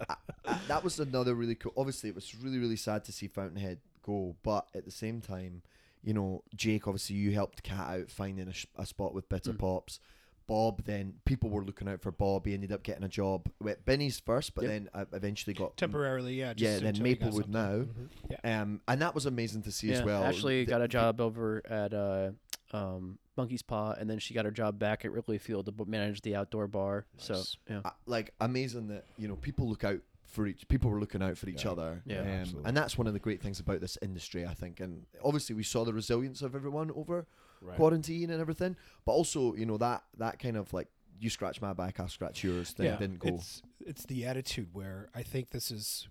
I- 0.09 0.15
I- 0.45 0.59
that 0.67 0.83
was 0.83 0.99
another 0.99 1.35
really 1.35 1.55
cool. 1.55 1.71
Obviously, 1.77 2.09
it 2.09 2.15
was 2.15 2.35
really 2.35 2.57
really 2.59 2.75
sad 2.75 3.05
to 3.05 3.11
see 3.13 3.27
Fountainhead 3.27 3.79
go, 4.07 4.35
but 4.41 4.67
at 4.73 4.85
the 4.85 4.91
same 4.91 5.21
time, 5.21 5.61
you 6.03 6.13
know, 6.13 6.43
Jake, 6.55 6.87
obviously 6.87 7.17
you 7.17 7.31
helped 7.33 7.61
Cat 7.63 7.87
out 7.87 8.09
finding 8.09 8.47
a, 8.47 8.81
a 8.81 8.85
spot 8.85 9.13
with 9.13 9.27
Bitter 9.29 9.51
Mm. 9.53 9.59
Pops. 9.59 9.99
Bob, 10.47 10.85
then 10.85 11.15
people 11.25 11.49
were 11.49 11.65
looking 11.65 11.89
out 11.89 12.01
for 12.01 12.09
Bob. 12.09 12.45
He 12.45 12.53
ended 12.53 12.71
up 12.71 12.81
getting 12.81 13.03
a 13.03 13.09
job 13.09 13.49
with 13.59 13.83
Binny's 13.85 14.17
first, 14.17 14.55
but 14.55 14.63
Yep. 14.63 14.71
then 14.71 14.89
uh, 14.93 15.03
eventually 15.11 15.53
got 15.53 15.75
Temporarily, 15.75 16.35
yeah. 16.35 16.53
Just 16.53 16.61
Yeah, 16.63 16.79
then 16.79 16.87
until 16.95 17.05
he 17.05 17.15
got 17.15 17.25
Maplewood 17.25 17.43
something. 17.51 17.51
now. 17.51 17.83
Mhm. 17.83 18.09
Yeah. 18.45 18.61
Um, 18.61 18.81
and 18.87 19.01
that 19.01 19.13
was 19.13 19.25
amazing 19.25 19.63
to 19.63 19.71
see 19.73 19.89
yeah, 19.89 19.95
as 19.97 20.03
well. 20.03 20.23
Ashley 20.23 20.63
The- 20.63 20.69
got 20.69 20.81
a 20.81 20.87
job 20.87 21.19
over 21.19 21.61
at 21.69 21.93
uh, 21.93 22.31
um, 22.71 23.17
Monkey's 23.35 23.61
Paw, 23.61 23.91
and 23.99 24.09
then 24.09 24.19
she 24.19 24.33
got 24.33 24.45
her 24.45 24.51
job 24.51 24.79
back 24.79 25.03
at 25.03 25.11
Wrigley 25.11 25.37
Field 25.37 25.65
to 25.65 25.85
manage 25.85 26.21
the 26.21 26.35
outdoor 26.37 26.67
bar. 26.67 27.05
So 27.17 27.43
yeah, 27.69 27.81
uh, 27.83 27.89
like 28.05 28.33
amazing 28.39 28.87
that 28.87 29.03
you 29.17 29.27
know 29.27 29.35
people 29.35 29.67
look 29.67 29.83
out 29.83 29.99
for 30.27 30.45
each 30.47 30.67
people 30.67 30.91
were 30.91 30.99
looking 30.99 31.21
out 31.23 31.37
for 31.37 31.49
each 31.49 31.65
Yeah. 31.65 31.71
other 31.71 32.01
Yeah. 32.05 32.19
um, 32.21 32.27
Absolutely. 32.27 32.67
and 32.67 32.77
that's 32.77 32.97
one 32.97 33.07
of 33.07 33.13
the 33.13 33.19
great 33.19 33.41
things 33.41 33.59
about 33.59 33.79
this 33.81 33.97
industry 34.01 34.45
i 34.45 34.53
think 34.53 34.79
and 34.79 35.05
obviously 35.23 35.55
we 35.55 35.63
saw 35.63 35.85
the 35.85 35.93
resilience 35.93 36.41
of 36.41 36.53
everyone 36.55 36.91
over 36.91 37.25
Right. 37.61 37.75
quarantine 37.77 38.29
and 38.29 38.39
everything 38.41 38.75
but 39.05 39.13
also 39.13 39.55
you 39.55 39.65
know 39.65 39.77
that 39.77 40.03
that 40.17 40.37
kind 40.39 40.57
of 40.57 40.73
like 40.73 40.89
you 41.19 41.29
scratch 41.29 41.59
my 41.61 41.73
back 41.73 41.99
i'll 41.99 42.07
scratch 42.09 42.43
yours 42.43 42.71
thing 42.71 42.85
yeah, 42.87 42.97
didn't 42.97 43.19
go 43.19 43.29
It's 43.29 43.61
it's 43.79 44.05
the 44.05 44.25
attitude 44.25 44.69
where 44.73 45.09
I 45.15 45.23
think 45.23 45.49
this 45.51 45.71
is 45.71 46.07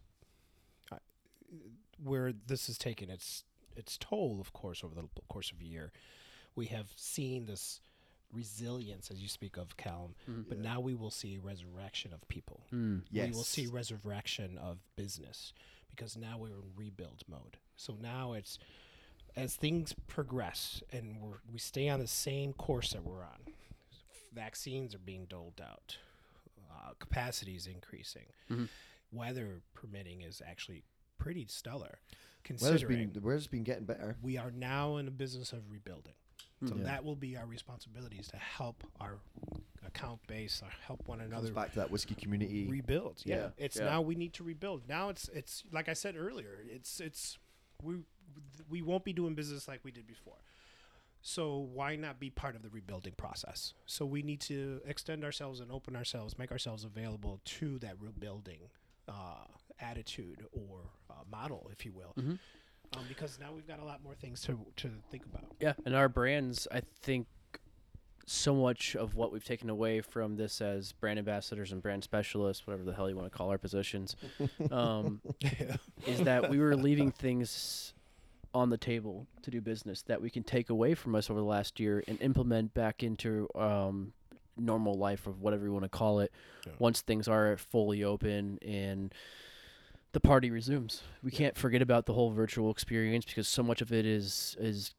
I- 0.91 0.99
where 2.03 2.33
this 2.33 2.67
has 2.69 2.79
taken 2.79 3.11
its 3.11 3.45
its 3.77 3.99
toll, 3.99 4.39
of 4.41 4.55
course, 4.55 4.83
over 4.83 4.95
the 4.95 5.07
course 5.29 5.53
of 5.53 5.61
a 5.61 5.65
year. 5.65 5.93
We 6.55 6.65
have 6.67 6.89
seen 6.97 7.45
this 7.45 7.83
resilience, 8.33 9.11
as 9.11 9.21
you 9.23 9.29
speak 9.29 9.57
of, 9.57 9.77
Callum, 9.77 10.15
Mhm. 10.29 10.49
but 10.49 10.59
now 10.59 10.81
we 10.81 10.95
will 10.95 11.11
see 11.11 11.37
a 11.37 11.41
resurrection 11.41 12.13
of 12.13 12.27
people. 12.29 12.67
Mm. 12.73 13.05
yes 13.11 13.29
We 13.31 13.37
will 13.37 13.45
see 13.45 13.67
resurrection 13.67 14.59
of 14.59 14.79
business 14.97 15.53
because 15.91 16.17
now 16.17 16.39
we're 16.39 16.49
in 16.49 16.75
rebuild 16.77 17.23
mode. 17.29 17.59
So 17.77 17.95
now 17.95 18.33
it's 18.35 18.59
as 19.37 19.55
things 19.57 19.95
progress 20.07 20.83
and 20.91 21.21
we're, 21.21 21.39
we 21.51 21.59
stay 21.59 21.89
on 21.89 22.01
the 22.01 22.07
same 22.07 22.53
course 22.53 22.93
that 22.93 23.05
we're 23.05 23.23
on. 23.23 23.55
Vaccines 24.33 24.95
are 24.95 24.99
being 24.99 25.27
doled 25.27 25.61
out. 25.61 25.99
Uh, 26.71 26.93
capacity 26.99 27.55
is 27.57 27.67
increasing. 27.67 28.27
Mhm. 28.51 28.69
Weather 29.13 29.63
permitting 29.73 30.21
is 30.23 30.43
actually 30.45 30.83
pretty 31.17 31.47
stellar, 31.47 32.01
weather's 32.11 32.61
considering 32.61 32.99
been 33.07 33.13
the 33.15 33.21
weather's 33.21 33.47
been 33.47 33.65
getting 33.65 33.87
better 33.87 34.17
we 34.21 34.37
are 34.37 34.51
now 34.51 34.97
in 34.99 35.09
a 35.09 35.11
business 35.11 35.53
of 35.53 35.71
rebuilding. 35.71 36.15
So. 36.67 36.75
Yeah. 36.75 36.85
that 36.85 37.05
will 37.05 37.17
be 37.17 37.37
our 37.37 37.47
responsibility 37.47 38.17
is 38.17 38.29
to 38.29 38.37
help 38.39 38.83
our 39.01 39.19
account 39.87 40.27
base, 40.27 40.63
or 40.65 40.69
help 40.87 41.07
one 41.07 41.19
comes 41.19 41.31
another 41.31 41.53
back 41.53 41.71
to 41.73 41.77
that 41.81 41.91
whiskey 41.91 42.15
community 42.15 42.67
rebuild. 42.67 43.21
Yeah, 43.25 43.37
Yeah, 43.37 43.49
it's 43.59 43.77
yeah. 43.77 43.85
now 43.85 44.01
we 44.01 44.15
need 44.15 44.33
to 44.35 44.45
rebuild. 44.45 44.89
Now 44.89 45.11
it's 45.11 45.29
it's 45.35 45.65
like 45.71 45.89
I 45.89 45.93
said 45.93 46.17
earlier. 46.17 46.59
It's 46.69 46.99
it's 47.01 47.39
we 47.83 47.97
we 48.71 48.81
won't 48.83 49.05
be 49.05 49.13
doing 49.13 49.35
business 49.35 49.69
like 49.69 49.81
we 49.85 49.91
did 49.91 50.07
before. 50.07 50.37
So 51.23 51.69
why 51.75 51.97
not 51.97 52.21
be 52.21 52.31
part 52.31 52.55
of 52.57 52.63
the 52.63 52.69
rebuilding 52.71 53.15
process? 53.17 53.75
So 53.87 54.07
we 54.07 54.23
need 54.23 54.41
to 54.43 54.81
extend 54.87 55.25
ourselves 55.25 55.61
and 55.61 55.73
open 55.73 55.97
ourselves, 55.97 56.39
make 56.39 56.53
ourselves 56.53 56.85
available 56.85 57.41
to 57.45 57.79
that 57.81 57.97
rebuilding 58.01 58.71
uh, 59.09 59.45
attitude 59.81 60.47
or 60.53 60.81
uh, 61.11 61.15
model, 61.31 61.69
if 61.73 61.85
you 61.85 61.93
will, 61.93 62.15
Mhm. 62.19 62.39
Um, 62.97 63.05
because 63.09 63.39
now 63.41 63.53
we've 63.55 63.67
got 63.67 63.79
a 63.81 63.85
lot 63.85 64.03
more 64.03 64.15
things 64.15 64.41
to 64.43 64.59
to 64.77 64.91
think 65.11 65.25
about. 65.27 65.45
Yeah, 65.61 65.75
and 65.85 65.95
our 65.95 66.09
brands, 66.09 66.67
I 66.73 66.81
think, 67.03 67.27
so 68.27 68.55
much 68.55 68.97
of 68.97 69.15
what 69.15 69.33
we've 69.33 69.45
taken 69.45 69.71
away 69.71 70.01
from 70.01 70.37
this 70.37 70.61
as 70.61 70.93
brand 70.93 71.19
ambassadors 71.19 71.73
and 71.73 71.81
brand 71.83 72.03
specialists, 72.05 72.67
whatever 72.67 72.83
the 72.85 72.93
hell 72.95 73.09
you 73.09 73.17
want 73.17 73.31
to 73.31 73.37
call 73.37 73.51
our 73.51 73.59
positions, 73.59 74.17
um, 74.71 75.21
is 76.07 76.21
that 76.23 76.51
we 76.51 76.59
were 76.59 76.75
leaving 76.89 77.13
things 77.13 77.93
on 78.55 78.71
the 78.71 78.79
table 78.79 79.27
to 79.43 79.51
do 79.51 79.61
business 79.61 80.03
that 80.03 80.21
we 80.21 80.31
can 80.31 80.43
take 80.43 80.71
away 80.71 80.95
from 80.95 81.15
us 81.15 81.29
over 81.31 81.39
the 81.39 81.47
last 81.47 81.79
year 81.79 82.03
and 82.09 82.21
implement 82.23 82.73
back 82.73 83.03
into 83.03 83.47
um, 83.55 84.13
normal 84.57 84.95
life 84.95 85.27
of 85.27 85.43
whatever 85.43 85.67
you 85.67 85.73
want 85.73 85.83
to 85.85 85.89
call 85.91 86.21
it 86.21 86.33
Yeah. 86.67 86.73
once 86.79 87.03
things 87.03 87.29
are 87.29 87.59
fully 87.59 88.03
open 88.03 88.59
and 88.63 89.13
the 90.13 90.21
party 90.21 90.51
resumes. 90.51 91.03
We 91.23 91.31
Yeah. 91.31 91.39
can't 91.39 91.57
forget 91.57 91.83
about 91.83 92.07
the 92.07 92.15
whole 92.15 92.31
virtual 92.31 92.71
experience 92.71 93.25
because 93.25 93.49
so 93.49 93.63
much 93.63 93.81
of 93.83 93.93
it 93.93 94.07
is 94.07 94.57
is 94.59 94.95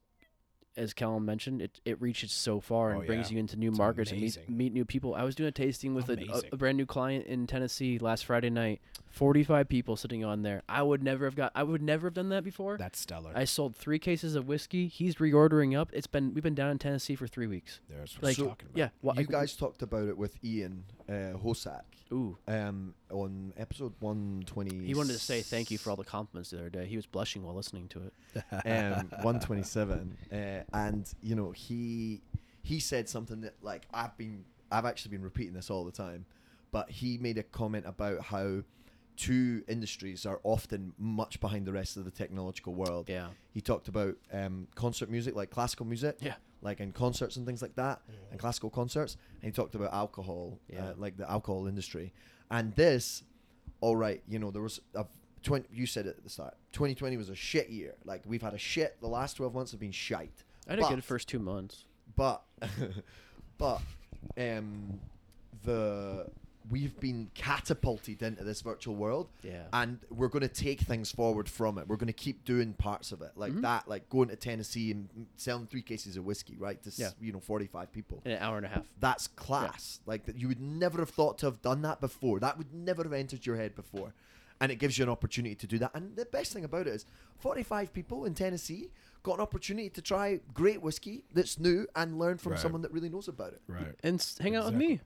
as 0.76 0.94
Callum 0.94 1.26
mentioned, 1.26 1.60
it, 1.60 1.82
it 1.86 2.00
reaches 2.00 2.32
so 2.32 2.60
far 2.60 2.92
and 2.92 3.02
Oh, 3.02 3.06
brings 3.08 3.32
yeah. 3.32 3.34
you 3.34 3.40
into 3.40 3.56
new 3.58 3.70
It's 3.70 3.78
markets 3.80 4.12
and 4.12 4.22
meet, 4.22 4.38
meet 4.48 4.74
new 4.74 4.86
people. 4.86 5.16
I 5.16 5.24
was 5.24 5.34
doing 5.34 5.48
a 5.48 5.52
tasting 5.52 5.96
with 5.96 6.08
a, 6.08 6.44
a 6.52 6.56
brand 6.56 6.78
new 6.78 6.86
client 6.86 7.26
in 7.26 7.48
Tennessee 7.48 7.98
last 7.98 8.26
Friday 8.26 8.52
night. 8.52 8.80
Forty 9.18 9.44
five 9.44 9.68
people 9.68 9.96
sitting 9.96 10.24
on 10.24 10.44
there. 10.44 10.62
I 10.70 10.84
would 10.84 11.02
never 11.02 11.26
have 11.26 11.36
got. 11.36 11.52
I 11.56 11.64
would 11.64 11.82
never 11.82 12.08
have 12.08 12.14
done 12.14 12.30
that 12.30 12.44
before. 12.44 12.78
That's 12.78 13.00
stellar. 13.00 13.32
I 13.36 13.46
sold 13.46 13.76
three 13.76 14.00
cases 14.00 14.36
of 14.36 14.48
whiskey. 14.48 14.88
He's 14.88 15.16
reordering 15.16 15.78
up. 15.80 15.90
It's 15.92 16.06
been 16.08 16.34
we've 16.34 16.44
been 16.44 16.54
down 16.56 16.70
in 16.70 16.78
Tennessee 16.78 17.16
for 17.16 17.26
three 17.28 17.48
weeks. 17.48 17.80
There's 17.90 18.14
what 18.16 18.24
Like, 18.24 18.38
I'm 18.40 18.46
talking 18.50 18.68
about. 18.68 18.78
Yeah. 18.78 18.90
Well, 19.02 19.16
you 19.16 19.26
I- 19.28 19.32
guys 19.32 19.56
talked 19.56 19.82
about 19.82 20.08
it 20.08 20.18
with 20.18 20.38
ian 20.44 20.84
uh, 21.10 21.34
hosak 21.44 21.82
Ooh. 22.12 22.38
um, 22.48 22.94
on 23.10 23.54
episode 23.58 23.94
120 24.00 24.86
He 24.86 24.94
wanted 24.94 25.14
to 25.14 25.20
say 25.20 25.42
thank 25.42 25.72
you 25.72 25.78
for 25.78 25.90
all 25.90 25.96
the 25.96 26.04
compliments 26.04 26.52
the 26.52 26.58
other 26.60 26.70
day. 26.70 26.86
He 26.86 26.96
was 26.96 27.06
blushing 27.08 27.44
while 27.44 27.56
listening 27.56 27.88
to 27.90 28.04
it. 28.04 28.14
um, 28.52 29.08
127 29.24 30.18
uh, 30.32 30.36
and 30.74 31.12
you 31.24 31.36
know 31.36 31.52
he 31.52 32.22
he 32.62 32.80
said 32.80 33.08
something 33.10 33.42
that 33.42 33.56
like 33.62 33.88
i've 33.94 34.16
been 34.18 34.44
i've 34.72 34.86
actually 34.86 35.10
been 35.12 35.24
repeating 35.24 35.54
this 35.54 35.70
all 35.72 35.84
the 35.86 35.92
time 35.92 36.26
but 36.72 36.90
he 36.92 37.18
made 37.18 37.38
a 37.38 37.44
comment 37.44 37.86
about 37.88 38.22
how 38.22 38.62
two 39.18 39.64
industries 39.68 40.26
are 40.26 40.40
often 40.44 40.94
much 40.98 41.40
behind 41.40 41.66
the 41.66 41.74
rest 41.74 41.98
of 41.98 42.06
the 42.06 42.12
technological 42.12 42.74
world 42.74 43.10
Yeah. 43.10 43.28
he 43.54 43.60
talked 43.62 43.88
about 43.88 44.16
um, 44.32 44.68
concert 44.76 45.10
music 45.10 45.36
like 45.36 45.50
classical 45.50 45.86
music 45.86 46.18
Yeah. 46.22 46.36
like 46.62 46.80
in 46.80 46.92
concerts 46.92 47.36
and 47.36 47.46
things 47.46 47.62
like 47.62 47.76
that 47.76 48.02
and 48.32 48.40
classical 48.40 48.70
concerts 48.70 49.18
and 49.42 49.52
he 49.52 49.52
talked 49.52 49.76
about 49.76 49.92
alcohol 49.94 50.60
Yeah. 50.70 50.90
uh, 50.90 50.94
like 50.98 51.18
the 51.18 51.30
alcohol 51.30 51.68
industry 51.68 52.14
and 52.52 52.74
this 52.76 53.24
all 53.82 53.96
right 53.96 54.22
you 54.30 54.40
know 54.40 54.52
there 54.52 54.62
was 54.62 54.80
a 54.96 55.06
20, 55.44 55.68
you 55.72 55.86
said 55.86 56.06
it 56.06 56.16
at 56.18 56.24
the 56.24 56.30
start 56.30 56.56
2020 56.74 57.18
was 57.18 57.30
a 57.30 57.36
shit 57.36 57.70
year 57.70 57.96
like 58.06 58.22
we've 58.26 58.42
had 58.42 58.54
a 58.54 58.58
shit 58.58 58.98
the 59.02 59.08
last 59.08 59.36
12 59.38 59.54
months 59.54 59.72
have 59.72 59.80
been 59.80 59.92
shite 59.92 60.44
I 60.68 60.72
had 60.72 60.80
a 60.80 60.88
good 60.90 61.04
first 61.04 61.28
two 61.28 61.40
months. 61.40 61.86
but 62.16 62.44
but 63.58 63.82
um 64.38 65.00
the 65.64 66.28
we've 66.70 67.00
been 67.00 67.30
catapulted 67.34 68.22
into 68.22 68.44
this 68.44 68.62
virtual 68.62 68.96
world 68.96 69.30
Yeah. 69.42 69.68
and 69.74 70.00
we're 70.10 70.28
going 70.28 70.42
to 70.42 70.48
take 70.48 70.82
things 70.82 71.12
forward 71.12 71.48
from 71.48 71.78
it 71.78 71.88
we're 71.88 71.96
going 71.98 72.08
to 72.08 72.14
keep 72.14 72.44
doing 72.46 72.74
parts 72.74 73.12
of 73.12 73.22
it 73.22 73.32
like 73.36 73.54
Mhm. 73.54 73.62
that 73.62 73.88
like 73.88 74.10
going 74.10 74.30
to 74.30 74.36
tennessee 74.36 74.92
and 74.92 75.08
selling 75.38 75.66
three 75.68 75.82
cases 75.82 76.18
of 76.18 76.26
whiskey 76.26 76.56
right 76.58 76.82
to 76.84 76.90
s- 76.90 77.00
Yeah. 77.00 77.12
you 77.22 77.32
know 77.32 77.40
45 77.40 77.92
people 77.92 78.22
In 78.26 78.32
an 78.32 78.40
hour 78.40 78.58
and 78.58 78.66
a 78.66 78.70
half. 78.70 78.86
that's 79.00 79.28
class 79.28 80.00
like 80.06 80.26
that 80.26 80.38
you 80.38 80.48
would 80.48 80.60
never 80.60 81.00
have 81.00 81.10
thought 81.10 81.38
to 81.40 81.46
have 81.46 81.62
done 81.62 81.82
that 81.84 82.02
before 82.02 82.40
that 82.40 82.58
would 82.58 82.74
never 82.74 83.04
have 83.04 83.14
entered 83.14 83.46
your 83.46 83.56
head 83.56 83.76
before 83.76 84.14
and 84.60 84.72
it 84.72 84.76
gives 84.78 84.98
you 84.98 85.04
an 85.04 85.10
opportunity 85.10 85.56
to 85.56 85.68
do 85.68 85.78
that 85.78 85.92
and 85.94 86.16
the 86.16 86.26
best 86.26 86.52
thing 86.54 86.64
about 86.66 86.88
it 86.88 86.94
is 86.94 87.06
45 87.40 87.94
people 87.94 88.26
in 88.26 88.34
tennessee 88.34 88.90
got 89.24 89.36
an 89.36 89.42
opportunity 89.42 89.90
to 89.90 90.02
try 90.02 90.40
great 90.54 90.82
whiskey 90.82 91.24
that's 91.34 91.60
new 91.60 91.86
and 91.96 92.18
learn 92.18 92.38
from 92.38 92.54
Right. 92.54 92.62
someone 92.62 92.82
that 92.82 92.92
really 92.92 93.10
knows 93.10 93.28
about 93.28 93.54
it 93.54 93.62
Right. 93.68 93.96
And 94.04 94.20
s- 94.20 94.38
hang 94.38 94.56
out 94.56 94.66
with 94.66 94.76
me. 94.76 95.02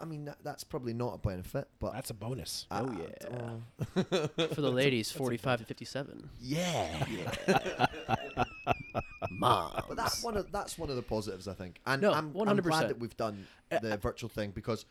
I 0.00 0.04
mean 0.04 0.24
that, 0.26 0.38
that's 0.42 0.64
probably 0.64 0.92
not 0.94 1.14
a 1.14 1.18
benefit 1.18 1.68
but 1.80 1.92
That's 1.92 2.10
a 2.10 2.14
bonus. 2.14 2.66
I- 2.70 2.80
Oh, 2.80 2.88
I- 2.88 2.98
yeah. 3.00 4.04
uh, 4.20 4.46
For 4.54 4.60
the 4.60 4.70
ladies, 4.70 5.10
45 5.12 5.60
to 5.60 5.64
57. 5.64 6.30
yeah 6.40 7.06
Mom. 9.30 9.82
But 9.88 9.96
that's 9.96 10.22
one 10.22 10.36
of 10.36 10.50
that's 10.52 10.78
one 10.78 10.90
of 10.90 10.96
the 10.96 11.02
positives 11.02 11.48
I 11.48 11.54
think, 11.54 11.80
and 11.86 12.02
No, 12.02 12.12
I'm, 12.12 12.34
I'm 12.36 12.56
100%. 12.58 12.62
glad 12.62 12.88
that 12.88 12.98
we've 12.98 13.16
done 13.16 13.46
Uh, 13.70 13.78
the 13.80 13.96
virtual 13.96 14.28
thing 14.28 14.50
because 14.50 14.84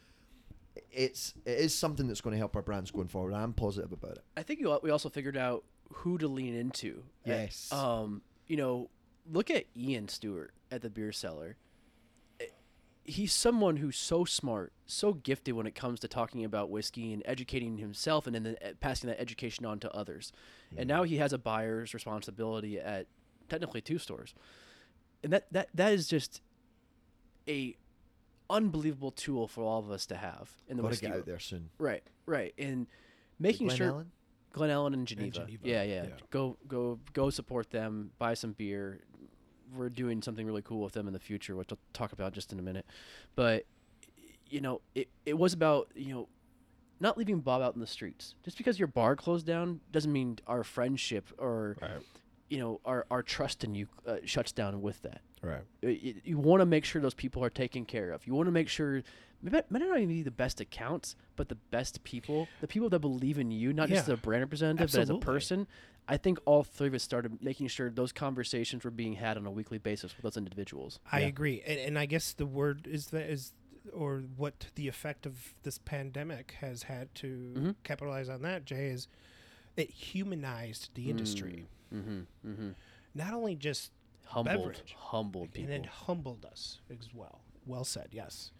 it's 0.91 1.33
it 1.45 1.57
is 1.57 1.73
something 1.75 2.07
that's 2.07 2.21
going 2.21 2.33
to 2.33 2.37
help 2.37 2.55
our 2.55 2.61
brands 2.61 2.91
going 2.91 3.07
forward. 3.07 3.33
I'm 3.33 3.53
positive 3.53 3.91
about 3.91 4.11
it. 4.13 4.23
I 4.35 4.43
think 4.43 4.59
you 4.59 4.71
al- 4.71 4.79
we 4.83 4.89
also 4.91 5.09
figured 5.09 5.37
out 5.37 5.63
who 5.91 6.17
to 6.17 6.27
lean 6.27 6.53
into. 6.55 7.03
Uh, 7.25 7.31
Yes. 7.31 7.71
Um, 7.71 8.21
you 8.47 8.57
know, 8.57 8.89
look 9.31 9.49
at 9.49 9.65
Ian 9.75 10.07
Stewart 10.07 10.51
at 10.71 10.81
the 10.81 10.89
beer 10.89 11.11
cellar. 11.11 11.57
He's 13.10 13.32
someone 13.32 13.78
who's 13.78 13.97
so 13.97 14.26
smart, 14.26 14.74
so 14.86 15.14
gifted 15.14 15.55
when 15.55 15.66
it 15.66 15.76
comes 15.76 16.01
to 16.01 16.10
talking 16.10 16.43
about 16.43 16.70
whiskey 16.70 17.14
and 17.14 17.24
educating 17.26 17.78
himself, 17.78 18.28
and 18.28 18.36
then 18.36 18.58
eh, 18.62 18.74
passing 18.82 19.08
that 19.10 19.20
education 19.20 19.66
on 19.66 19.80
to 19.80 19.91
others. 19.93 20.34
And 20.76 20.88
now 20.89 21.03
he 21.03 21.18
has 21.18 21.32
a 21.32 21.38
buyer's 21.38 21.93
responsibility 21.93 22.80
at 22.80 23.08
technically 23.47 23.82
two 23.82 23.97
stores, 23.97 24.36
and 25.24 25.32
that 25.32 25.47
that 25.53 25.70
that 25.74 25.93
is 25.93 26.08
just 26.08 26.41
a 27.47 27.78
unbelievable 28.49 29.12
tool 29.12 29.47
for 29.47 29.64
all 29.64 29.80
of 29.80 29.89
us 29.89 30.05
to 30.08 30.16
have 30.16 30.51
in 30.68 30.78
the 30.78 30.84
whiskey 30.84 31.05
get 31.05 31.12
out 31.12 31.16
world. 31.16 31.26
there 31.28 31.39
soon. 31.39 31.70
Right, 31.80 32.03
right, 32.26 32.53
and 32.58 32.88
making 33.39 33.68
Glen 33.68 33.78
sure. 33.78 33.88
Ellen? 33.88 34.12
Glen 34.53 34.70
Ellen 34.70 34.93
and 34.93 35.08
Geneva. 35.08 35.39
Geneva, 35.45 35.68
Yeah, 35.68 35.84
yeah, 35.84 36.03
yeah. 36.03 36.10
Go, 36.32 36.58
go, 36.68 36.99
go! 37.14 37.30
Support 37.30 37.70
them. 37.70 38.12
Buy 38.18 38.34
some 38.34 38.53
beer. 38.53 39.01
We're 39.76 39.89
doing 39.89 40.22
something 40.22 40.45
really 40.45 40.61
cool 40.61 40.82
with 40.82 40.93
them 40.93 41.07
in 41.07 41.13
the 41.13 41.20
future, 41.20 41.55
which 41.55 41.72
I'll 41.72 41.78
talk 41.93 42.11
about 42.13 42.34
just 42.34 42.51
in 42.53 42.59
a 42.59 42.61
minute. 42.61 42.86
But 43.36 43.65
you 44.49 44.61
know, 44.61 44.82
it 44.95 45.09
it 45.26 45.38
was 45.38 45.53
about 45.53 45.89
you 45.95 46.13
know 46.13 46.28
not 46.99 47.18
leaving 47.18 47.39
Bob 47.41 47.61
out 47.61 47.76
in 47.76 47.82
the 47.82 47.88
streets. 47.88 48.36
Just 48.43 48.57
because 48.57 48.80
your 48.80 48.88
bar 48.88 49.15
closed 49.15 49.45
down 49.45 49.82
doesn't 49.91 50.11
mean 50.11 50.39
our 50.47 50.63
friendship 50.63 51.26
or 51.38 51.78
Right. 51.82 52.01
you 52.49 52.59
know 52.59 52.80
our 52.86 53.05
our 53.11 53.22
trust 53.24 53.63
in 53.63 53.76
you 53.76 53.88
uh, 54.07 54.18
shuts 54.26 54.51
down 54.51 54.82
with 54.82 55.01
that. 55.03 55.22
Right. 55.41 55.61
Uh, 55.84 55.89
You, 56.24 56.38
want 56.39 56.61
to 56.61 56.65
make 56.65 56.84
sure 56.84 56.99
those 57.01 57.13
people 57.13 57.43
are 57.43 57.49
taken 57.51 57.86
care 57.86 58.11
of. 58.11 58.26
You 58.26 58.34
want 58.34 58.47
to 58.47 58.51
make 58.51 58.68
sure 58.70 59.03
maybe 59.43 59.59
might 59.70 59.80
not 59.84 59.97
even 59.97 60.07
be 60.07 60.24
the 60.24 60.32
best 60.32 60.59
accounts, 60.59 61.15
but 61.36 61.47
the 61.47 61.55
best 61.70 62.03
people, 62.03 62.47
the 62.59 62.68
people 62.68 62.89
that 62.89 62.99
believe 62.99 63.38
in 63.38 63.51
you, 63.51 63.72
not 63.72 63.88
just 63.89 64.07
Yeah, 64.07 64.13
as 64.13 64.20
a 64.20 64.22
brand 64.22 64.41
representative, 64.41 64.91
but 64.91 64.99
as 64.99 65.09
a 65.11 65.18
person. 65.18 65.68
I 66.08 66.18
think 66.18 66.39
all 66.45 66.64
three 66.64 66.88
of 66.88 66.93
us 66.93 67.03
started 67.03 67.41
making 67.43 67.68
sure 67.68 67.89
those 67.89 68.12
conversations 68.14 68.84
were 68.84 68.91
being 68.91 69.14
had 69.14 69.36
on 69.38 69.45
a 69.45 69.51
weekly 69.51 69.78
basis 69.78 70.16
with 70.16 70.24
those 70.24 70.38
individuals. 70.38 70.99
I 71.12 71.22
Yeah. 71.22 71.28
agree, 71.28 71.62
and, 71.66 71.80
and 71.80 71.99
I 71.99 72.05
guess 72.05 72.34
the 72.34 72.45
word 72.45 72.88
is 72.88 73.08
that 73.08 73.30
is, 73.30 73.53
or 73.93 74.24
what 74.38 74.68
the 74.76 74.88
effect 74.88 75.26
of 75.26 75.53
this 75.64 75.78
pandemic 75.80 76.51
has 76.62 76.84
had 76.84 77.14
to 77.16 77.53
Mhm. 77.55 77.76
capitalize 77.84 78.30
on 78.30 78.41
that. 78.43 78.64
Jay 78.66 78.88
is 78.88 79.08
it 79.76 79.89
humanized 79.89 80.89
the 80.95 81.10
industry, 81.10 81.68
Mm-hmm. 81.93 82.22
Mm-hmm. 82.45 82.70
not 83.14 83.34
only 83.34 83.55
just 83.55 83.91
Humbled, 84.26 84.58
Beverage. 84.58 84.93
humbled 84.97 85.53
people. 85.53 85.72
and 85.74 85.84
then 85.86 85.89
humbled 85.89 86.45
us 86.45 86.80
as 86.89 87.14
well. 87.14 87.39
Well 87.66 87.86
said. 87.86 88.10
Yes. 88.12 88.51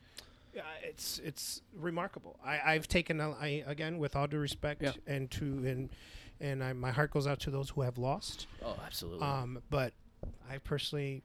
Yeah, 0.54 0.64
it's 0.82 1.20
it's 1.20 1.62
remarkable. 1.74 2.40
I 2.44 2.74
I've 2.74 2.88
taken 2.88 3.20
a, 3.20 3.32
I 3.32 3.64
again 3.68 3.98
with 4.00 4.16
all 4.16 4.28
due 4.28 4.38
respect 4.40 4.82
Yeah. 4.82 4.94
and 5.06 5.30
to 5.32 5.44
and 5.46 5.90
and 6.40 6.64
I, 6.64 6.74
my 6.74 6.92
heart 6.92 7.12
goes 7.12 7.28
out 7.28 7.40
to 7.42 7.50
those 7.50 7.70
who 7.72 7.82
have 7.82 7.98
lost. 7.98 8.48
oh, 8.64 8.76
absolutely. 8.86 9.26
Um, 9.26 9.62
but 9.70 9.94
I 10.50 10.58
personally 10.60 11.24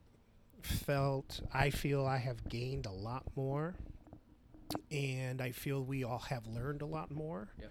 felt 0.61 1.41
I 1.53 1.69
feel 1.69 2.05
I 2.05 2.17
have 2.17 2.47
gained 2.49 2.85
a 2.85 2.91
lot 2.91 3.23
more, 3.35 3.75
and 4.91 5.41
I 5.41 5.51
feel 5.51 5.83
we 5.83 6.03
all 6.03 6.19
have 6.19 6.47
learned 6.47 6.81
a 6.81 6.85
lot 6.85 7.11
more, 7.11 7.49
Yeah. 7.59 7.67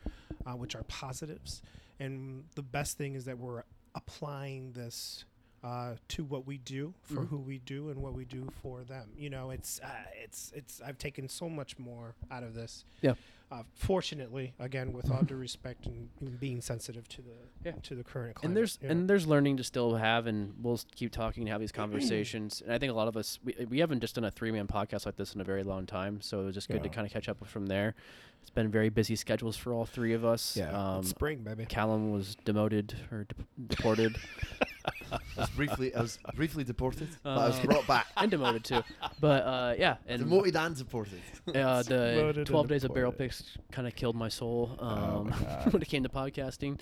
uh, 0.47 0.57
which 0.57 0.75
are 0.75 0.83
positives. 0.85 1.63
And 1.99 2.45
the 2.55 2.63
best 2.63 2.99
thing 2.99 3.15
is 3.15 3.25
that 3.27 3.39
we're 3.39 3.65
applying 3.95 4.73
this. 4.73 5.25
Uh, 5.65 5.95
to 6.09 6.25
what 6.25 6.45
we 6.45 6.59
do 6.59 6.93
for 7.03 7.21
Mhm. 7.23 7.29
who 7.29 7.39
we 7.39 7.57
do 7.61 7.89
and 7.91 8.03
what 8.03 8.13
we 8.15 8.25
do 8.25 8.51
for 8.51 8.83
them, 8.83 9.13
you 9.17 9.31
know, 9.31 9.51
it's 9.51 9.79
uh, 9.79 10.05
it's 10.21 10.51
it's. 10.57 10.81
I've 10.81 10.99
taken 10.99 11.29
so 11.29 11.49
much 11.49 11.79
more 11.79 12.17
out 12.33 12.43
of 12.43 12.53
this. 12.55 12.85
Yeah. 13.01 13.15
Uh, 13.53 13.63
fortunately, 13.75 14.55
again, 14.59 14.95
with 14.95 15.11
all 15.11 15.23
due 15.23 15.35
respect 15.37 15.85
and, 15.85 16.09
and 16.21 16.41
being 16.41 16.63
sensitive 16.63 17.07
to 17.09 17.21
the 17.21 17.35
Yeah. 17.65 17.73
to 17.83 17.95
the 17.95 18.03
current 18.03 18.37
climate. 18.37 18.49
and 18.49 18.57
there's 18.57 18.79
yeah. 18.81 18.91
and 18.91 19.11
there's 19.11 19.27
learning 19.27 19.59
to 19.59 19.65
still 19.65 19.97
have, 19.97 20.27
and 20.27 20.55
we'll 20.63 20.81
keep 20.97 21.13
talking 21.13 21.43
and 21.43 21.51
have 21.51 21.61
these 21.61 21.71
conversations. 21.73 22.63
and 22.63 22.73
I 22.73 22.79
think 22.79 22.91
a 22.91 22.95
lot 22.95 23.09
of 23.09 23.17
us 23.17 23.39
we, 23.45 23.55
we 23.69 23.79
haven't 23.81 24.01
just 24.01 24.15
done 24.15 24.25
a 24.25 24.31
three 24.31 24.51
man 24.53 24.67
podcast 24.67 25.05
like 25.05 25.17
this 25.17 25.35
in 25.35 25.41
a 25.43 25.45
very 25.45 25.65
long 25.65 25.85
time, 25.85 26.23
so 26.23 26.41
it 26.41 26.45
was 26.45 26.55
just 26.55 26.69
good 26.69 26.83
to 26.83 26.89
kind 26.89 27.07
of 27.07 27.13
catch 27.13 27.29
up 27.29 27.47
from 27.47 27.67
there. 27.67 27.95
It's 28.43 28.51
been 28.51 28.71
very 28.71 28.89
busy 28.91 29.17
schedules 29.17 29.57
for 29.57 29.73
all 29.73 29.87
three 29.87 30.13
of 30.13 30.25
us. 30.25 30.57
Yeah, 30.57 30.71
um, 30.73 31.01
it's 31.01 31.09
spring, 31.11 31.39
baby. 31.39 31.65
Callum 31.65 32.13
was 32.13 32.37
demoted 32.45 32.95
or 33.11 33.25
de- 33.25 33.75
deported 33.77 34.17
I 35.13 35.19
was 35.37 35.51
briefly, 35.51 35.95
I 35.95 36.01
was 36.03 36.19
briefly 36.35 36.65
deported, 36.65 37.07
but 37.23 37.39
I 37.39 37.47
was 37.47 37.59
Uh, 37.61 37.65
brought 37.67 37.87
back. 37.87 38.07
and 38.17 38.31
demoted 38.31 38.65
too. 38.65 38.83
But 39.21 39.45
uh, 39.45 39.75
yeah, 39.79 39.97
and 40.09 40.23
Demoted 40.23 40.57
and 40.57 40.77
deported. 40.77 41.21
uh, 41.55 41.83
the 41.85 42.15
Demoted 42.17 42.37
and 42.39 42.47
12 42.47 42.69
days 42.69 42.85
of 42.85 42.93
barrel 42.93 43.13
deported. 43.13 43.31
picks 43.37 43.57
kind 43.71 43.87
of 43.87 43.95
killed 43.95 44.17
my 44.17 44.29
soul 44.29 44.77
Oh, 44.81 44.87
um, 44.87 45.31
my 45.31 45.39
God. 45.39 45.73
when 45.73 45.83
it 45.83 45.89
came 45.89 46.03
to 46.03 46.09
podcasting. 46.09 46.81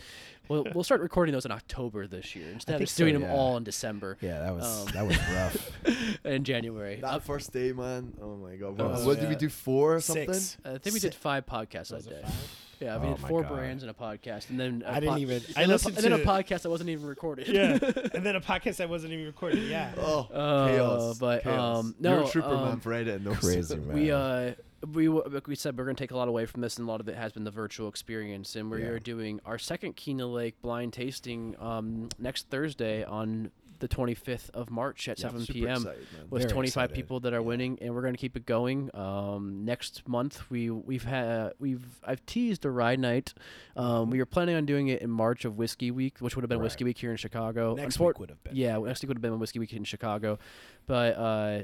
We'll, 0.50 0.66
we'll 0.74 0.84
start 0.84 1.00
recording 1.00 1.32
those 1.32 1.44
in 1.46 1.52
October 1.52 2.06
this 2.08 2.34
year 2.34 2.48
instead 2.52 2.74
of 2.74 2.78
think 2.80 2.90
so, 2.90 3.04
doing 3.04 3.14
them 3.20 3.30
all 3.30 3.56
in 3.56 3.62
December 3.64 4.18
Yeah, 4.20 4.40
that 4.40 4.54
was 4.54 4.80
Um, 4.88 4.92
that 4.94 5.06
was 5.06 5.16
rough. 5.28 6.16
in 6.24 6.42
January. 6.44 6.96
That 6.96 7.14
Uh, 7.14 7.18
first 7.20 7.52
day, 7.52 7.72
man. 7.72 8.12
Oh 8.20 8.36
my 8.36 8.56
god. 8.56 8.74
Oh, 8.80 8.88
What, 8.88 9.04
what 9.06 9.20
did 9.20 9.28
we 9.28 9.36
do? 9.36 9.48
Four 9.48 9.94
or 9.96 10.00
something? 10.00 10.32
Six. 10.34 10.56
I 10.64 10.78
think 10.78 10.92
we 10.94 11.00
did 11.00 11.14
five 11.14 11.46
podcasts 11.46 11.88
that 11.90 12.04
day. 12.04 12.20
five? 12.24 12.34
Yeah, 12.80 12.96
we 12.98 13.08
Oh 13.08 13.14
did 13.14 13.26
four 13.26 13.42
God. 13.42 13.52
brands 13.52 13.82
and 13.84 13.90
a 13.90 13.94
podcast, 13.94 14.48
and 14.50 14.58
then 14.58 14.82
I 14.86 14.96
I 14.96 15.00
didn't 15.00 15.18
even- 15.18 15.42
I 15.54 15.62
And, 15.62 15.70
a, 15.70 15.74
listened 15.74 15.96
and 15.98 16.04
then 16.04 16.12
a 16.14 16.18
podcast 16.24 16.62
that 16.62 16.70
wasn't 16.70 16.88
even 16.90 17.06
recorded. 17.06 17.46
Yeah, 17.46 17.72
and 18.14 18.24
then 18.24 18.36
a 18.36 18.40
podcast 18.40 18.76
that 18.78 18.88
wasn't 18.88 19.12
even 19.12 19.26
recorded. 19.26 19.64
Yeah. 19.64 19.92
Oh, 19.98 20.20
Uh, 20.32 20.66
chaos. 20.68 21.18
but, 21.18 21.42
chaos. 21.44 21.78
um, 21.84 21.94
You're 22.00 22.24
a 22.24 22.26
trooper, 22.28 22.48
man, 22.48 22.68
um, 22.72 22.80
for 22.80 22.92
editing 22.94 23.22
those. 23.24 23.36
Crazy 23.38 23.76
man. 23.86 23.94
we 23.94 24.10
uh 24.10 24.52
we 24.92 25.08
like 25.08 25.46
we 25.46 25.54
said 25.54 25.76
we're 25.76 25.84
gonna 25.84 25.94
take 25.94 26.10
a 26.10 26.16
lot 26.16 26.28
away 26.28 26.46
from 26.46 26.60
this, 26.62 26.78
and 26.78 26.88
a 26.88 26.90
lot 26.90 27.00
of 27.00 27.08
it 27.08 27.16
has 27.16 27.32
been 27.32 27.44
the 27.44 27.50
virtual 27.50 27.88
experience. 27.88 28.56
And 28.56 28.70
we 28.70 28.80
Yeah. 28.82 28.88
are 28.88 28.98
doing 28.98 29.40
our 29.44 29.58
second 29.58 29.96
Kena 29.96 30.32
Lake 30.32 30.60
blind 30.62 30.92
tasting 30.92 31.54
um 31.60 32.08
next 32.18 32.48
Thursday 32.48 33.04
on 33.04 33.50
the 33.78 33.88
25th 33.88 34.50
of 34.50 34.70
March 34.70 35.08
at 35.08 35.18
Yeah, 35.18 35.28
7 35.30 35.46
p.m. 35.46 35.76
excited, 35.78 36.06
with 36.28 36.42
Very 36.42 36.52
25 36.52 36.66
excited. 36.90 36.94
people 36.94 37.20
that 37.20 37.32
are 37.32 37.36
Yeah. 37.40 37.46
winning, 37.46 37.78
and 37.80 37.94
we're 37.94 38.02
gonna 38.02 38.18
keep 38.18 38.36
it 38.36 38.44
going. 38.44 38.90
Um, 38.94 39.64
next 39.64 40.06
month 40.06 40.50
we 40.50 40.70
we've 40.70 41.04
had 41.04 41.52
we've 41.58 41.98
I've 42.04 42.24
teased 42.26 42.64
a 42.66 42.70
ride 42.70 43.00
night. 43.00 43.32
Um, 43.76 44.10
we 44.10 44.18
were 44.18 44.26
planning 44.26 44.54
on 44.56 44.66
doing 44.66 44.88
it 44.88 45.00
in 45.02 45.10
March 45.10 45.44
of 45.46 45.56
Whiskey 45.56 45.90
Week, 45.90 46.18
which 46.20 46.36
would 46.36 46.42
have 46.42 46.48
been 46.50 46.58
Right. 46.58 46.64
Whiskey 46.64 46.84
Week 46.84 46.98
here 46.98 47.10
in 47.10 47.16
Chicago. 47.16 47.74
Next 47.74 47.96
Unfor- 47.96 48.08
week 48.08 48.20
would 48.20 48.30
have 48.30 48.42
been. 48.44 48.56
yeah, 48.56 48.76
next 48.78 49.02
week 49.02 49.08
would 49.08 49.16
have 49.16 49.22
been 49.22 49.38
Whiskey 49.38 49.58
Week 49.58 49.72
in 49.72 49.84
Chicago, 49.84 50.38
but 50.86 51.16
uh, 51.16 51.62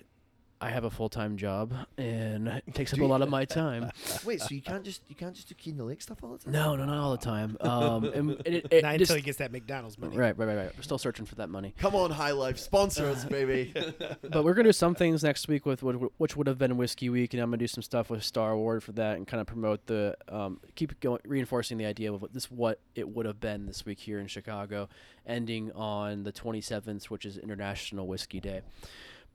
I 0.61 0.71
have 0.71 0.85
a 0.85 0.91
full 0.91 1.09
time 1.11 1.37
job 1.37 1.75
and 1.99 2.49
it 2.49 2.75
takes 2.75 2.93
up 2.95 3.01
a 3.01 3.05
lot 3.05 3.21
of 3.21 3.29
my 3.39 3.45
time. 3.45 3.91
Wait, 4.25 4.41
so 4.41 4.55
you 4.55 4.63
can't 4.63 4.85
just 4.85 5.03
you 5.09 5.15
can't 5.15 5.35
just 5.35 5.49
do 5.49 5.55
Keen 5.55 5.77
the 5.77 5.85
Lake 5.85 6.01
stuff 6.01 6.19
all 6.23 6.33
the 6.33 6.39
time? 6.39 6.53
no, 6.53 6.75
no, 6.77 6.87
not 6.87 6.97
all 6.97 7.11
the 7.11 7.19
time. 7.25 7.57
Um, 7.61 8.05
and, 8.05 8.15
and 8.47 8.55
it, 8.55 8.67
it 8.71 8.83
Not 8.83 8.93
just- 8.99 9.11
until 9.11 9.17
he 9.17 9.23
gets 9.23 9.39
that 9.39 9.53
McDonald's 9.53 9.99
money. 9.99 10.17
right, 10.17 10.37
right, 10.39 10.47
right, 10.47 10.57
right. 10.57 10.71
We're 10.77 10.83
still 10.83 10.97
searching 10.99 11.27
for 11.27 11.35
that 11.37 11.51
money, 11.51 11.75
Come 11.79 11.95
on, 11.95 12.11
High 12.11 12.31
Life, 12.31 12.59
sponsor 12.59 13.07
us, 13.07 13.25
baby. 13.25 13.75
but 14.23 14.45
we're 14.45 14.55
gonna 14.55 14.69
do 14.69 14.73
some 14.73 14.95
things 14.95 15.23
next 15.23 15.47
week 15.49 15.67
with 15.67 15.83
what, 15.83 15.95
which 16.19 16.37
would 16.37 16.47
have 16.47 16.59
been 16.59 16.77
Whiskey 16.79 17.11
Week, 17.11 17.35
and 17.35 17.43
I'm 17.43 17.49
gonna 17.51 17.59
do 17.59 17.67
some 17.67 17.83
stuff 17.83 18.09
with 18.09 18.25
Star 18.25 18.57
Wars 18.57 18.83
for 18.83 18.93
that, 18.93 19.17
and 19.19 19.27
kind 19.27 19.41
of 19.43 19.47
promote 19.47 19.87
the 19.87 20.17
um, 20.29 20.61
keep 20.75 20.99
going, 21.01 21.21
reinforcing 21.27 21.77
the 21.77 21.85
idea 21.87 22.13
of 22.13 22.25
this 22.33 22.51
what 22.51 22.81
it 22.95 23.09
would 23.09 23.27
have 23.27 23.41
been 23.41 23.67
this 23.67 23.85
week 23.85 24.01
here 24.01 24.19
in 24.21 24.27
Chicago, 24.27 24.89
ending 25.27 25.71
on 25.73 26.23
the 26.23 26.33
27th, 26.33 27.05
which 27.07 27.27
is 27.27 27.37
International 27.37 28.07
Whiskey 28.07 28.41
Day. 28.41 28.63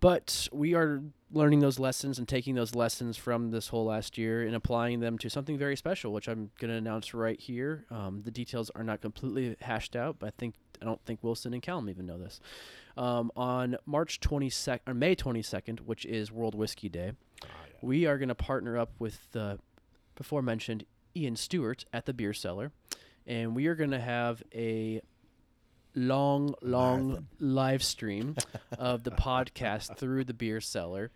But 0.02 0.50
we 0.52 0.74
are 0.74 1.02
learning 1.32 1.60
those 1.60 1.80
lessons 1.80 2.18
and 2.18 2.28
taking 2.28 2.56
those 2.56 2.74
lessons 2.76 3.16
from 3.18 3.52
this 3.52 3.68
whole 3.70 3.86
last 3.86 4.18
year 4.18 4.42
and 4.42 4.56
applying 4.56 5.00
them 5.00 5.18
to 5.20 5.30
something 5.30 5.58
very 5.58 5.78
special, 5.78 6.12
which 6.12 6.28
I'm 6.28 6.50
going 6.60 6.72
to 6.72 6.76
announce 6.78 7.14
right 7.14 7.40
here. 7.40 7.86
Um, 7.92 8.24
the 8.26 8.32
details 8.32 8.70
are 8.76 8.84
not 8.84 9.00
completely 9.02 9.56
hashed 9.62 9.96
out, 9.96 10.18
but 10.20 10.28
I 10.28 10.32
think 10.38 10.56
I 10.82 10.86
don't 10.86 11.00
think 11.06 11.20
Wilson 11.24 11.54
and 11.54 11.62
Callum 11.62 11.88
even 11.90 12.08
know 12.08 12.18
this. 12.18 12.42
Um, 12.98 13.32
on 13.36 13.78
March 13.86 14.20
22nd 14.20 14.80
or 14.88 14.94
May 14.96 15.16
22nd, 15.16 15.82
which 15.82 16.04
is 16.06 16.32
World 16.32 16.56
Whiskey 16.56 16.90
Day, 16.90 17.12
Oh, 17.44 17.48
yeah. 17.68 17.74
we 17.82 18.06
are 18.08 18.18
going 18.18 18.30
to 18.30 18.36
partner 18.36 18.78
up 18.78 18.92
with 19.00 19.32
the 19.32 19.60
before 20.16 20.42
mentioned 20.42 20.84
Ian 21.16 21.36
Stewart 21.36 21.86
at 21.94 22.08
the 22.08 22.14
Beer 22.14 22.34
Cellar, 22.34 22.72
and 23.28 23.56
we 23.56 23.68
are 23.68 23.76
going 23.76 23.92
to 23.92 24.00
have 24.00 24.42
a 24.54 25.02
long, 25.96 26.56
long 26.62 27.08
Marathon. 27.08 27.28
live 27.40 27.84
stream 27.84 28.36
of 28.78 29.04
the 29.04 29.12
podcast 29.12 29.96
through 29.98 30.24
the 30.26 30.34
Beer 30.34 30.62
Cellar 30.62 31.12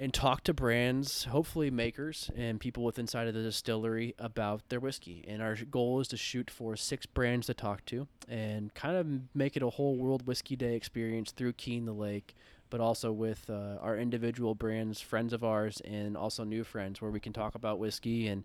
and 0.00 0.14
talk 0.14 0.42
to 0.44 0.54
brands, 0.54 1.24
hopefully 1.24 1.70
makers 1.70 2.30
and 2.34 2.58
people 2.58 2.84
with 2.84 2.98
inside 2.98 3.28
of 3.28 3.34
the 3.34 3.42
distillery 3.42 4.14
about 4.18 4.66
their 4.70 4.80
whiskey. 4.80 5.22
And 5.28 5.42
our 5.42 5.56
goal 5.70 6.00
is 6.00 6.08
to 6.08 6.16
shoot 6.16 6.50
for 6.50 6.74
six 6.74 7.04
brands 7.04 7.48
to 7.48 7.54
talk 7.54 7.84
to 7.86 8.08
and 8.26 8.72
kind 8.72 8.96
of 8.96 9.06
make 9.34 9.58
it 9.58 9.62
a 9.62 9.68
whole 9.68 9.96
World 9.96 10.26
Whiskey 10.26 10.56
Day 10.56 10.74
experience 10.74 11.32
through 11.32 11.52
Keen 11.52 11.84
the 11.84 11.92
Lake, 11.92 12.34
but 12.70 12.80
also 12.80 13.12
with 13.12 13.50
uh, 13.50 13.76
our 13.82 13.98
individual 13.98 14.54
brands, 14.54 15.02
friends 15.02 15.34
of 15.34 15.44
ours, 15.44 15.82
and 15.84 16.16
also 16.16 16.44
new 16.44 16.64
friends, 16.64 17.02
where 17.02 17.10
we 17.10 17.20
can 17.20 17.34
talk 17.34 17.54
about 17.54 17.78
whiskey 17.78 18.26
and 18.26 18.44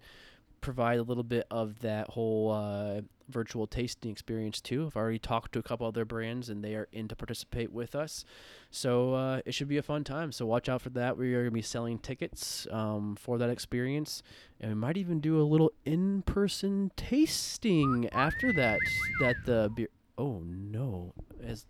provide 0.59 0.99
a 0.99 1.03
little 1.03 1.23
bit 1.23 1.47
of 1.49 1.80
that 1.80 2.09
whole 2.09 2.51
uh, 2.51 2.99
virtual 3.30 3.67
tasting 3.67 4.11
experience 4.11 4.61
too. 4.61 4.86
I've 4.88 4.95
already 4.95 5.19
talked 5.19 5.53
to 5.53 5.59
a 5.59 5.63
couple 5.63 5.88
other 5.88 6.05
brands 6.05 6.49
and 6.49 6.63
they 6.63 6.76
are 6.76 6.88
in 6.91 7.07
to 7.07 7.15
participate 7.15 7.71
with 7.71 7.95
us. 7.95 8.26
So 8.71 9.13
uh, 9.13 9.41
it 9.45 9.53
should 9.53 9.67
be 9.67 9.78
a 9.78 9.84
fun 9.84 10.03
time. 10.03 10.32
So 10.32 10.45
watch 10.45 10.69
out 10.69 10.82
for 10.82 10.89
that. 10.91 11.17
We 11.17 11.34
are 11.34 11.41
going 11.41 11.45
to 11.45 11.51
be 11.51 11.61
selling 11.61 11.99
tickets 11.99 12.67
um, 12.71 13.15
for 13.19 13.38
that 13.38 13.49
experience. 13.49 14.21
And 14.59 14.71
we 14.71 14.76
might 14.76 14.97
even 14.97 15.19
do 15.19 15.41
a 15.41 15.43
little 15.43 15.71
in 15.86 16.21
person 16.23 16.91
tasting 16.95 18.09
after 18.11 18.53
that. 18.53 18.80
That 19.19 19.36
the 19.45 19.71
beer. 19.76 19.89
Oh 20.17 20.41
no. 20.45 21.13
As. 21.45 21.65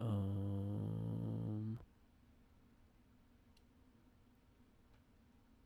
Um. 0.00 1.78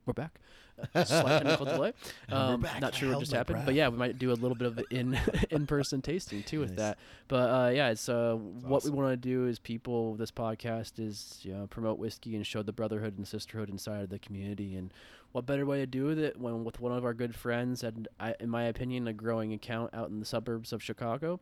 We're 0.05 0.13
back. 0.13 0.39
Technical 0.93 1.65
delay. 1.65 1.93
Um, 2.31 2.65
not 2.81 2.95
sure 2.95 3.11
what 3.11 3.19
just 3.19 3.31
happened, 3.31 3.63
but 3.65 3.73
yeah, 3.75 3.89
we 3.89 3.97
might 3.97 4.17
do 4.17 4.31
a 4.31 4.33
little 4.33 4.55
bit 4.55 4.67
of 4.67 4.79
in 4.89 5.19
in 5.51 5.67
person 5.67 6.01
tasting 6.01 6.41
too 6.43 6.59
with 6.59 6.71
Nice. 6.71 6.77
that. 6.79 6.97
But 7.27 7.49
uh, 7.49 7.69
yeah, 7.69 7.89
it's 7.89 8.09
uh, 8.09 8.35
what 8.35 8.77
awesome. 8.77 8.91
we 8.95 8.97
want 9.03 9.13
to 9.13 9.17
do 9.17 9.47
is 9.47 9.59
people. 9.59 10.15
This 10.15 10.31
podcast 10.31 10.99
is 10.99 11.39
you 11.43 11.53
know, 11.53 11.67
promote 11.67 11.99
whiskey 11.99 12.35
and 12.35 12.45
show 12.45 12.63
the 12.63 12.71
brotherhood 12.73 13.17
and 13.17 13.27
sisterhood 13.27 13.69
inside 13.69 14.01
of 14.03 14.09
the 14.09 14.19
community. 14.19 14.75
And 14.75 14.91
what 15.31 15.45
better 15.45 15.65
way 15.65 15.79
to 15.79 15.85
do 15.85 16.05
with 16.05 16.19
it 16.19 16.39
when 16.39 16.63
with 16.63 16.79
one 16.79 16.91
of 16.91 17.05
our 17.05 17.13
good 17.13 17.35
friends 17.35 17.83
and 17.83 18.07
I, 18.19 18.35
in 18.39 18.49
my 18.49 18.63
opinion, 18.63 19.07
a 19.07 19.13
growing 19.13 19.53
account 19.53 19.93
out 19.93 20.09
in 20.09 20.19
the 20.19 20.25
suburbs 20.25 20.73
of 20.73 20.81
Chicago 20.81 21.39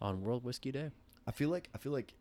on 0.00 0.22
World 0.22 0.44
Whiskey 0.44 0.70
Day. 0.70 0.90
I 1.26 1.32
feel 1.32 1.48
like 1.48 1.68
I 1.74 1.78
feel 1.78 1.92
like 1.92 2.14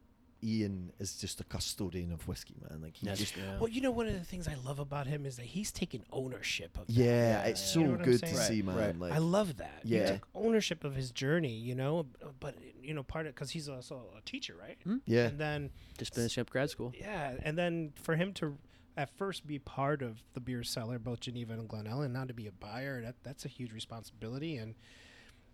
Ian 0.43 0.91
is 0.99 1.15
just 1.15 1.41
a 1.41 1.43
custodian 1.43 2.11
of 2.11 2.27
whiskey, 2.27 2.55
man. 2.69 2.81
Like 2.81 2.95
he 2.95 3.05
Yes, 3.07 3.17
just 3.19 3.35
yeah. 3.35 3.57
Well, 3.59 3.67
you 3.67 3.81
know, 3.81 3.91
one 3.91 4.07
of 4.07 4.13
the 4.13 4.23
things 4.23 4.47
I 4.47 4.55
love 4.65 4.79
about 4.79 5.05
him 5.07 5.25
is 5.25 5.35
that 5.37 5.45
he's 5.45 5.71
taken 5.71 6.03
ownership 6.11 6.77
of. 6.77 6.85
yeah, 6.89 7.05
Yeah, 7.05 7.41
it's 7.43 7.61
yeah. 7.61 7.73
so 7.73 7.79
You 7.81 7.87
know 7.87 8.03
good 8.03 8.19
to? 8.19 8.25
Right, 8.25 8.47
see, 8.47 8.61
man. 8.61 8.77
right. 8.77 8.99
Like 8.99 9.11
I 9.13 9.17
love 9.17 9.57
that. 9.57 9.81
Yeah. 9.83 10.05
He 10.05 10.11
took 10.13 10.27
ownership 10.33 10.83
of 10.83 10.95
his 10.95 11.11
journey, 11.11 11.53
you 11.53 11.75
know. 11.75 12.05
But 12.39 12.55
you 12.81 12.93
know, 12.93 13.03
part 13.03 13.27
of 13.27 13.35
because 13.35 13.51
he's 13.51 13.67
also 13.69 14.01
a 14.17 14.21
teacher, 14.21 14.55
right? 14.59 14.77
Hmm? 14.83 14.97
yeah, 15.05 15.27
And 15.27 15.37
then 15.39 15.69
Just 15.97 16.15
finishing 16.15 16.41
up 16.41 16.49
grad 16.49 16.69
school. 16.69 16.93
yeah, 16.97 17.33
and 17.43 17.57
then 17.57 17.91
for 18.01 18.15
him 18.15 18.33
to 18.35 18.57
at 18.97 19.09
first 19.17 19.45
be 19.47 19.59
part 19.59 20.01
of 20.01 20.23
the 20.33 20.39
beer 20.39 20.63
cellar, 20.63 20.99
both 20.99 21.19
Geneva 21.21 21.53
and 21.53 21.67
Glen 21.69 21.85
Ellyn, 21.85 22.11
now 22.11 22.25
to 22.25 22.33
be 22.33 22.47
a 22.47 22.51
buyer, 22.51 23.01
that 23.01 23.15
that's 23.23 23.45
a 23.45 23.47
huge 23.47 23.71
responsibility, 23.71 24.57
and 24.57 24.75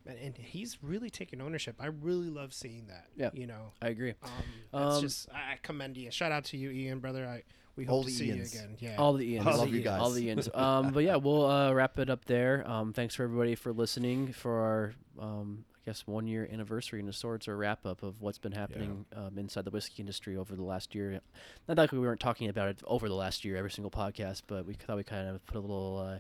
and, 0.06 0.18
and 0.20 0.38
he's 0.38 0.78
really 0.82 1.10
taken 1.10 1.42
ownership. 1.42 1.76
I 1.80 1.88
really 1.88 2.30
love 2.30 2.54
seeing 2.54 2.88
that. 2.88 3.08
Yeah. 3.16 3.30
you 3.34 3.48
know, 3.48 3.72
I 3.82 3.88
agree. 3.90 4.14
um, 4.24 4.30
that's 4.74 4.96
Um, 4.96 5.02
just 5.02 5.30
I 5.34 5.54
I 5.54 5.60
commend 5.62 5.98
you. 5.98 6.12
Shout 6.12 6.32
out 6.32 6.46
to 6.46 6.58
you, 6.58 6.70
Ian, 6.72 7.00
brother. 7.00 7.26
I 7.28 7.44
we 7.76 7.86
All 7.88 7.98
hope 7.98 8.06
to 8.06 8.12
the 8.12 8.18
see 8.18 8.28
Ians. 8.30 8.54
you 8.54 8.60
again. 8.62 8.78
Yeah, 8.80 8.96
All 8.98 9.14
the 9.14 9.26
Ians. 9.36 9.46
All 9.48 9.58
love 9.58 9.72
the 9.72 9.78
you 9.78 9.84
guys. 9.84 10.02
All 10.02 10.10
the 10.12 10.30
Ians. 10.30 10.48
Um, 10.58 10.92
but 10.94 11.04
yeah, 11.04 11.18
we'll 11.18 11.46
uh, 11.46 11.74
wrap 11.74 12.00
it 12.00 12.10
up 12.10 12.24
there. 12.26 12.64
Um, 12.70 12.94
thanks 12.94 13.16
for 13.16 13.24
everybody 13.24 13.56
for 13.56 13.74
listening 13.74 14.32
for 14.32 14.54
our, 14.62 14.94
um, 15.20 15.66
I 15.76 15.90
guess, 15.90 16.08
one 16.08 16.26
year 16.26 16.48
anniversary 16.50 17.02
and 17.02 17.10
a 17.10 17.14
sorts 17.14 17.50
or 17.50 17.58
wrap 17.58 17.86
up 17.86 18.02
of 18.02 18.22
what's 18.22 18.38
been 18.38 18.54
happening 18.54 19.06
um, 19.14 19.38
inside 19.38 19.66
the 19.66 19.72
whiskey 19.72 20.02
industry 20.02 20.38
over 20.38 20.56
the 20.56 20.64
last 20.64 20.96
year. 20.96 21.20
Not 21.68 21.76
that 21.76 21.92
we 21.92 22.00
weren't 22.00 22.22
talking 22.22 22.48
about 22.48 22.70
it 22.70 22.80
over 22.88 23.10
the 23.10 23.14
last 23.14 23.44
year, 23.44 23.58
every 23.58 23.72
single 23.72 23.92
podcast, 23.92 24.44
but 24.48 24.66
we 24.66 24.74
thought 24.76 24.96
we 24.96 25.04
kind 25.04 25.28
of 25.28 25.46
put 25.46 25.58
a 25.58 25.60
little 25.60 25.98
uh, 25.98 26.20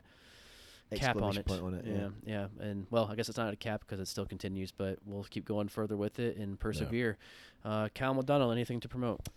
cap 0.96 1.22
on 1.22 1.38
it. 1.38 1.50
on 1.50 1.74
it, 1.74 1.86
yeah, 1.86 2.10
yeah. 2.26 2.48
And 2.60 2.86
well, 2.90 3.08
I 3.12 3.16
guess 3.16 3.30
it's 3.30 3.38
not 3.38 3.52
a 3.52 3.56
cap 3.56 3.82
because 3.82 4.00
it 4.00 4.08
still 4.08 4.26
continues, 4.26 4.72
but 4.72 5.00
we'll 5.06 5.24
keep 5.24 5.46
going 5.46 5.68
further 5.68 5.98
with 5.98 6.20
it 6.20 6.38
and 6.38 6.60
persevere. 6.60 7.18
Uh, 7.64 7.90
Cal 7.94 8.14
McDonald, 8.14 8.52
anything 8.52 8.80
to 8.82 8.88
promote? 8.88 9.28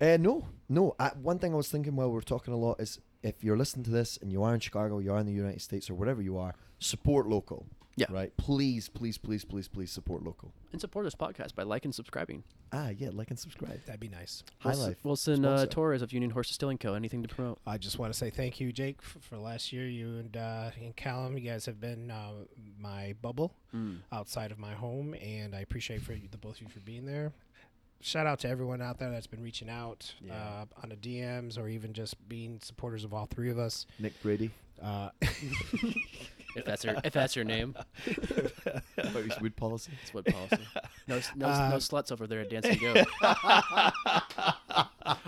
Uh, 0.00 0.16
no, 0.18 0.46
no. 0.68 0.94
I, 0.98 1.08
one 1.20 1.38
thing 1.38 1.52
I 1.52 1.56
was 1.56 1.68
thinking 1.68 1.96
while 1.96 2.08
we 2.08 2.14
were 2.14 2.22
talking 2.22 2.54
a 2.54 2.56
lot 2.56 2.80
is 2.80 3.00
if 3.22 3.42
you're 3.42 3.56
listening 3.56 3.84
to 3.84 3.90
this 3.90 4.18
and 4.20 4.30
you 4.30 4.42
are 4.42 4.54
in 4.54 4.60
Chicago, 4.60 4.98
you 4.98 5.12
are 5.12 5.18
in 5.18 5.26
the 5.26 5.32
United 5.32 5.62
States 5.62 5.88
or 5.88 5.94
wherever 5.94 6.22
you 6.22 6.36
are, 6.38 6.54
support 6.78 7.26
local. 7.26 7.66
Yeah. 7.96 8.06
Right. 8.10 8.36
Please, 8.36 8.88
please, 8.88 9.18
please, 9.18 9.44
please, 9.44 9.68
please 9.68 9.90
support 9.92 10.24
local. 10.24 10.52
And 10.72 10.80
support 10.80 11.04
this 11.04 11.14
podcast 11.14 11.54
by 11.54 11.62
liking 11.62 11.88
and 11.88 11.94
subscribing. 11.94 12.42
Ah, 12.72 12.88
yeah. 12.88 13.10
Like 13.12 13.30
and 13.30 13.38
subscribe. 13.38 13.80
that'd 13.86 14.00
be 14.00 14.08
nice. 14.08 14.42
High 14.58 14.70
Wilson, 14.70 14.86
life. 14.88 14.96
Wilson 15.04 15.44
uh, 15.44 15.56
sponsor. 15.58 15.66
Torres 15.66 16.02
of 16.02 16.12
Union 16.12 16.30
Horse 16.32 16.48
Distilling 16.48 16.78
Co. 16.78 16.94
Anything 16.94 17.22
to 17.22 17.28
promote? 17.28 17.58
I 17.66 17.78
just 17.78 17.98
want 18.00 18.12
to 18.12 18.18
say 18.18 18.30
thank 18.30 18.58
you, 18.58 18.72
Jake, 18.72 18.98
f- 19.00 19.18
for 19.20 19.36
last 19.36 19.72
year. 19.72 19.86
You 19.86 20.08
and 20.18 20.36
uh, 20.36 20.70
and 20.82 20.96
Callum, 20.96 21.38
you 21.38 21.48
guys 21.48 21.66
have 21.66 21.80
been 21.80 22.10
uh, 22.10 22.30
my 22.80 23.14
bubble 23.22 23.54
outside 24.12 24.50
of 24.52 24.58
my 24.58 24.72
home, 24.72 25.14
and 25.14 25.54
I 25.54 25.60
appreciate 25.60 26.02
for 26.02 26.12
you, 26.14 26.28
the 26.30 26.38
both 26.38 26.56
of 26.56 26.62
you 26.62 26.68
for 26.68 26.80
being 26.80 27.06
there. 27.06 27.32
Shout 28.00 28.26
out 28.26 28.38
to 28.40 28.48
everyone 28.48 28.82
out 28.82 28.98
there 28.98 29.10
that's 29.10 29.26
been 29.26 29.42
reaching 29.42 29.70
out 29.70 30.12
Yeah. 30.20 30.34
uh, 30.34 30.64
on 30.82 30.90
the 30.90 30.96
DMs 30.96 31.56
or 31.58 31.68
even 31.68 31.92
just 31.94 32.16
being 32.28 32.58
supporters 32.60 33.02
of 33.04 33.14
all 33.14 33.26
three 33.26 33.50
of 33.50 33.58
us. 33.58 33.86
Nick 33.98 34.20
Brady. 34.22 34.50
Uh, 34.82 35.08
If 36.56 36.64
that's 36.64 36.82
her, 36.84 37.00
if 37.04 37.12
that's 37.12 37.34
your 37.36 37.44
name, 37.44 37.74
About 38.96 39.24
his 39.24 39.40
wood 39.40 39.56
policy. 39.56 39.92
it's 40.02 40.14
what 40.14 40.24
policy. 40.26 40.58
No, 41.08 41.14
no, 41.14 41.16
s- 41.16 41.30
no 41.36 41.76
sluts 41.78 42.12
over 42.12 42.26
there 42.26 42.40
at 42.40 42.50
Dancing 42.50 42.78
Goat. 42.78 43.06
oh, 43.22 44.82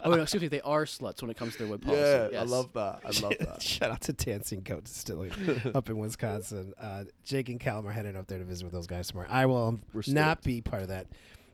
no, 0.07 0.13
excuse 0.23 0.41
me. 0.43 0.49
They 0.49 0.61
are 0.63 0.85
sluts 0.85 1.21
when 1.23 1.31
it 1.31 1.37
comes 1.37 1.53
to 1.55 1.59
their 1.61 1.69
wood 1.69 1.83
policy. 1.83 2.35
Yeah, 2.35 2.41
I 2.41 2.45
love 2.45 2.73
that. 2.75 3.01
I 3.05 3.11
love 3.23 3.35
that. 3.41 3.63
shout 3.67 3.91
out 3.91 4.01
to 4.03 4.13
Dancing 4.13 4.61
Goat 4.63 4.85
Distilling 4.85 5.33
up 5.75 5.89
in 5.91 5.99
Wisconsin. 5.99 6.73
Uh, 6.81 7.05
Jake 7.25 7.49
and 7.49 7.61
Callum 7.61 7.87
are 7.87 7.93
heading 7.93 8.17
up 8.17 8.27
there 8.27 8.39
to 8.39 8.45
visit 8.45 8.65
with 8.65 8.73
those 8.73 8.87
guys 8.87 9.09
tomorrow. 9.09 9.29
I 9.31 9.47
will 9.47 9.81
We're 9.93 10.03
not 10.09 10.39
stoked. 10.39 10.45
be 10.45 10.61
part 10.61 10.83
of 10.83 10.89
that 10.89 11.07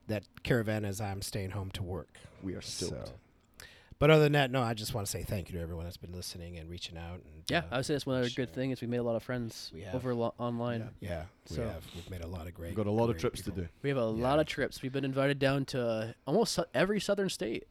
that 0.08 0.24
caravan 0.42 0.84
as 0.84 1.00
I'm 1.00 1.22
staying 1.22 1.50
home 1.50 1.70
to 1.72 1.82
work. 1.82 2.08
We 2.42 2.54
are 2.54 2.60
stoked. 2.60 3.08
So, 3.08 3.12
but 4.02 4.10
other 4.10 4.24
than 4.24 4.32
that, 4.32 4.50
no, 4.50 4.60
I 4.60 4.74
just 4.74 4.94
want 4.94 5.06
to 5.06 5.10
say 5.10 5.22
thank 5.22 5.48
you 5.48 5.56
to 5.56 5.62
everyone 5.62 5.84
that's 5.84 5.96
been 5.96 6.12
listening 6.12 6.58
and 6.58 6.68
reaching 6.68 6.98
out. 6.98 7.20
And, 7.24 7.44
Yeah, 7.48 7.58
uh, 7.60 7.62
I 7.70 7.76
would 7.76 7.86
say 7.86 7.94
that's 7.94 8.04
one 8.04 8.16
other 8.18 8.28
sure. 8.28 8.44
good 8.44 8.52
thing 8.52 8.72
is 8.72 8.80
we 8.80 8.88
made 8.88 8.96
a 8.96 9.02
lot 9.04 9.14
of 9.14 9.22
friends 9.22 9.70
We 9.72 9.82
have. 9.82 9.94
over 9.94 10.12
lo- 10.14 10.34
online. 10.38 10.90
yeah, 11.00 11.26
we 11.48 11.56
So- 11.56 11.68
have. 11.68 11.84
We've 11.94 12.10
made 12.10 12.22
a 12.22 12.26
lot 12.26 12.48
of 12.48 12.54
great. 12.54 12.70
We've 12.70 12.76
got 12.76 12.86
a 12.88 12.90
lot 12.90 13.04
of 13.10 13.14
great 13.14 13.20
trips 13.20 13.42
to 13.42 13.52
do. 13.52 13.68
We 13.82 13.90
have 13.90 13.98
a 13.98 14.04
lot 14.04 14.40
of 14.40 14.46
trips. 14.46 14.82
We've 14.82 14.92
been 14.92 15.04
invited 15.04 15.38
down 15.38 15.64
to 15.66 15.80
uh, 15.86 16.12
almost 16.26 16.52
su- 16.54 16.64
every 16.74 16.98
southern 17.00 17.28
state. 17.28 17.68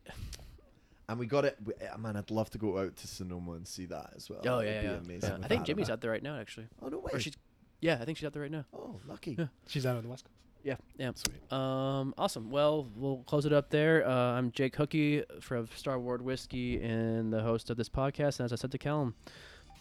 And 1.10 1.20
we 1.20 1.26
got 1.26 1.44
it. 1.44 1.58
We, 1.66 1.74
uh, 1.86 1.98
man, 1.98 2.16
I'd 2.16 2.32
love 2.32 2.50
to 2.52 2.58
go 2.58 2.78
out 2.80 2.96
to 2.96 3.08
Sonoma 3.08 3.52
and 3.54 3.68
see 3.68 3.86
that 3.88 4.14
as 4.16 4.30
well. 4.30 4.40
Oh 4.46 4.60
That'd 4.60 4.74
yeah, 4.74 4.82
be 4.82 4.88
yeah. 4.88 4.94
amazing. 4.94 5.30
yeah. 5.40 5.46
I 5.46 5.48
think 5.50 5.66
Jimmy's 5.66 5.90
out 5.90 6.00
there 6.00 6.12
right 6.12 6.24
now, 6.24 6.40
actually. 6.40 6.68
Oh 6.82 6.88
no 6.88 7.00
way. 7.00 7.12
Or 7.12 7.20
she's, 7.20 7.36
yeah, 7.82 7.98
I 8.02 8.06
think 8.06 8.18
she's 8.18 8.26
out 8.28 8.32
there 8.34 8.44
right 8.44 8.52
now. 8.52 8.64
oh, 8.74 9.02
lucky. 9.06 9.36
Yeah. 9.38 9.48
She's 9.68 9.86
out 9.86 9.98
on 9.98 10.04
the 10.04 10.10
west 10.10 10.24
coast. 10.24 10.36
Yeah, 10.64 10.76
yeah. 10.98 11.12
Sweet. 11.16 11.52
Um, 11.52 12.14
awesome. 12.18 12.52
Well, 12.52 12.88
we'll 12.96 13.24
close 13.24 13.46
it 13.46 13.54
up 13.54 13.70
there. 13.70 14.08
Uh, 14.08 14.12
I'm 14.12 14.52
Jake 14.52 14.76
Hookie 14.76 15.24
from 15.42 15.68
Starward 15.76 16.22
Whiskey 16.22 16.82
and 16.82 17.34
the 17.34 17.42
host 17.42 17.70
of 17.70 17.78
this 17.78 17.90
podcast. 17.90 18.40
And 18.40 18.46
as 18.46 18.54
I 18.54 18.56
said 18.56 18.72
to 18.72 18.78
Callum, 18.78 19.16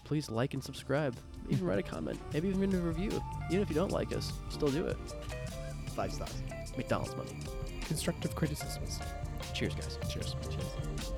please 0.05 0.31
like 0.31 0.55
and 0.55 0.64
subscribe. 0.64 1.16
Even 1.49 1.66
write 1.66 1.78
a 1.78 1.83
comment. 1.83 2.18
Maybe 2.33 2.49
even 2.49 2.74
a 2.74 2.78
review. 2.78 3.11
Even 3.51 3.62
if 3.62 3.68
you 3.68 3.74
don't 3.74 3.93
like 3.93 4.14
us, 4.14 4.33
still 4.49 4.68
do 4.68 4.87
it. 4.87 4.97
Five 5.95 6.12
stars. 6.12 6.43
McDonald's 6.76 7.14
money. 7.16 7.37
Constructive 7.83 8.35
criticisms. 8.35 9.01
Cheers, 9.53 9.74
guys. 9.74 9.99
Cheers. 10.11 10.35
Cheers. 10.49 11.12